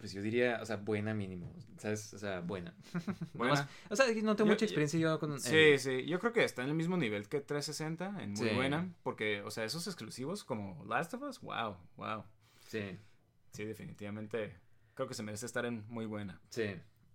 Pues 0.00 0.12
yo 0.12 0.20
diría, 0.20 0.58
o 0.60 0.66
sea, 0.66 0.76
buena 0.76 1.14
mínimo, 1.14 1.50
¿sabes? 1.78 2.12
O 2.12 2.18
sea, 2.18 2.40
buena. 2.40 2.74
O 3.88 3.96
sea, 3.96 4.06
no 4.22 4.36
tengo 4.36 4.48
Yo- 4.48 4.54
mucha 4.54 4.66
experiencia 4.66 5.00
yo 5.00 5.18
con... 5.18 5.40
Sí, 5.40 5.56
eh, 5.56 5.78
sí, 5.78 6.04
yo 6.04 6.18
creo 6.18 6.34
que 6.34 6.44
está 6.44 6.62
en 6.62 6.68
el 6.68 6.74
mismo 6.74 6.98
nivel 6.98 7.26
que 7.26 7.40
360, 7.40 8.22
en 8.22 8.32
muy 8.34 8.48
Sí. 8.50 8.54
buena, 8.54 8.92
porque, 9.02 9.40
o 9.40 9.50
sea, 9.50 9.64
esos 9.64 9.86
exclusivos 9.86 10.44
como 10.44 10.84
Last 10.84 11.14
of 11.14 11.22
Us, 11.22 11.40
wow, 11.40 11.76
wow. 11.96 12.24
sí, 12.68 12.98
Sí, 13.56 13.64
definitivamente 13.64 14.54
creo 14.94 15.08
que 15.08 15.14
se 15.14 15.22
merece 15.22 15.46
estar 15.46 15.64
en 15.66 15.84
muy 15.88 16.06
buena. 16.06 16.40
sí. 16.50 16.74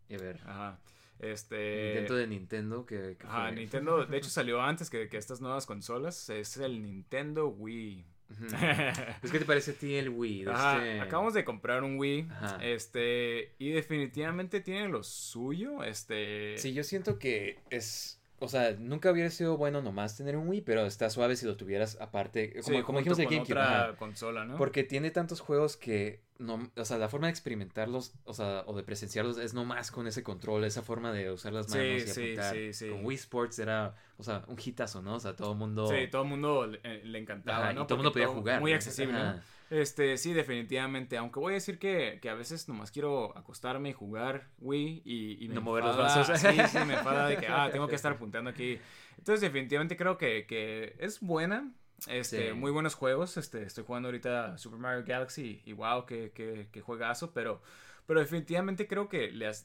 Y 0.09 0.15
a 0.15 0.17
ver, 0.17 0.39
Ajá. 0.45 0.79
Este... 1.19 1.89
intento 1.93 2.15
de 2.15 2.27
Nintendo 2.27 2.85
que... 2.85 3.15
que 3.17 3.27
Ajá, 3.27 3.47
fue- 3.47 3.55
Nintendo, 3.55 4.05
de 4.05 4.17
hecho 4.17 4.29
salió 4.31 4.61
antes 4.61 4.89
que, 4.89 5.07
que 5.07 5.17
estas 5.17 5.39
nuevas 5.39 5.65
consolas, 5.65 6.29
es 6.29 6.57
el 6.57 6.81
Nintendo 6.81 7.47
Wii. 7.47 8.05
Pues, 9.21 9.31
¿qué 9.31 9.39
te 9.39 9.45
parece 9.45 9.71
a 9.71 9.73
ti 9.73 9.95
el 9.95 10.09
Wii? 10.09 10.45
De 10.45 10.51
Ajá, 10.51 10.77
este- 10.77 11.01
acabamos 11.01 11.33
de 11.33 11.43
comprar 11.43 11.83
un 11.83 11.97
Wii, 11.99 12.27
Ajá. 12.31 12.57
este, 12.61 13.55
y 13.59 13.69
definitivamente 13.71 14.61
tiene 14.61 14.87
lo 14.89 15.03
suyo, 15.03 15.83
este... 15.83 16.57
Sí, 16.57 16.73
yo 16.73 16.83
siento 16.83 17.19
que 17.19 17.59
es... 17.69 18.20
O 18.43 18.47
sea, 18.47 18.71
nunca 18.79 19.11
hubiera 19.11 19.29
sido 19.29 19.55
bueno 19.55 19.83
nomás 19.83 20.17
tener 20.17 20.35
un 20.35 20.47
Wii, 20.47 20.61
pero 20.61 20.87
está 20.87 21.11
suave 21.11 21.35
si 21.35 21.45
lo 21.45 21.57
tuvieras 21.57 21.97
aparte. 22.01 22.53
Como, 22.63 22.77
sí, 22.79 22.83
como 22.83 22.97
dijimos 22.97 23.17
con 23.19 23.25
GameCube. 23.27 23.51
otra 23.53 23.83
ajá. 23.89 23.95
consola, 23.97 24.45
¿no? 24.45 24.57
Porque 24.57 24.83
tiene 24.83 25.11
tantos 25.11 25.41
juegos 25.41 25.77
que 25.77 26.23
no, 26.39 26.71
o 26.75 26.85
sea, 26.85 26.97
la 26.97 27.07
forma 27.07 27.27
de 27.27 27.31
experimentarlos, 27.31 28.13
o 28.23 28.33
sea, 28.33 28.63
o 28.65 28.75
de 28.75 28.81
presenciarlos 28.81 29.37
es 29.37 29.53
nomás 29.53 29.91
con 29.91 30.07
ese 30.07 30.23
control, 30.23 30.63
esa 30.63 30.81
forma 30.81 31.11
de 31.13 31.29
usar 31.31 31.53
las 31.53 31.67
Sí, 31.67 31.77
manos 31.77 32.01
y 32.01 32.07
sí, 32.07 32.21
apuntar. 32.33 32.55
sí, 32.55 32.73
sí. 32.73 32.89
Con 32.89 33.05
Wii 33.05 33.15
Sports 33.17 33.59
era, 33.59 33.95
o 34.17 34.23
sea, 34.23 34.43
un 34.47 34.57
hitazo, 34.63 35.03
¿no? 35.03 35.13
O 35.15 35.19
sea, 35.19 35.35
todo 35.35 35.51
el 35.51 35.57
mundo 35.59 35.87
Sí, 35.87 36.07
todo 36.09 36.23
el 36.23 36.27
mundo 36.29 36.65
le, 36.65 36.79
eh, 36.83 37.01
le 37.05 37.19
encantaba, 37.19 37.65
Ajá, 37.65 37.73
¿no? 37.73 37.83
y 37.83 37.85
todo 37.85 37.93
el 37.95 37.97
mundo 37.99 38.11
podía 38.11 38.27
jugar. 38.27 38.59
Muy 38.59 38.71
¿no? 38.71 38.75
accesible, 38.75 39.17
Ajá. 39.17 39.43
Este, 39.71 40.17
sí, 40.17 40.33
definitivamente. 40.33 41.17
Aunque 41.17 41.39
voy 41.39 41.53
a 41.53 41.55
decir 41.55 41.79
que, 41.79 42.19
que 42.21 42.29
a 42.29 42.33
veces 42.33 42.67
nomás 42.67 42.91
quiero 42.91 43.35
acostarme 43.37 43.89
y 43.89 43.93
jugar 43.93 44.49
Wii 44.59 45.01
y, 45.05 45.43
y 45.43 45.47
me 45.47 45.55
No 45.55 45.61
mover 45.61 45.85
los 45.85 45.95
brazos. 45.97 46.39
Sí, 46.39 46.47
sí, 46.69 46.77
me 46.85 46.93
enfada 46.95 47.27
de 47.29 47.37
que, 47.37 47.47
ah, 47.47 47.69
tengo 47.71 47.87
que 47.87 47.95
estar 47.95 48.11
apuntando 48.15 48.49
aquí. 48.49 48.77
Entonces, 49.17 49.39
definitivamente 49.41 49.95
creo 49.95 50.17
que, 50.17 50.45
que 50.45 50.95
es 50.99 51.21
buena. 51.21 51.71
Este, 52.07 52.49
Sí. 52.49 52.53
muy 52.53 52.71
buenos 52.71 52.95
juegos. 52.95 53.37
Este, 53.37 53.63
estoy 53.63 53.85
jugando 53.85 54.09
ahorita 54.09 54.57
Super 54.57 54.77
Mario 54.77 55.05
Galaxy 55.07 55.61
y 55.65 55.71
wow, 55.73 56.05
qué, 56.05 56.31
qué, 56.35 56.67
qué 56.71 56.81
juegazo, 56.81 57.31
pero... 57.33 57.61
Pero 58.07 58.19
definitivamente 58.19 58.87
creo 58.87 59.07
que 59.07 59.31
le 59.31 59.47
has- 59.47 59.63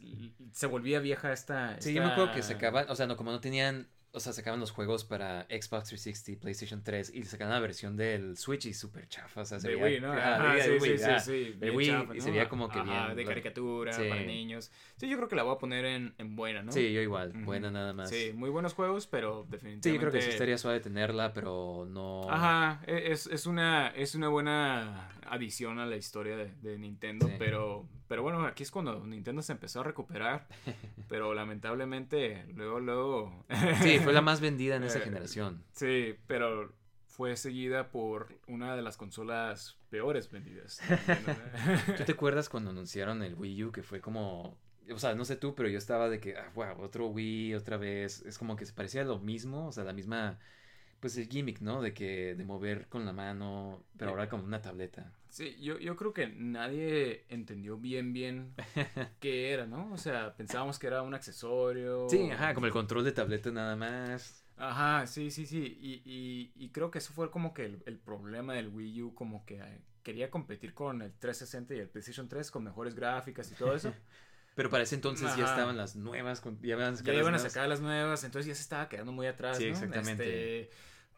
se 0.53 0.67
volvía 0.67 1.01
vieja 1.01 1.33
esta... 1.33 1.81
Sí, 1.81 1.93
yo 1.95 2.03
me 2.03 2.09
acuerdo 2.13 2.33
que 2.33 2.43
sacaban, 2.43 2.89
o 2.91 2.95
sea, 2.95 3.07
no, 3.07 3.17
como 3.17 3.33
no 3.33 3.41
tenían, 3.41 3.89
o 4.13 4.21
sea, 4.21 4.33
sacaban 4.33 4.61
los 4.61 4.71
juegos 4.71 5.05
para 5.05 5.43
Xbox 5.51 5.89
360, 5.89 6.41
PlayStation 6.41 6.83
3 6.83 7.11
y 7.15 7.23
sacaban 7.25 7.53
la 7.53 7.61
versión 7.61 7.97
del 7.97 8.37
Switch 8.39 8.65
y 8.67 8.73
súper 8.73 9.09
chafa, 9.09 9.43
o 9.43 9.45
sea, 9.45 9.61
se 9.61 9.69
De 9.69 9.77
Wii, 9.77 10.01
¿no? 10.01 10.13
ajá, 10.13 10.37
Ajá, 10.37 10.55
de 10.55 10.63
sí, 10.63 10.71
Wii, 10.71 10.99
sí, 10.99 11.05
sí, 11.05 11.21
sí, 11.21 11.53
De 11.59 11.71
Wii 11.71 11.87
chafa, 11.87 12.15
y 12.15 12.19
¿no? 12.19 12.25
se 12.25 12.31
veía 12.31 12.49
como 12.49 12.69
que 12.71 12.79
Ajá, 12.79 13.05
bien. 13.07 13.17
de 13.17 13.25
caricatura 13.25 13.93
Sí. 13.93 14.09
para 14.09 14.23
niños. 14.23 14.71
Sí, 14.97 15.09
yo 15.09 15.17
creo 15.17 15.29
que 15.29 15.37
la 15.37 15.43
voy 15.43 15.55
a 15.55 15.59
poner 15.59 15.85
en, 15.85 16.15
en 16.19 16.35
buena, 16.35 16.63
¿no? 16.63 16.73
Sí, 16.73 16.93
yo 16.93 17.03
igual, 17.03 17.33
buena 17.45 17.71
nada 17.71 17.93
más. 17.93 18.09
Sí, 18.09 18.33
muy 18.35 18.49
buenos 18.49 18.73
juegos, 18.73 19.07
pero 19.07 19.45
definitivamente... 19.51 19.89
Sí, 19.91 19.95
yo 19.95 20.01
creo 20.01 20.13
que 20.13 20.23
sí 20.23 20.31
estaría 20.31 20.57
suave 20.57 20.81
tenerla, 20.81 21.33
pero 21.35 21.87
no... 21.89 22.23
Ajá, 22.31 22.81
e- 22.87 23.13
es, 23.13 23.27
es, 23.27 23.45
una, 23.47 23.89
es 23.89 24.15
una 24.15 24.29
buena 24.29 25.11
adición 25.29 25.79
a 25.79 25.87
la 25.87 25.97
historia 25.97 26.37
de, 26.37 26.53
de 26.63 26.79
Nintendo, 26.79 27.27
Sí. 27.27 27.35
pero, 27.39 27.87
pero 28.09 28.23
bueno, 28.23 28.45
aquí 28.47 28.63
es 28.63 28.71
cuando 28.71 29.05
Nintendo 29.07 29.43
se 29.43 29.53
empezó 29.53 29.81
a 29.81 29.85
recuperar, 29.85 30.47
pero 31.09 31.35
lamentablemente 31.35 32.47
luego, 32.55 32.81
luego... 32.81 33.45
Sí, 33.83 33.99
fue 33.99 34.13
la 34.13 34.23
más 34.23 34.41
vendida 34.41 34.77
en 34.77 34.85
esa 34.85 34.99
Eh, 34.99 35.03
generación. 35.03 35.65
Sí, 35.73 36.17
pero 36.27 36.73
fue 37.07 37.37
seguida 37.37 37.91
por 37.91 38.29
una 38.47 38.77
de 38.77 38.83
las 38.83 38.97
consolas 38.97 39.79
peores 39.91 40.31
vendidas. 40.31 40.81
¿Tú 41.97 42.05
te 42.05 42.13
acuerdas 42.13 42.49
cuando 42.49 42.71
anunciaron 42.71 43.23
el 43.23 43.35
Wii 43.35 43.65
U 43.65 43.73
que 43.73 43.83
fue 43.83 44.01
como... 44.01 44.59
O 44.93 44.99
sea, 44.99 45.15
no 45.15 45.25
sé 45.25 45.37
tú, 45.37 45.55
pero 45.55 45.69
yo 45.69 45.79
estaba 45.79 46.09
de 46.09 46.21
que, 46.21 46.37
ah, 46.37 46.53
wow, 46.55 46.81
otro 46.81 47.09
Wii 47.09 47.55
otra 47.55 47.77
vez. 47.77 48.23
Es 48.23 48.39
como 48.39 48.55
que 48.55 48.67
se 48.67 48.73
parecía 48.73 49.03
lo 49.05 49.19
mismo, 49.19 49.67
o 49.69 49.73
sea, 49.73 49.85
la 49.85 49.93
misma... 49.93 50.39
Pues 51.01 51.17
el 51.17 51.29
gimmick, 51.29 51.61
¿no? 51.61 51.83
De 51.83 51.93
que 51.93 52.35
de 52.35 52.45
mover 52.45 52.87
con 52.89 53.05
la 53.05 53.13
mano, 53.13 53.83
pero 53.97 54.13
ahora 54.13 54.29
con 54.29 54.41
una 54.43 54.63
tableta. 54.63 55.13
Sí, 55.29 55.57
yo, 55.61 55.79
yo 55.79 55.97
creo 55.97 56.13
que 56.15 56.29
nadie 56.29 57.27
entendió 57.29 57.77
bien, 57.77 58.13
bien 58.13 58.55
qué 59.21 59.53
era, 59.53 59.67
¿no? 59.67 59.93
O 59.93 59.99
sea, 59.99 60.35
pensábamos 60.37 60.79
que 60.79 60.87
era 60.87 61.03
un 61.03 61.15
accesorio. 61.15 62.09
Sí, 62.09 62.31
ajá, 62.31 62.55
como 62.55 62.67
el 62.67 62.73
control 62.73 63.05
de 63.05 63.13
tableta 63.13 63.51
nada 63.51 63.77
más. 63.77 64.45
Ajá, 64.57 65.07
sí, 65.07 65.31
sí, 65.31 65.45
sí. 65.47 65.77
Y, 65.81 66.03
y, 66.05 66.53
y 66.65 66.71
creo 66.71 66.91
que 66.91 66.99
eso 66.99 67.13
fue 67.13 67.31
como 67.31 67.53
que 67.53 67.65
el, 67.67 67.83
el 67.87 67.99
problema 67.99 68.55
del 68.55 68.69
Wii 68.69 69.03
U, 69.03 69.15
como 69.15 69.45
que 69.45 69.59
eh, 69.61 69.81
quería 70.03 70.31
competir 70.31 70.73
con 70.75 71.03
el 71.03 71.13
360 71.13 71.75
y 71.75 71.79
el 71.81 71.89
PlayStation 71.91 72.29
3 72.29 72.51
con 72.51 72.65
mejores 72.65 72.95
gráficas 72.95 73.51
y 73.53 73.55
todo 73.55 73.75
eso. 73.75 73.93
Pero 74.55 74.71
para 74.71 74.85
ese 74.85 74.95
entonces 74.95 75.37
ya 75.37 75.45
estaban 75.45 75.77
las 75.77 75.97
nuevas, 75.97 76.43
ya 76.63 76.75
iban 76.75 76.95
a 76.95 76.97
ya 76.97 76.97
sacar 76.97 77.15
las 77.15 77.21
iban 77.21 77.35
a 77.35 77.39
nuevas. 77.39 77.53
sacar 77.53 77.69
las 77.69 77.81
nuevas, 77.81 78.25
entonces 78.25 78.47
ya 78.49 78.55
se 78.55 78.63
estaba 78.63 78.89
quedando 78.89 79.13
muy 79.13 79.27
atrás, 79.27 79.59
Sí, 79.59 79.65
¿no? 79.65 79.71
exactamente. 79.71 80.61
Este, 80.63 80.71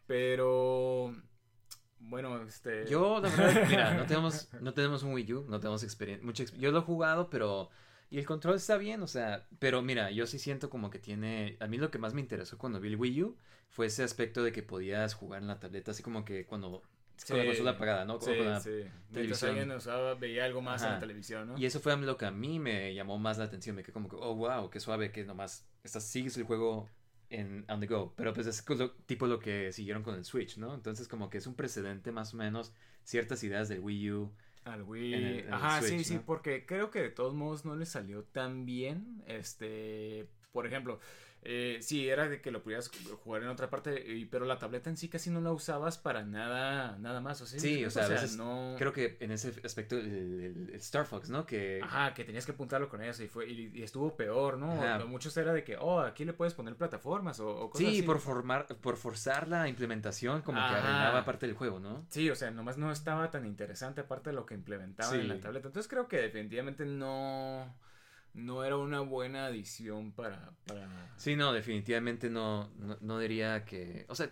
pero, 0.07 1.15
bueno, 1.99 2.41
este... 2.43 2.85
Yo, 2.89 3.19
la 3.21 3.29
verdad, 3.29 3.65
mira, 3.69 3.93
no 3.95 4.05
tenemos, 4.05 4.49
no 4.61 4.73
tenemos 4.73 5.03
un 5.03 5.13
Wii 5.13 5.33
U, 5.33 5.45
no 5.49 5.59
tenemos 5.59 5.83
experiencia, 5.83 6.25
mucha 6.25 6.43
exp- 6.43 6.57
Yo 6.57 6.71
lo 6.71 6.79
he 6.79 6.81
jugado, 6.81 7.29
pero... 7.29 7.69
Y 8.11 8.17
el 8.17 8.25
control 8.25 8.55
está 8.55 8.77
bien, 8.77 9.03
o 9.03 9.07
sea, 9.07 9.45
pero 9.59 9.83
mira, 9.83 10.09
yo 10.09 10.25
sí 10.25 10.39
siento 10.39 10.69
como 10.69 10.89
que 10.89 10.97
tiene... 10.97 11.57
A 11.59 11.67
mí 11.67 11.77
lo 11.77 11.91
que 11.91 11.99
más 11.99 12.13
me 12.15 12.21
interesó 12.21 12.57
cuando 12.57 12.79
vi 12.79 12.87
el 12.89 12.95
Wii 12.95 13.23
U 13.23 13.37
fue 13.69 13.85
ese 13.85 14.03
aspecto 14.03 14.43
de 14.43 14.51
que 14.51 14.63
podías 14.63 15.13
jugar 15.13 15.41
en 15.41 15.47
la 15.47 15.59
tableta, 15.59 15.91
así 15.91 16.01
como 16.01 16.25
que 16.25 16.45
cuando... 16.45 16.81
Con 17.27 17.37
la 17.37 17.45
consola 17.45 17.71
apagada, 17.71 18.05
¿no? 18.05 18.19
Sí, 18.21 18.27
Con 18.37 18.45
la 18.45 18.59
sí. 18.61 18.69
Mientras 18.69 19.41
televisión. 19.41 19.49
alguien 19.51 19.71
usaba, 19.73 20.13
veía 20.15 20.45
algo 20.45 20.61
más 20.61 20.81
en 20.83 20.91
la 20.91 20.99
televisión, 20.99 21.49
¿no? 21.49 21.57
Y 21.57 21.65
eso 21.65 21.81
fue 21.81 21.95
lo 21.97 22.15
que 22.15 22.25
a 22.25 22.31
mí 22.31 22.59
me 22.59 22.93
llamó 22.95 23.19
más 23.19 23.37
la 23.37 23.43
atención. 23.43 23.75
Me 23.75 23.83
quedé 23.83 23.91
como 23.91 24.07
que, 24.07 24.15
oh, 24.15 24.35
wow, 24.35 24.69
qué 24.69 24.79
suave 24.79 25.11
que 25.11 25.25
nomás 25.25 25.67
estás, 25.83 26.05
sigues 26.05 26.37
el 26.37 26.45
juego 26.45 26.87
en 27.29 27.65
on 27.69 27.79
the 27.79 27.87
go. 27.87 28.13
Pero 28.15 28.33
pues 28.33 28.47
es 28.47 28.63
lo- 28.69 28.91
tipo 29.05 29.27
lo 29.27 29.39
que 29.39 29.71
siguieron 29.71 30.03
con 30.03 30.15
el 30.15 30.25
Switch, 30.25 30.57
¿no? 30.57 30.73
Entonces 30.73 31.07
como 31.07 31.29
que 31.29 31.37
es 31.39 31.47
un 31.47 31.55
precedente 31.55 32.11
más 32.11 32.33
o 32.33 32.37
menos 32.37 32.73
ciertas 33.03 33.43
ideas 33.43 33.69
del 33.69 33.79
Wii 33.81 34.11
U. 34.11 34.31
Al 34.65 34.83
Wii. 34.83 35.13
En 35.13 35.19
el- 35.25 35.39
en 35.39 35.47
el 35.47 35.53
Ajá, 35.53 35.81
sí, 35.81 35.87
Switch, 35.89 36.05
sí, 36.05 36.15
¿no? 36.15 36.25
porque 36.25 36.65
creo 36.65 36.91
que 36.91 37.01
de 37.01 37.09
todos 37.09 37.33
modos 37.33 37.65
no 37.65 37.75
le 37.75 37.85
salió 37.85 38.23
tan 38.23 38.65
bien. 38.65 39.23
Este, 39.27 40.27
por 40.51 40.65
ejemplo, 40.67 40.99
eh, 41.43 41.77
sí, 41.81 42.09
era 42.09 42.27
de 42.27 42.41
que 42.41 42.51
lo 42.51 42.61
pudieras 42.61 42.91
jugar 43.23 43.43
en 43.43 43.49
otra 43.49 43.69
parte, 43.69 44.03
y- 44.13 44.25
pero 44.25 44.45
la 44.45 44.59
tableta 44.59 44.89
en 44.89 44.97
sí 44.97 45.07
casi 45.09 45.29
no 45.29 45.39
la 45.41 45.51
usabas 45.51 45.97
para 45.97 46.23
nada, 46.23 46.97
nada 46.99 47.21
más. 47.21 47.41
O 47.41 47.45
sea, 47.45 47.59
Sí, 47.59 47.85
o 47.85 47.89
sea, 47.89 48.05
a 48.05 48.09
veces 48.09 48.35
no. 48.35 48.75
Creo 48.77 48.91
que 48.93 49.17
en 49.21 49.31
ese 49.31 49.53
aspecto 49.63 49.97
el, 49.97 50.71
Star 50.75 51.05
Fox, 51.05 51.29
¿no? 51.29 51.45
Que... 51.45 51.79
Ajá, 51.83 52.13
que 52.13 52.23
tenías 52.25 52.45
que 52.45 52.51
apuntarlo 52.51 52.89
con 52.89 53.01
eso 53.01 53.23
y 53.23 53.27
fue 53.27 53.49
y, 53.49 53.71
y 53.73 53.83
estuvo 53.83 54.15
peor, 54.15 54.57
¿no? 54.57 54.71
Ajá. 54.73 55.05
Muchos 55.05 55.35
era 55.37 55.53
de 55.53 55.63
que, 55.63 55.77
oh, 55.77 55.99
aquí 56.01 56.25
le 56.25 56.33
puedes 56.33 56.53
poner 56.53 56.75
plataformas 56.75 57.39
o, 57.39 57.49
o 57.49 57.69
cosas 57.69 57.87
Sí, 57.87 57.93
así. 57.99 58.01
por 58.03 58.19
formar, 58.19 58.67
por 58.67 58.97
forzar 58.97 59.47
la 59.47 59.67
implementación 59.69 60.41
como 60.41 60.57
que 60.59 60.63
arruinaba 60.75 61.25
parte 61.25 61.45
del 61.47 61.55
juego, 61.55 61.79
¿no? 61.79 62.05
Sí, 62.09 62.29
o 62.29 62.35
sea, 62.35 62.51
nomás 62.51 62.77
no 62.77 62.91
estaba 62.91 63.31
tan 63.31 63.45
interesante 63.45 64.01
aparte 64.01 64.29
de 64.31 64.35
lo 64.35 64.45
que 64.45 64.55
implementaba 64.55 65.11
Sí. 65.11 65.19
en 65.19 65.27
la 65.29 65.39
tableta. 65.39 65.67
Entonces 65.67 65.89
creo 65.89 66.07
que 66.07 66.17
definitivamente 66.17 66.85
no, 66.85 67.73
no 68.39 68.63
era 68.63 68.77
una 68.77 69.01
buena 69.01 69.45
adición 69.45 70.11
para... 70.11 70.51
para... 70.65 70.87
Sí, 71.17 71.35
no, 71.35 71.53
definitivamente 71.53 72.29
no, 72.29 72.69
no, 72.77 72.97
no 73.01 73.19
diría 73.19 73.65
que... 73.65 74.05
O 74.09 74.15
sea, 74.15 74.29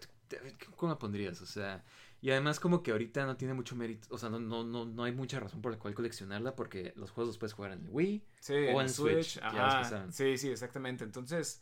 ¿cómo 0.75 0.91
la 0.93 0.99
pondrías? 0.99 1.41
O 1.41 1.45
sea, 1.45 1.83
y 2.21 2.31
además 2.31 2.59
como 2.59 2.81
que 2.81 2.91
ahorita 2.91 3.25
no 3.25 3.37
tiene 3.37 3.53
mucho 3.53 3.75
mérito, 3.75 4.07
o 4.09 4.17
sea, 4.17 4.29
no, 4.29 4.39
no, 4.39 4.63
no, 4.63 4.85
no 4.85 5.03
hay 5.03 5.11
mucha 5.11 5.39
razón 5.39 5.61
por 5.61 5.71
la 5.71 5.79
cual 5.79 5.93
coleccionarla 5.93 6.55
porque 6.55 6.93
los 6.95 7.11
juegos 7.11 7.29
los 7.29 7.37
puedes 7.37 7.53
jugar 7.53 7.73
en 7.73 7.83
el 7.85 7.89
Wii. 7.89 8.23
Sí, 8.39 8.53
O 8.53 8.57
en 8.57 8.81
en 8.81 8.89
Switch, 8.89 9.39
Ajá. 9.41 10.11
Sí, 10.11 10.37
sí, 10.37 10.49
exactamente. 10.49 11.03
Entonces, 11.03 11.61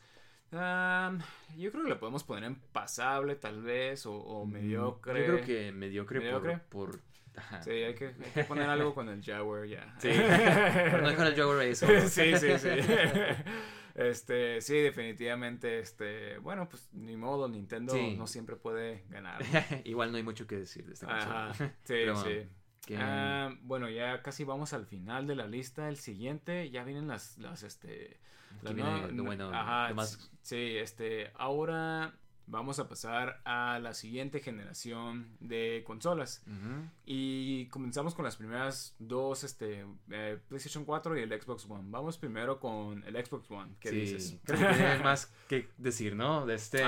Um, 0.51 1.19
yo 1.57 1.71
creo 1.71 1.83
que 1.83 1.89
le 1.89 1.95
podemos 1.95 2.23
poner 2.23 2.43
en 2.45 2.55
pasable, 2.55 3.35
tal 3.35 3.61
vez, 3.61 4.05
o, 4.05 4.13
o 4.13 4.45
mediocre. 4.45 5.19
Yo 5.19 5.25
creo 5.33 5.45
que 5.45 5.71
mediocre, 5.71 6.19
¿Mediocre? 6.19 6.59
por... 6.69 6.91
por 6.91 7.14
ajá. 7.37 7.61
Sí, 7.63 7.71
hay 7.71 7.95
que, 7.95 8.07
hay 8.07 8.31
que 8.33 8.43
poner 8.45 8.69
algo 8.69 8.93
con 8.93 9.09
el 9.09 9.23
Jaguar 9.23 9.65
ya. 9.65 9.95
Sí. 9.99 10.09
Pero 10.11 11.01
no 11.01 11.09
dejar 11.09 11.27
el 11.27 11.35
Jaguar 11.35 11.59
ahí 11.59 11.75
solo. 11.75 12.01
sí, 12.07 12.35
sí, 12.37 12.59
sí. 12.59 12.69
Este, 13.95 14.59
sí, 14.59 14.73
definitivamente, 14.79 15.79
este, 15.79 16.37
bueno, 16.39 16.67
pues 16.67 16.89
ni 16.91 17.15
modo, 17.15 17.47
Nintendo 17.47 17.93
Sí. 17.93 18.15
no 18.17 18.27
siempre 18.27 18.57
puede 18.57 19.05
ganar. 19.09 19.41
¿no? 19.41 19.77
Igual 19.85 20.11
no 20.11 20.17
hay 20.17 20.23
mucho 20.23 20.45
que 20.47 20.57
decir 20.57 20.85
de 20.85 20.93
esta. 20.95 21.07
Ajá, 21.15 21.53
sí, 21.53 21.63
Pero, 21.87 22.15
sí. 22.21 22.45
que- 22.85 22.97
Ah, 22.99 23.55
bueno, 23.61 23.89
ya 23.89 24.21
casi 24.21 24.43
vamos 24.43 24.73
al 24.73 24.85
final 24.85 25.27
de 25.27 25.35
la 25.35 25.47
lista. 25.47 25.87
El 25.87 25.95
siguiente, 25.95 26.69
ya 26.71 26.83
vienen 26.83 27.07
las, 27.07 27.37
las, 27.37 27.63
este... 27.63 28.19
Las 28.61 28.73
bueno, 29.15 29.49
Ajá, 29.53 29.93
más- 29.93 30.29
sí, 30.41 30.75
este, 30.77 31.31
ahora 31.35 32.15
vamos 32.47 32.79
a 32.79 32.87
pasar 32.87 33.41
a 33.45 33.79
la 33.79 33.93
siguiente 33.93 34.39
generación 34.39 35.35
de 35.39 35.83
consolas. 35.85 36.43
Ujú. 36.47 36.89
Y 37.05 37.67
comenzamos 37.67 38.15
con 38.15 38.25
las 38.25 38.35
primeras 38.35 38.95
dos, 38.99 39.43
este, 39.43 39.85
eh, 40.11 40.37
PlayStation 40.47 40.85
4 40.85 41.17
y 41.17 41.21
el 41.21 41.41
Xbox 41.41 41.65
One. 41.69 41.85
Vamos 41.87 42.17
primero 42.17 42.59
con 42.59 43.03
el 43.03 43.25
Xbox 43.25 43.49
One. 43.51 43.75
¿Qué 43.79 43.89
sí, 43.89 43.95
dices? 43.95 44.37
creo 44.43 44.59
que 44.59 44.75
tiene 44.75 44.99
más 45.03 45.31
que 45.47 45.69
decir, 45.77 46.15
¿no? 46.15 46.45
De 46.45 46.55
este... 46.55 46.79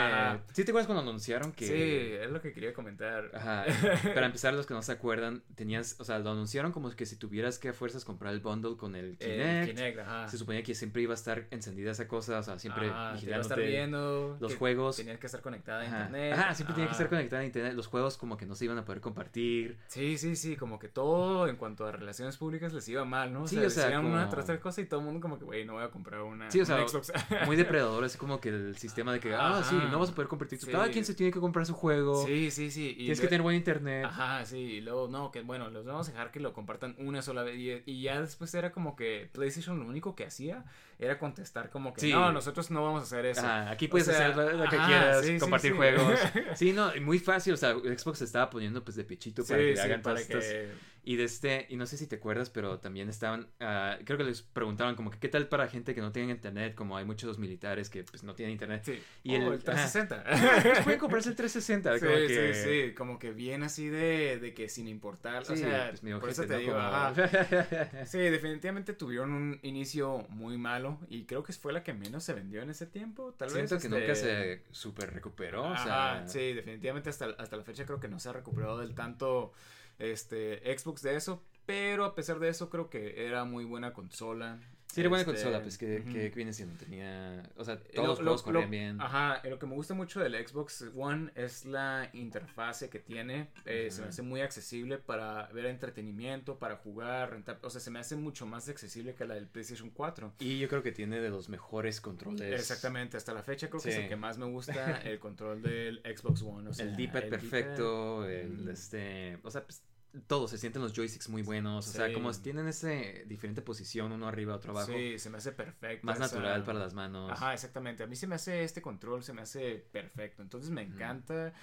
¿Sí 0.53 0.63
te 0.63 0.71
acuerdas 0.71 0.87
cuando 0.87 1.01
anunciaron 1.01 1.51
que... 1.51 1.65
Sí, 1.67 2.23
es 2.23 2.31
lo 2.31 2.41
que 2.41 2.53
quería 2.53 2.73
comentar. 2.73 3.31
Ajá. 3.33 3.65
Para 4.13 4.25
empezar, 4.25 4.53
los 4.53 4.65
que 4.65 4.73
no 4.73 4.81
se 4.81 4.91
acuerdan, 4.91 5.43
tenías, 5.55 5.95
o 5.99 6.03
sea, 6.03 6.19
lo 6.19 6.31
anunciaron 6.31 6.71
como 6.71 6.89
que 6.91 7.05
si 7.05 7.15
tuvieras 7.15 7.59
que 7.59 7.69
a 7.69 7.73
fuerzas 7.73 8.05
comprar 8.05 8.33
el 8.33 8.39
bundle 8.39 8.77
con 8.77 8.95
el 8.95 9.17
Kinect. 9.17 9.69
El 9.69 9.75
Kinect, 9.75 9.99
ajá. 9.99 10.27
Se 10.27 10.37
suponía 10.37 10.63
que 10.63 10.73
siempre 10.73 11.01
iba 11.01 11.13
a 11.13 11.15
estar 11.15 11.47
encendida 11.51 11.91
esa 11.91 12.07
cosa, 12.07 12.39
o 12.39 12.43
sea, 12.43 12.57
siempre 12.59 12.89
Ajá, 12.89 13.17
te 13.19 13.25
iba 13.25 13.37
a 13.37 13.41
estar 13.41 13.57
vigilándote. 13.57 13.67
viendo 13.67 14.37
los 14.39 14.55
juegos. 14.55 14.97
Tenías 14.97 15.19
que 15.19 15.25
estar 15.25 15.41
conectada 15.47 15.81
a 15.81 15.85
internet. 15.85 16.33
Ajá, 16.33 16.53
siempre 16.53 16.73
tenía 16.73 16.87
que 16.87 16.91
estar 16.91 17.07
conectada 17.07 17.41
a 17.41 17.45
internet. 17.45 17.73
Los 17.73 17.87
juegos 17.87 18.17
como 18.17 18.35
que 18.35 18.45
no 18.45 18.53
se 18.53 18.65
iban 18.65 18.77
a 18.77 18.83
poder 18.83 18.99
compartir. 18.99 19.77
Sí, 19.87 20.17
sí, 20.17 20.35
sí, 20.35 20.57
como 20.57 20.77
que 20.77 20.89
todo 20.89 21.47
en 21.47 21.55
cuanto 21.55 21.85
a 21.87 21.91
relaciones 21.93 22.35
públicas 22.35 22.73
les 22.73 22.87
iba 22.89 23.05
mal, 23.05 23.31
¿no? 23.31 23.47
Sí, 23.47 23.57
o 23.57 23.69
sea, 23.69 23.97
una 24.01 24.27
tras 24.29 24.43
otra 24.43 24.59
cosa 24.59 24.81
y 24.81 24.85
todo 24.85 24.99
el 24.99 25.05
mundo 25.05 25.21
como 25.21 25.39
que, 25.39 25.45
güey, 25.45 25.65
no 25.65 25.73
voy 25.73 25.83
a 25.83 25.89
comprar 25.89 26.21
una, 26.21 26.51
Sí, 26.51 26.59
o 26.59 26.65
sea, 26.65 26.75
una 26.75 26.87
Xbox. 26.87 27.13
Muy 27.45 27.55
depredador, 27.55 28.03
es 28.03 28.17
como 28.17 28.41
que 28.41 28.49
el 28.49 28.77
sistema 28.77 29.13
de 29.13 29.21
que, 29.21 29.33
ah, 29.33 29.63
sí, 29.63 29.75
no 29.89 29.99
vas 29.99 30.09
a 30.09 30.15
poder 30.15 30.27
compartir. 30.27 30.59
Sí. 30.59 30.69
Cada 30.69 30.89
quien 30.89 31.05
se 31.05 31.13
tiene 31.13 31.31
que 31.31 31.39
comprar 31.39 31.65
su 31.65 31.73
juego. 31.73 32.25
Sí, 32.25 32.51
sí, 32.51 32.69
sí. 32.69 32.91
y 32.91 32.95
Tienes 32.95 33.21
que 33.21 33.27
tener 33.27 33.41
buen 33.41 33.55
internet. 33.55 34.05
Ajá, 34.05 34.45
sí, 34.45 34.57
y 34.57 34.81
luego, 34.81 35.07
no, 35.07 35.31
que 35.31 35.41
bueno, 35.41 35.69
los 35.69 35.85
vamos 35.85 36.09
a 36.09 36.11
dejar 36.11 36.31
que 36.31 36.41
lo 36.41 36.51
compartan 36.53 36.95
una 36.97 37.21
sola 37.21 37.43
vez. 37.43 37.57
Y, 37.57 37.83
y 37.85 38.01
ya 38.01 38.19
después 38.19 38.53
era 38.53 38.71
como 38.71 38.95
que 38.95 39.29
PlayStation 39.31 39.79
lo 39.79 39.85
único 39.85 40.15
que 40.15 40.25
hacía 40.25 40.65
era 40.99 41.19
contestar 41.19 41.69
como 41.69 41.93
que, 41.93 42.01
Sí. 42.01 42.11
no, 42.11 42.31
nosotros 42.31 42.71
no 42.71 42.83
vamos 42.83 43.01
a 43.01 43.03
hacer 43.03 43.25
eso. 43.25 43.41
Ajá, 43.41 43.69
aquí 43.69 43.85
O 43.85 43.89
puedes 43.89 44.07
sea, 44.07 44.15
hacer 44.29 44.35
lo, 44.35 44.51
lo 44.51 44.69
que 44.69 44.75
ajá, 44.77 44.87
quieras, 44.87 45.25
sí, 45.25 45.37
compartir 45.37 45.71
sí. 45.71 45.77
juegos. 45.77 46.19
Sí, 46.55 46.73
no, 46.73 46.91
muy 47.01 47.19
fácil, 47.19 47.53
o 47.53 47.57
sea, 47.57 47.73
Xbox 47.73 48.19
se 48.19 48.25
estaba 48.25 48.49
poniendo 48.49 48.83
pues 48.83 48.95
de 48.97 49.03
pechito 49.03 49.45
para 49.45 49.59
que 49.59 49.79
hagan 49.79 50.01
para 50.01 50.15
todas 50.15 50.29
estas-. 50.29 50.77
Y 51.09 51.15
de 51.15 51.23
este, 51.23 51.65
y 51.69 51.77
no 51.77 51.85
sé 51.85 51.95
si 51.95 52.05
te 52.05 52.17
acuerdas, 52.17 52.49
pero 52.49 52.79
también 52.79 53.07
estaban, 53.07 53.47
ah, 53.61 53.97
creo 54.03 54.17
que 54.17 54.25
les 54.25 54.41
preguntaban 54.41 54.95
como 54.95 55.09
que 55.09 55.17
qué 55.19 55.29
tal 55.29 55.47
para 55.47 55.69
gente 55.69 55.95
que 55.95 56.01
no 56.01 56.11
tiene 56.11 56.33
internet, 56.33 56.75
como 56.75 56.97
hay 56.97 57.05
muchos 57.05 57.39
militares 57.39 57.89
que 57.89 58.03
pues 58.03 58.23
no 58.23 58.35
tienen 58.35 58.51
internet. 58.51 58.81
Sí. 58.83 59.01
Y 59.23 59.35
Oh, 59.35 59.37
el- 59.37 59.53
el 59.53 59.63
360. 59.63 60.23
Pues 60.25 60.79
pueden 60.83 60.99
comprarse 60.99 61.29
el 61.29 61.35
360. 61.37 61.93
Sí, 61.93 62.05
como 62.05 62.17
que... 62.27 62.53
sí, 62.53 62.61
sí, 62.89 62.93
como 62.93 63.19
que 63.19 63.31
bien 63.31 63.63
así 63.63 63.87
de, 63.87 64.37
de 64.37 64.53
que 64.53 64.67
sin 64.67 64.89
importar, 64.89 65.45
Sí, 65.45 65.53
o 65.53 65.55
sea, 65.55 65.91
pues 66.01 66.01
por 66.19 66.29
eso 66.29 66.41
te 66.45 66.53
¿no? 66.55 66.59
digo, 66.59 66.73
Como- 66.73 66.85
ajá. 66.85 67.13
Sí, 68.05 68.17
definitivamente 68.17 68.91
tuvieron 68.91 69.31
un 69.31 69.59
inicio 69.63 70.25
muy 70.27 70.57
malo 70.57 70.99
y 71.07 71.23
creo 71.23 71.41
que 71.41 71.53
fue 71.53 71.71
la 71.71 71.83
que 71.83 71.93
menos 71.93 72.25
se 72.25 72.33
vendió 72.33 72.61
en 72.61 72.69
ese 72.69 72.85
tiempo, 72.85 73.33
tal 73.37 73.49
Siento 73.49 73.75
vez. 73.75 73.81
que 73.81 73.87
este, 73.87 73.99
nunca 74.01 74.15
se 74.15 74.61
super 74.71 75.13
recuperó, 75.13 75.63
o 75.63 75.73
Ajá, 75.73 76.25
sea... 76.25 76.27
sí, 76.27 76.51
definitivamente 76.51 77.09
hasta, 77.09 77.27
hasta 77.37 77.55
la 77.55 77.63
fecha 77.63 77.85
creo 77.85 78.01
que 78.01 78.09
no 78.09 78.19
se 78.19 78.27
ha 78.27 78.33
recuperado 78.33 78.77
del 78.79 78.93
tanto 78.93 79.53
este 79.99 80.77
Xbox 80.77 81.01
de 81.01 81.15
eso, 81.15 81.43
pero 81.65 82.05
a 82.05 82.15
pesar 82.15 82.39
de 82.39 82.49
eso 82.49 82.69
creo 82.69 82.89
que 82.89 83.25
era 83.25 83.45
muy 83.45 83.65
buena 83.65 83.93
consola. 83.93 84.59
Sí, 84.97 85.01
era 85.01 85.09
buena 85.09 85.21
Este, 85.21 85.33
consola, 85.33 85.61
pues 85.61 85.77
que, 85.77 85.99
ujú. 85.99 86.11
que 86.11 86.29
viene 86.29 86.53
siendo, 86.53 86.75
tenía, 86.75 87.43
o 87.55 87.63
sea, 87.63 87.75
Eh, 87.75 87.91
todos 87.93 88.17
lo- 88.19 88.25
los 88.31 88.41
juegos 88.41 88.41
lo- 88.41 88.43
corrían 88.45 88.63
lo- 88.65 88.69
bien. 88.71 89.01
Ajá, 89.01 89.47
lo 89.47 89.59
que 89.59 89.67
me 89.67 89.75
gusta 89.75 89.93
mucho 89.93 90.19
del 90.19 90.33
Xbox 90.47 90.85
One 90.95 91.31
es 91.35 91.65
la 91.65 92.09
interfase 92.13 92.89
que 92.89 92.97
tiene. 92.99 93.49
eh, 93.65 93.89
Se 93.91 94.01
me 94.01 94.07
hace 94.07 94.23
muy 94.23 94.41
accesible 94.41 94.97
para 94.97 95.47
ver 95.53 95.67
entretenimiento, 95.67 96.57
para 96.57 96.77
jugar, 96.77 97.29
rentar. 97.31 97.59
O 97.61 97.69
sea, 97.69 97.79
se 97.79 97.91
me 97.91 97.99
hace 97.99 98.15
mucho 98.15 98.45
más 98.47 98.67
accesible 98.69 99.13
que 99.13 99.25
la 99.25 99.35
del 99.35 99.45
PlayStation 99.47 99.89
4. 99.91 100.33
Y 100.39 100.57
yo 100.59 100.67
creo 100.67 100.81
que 100.81 100.91
tiene 100.91 101.19
de 101.19 101.29
los 101.29 101.47
mejores 101.49 102.01
controles. 102.01 102.59
Exactamente, 102.59 103.17
hasta 103.17 103.33
la 103.33 103.43
fecha 103.43 103.69
creo 103.69 103.81
que 103.81 103.89
es 103.89 103.95
Sí. 103.95 104.01
el 104.01 104.09
que 104.09 104.15
más 104.15 104.37
me 104.39 104.45
gusta, 104.45 104.97
el 105.01 105.19
control 105.19 105.61
del 105.61 106.01
Xbox 106.03 106.41
One. 106.41 106.69
O 106.69 106.73
sea, 106.73 106.85
el 106.85 106.95
D-pad 106.95 107.23
el 107.25 107.29
perfecto, 107.29 108.27
el 108.27 108.49
mm, 108.65 108.69
este, 108.69 109.37
o 109.43 109.51
sea, 109.51 109.63
pues, 109.63 109.83
todo, 110.27 110.47
se 110.47 110.57
sienten 110.57 110.81
los 110.81 110.93
joysticks 110.93 111.29
muy 111.29 111.41
buenos, 111.43 111.87
o 111.87 111.91
sea, 111.91 112.11
como 112.13 112.31
tienen 112.33 112.67
ese 112.67 113.23
diferente 113.27 113.61
posición, 113.61 114.11
uno 114.11 114.27
arriba, 114.27 114.55
otro 114.55 114.71
abajo, 114.71 114.91
Sí, 114.93 115.19
se 115.19 115.29
me 115.29 115.37
hace 115.37 115.51
perfecto. 115.51 116.05
más 116.07 116.15
esa- 116.17 116.25
natural 116.27 116.63
para 116.63 116.79
las 116.79 116.93
manos. 116.93 117.31
Ajá, 117.31 117.53
exactamente. 117.53 118.03
A 118.03 118.07
mí 118.07 118.15
se 118.15 118.25
me 118.27 118.35
hace 118.35 118.63
este 118.63 118.81
control, 118.81 119.23
se 119.23 119.33
me 119.33 119.41
hace 119.41 119.85
perfecto. 119.91 120.41
Entonces 120.41 120.71
me 120.71 120.81
encanta. 120.81 121.53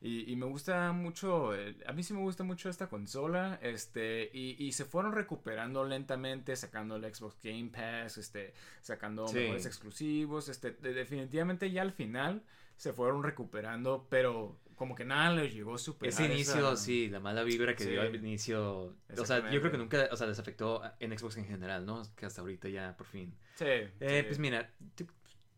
Y, 0.00 0.30
y 0.30 0.36
me 0.36 0.44
gusta 0.44 0.92
mucho, 0.92 1.52
a 1.86 1.92
mí 1.92 2.02
sí 2.02 2.12
me 2.12 2.20
gusta 2.20 2.44
mucho 2.44 2.68
esta 2.68 2.88
consola, 2.88 3.58
este, 3.62 4.28
y, 4.34 4.62
y 4.62 4.72
se 4.72 4.84
fueron 4.84 5.12
recuperando 5.12 5.82
lentamente, 5.84 6.56
sacando 6.56 6.96
el 6.96 7.14
Xbox 7.14 7.38
Game 7.42 7.70
Pass, 7.70 8.18
este, 8.18 8.52
sacando 8.82 9.26
Sí. 9.28 9.36
mejores 9.36 9.64
exclusivos, 9.64 10.50
este, 10.50 10.72
de- 10.72 10.92
definitivamente 10.92 11.70
ya 11.70 11.80
al 11.82 11.92
final 11.92 12.42
se 12.76 12.92
fueron 12.92 13.22
recuperando, 13.22 14.06
pero 14.10 14.58
como 14.74 14.94
que 14.94 15.04
nada 15.04 15.32
les 15.32 15.52
llegó 15.54 15.74
a 15.74 15.78
superar 15.78 16.12
Ese 16.12 16.26
inicio, 16.26 16.56
esa- 16.72 16.76
sí, 16.76 17.08
la 17.08 17.20
mala 17.20 17.42
vibra 17.42 17.74
que 17.74 17.84
Sí. 17.84 17.90
dio 17.90 18.02
al 18.02 18.14
inicio. 18.14 18.94
O 19.18 19.24
sea, 19.26 19.50
yo 19.50 19.60
creo 19.60 19.72
que 19.72 19.78
nunca, 19.78 20.08
o 20.12 20.16
sea, 20.16 20.26
les 20.26 20.38
afectó 20.38 20.82
en 21.00 21.16
Xbox 21.18 21.36
en 21.36 21.46
general, 21.46 21.84
¿no? 21.86 22.02
Que 22.16 22.26
hasta 22.26 22.40
ahorita 22.40 22.68
ya, 22.68 22.96
por 22.96 23.06
fin. 23.06 23.34
Sí, 23.54 23.64
Eh, 23.66 23.90
sí. 24.00 24.26
Pues 24.26 24.38
mira, 24.38 24.70
¿tú- 24.94 25.06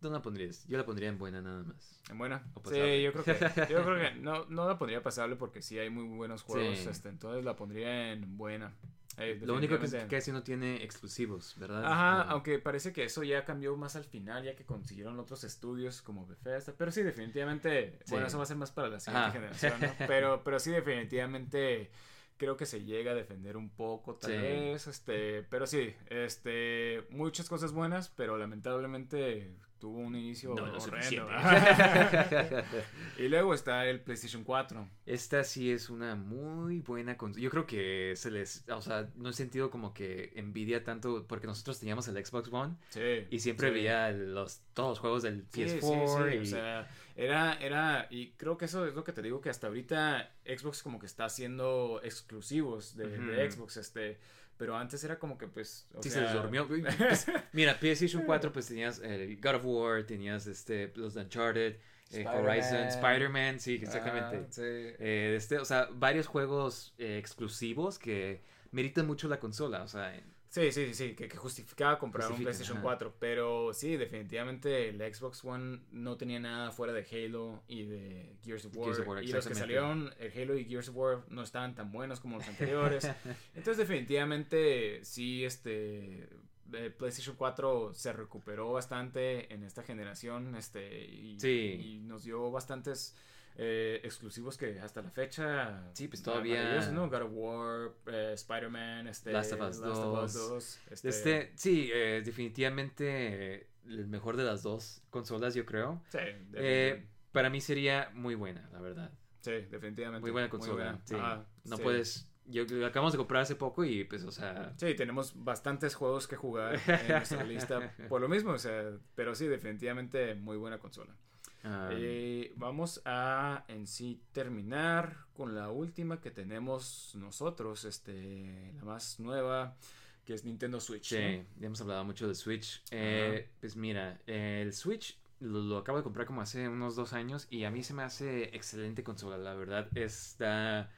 ¿dónde 0.01 0.19
la 0.19 0.23
pondrías? 0.23 0.67
Yo 0.69 0.77
la 0.79 0.85
pondría 0.85 1.09
en 1.09 1.19
buena 1.19 1.41
nada 1.41 1.63
más. 1.65 2.01
En 2.11 2.19
buena. 2.19 2.45
Sí, 2.71 3.03
yo 3.03 3.13
creo 3.13 3.25
que, 3.25 3.33
yo 3.73 3.85
creo 3.85 3.97
que 3.99 4.15
no, 4.21 4.45
no 4.47 4.69
la 4.69 4.79
pondría 4.79 5.03
pasable 5.03 5.37
porque 5.37 5.63
sí 5.63 5.79
hay 5.79 5.91
muy 5.91 6.05
buenos 6.05 6.43
juegos, 6.43 6.79
Sí. 6.79 6.89
este, 6.89 7.09
entonces 7.09 7.45
la 7.45 7.57
pondría 7.57 8.13
en 8.13 8.37
buena. 8.37 8.75
Lo 9.17 9.55
único 9.55 9.75
que, 9.77 9.83
definitivamente. 9.83 10.09
que 10.09 10.17
casi 10.17 10.31
no 10.33 10.43
tiene 10.43 10.83
exclusivos, 10.85 11.55
¿verdad? 11.59 11.85
Ajá, 11.85 12.19
Pero- 12.23 12.31
aunque 12.33 12.59
parece 12.59 12.93
que 12.93 13.05
eso 13.05 13.23
ya 13.23 13.45
cambió 13.45 13.77
más 13.77 13.97
al 13.97 14.05
final, 14.05 14.45
ya 14.45 14.55
que 14.55 14.65
consiguieron 14.67 15.19
otros 15.19 15.43
estudios 15.45 16.03
como 16.03 16.27
Bethesda. 16.27 16.75
Pero 16.77 16.91
sí, 16.91 17.03
definitivamente, 17.03 17.99
Sí. 18.05 18.11
bueno, 18.11 18.27
eso 18.27 18.37
va 18.37 18.43
a 18.45 18.47
ser 18.47 18.57
más 18.59 18.73
para 18.73 18.89
la 18.89 19.01
siguiente 19.01 19.29
Ajá. 19.29 19.33
generación, 19.33 19.75
¿no? 19.81 19.87
Pero, 20.07 20.43
pero 20.45 20.59
sí, 20.61 20.71
definitivamente 20.71 21.91
creo 22.37 22.57
que 22.59 22.67
se 22.67 22.85
llega 22.85 23.13
a 23.13 23.15
defender 23.15 23.57
un 23.57 23.71
poco, 23.71 24.17
tal 24.17 24.33
Sí. 24.33 24.37
vez, 24.37 24.87
este, 24.87 25.43
pero 25.45 25.67
sí, 25.67 25.95
este, 26.11 27.07
muchas 27.09 27.49
cosas 27.49 27.73
buenas, 27.73 28.11
pero 28.11 28.37
lamentablemente 28.37 29.57
tuvo 29.79 29.99
un 29.99 30.17
inicio 30.17 30.55
No, 30.55 30.67
lo 30.67 30.79
horrendo. 30.79 31.29
y 33.19 33.29
luego 33.29 33.55
está 33.55 33.87
el 33.87 34.01
PlayStation 34.01 34.45
4. 34.45 34.89
Esta 35.07 35.45
sí 35.45 35.71
es 35.71 35.91
una 35.91 36.15
muy 36.15 36.81
buena 36.81 37.17
consola. 37.17 37.43
Yo 37.43 37.51
creo 37.51 37.67
que 37.67 38.15
se 38.17 38.31
les, 38.31 38.65
o 38.69 38.81
sea, 38.81 39.09
no 39.17 39.31
he 39.31 39.33
sentido 39.33 39.71
como 39.71 39.93
que 39.95 40.33
envidia 40.37 40.85
tanto 40.85 41.27
porque 41.27 41.47
nosotros 41.47 41.79
teníamos 41.79 42.09
el 42.09 42.25
Xbox 42.25 42.53
One 42.53 42.75
Sí. 42.91 43.27
y 43.31 43.39
siempre 43.41 43.69
sí. 43.69 43.75
veía 43.75 44.11
los 44.11 44.61
todos 44.75 44.91
los 44.91 44.99
juegos 44.99 45.23
del 45.23 45.45
Sí, 45.53 45.69
sí, 45.69 45.79
PS4 45.81 46.31
sí, 46.31 46.37
y 46.37 46.39
o 46.39 46.45
sea, 46.45 46.91
era, 47.15 47.55
era, 47.55 48.07
y 48.11 48.33
creo 48.33 48.59
que 48.59 48.67
eso 48.67 48.87
es 48.87 48.95
lo 48.95 49.05
que 49.05 49.13
te 49.13 49.23
digo, 49.23 49.41
que 49.41 49.49
hasta 49.51 49.67
ahorita 49.69 50.35
Xbox 50.45 50.83
como 50.83 50.99
que 50.99 51.07
está 51.07 51.25
haciendo 51.25 52.01
exclusivos 52.03 52.97
de. 52.97 53.51
Xbox, 53.51 53.77
este, 53.79 54.19
pero 54.57 54.77
antes 54.77 55.03
era 55.05 55.19
como 55.19 55.39
que 55.39 55.47
pues, 55.47 55.87
o 55.95 56.03
sí 56.03 56.11
sea, 56.11 56.21
se 56.21 56.25
les 56.25 56.43
durmió. 56.43 56.67
Pues, 56.99 57.27
mira, 57.53 57.79
PlayStation 57.79 58.23
4 58.25 58.53
pues 58.53 58.67
tenías 58.69 58.99
el 59.01 59.41
God 59.41 59.57
of 59.57 59.65
War, 59.65 60.05
tenías 60.05 60.47
este 60.47 60.93
los 60.97 61.15
de 61.15 61.23
Uncharted, 61.23 61.77
eh. 62.13 62.27
Horizon, 62.27 62.87
Spider-Man, 62.89 63.61
sí, 63.61 63.75
exactamente. 63.75 64.37
Ah, 64.37 64.47
sí. 64.51 64.63
Eh, 64.63 65.35
este, 65.37 65.59
o 65.59 65.65
sea, 65.65 65.89
varios 65.93 66.27
juegos 66.27 66.95
eh, 66.99 67.19
exclusivos 67.19 67.99
que 67.99 68.43
meritan 68.71 69.07
mucho 69.07 69.29
la 69.29 69.41
consola, 69.41 69.83
o 69.83 69.89
sea, 69.89 70.15
Sí, 70.49 70.73
sí, 70.73 70.87
sí, 70.87 70.95
sí, 70.95 71.15
que, 71.15 71.29
que 71.29 71.37
justificaba 71.37 71.99
comprar 71.99 72.31
un 72.31 72.39
PlayStation 72.39 72.79
ajá. 72.79 72.85
4, 72.85 73.15
pero 73.19 73.73
sí, 73.75 73.97
definitivamente 73.97 74.89
el 74.89 75.15
Xbox 75.15 75.45
One 75.45 75.81
no 75.91 76.17
tenía 76.17 76.39
nada 76.41 76.71
fuera 76.71 76.93
de 76.93 77.05
Halo 77.11 77.63
y 77.69 77.85
de 77.85 78.37
Gears 78.43 78.65
of 78.67 78.77
War, 78.77 78.87
Gears 78.87 79.01
of 79.01 79.09
War, 79.09 79.23
y 79.25 79.29
los 79.29 79.47
que 79.47 79.55
salieron, 79.55 80.15
el 80.19 80.33
Halo 80.33 80.57
y 80.57 80.65
Gears 80.65 80.89
of 80.89 80.97
War 80.97 81.25
no 81.29 81.43
estaban 81.43 81.75
tan 81.75 81.91
buenos 81.93 82.21
como 82.21 82.39
los 82.39 82.47
anteriores, 82.49 83.05
entonces 83.55 83.77
definitivamente 83.77 85.05
sí, 85.05 85.45
este, 85.45 86.29
el 86.73 86.93
PlayStation 86.95 87.37
4 87.37 87.93
se 87.95 88.13
recuperó 88.13 88.73
bastante 88.73 89.53
en 89.53 89.63
esta 89.65 89.83
generación, 89.83 90.55
este, 90.55 91.05
y, 91.05 91.39
Sí. 91.41 91.49
y 91.81 91.99
nos 92.01 92.25
dio 92.25 92.51
bastantes 92.51 93.15
eh, 93.59 94.01
exclusivos 94.05 94.57
que 94.59 94.79
hasta 94.81 95.01
la 95.03 95.11
fecha 95.11 95.89
Sí, 95.95 96.09
pues, 96.09 96.23
todavía- 96.23 96.91
¿no? 96.93 97.09
God 97.09 97.23
of 97.23 97.31
War, 97.33 97.91
eh, 98.07 98.33
Spider-Man, 98.35 99.09
este, 99.09 99.33
Last 99.33 99.53
of 99.55 99.61
Us 99.63 99.81
2. 99.81 100.35
2, 100.35 100.79
este, 100.91 101.09
Este, 101.09 101.53
sí, 101.57 101.91
eh, 101.93 102.23
definitivamente. 102.25 103.69
el 103.87 104.07
mejor 104.09 104.37
de 104.37 104.43
las 104.45 104.63
dos 104.63 105.01
consolas, 105.11 105.55
yo 105.55 105.65
creo. 105.65 106.03
Sí, 106.09 106.19
Eh, 106.55 107.07
para 107.33 107.51
mí 107.51 107.61
sería 107.61 108.11
muy 108.15 108.35
buena, 108.35 108.69
la 108.73 108.81
verdad. 108.81 109.13
sí, 109.41 109.53
definitivamente. 109.71 110.21
Muy 110.23 110.33
buena 110.33 110.49
consola. 110.51 110.75
buena. 110.75 111.01
sí. 111.05 111.15
Ajá, 111.15 111.47
no 111.65 111.77
sí. 111.77 111.83
puedes. 111.83 112.29
Yo 112.49 112.65
lo 112.65 112.87
acabamos 112.87 113.13
de 113.13 113.19
comprar 113.19 113.43
hace 113.43 113.55
poco 113.57 113.85
y 113.85 114.05
pues, 114.05 114.23
o 114.25 114.31
sea. 114.33 114.73
Sí, 114.77 114.95
tenemos 114.95 115.33
bastantes 115.45 115.95
juegos 115.95 116.27
que 116.29 116.37
jugar 116.37 116.81
en 116.87 117.09
nuestra 117.09 117.43
lista 117.45 117.93
por 118.09 118.21
lo 118.21 118.29
mismo, 118.29 118.53
o 118.53 118.59
sea, 118.59 118.85
pero 119.15 119.35
sí, 119.35 119.47
definitivamente 119.49 120.35
muy 120.35 120.57
buena 120.57 120.79
consola. 120.79 121.17
Ah, 121.65 121.89
Eh, 121.93 122.53
vamos 122.57 123.03
a 123.05 123.65
en 123.69 123.87
sí 123.87 124.23
terminar 124.33 125.27
con 125.33 125.55
la 125.55 125.71
última 125.71 126.21
que 126.21 126.31
tenemos 126.31 127.15
nosotros, 127.15 127.85
este, 127.85 128.73
la 128.79 128.85
más 128.85 129.21
nueva, 129.21 129.77
que 130.25 130.35
es 130.35 130.45
Nintendo 130.45 130.81
Switch. 130.81 131.15
Sí, 131.15 131.17
¿no? 131.19 131.47
ya 131.57 131.67
hemos 131.67 131.81
hablado 131.81 132.05
mucho 132.05 132.27
del 132.27 132.37
Switch. 132.37 132.83
Eh, 132.91 133.49
pues 133.61 133.77
mira, 133.77 134.21
el 134.27 134.73
Switch 134.73 135.19
lo, 135.41 135.61
lo 135.61 135.79
acabo 135.79 135.99
de 135.99 136.05
comprar 136.05 136.27
como 136.27 136.41
hace 136.43 136.69
unos 136.69 136.97
dos 136.97 137.13
años 137.13 137.47
y 137.51 137.65
a 137.65 137.71
mí 137.71 137.83
se 137.83 137.95
me 137.95 138.03
hace 138.03 138.45
excelente 138.57 139.03
consola, 139.05 139.37
la 139.39 139.55
verdad. 139.55 139.91
Está... 139.95 140.91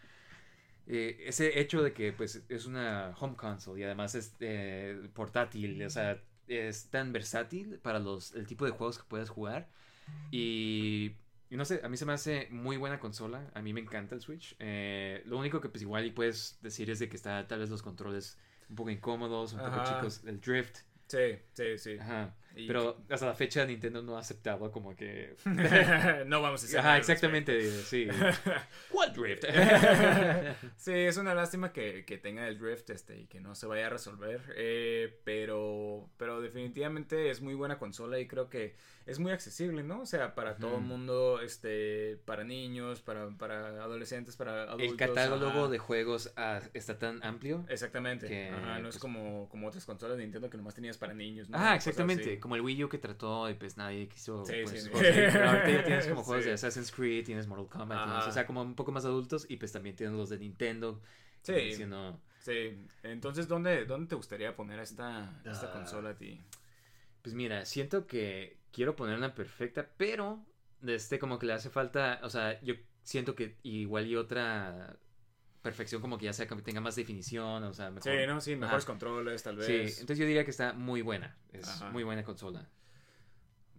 eh, 0.86 1.24
ese 1.26 1.60
hecho 1.60 1.82
de 1.82 1.92
que 1.92 2.12
pues 2.12 2.42
es 2.48 2.66
una 2.66 3.14
home 3.18 3.36
console 3.36 3.80
y 3.80 3.84
además 3.84 4.14
es 4.14 4.34
portátil, 5.12 5.82
o 5.82 5.90
sea, 5.90 6.22
es 6.46 6.88
tan 6.90 7.12
versátil 7.12 7.78
para 7.80 7.98
los, 7.98 8.34
el 8.34 8.46
tipo 8.46 8.64
de 8.64 8.70
juegos 8.72 8.98
que 8.98 9.04
puedes 9.08 9.28
jugar 9.30 9.70
y... 10.30 11.12
y 11.50 11.56
no 11.56 11.64
sé, 11.64 11.80
a 11.82 11.88
mí 11.88 11.96
se 11.96 12.04
me 12.04 12.12
hace 12.12 12.48
muy 12.50 12.76
buena 12.76 12.98
consola. 13.00 13.50
A 13.54 13.62
mí 13.62 13.72
me 13.72 13.80
encanta 13.80 14.14
el 14.14 14.20
Switch. 14.20 14.56
Eh, 14.58 15.22
lo 15.26 15.38
único 15.38 15.60
que 15.60 15.68
pues 15.68 15.82
igual 15.82 16.06
y 16.06 16.10
puedes 16.10 16.58
decir 16.62 16.90
es 16.90 16.98
de 16.98 17.08
que 17.08 17.16
está 17.16 17.46
tal 17.46 17.60
vez 17.60 17.70
los 17.70 17.82
controles 17.82 18.38
un 18.68 18.76
poco 18.76 18.90
incómodos, 18.90 19.54
un 19.54 19.60
poco 19.60 19.82
chicos, 19.84 20.22
el 20.26 20.40
drift. 20.40 20.78
Sí, 21.06 21.38
sí, 21.54 21.78
sí. 21.78 21.98
Ajá. 21.98 22.34
Y- 22.58 22.66
Pero 22.66 22.98
hasta 23.08 23.26
la 23.26 23.34
fecha 23.34 23.64
Nintendo 23.64 24.02
no 24.02 24.16
ha 24.16 24.20
aceptado 24.20 24.70
como 24.72 24.96
que... 24.96 25.36
no 26.26 26.42
vamos 26.42 26.62
a 26.62 26.66
hacer 26.66 26.80
Ajá, 26.80 26.98
exactamente, 26.98 27.70
sí. 27.70 28.08
¿Cuál 28.90 29.12
drift? 29.12 29.44
Sí, 30.76 30.92
es 30.92 31.16
una 31.16 31.34
lástima 31.34 31.72
que, 31.72 32.04
que 32.04 32.18
tenga 32.18 32.48
el 32.48 32.58
drift 32.58 32.90
este 32.90 33.20
y 33.20 33.26
que 33.26 33.40
no 33.40 33.54
se 33.54 33.66
vaya 33.66 33.86
a 33.86 33.90
resolver. 33.90 34.40
eh, 34.56 35.20
pero, 35.24 36.08
pero 36.16 36.40
definitivamente 36.40 37.30
es 37.30 37.40
muy 37.40 37.54
buena 37.54 37.78
consola 37.78 38.18
y 38.18 38.26
creo 38.26 38.48
que 38.48 38.74
es 39.06 39.18
muy 39.18 39.32
accesible, 39.32 39.82
¿no? 39.82 40.02
O 40.02 40.06
sea, 40.06 40.34
para 40.34 40.56
todo 40.56 40.76
el 40.76 40.82
mundo, 40.82 41.40
este, 41.40 42.18
para 42.26 42.44
niños, 42.44 43.00
para, 43.00 43.30
para 43.38 43.68
adolescentes, 43.82 44.36
para 44.36 44.64
adultos. 44.64 44.90
el 44.90 44.96
catálogo 44.98 45.46
ajá. 45.46 45.68
de 45.68 45.78
juegos 45.78 46.30
ah, 46.36 46.60
está 46.74 46.98
tan 46.98 47.24
amplio. 47.24 47.64
Exactamente. 47.70 48.26
que, 48.28 48.50
Ajá, 48.50 48.80
no 48.80 48.88
es 48.88 48.96
pues- 48.96 48.98
como, 48.98 49.48
como 49.48 49.66
otras 49.68 49.86
consolas 49.86 50.18
de 50.18 50.24
Nintendo 50.24 50.50
que 50.50 50.58
nomás 50.58 50.74
tenías 50.74 50.98
para 50.98 51.14
niños, 51.14 51.48
¿no? 51.48 51.56
Ah, 51.58 51.74
exactamente. 51.74 52.38
Como 52.48 52.56
el 52.56 52.62
Wii 52.62 52.84
U 52.84 52.88
que 52.88 52.96
trató 52.96 53.50
y 53.50 53.54
pues 53.54 53.76
nadie 53.76 54.08
quiso. 54.08 54.42
Sí, 54.46 54.54
pues, 54.64 54.82
sí, 54.84 54.90
pero 54.90 55.50
ahorita 55.50 55.70
ya 55.70 55.84
tienes 55.84 56.06
como 56.08 56.22
juegos 56.22 56.46
de 56.46 56.52
Assassin's 56.54 56.90
Creed, 56.90 57.26
tienes 57.26 57.46
Mortal 57.46 57.68
Kombat, 57.68 58.06
tienes- 58.08 58.26
o 58.26 58.32
sea, 58.32 58.46
como 58.46 58.62
un 58.62 58.74
poco 58.74 58.90
más 58.90 59.04
adultos 59.04 59.44
y 59.50 59.58
pues 59.58 59.70
también 59.70 59.94
tienes 59.96 60.16
los 60.16 60.30
de 60.30 60.38
Nintendo. 60.38 61.02
Sí. 61.42 61.72
siendo- 61.74 62.18
Sí. 62.40 62.78
Entonces, 63.02 63.48
¿dónde, 63.48 63.84
¿dónde 63.84 64.08
te 64.08 64.14
gustaría 64.14 64.56
poner 64.56 64.80
esta, 64.80 65.38
esta 65.44 65.66
Ah. 65.66 65.72
consola 65.72 66.10
a 66.10 66.16
ti? 66.16 66.40
Pues 67.20 67.34
mira, 67.34 67.66
siento 67.66 68.06
que 68.06 68.56
quiero 68.72 68.96
poner 68.96 69.18
una 69.18 69.34
perfecta, 69.34 69.86
pero 69.98 70.42
de 70.80 70.94
este 70.94 71.18
como 71.18 71.38
que 71.38 71.44
le 71.44 71.52
hace 71.52 71.68
falta, 71.68 72.18
o 72.22 72.30
sea, 72.30 72.58
yo 72.62 72.74
siento 73.02 73.34
que 73.34 73.58
igual 73.62 74.06
y 74.06 74.16
otra 74.16 74.96
perfección 75.68 76.00
como 76.00 76.16
que 76.18 76.24
ya 76.24 76.32
sea 76.32 76.46
que 76.46 76.54
tenga 76.56 76.80
más 76.80 76.96
definición, 76.96 77.62
o 77.64 77.74
sea, 77.74 77.90
mejor. 77.90 78.10
Sí, 78.10 78.26
¿no? 78.26 78.40
Sí, 78.40 78.56
mejores 78.56 78.84
Ajá. 78.84 78.92
controles, 78.92 79.42
tal 79.42 79.62
Sí, 79.62 79.72
vez. 79.72 80.00
entonces 80.00 80.18
yo 80.18 80.26
diría 80.26 80.44
que 80.44 80.50
está 80.50 80.72
muy 80.72 81.02
buena, 81.02 81.36
es 81.52 81.68
Ajá. 81.68 81.90
muy 81.90 82.04
buena 82.04 82.22
consola. 82.24 82.66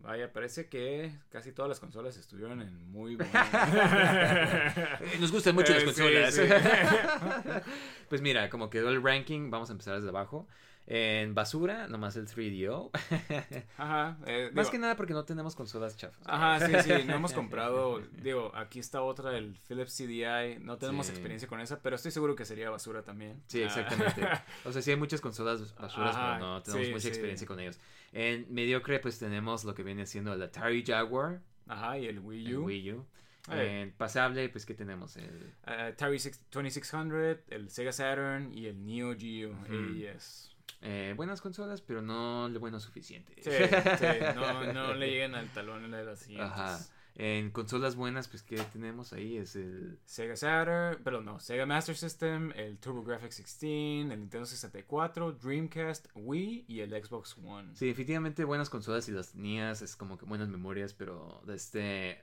Vaya, 0.02 0.32
parece 0.32 0.70
que 0.70 1.12
casi 1.30 1.52
todas 1.52 1.68
las 1.68 1.80
consolas 1.82 2.16
estuvieron 2.16 2.62
en 2.62 2.74
muy 2.92 3.16
buena. 3.18 5.00
Nos 5.20 5.32
gustan 5.32 5.56
mucho 5.56 5.74
las 5.74 5.84
Eh, 5.84 5.88
sí, 5.94 6.02
consolas. 6.02 6.34
sí. 6.36 6.42
pues 8.10 8.22
mira, 8.22 8.50
como 8.50 8.70
quedó 8.70 8.90
el 8.90 9.04
ranking, 9.04 9.50
vamos 9.50 9.70
a 9.70 9.74
empezar 9.74 9.96
desde 9.96 10.10
abajo. 10.10 10.48
En 10.92 11.36
basura, 11.36 11.88
nomás 11.88 12.16
el 12.16 12.28
3DO. 12.28 12.90
Ajá. 13.78 14.18
eh, 14.26 14.50
Más 14.54 14.66
digo, 14.66 14.72
que 14.72 14.80
nada 14.80 14.96
porque 14.96 15.14
no 15.14 15.24
tenemos 15.24 15.56
consolas 15.56 15.96
chafas. 15.96 16.20
Ajá, 16.26 16.66
sí, 16.66 16.74
sí, 16.84 17.04
no 17.06 17.14
hemos 17.14 17.32
comprado, 17.32 18.00
digo, 18.24 18.52
aquí 18.56 18.80
está 18.80 19.04
otra, 19.04 19.38
el 19.38 19.56
Philips 19.68 19.96
CDI, 19.96 20.58
no 20.60 20.78
tenemos 20.80 21.06
Sí. 21.06 21.12
experiencia 21.12 21.48
con 21.48 21.60
esa, 21.62 21.80
pero 21.80 21.96
estoy 21.96 22.10
seguro 22.12 22.36
que 22.36 22.44
sería 22.44 22.72
basura 22.72 23.04
también. 23.04 23.40
Sí, 23.46 23.62
Ah. 23.62 23.66
exactamente. 23.68 24.22
O 24.66 24.72
sea, 24.72 24.82
sí 24.82 24.90
hay 24.90 24.98
muchas 24.98 25.22
consolas 25.22 25.76
basuras, 25.76 26.16
Ajá, 26.16 26.34
pero 26.40 26.46
no 26.48 26.64
tenemos 26.64 26.86
sí, 26.88 26.92
mucha 26.92 27.02
sí. 27.04 27.08
experiencia 27.10 27.46
con 27.46 27.60
ellos. 27.60 27.80
En 28.12 28.52
mediocre, 28.52 29.00
pues 29.00 29.20
tenemos 29.20 29.66
lo 29.66 29.76
que 29.76 29.84
viene 29.84 30.08
siendo 30.08 30.34
el 30.34 30.42
Atari 30.42 30.84
Jaguar, 30.84 31.42
Ajá, 31.68 32.00
y 32.00 32.08
el 32.08 32.18
Wii 32.18 32.48
el 32.48 32.58
U, 32.58 32.66
Wii 32.66 32.94
U. 32.94 33.06
Eh. 33.52 33.82
En 33.84 33.92
pasable, 33.92 34.50
pues, 34.50 34.66
¿qué 34.66 34.74
tenemos? 34.74 35.18
El... 35.18 35.54
eh, 35.68 35.92
Atari 35.94 36.18
6- 36.18 36.40
2600, 36.52 37.38
el 37.50 37.70
Sega 37.70 37.92
Saturn 37.92 38.52
y 38.58 38.66
el 38.66 38.84
Neo 38.84 39.16
Geo. 39.16 39.56
AES. 39.70 40.56
Eh, 40.82 41.14
buenas 41.16 41.42
consolas, 41.42 41.82
pero 41.82 42.02
no 42.02 42.48
lo 42.50 42.60
bueno 42.60 42.80
suficiente. 42.80 43.34
Sí, 43.42 43.52
sí, 43.52 44.06
no, 44.36 44.74
no 44.74 44.94
le 44.94 45.10
llegan 45.12 45.36
al 45.36 45.52
talón 45.52 45.90
de 45.92 46.04
las 46.04 46.20
siguientes. 46.20 46.52
Ajá. 46.52 46.80
En 47.16 47.52
consolas 47.52 47.98
buenas, 47.98 48.30
pues, 48.30 48.44
¿qué 48.44 48.56
tenemos 48.72 49.12
ahí? 49.12 49.36
Es 49.36 49.58
el... 49.58 50.00
Sega 50.06 50.38
Saturn, 50.38 51.04
perdón, 51.04 51.26
no, 51.26 51.40
Sega 51.42 51.66
Master 51.66 51.98
System, 51.98 52.54
el 52.56 52.78
TurboGrafx 52.78 53.36
16, 53.36 54.10
el 54.12 54.20
Nintendo 54.22 54.46
64, 54.46 55.34
Dreamcast, 55.34 56.08
Wii 56.16 56.64
y 56.70 56.80
el 56.80 56.92
Xbox 56.92 57.36
One. 57.44 57.76
Sí, 57.76 57.88
definitivamente 57.88 58.46
buenas 58.46 58.70
consolas 58.70 59.10
y 59.10 59.12
las 59.12 59.34
tenías, 59.34 59.82
es 59.82 59.98
como 59.98 60.18
que 60.18 60.24
buenas 60.26 60.48
memorias, 60.48 60.94
pero 60.94 61.42
este... 61.54 62.22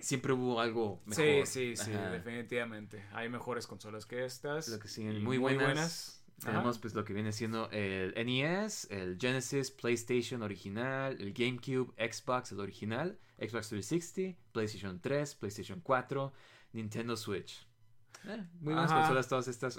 siempre 0.00 0.32
hubo 0.32 0.60
algo 0.60 1.00
Sí, 1.10 1.22
mejor. 1.22 1.46
sí, 1.48 1.76
sí, 1.76 1.92
Ajá. 1.92 2.10
definitivamente. 2.10 3.04
Hay 3.14 3.28
mejores 3.28 3.66
consolas 3.66 4.06
que 4.06 4.24
estas. 4.24 4.68
Lo 4.68 4.78
que 4.78 4.88
muy 5.18 5.38
buenas. 5.38 6.15
Ajá. 6.42 6.50
Tenemos 6.52 6.78
pues 6.78 6.94
lo 6.94 7.04
que 7.04 7.14
viene 7.14 7.32
siendo 7.32 7.70
el 7.70 8.12
NES, 8.26 8.88
el 8.90 9.16
Genesis, 9.18 9.70
PlayStation 9.70 10.42
original, 10.42 11.16
el 11.20 11.32
GameCube, 11.32 11.92
Xbox 11.96 12.52
el 12.52 12.60
original, 12.60 13.18
Xbox 13.38 13.68
360, 13.70 14.38
PlayStation 14.52 15.00
3, 15.00 15.34
PlayStation 15.36 15.80
4, 15.80 16.32
Nintendo 16.72 17.16
Switch. 17.16 17.66
Eh, 18.28 18.44
muy 18.60 18.74
buenas 18.74 18.90
Ajá. 18.90 19.00
consolas 19.02 19.28
todas 19.28 19.46
estas. 19.48 19.74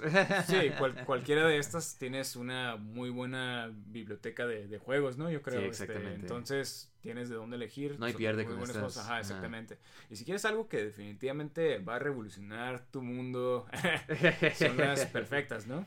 Sí, 0.46 0.70
cual- 0.78 1.04
cualquiera 1.04 1.46
de 1.46 1.58
estas 1.58 1.96
tienes 1.98 2.34
una 2.34 2.76
muy 2.76 3.10
buena 3.10 3.70
biblioteca 3.72 4.46
de, 4.46 4.66
de 4.68 4.78
juegos, 4.78 5.18
¿no? 5.18 5.30
Yo 5.30 5.42
creo. 5.42 5.60
Sí, 5.60 5.66
este, 5.66 5.84
exactamente. 5.84 6.20
entonces 6.22 6.90
tienes 7.02 7.28
de 7.28 7.34
dónde 7.36 7.56
elegir. 7.56 7.98
No 8.00 8.06
hay 8.06 8.14
pierde 8.14 8.44
muy 8.44 8.52
con 8.52 8.58
buenas 8.60 8.76
estas. 8.76 8.82
cosas. 8.94 9.04
Ajá, 9.04 9.12
Ajá. 9.14 9.20
exactamente. 9.20 9.78
Y 10.10 10.16
si 10.16 10.24
quieres 10.24 10.44
algo 10.44 10.68
que 10.68 10.82
definitivamente 10.84 11.78
va 11.78 11.96
a 11.96 11.98
revolucionar 11.98 12.86
tu 12.90 13.02
mundo, 13.02 13.66
son 14.58 14.76
las 14.78 15.04
perfectas, 15.12 15.66
¿no? 15.66 15.84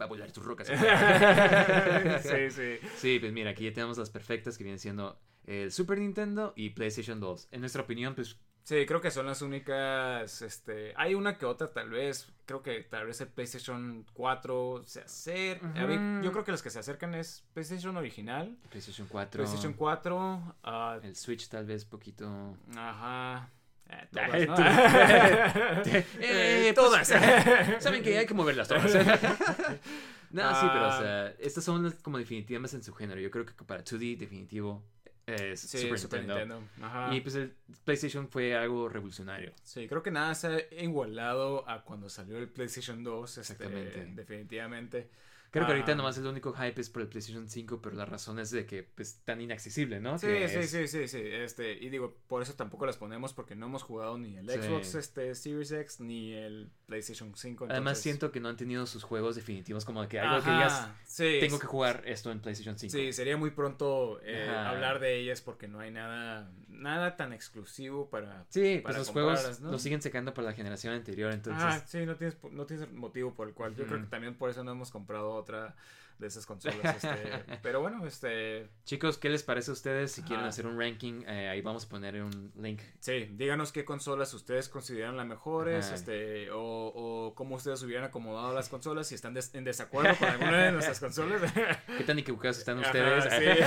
Va 0.00 0.04
a 0.04 0.08
volar 0.08 0.30
tus 0.32 0.44
rocas. 0.44 0.68
sí, 2.22 2.50
sí. 2.50 2.78
Sí, 2.96 3.18
pues 3.18 3.32
mira, 3.32 3.50
aquí 3.50 3.64
ya 3.64 3.72
tenemos 3.72 3.96
las 3.98 4.10
perfectas 4.10 4.58
que 4.58 4.64
vienen 4.64 4.78
siendo 4.78 5.18
el 5.44 5.72
Super 5.72 5.98
Nintendo 5.98 6.52
y 6.56 6.70
PlayStation 6.70 7.20
2. 7.20 7.48
En 7.52 7.60
nuestra 7.60 7.82
opinión, 7.82 8.14
pues 8.14 8.38
Sí, 8.66 8.84
creo 8.84 9.00
que 9.00 9.12
son 9.12 9.26
las 9.26 9.42
únicas, 9.42 10.42
este, 10.42 10.92
hay 10.96 11.14
una 11.14 11.38
que 11.38 11.46
otra 11.46 11.72
tal 11.72 11.88
vez, 11.88 12.32
creo 12.46 12.64
que 12.64 12.82
tal 12.82 13.06
vez 13.06 13.20
el 13.20 13.28
PlayStation 13.28 14.04
4 14.12 14.82
se 14.84 15.02
acerca, 15.02 16.20
yo 16.20 16.32
creo 16.32 16.42
que 16.42 16.50
los 16.50 16.64
que 16.64 16.70
se 16.70 16.80
acercan 16.80 17.14
es 17.14 17.44
PlayStation 17.54 17.96
original, 17.96 18.58
PlayStation 18.68 19.06
4, 19.06 19.44
PlayStation 19.44 19.72
4, 19.72 20.56
ah, 20.64 20.98
el 21.00 21.14
Switch 21.14 21.48
tal 21.48 21.64
vez 21.64 21.84
poquito... 21.84 22.56
ajá, 22.76 23.50
eh, 23.88 24.08
todas, 24.10 25.86
Eh, 25.86 26.04
Eh, 26.68 26.72
todas. 26.74 27.08
pues, 27.10 27.82
Saben 27.82 28.02
que 28.02 28.18
hay 28.18 28.26
que 28.26 28.34
moverlas 28.34 28.68
todas. 28.68 28.84
no, 28.94 30.60
sí, 30.60 30.66
pero 30.72 30.86
o 30.86 30.90
Ah. 30.90 30.98
sea, 31.00 31.28
estas 31.38 31.64
son 31.64 31.90
como 32.02 32.18
definitivas 32.18 32.72
en 32.74 32.82
su 32.82 32.92
género. 32.94 33.20
Yo 33.20 33.30
creo 33.30 33.46
que 33.46 33.52
para 33.64 33.82
2D 33.84 34.16
definitivo 34.18 34.82
es 35.26 35.60
Sí, 35.60 35.78
Super, 35.78 35.98
Super, 35.98 36.20
Nintendo. 36.20 36.60
Nintendo. 36.60 36.86
Ajá. 36.86 37.14
Y 37.14 37.20
pues 37.20 37.34
el 37.34 37.52
PlayStation 37.84 38.28
fue 38.28 38.54
algo 38.56 38.88
revolucionario. 38.88 39.52
Sí, 39.64 39.88
creo 39.88 40.02
que 40.02 40.10
nada 40.10 40.34
se 40.34 40.46
ha 40.46 40.82
igualado 40.82 41.68
a 41.68 41.82
cuando 41.82 42.08
salió 42.08 42.38
el 42.38 42.48
PlayStation 42.48 43.02
2, 43.02 43.38
este, 43.38 43.40
Exactamente. 43.52 44.04
definitivamente. 44.14 45.10
Creo 45.56 45.66
que 45.66 45.72
Ah. 45.72 45.76
ahorita 45.76 45.94
nomás 45.94 46.18
el 46.18 46.26
único 46.26 46.52
hype 46.52 46.80
es 46.80 46.90
por 46.90 47.02
el 47.02 47.08
PlayStation 47.08 47.48
5, 47.48 47.80
pero 47.82 47.96
la 47.96 48.04
razón 48.04 48.38
es 48.38 48.50
de 48.50 48.66
que 48.66 48.82
pues 48.82 49.20
tan 49.24 49.40
inaccesible, 49.40 50.00
¿no? 50.00 50.18
Sí, 50.18 50.26
Que 50.26 50.48
sí, 50.48 50.56
es- 50.58 50.70
sí, 50.70 50.86
sí, 50.88 51.08
sí, 51.08 51.20
este, 51.22 51.72
y 51.72 51.88
digo, 51.88 52.16
por 52.26 52.42
eso 52.42 52.54
tampoco 52.54 52.84
las 52.86 52.96
ponemos 52.96 53.32
porque 53.32 53.54
no 53.56 53.66
hemos 53.66 53.82
jugado 53.82 54.18
ni 54.18 54.36
el 54.36 54.48
Sí. 54.50 54.58
Xbox 54.58 54.94
este, 54.96 55.34
Series 55.34 55.72
X 55.72 56.00
ni 56.00 56.32
el 56.34 56.70
PlayStation 56.86 57.32
5. 57.34 57.66
Además 57.70 57.98
siento 57.98 58.30
que 58.32 58.40
no 58.40 58.48
han 58.48 58.56
tenido 58.56 58.86
sus 58.86 59.02
juegos 59.02 59.36
definitivos 59.36 59.84
como 59.84 60.06
que 60.08 60.20
algo 60.20 60.44
que 60.44 60.50
digas, 60.50 60.90
sí, 61.06 61.38
tengo 61.40 61.58
que 61.58 61.66
jugar 61.66 62.02
esto 62.06 62.30
en 62.30 62.40
PlayStation 62.40 62.78
5. 62.78 62.92
Sí, 62.92 63.12
sería 63.12 63.36
muy 63.36 63.50
pronto 63.50 64.20
eh, 64.22 64.48
hablar 64.48 65.00
de 65.00 65.16
ellas 65.18 65.40
porque 65.40 65.68
no 65.68 65.80
hay 65.80 65.90
nada, 65.90 66.50
nada 66.68 67.16
tan 67.16 67.32
exclusivo 67.32 68.10
para... 68.10 68.44
Sí, 68.50 68.80
pues 68.82 68.82
para 68.82 68.98
los 68.98 69.08
juegos 69.08 69.60
¿no? 69.60 69.70
los 69.72 69.82
siguen 69.82 70.02
sacando 70.02 70.34
para 70.34 70.48
la 70.48 70.52
generación 70.54 70.92
anterior, 70.94 71.32
entonces... 71.32 71.62
Ah, 71.64 71.82
sí, 71.86 72.04
no 72.04 72.16
tienes, 72.16 72.36
no 72.50 72.66
tienes 72.66 72.92
motivo 72.92 73.34
por 73.34 73.48
el 73.48 73.54
cual. 73.54 73.74
Yo 73.74 73.86
creo 73.86 74.00
que 74.00 74.06
también 74.06 74.34
por 74.36 74.50
eso 74.50 74.62
no 74.64 74.72
hemos 74.72 74.90
comprado 74.90 75.42
otra, 75.46 75.74
de 76.18 76.26
esas 76.26 76.46
consolas. 76.46 76.96
Este, 77.04 77.58
pero 77.62 77.80
bueno, 77.80 78.06
este... 78.06 78.68
Chicos, 78.84 79.18
¿qué 79.18 79.28
les 79.28 79.42
parece 79.42 79.70
a 79.70 79.74
ustedes? 79.74 80.12
Si 80.12 80.22
quieren 80.22 80.40
Ajá. 80.40 80.48
hacer 80.48 80.66
un 80.66 80.78
ranking, 80.78 81.22
eh, 81.26 81.48
ahí 81.48 81.60
vamos 81.60 81.84
a 81.84 81.88
poner 81.88 82.22
un 82.22 82.52
link. 82.60 82.80
Sí, 83.00 83.28
díganos 83.32 83.72
qué 83.72 83.84
consolas 83.84 84.32
ustedes 84.34 84.68
consideran 84.68 85.16
las 85.16 85.26
mejores, 85.26 85.86
Ajá. 85.86 85.94
este, 85.94 86.50
o, 86.50 86.60
o 86.94 87.34
cómo 87.34 87.56
ustedes 87.56 87.82
hubieran 87.82 88.04
acomodado 88.04 88.52
las 88.54 88.68
consolas, 88.68 89.06
si 89.08 89.14
están 89.14 89.34
des- 89.34 89.54
en 89.54 89.64
desacuerdo 89.64 90.16
con 90.18 90.28
alguna 90.28 90.64
de 90.64 90.72
nuestras 90.72 91.00
consolas. 91.06 91.52
¿Qué 91.98 92.04
tan 92.04 92.18
equivocados 92.18 92.58
están 92.58 92.78
Ajá, 92.78 92.86
ustedes? 92.88 93.24
sí. 93.24 93.62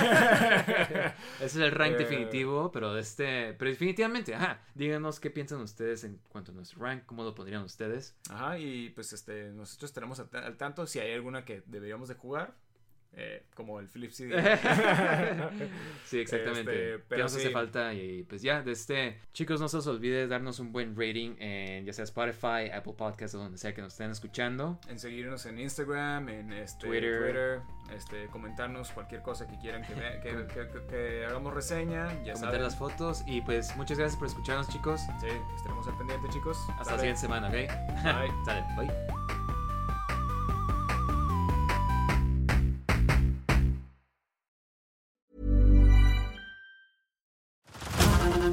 Ese 1.44 1.44
es 1.44 1.56
el 1.56 1.70
rank 1.72 1.94
Eh. 1.94 1.98
definitivo, 1.98 2.70
pero 2.72 2.96
este, 2.98 3.54
pero 3.58 3.70
definitivamente, 3.70 4.34
ajá, 4.34 4.60
díganos 4.74 5.20
qué 5.20 5.30
piensan 5.30 5.60
ustedes 5.60 6.04
en 6.04 6.20
cuanto 6.28 6.52
a 6.52 6.54
nuestro 6.54 6.80
rank, 6.80 7.04
cómo 7.06 7.22
lo 7.24 7.34
pondrían 7.34 7.62
ustedes. 7.62 8.16
Ajá, 8.30 8.58
y 8.58 8.90
pues 8.90 9.12
este, 9.12 9.50
nosotros 9.52 9.92
tenemos 9.92 10.20
al 10.20 10.56
tanto 10.56 10.86
si 10.86 10.98
hay 10.98 11.12
alguna 11.12 11.44
que 11.44 11.62
deberíamos 11.66 12.08
de 12.08 12.14
jugar, 12.14 12.39
eh, 13.12 13.42
como 13.54 13.80
el 13.80 13.88
Flip 13.88 14.10
CD. 14.12 14.34
Sí, 16.04 16.18
exactamente. 16.20 16.94
Este, 16.94 17.04
¿Qué 17.16 17.22
nos 17.22 17.32
hace 17.34 17.46
sí. 17.48 17.52
falta? 17.52 17.92
Y 17.94 18.24
pues 18.24 18.42
ya, 18.42 18.62
de 18.62 18.72
este, 18.72 19.18
chicos, 19.32 19.60
no 19.60 19.68
se 19.68 19.76
os 19.78 19.86
olvide 19.86 20.26
darnos 20.26 20.58
un 20.58 20.72
buen 20.72 20.96
rating 20.96 21.36
en 21.38 21.84
ya 21.84 21.92
sea 21.92 22.04
Spotify, 22.04 22.70
Apple 22.72 22.94
Podcasts 22.96 23.34
o 23.36 23.38
donde 23.38 23.58
sea 23.58 23.74
que 23.74 23.80
nos 23.82 23.92
estén 23.92 24.10
escuchando. 24.10 24.78
en 24.88 24.98
seguirnos 24.98 25.46
en 25.46 25.58
Instagram, 25.60 26.28
en 26.28 26.52
este, 26.52 26.86
Twitter. 26.86 27.20
Twitter, 27.22 27.60
este, 27.94 28.26
comentarnos 28.28 28.90
cualquier 28.90 29.22
cosa 29.22 29.46
que 29.48 29.56
quieran 29.58 29.82
que, 29.82 29.94
vea- 29.94 30.20
que, 30.20 30.30
que- 30.54 30.68
que- 30.68 30.86
que 30.88 31.24
hagamos 31.26 31.52
reseña, 31.54 32.06
ya 32.24 32.32
comentar 32.34 32.40
saben. 32.40 32.62
las 32.62 32.76
fotos 32.76 33.22
y 33.26 33.40
pues 33.42 33.76
muchas 33.76 33.98
gracias 33.98 34.18
por 34.18 34.26
escucharnos 34.28 34.68
chicos. 34.68 35.00
Sí, 35.20 35.26
estaremos 35.56 35.86
al 35.86 35.96
pendiente 35.98 36.28
chicos. 36.30 36.58
Hasta 36.70 36.76
la 36.78 36.84
Sale. 36.84 36.98
siguiente 36.98 37.20
semana, 37.20 37.48
¿ok? 37.48 37.54
Bye. 37.54 38.30
Sale, 38.44 38.64
bye. 38.76 39.49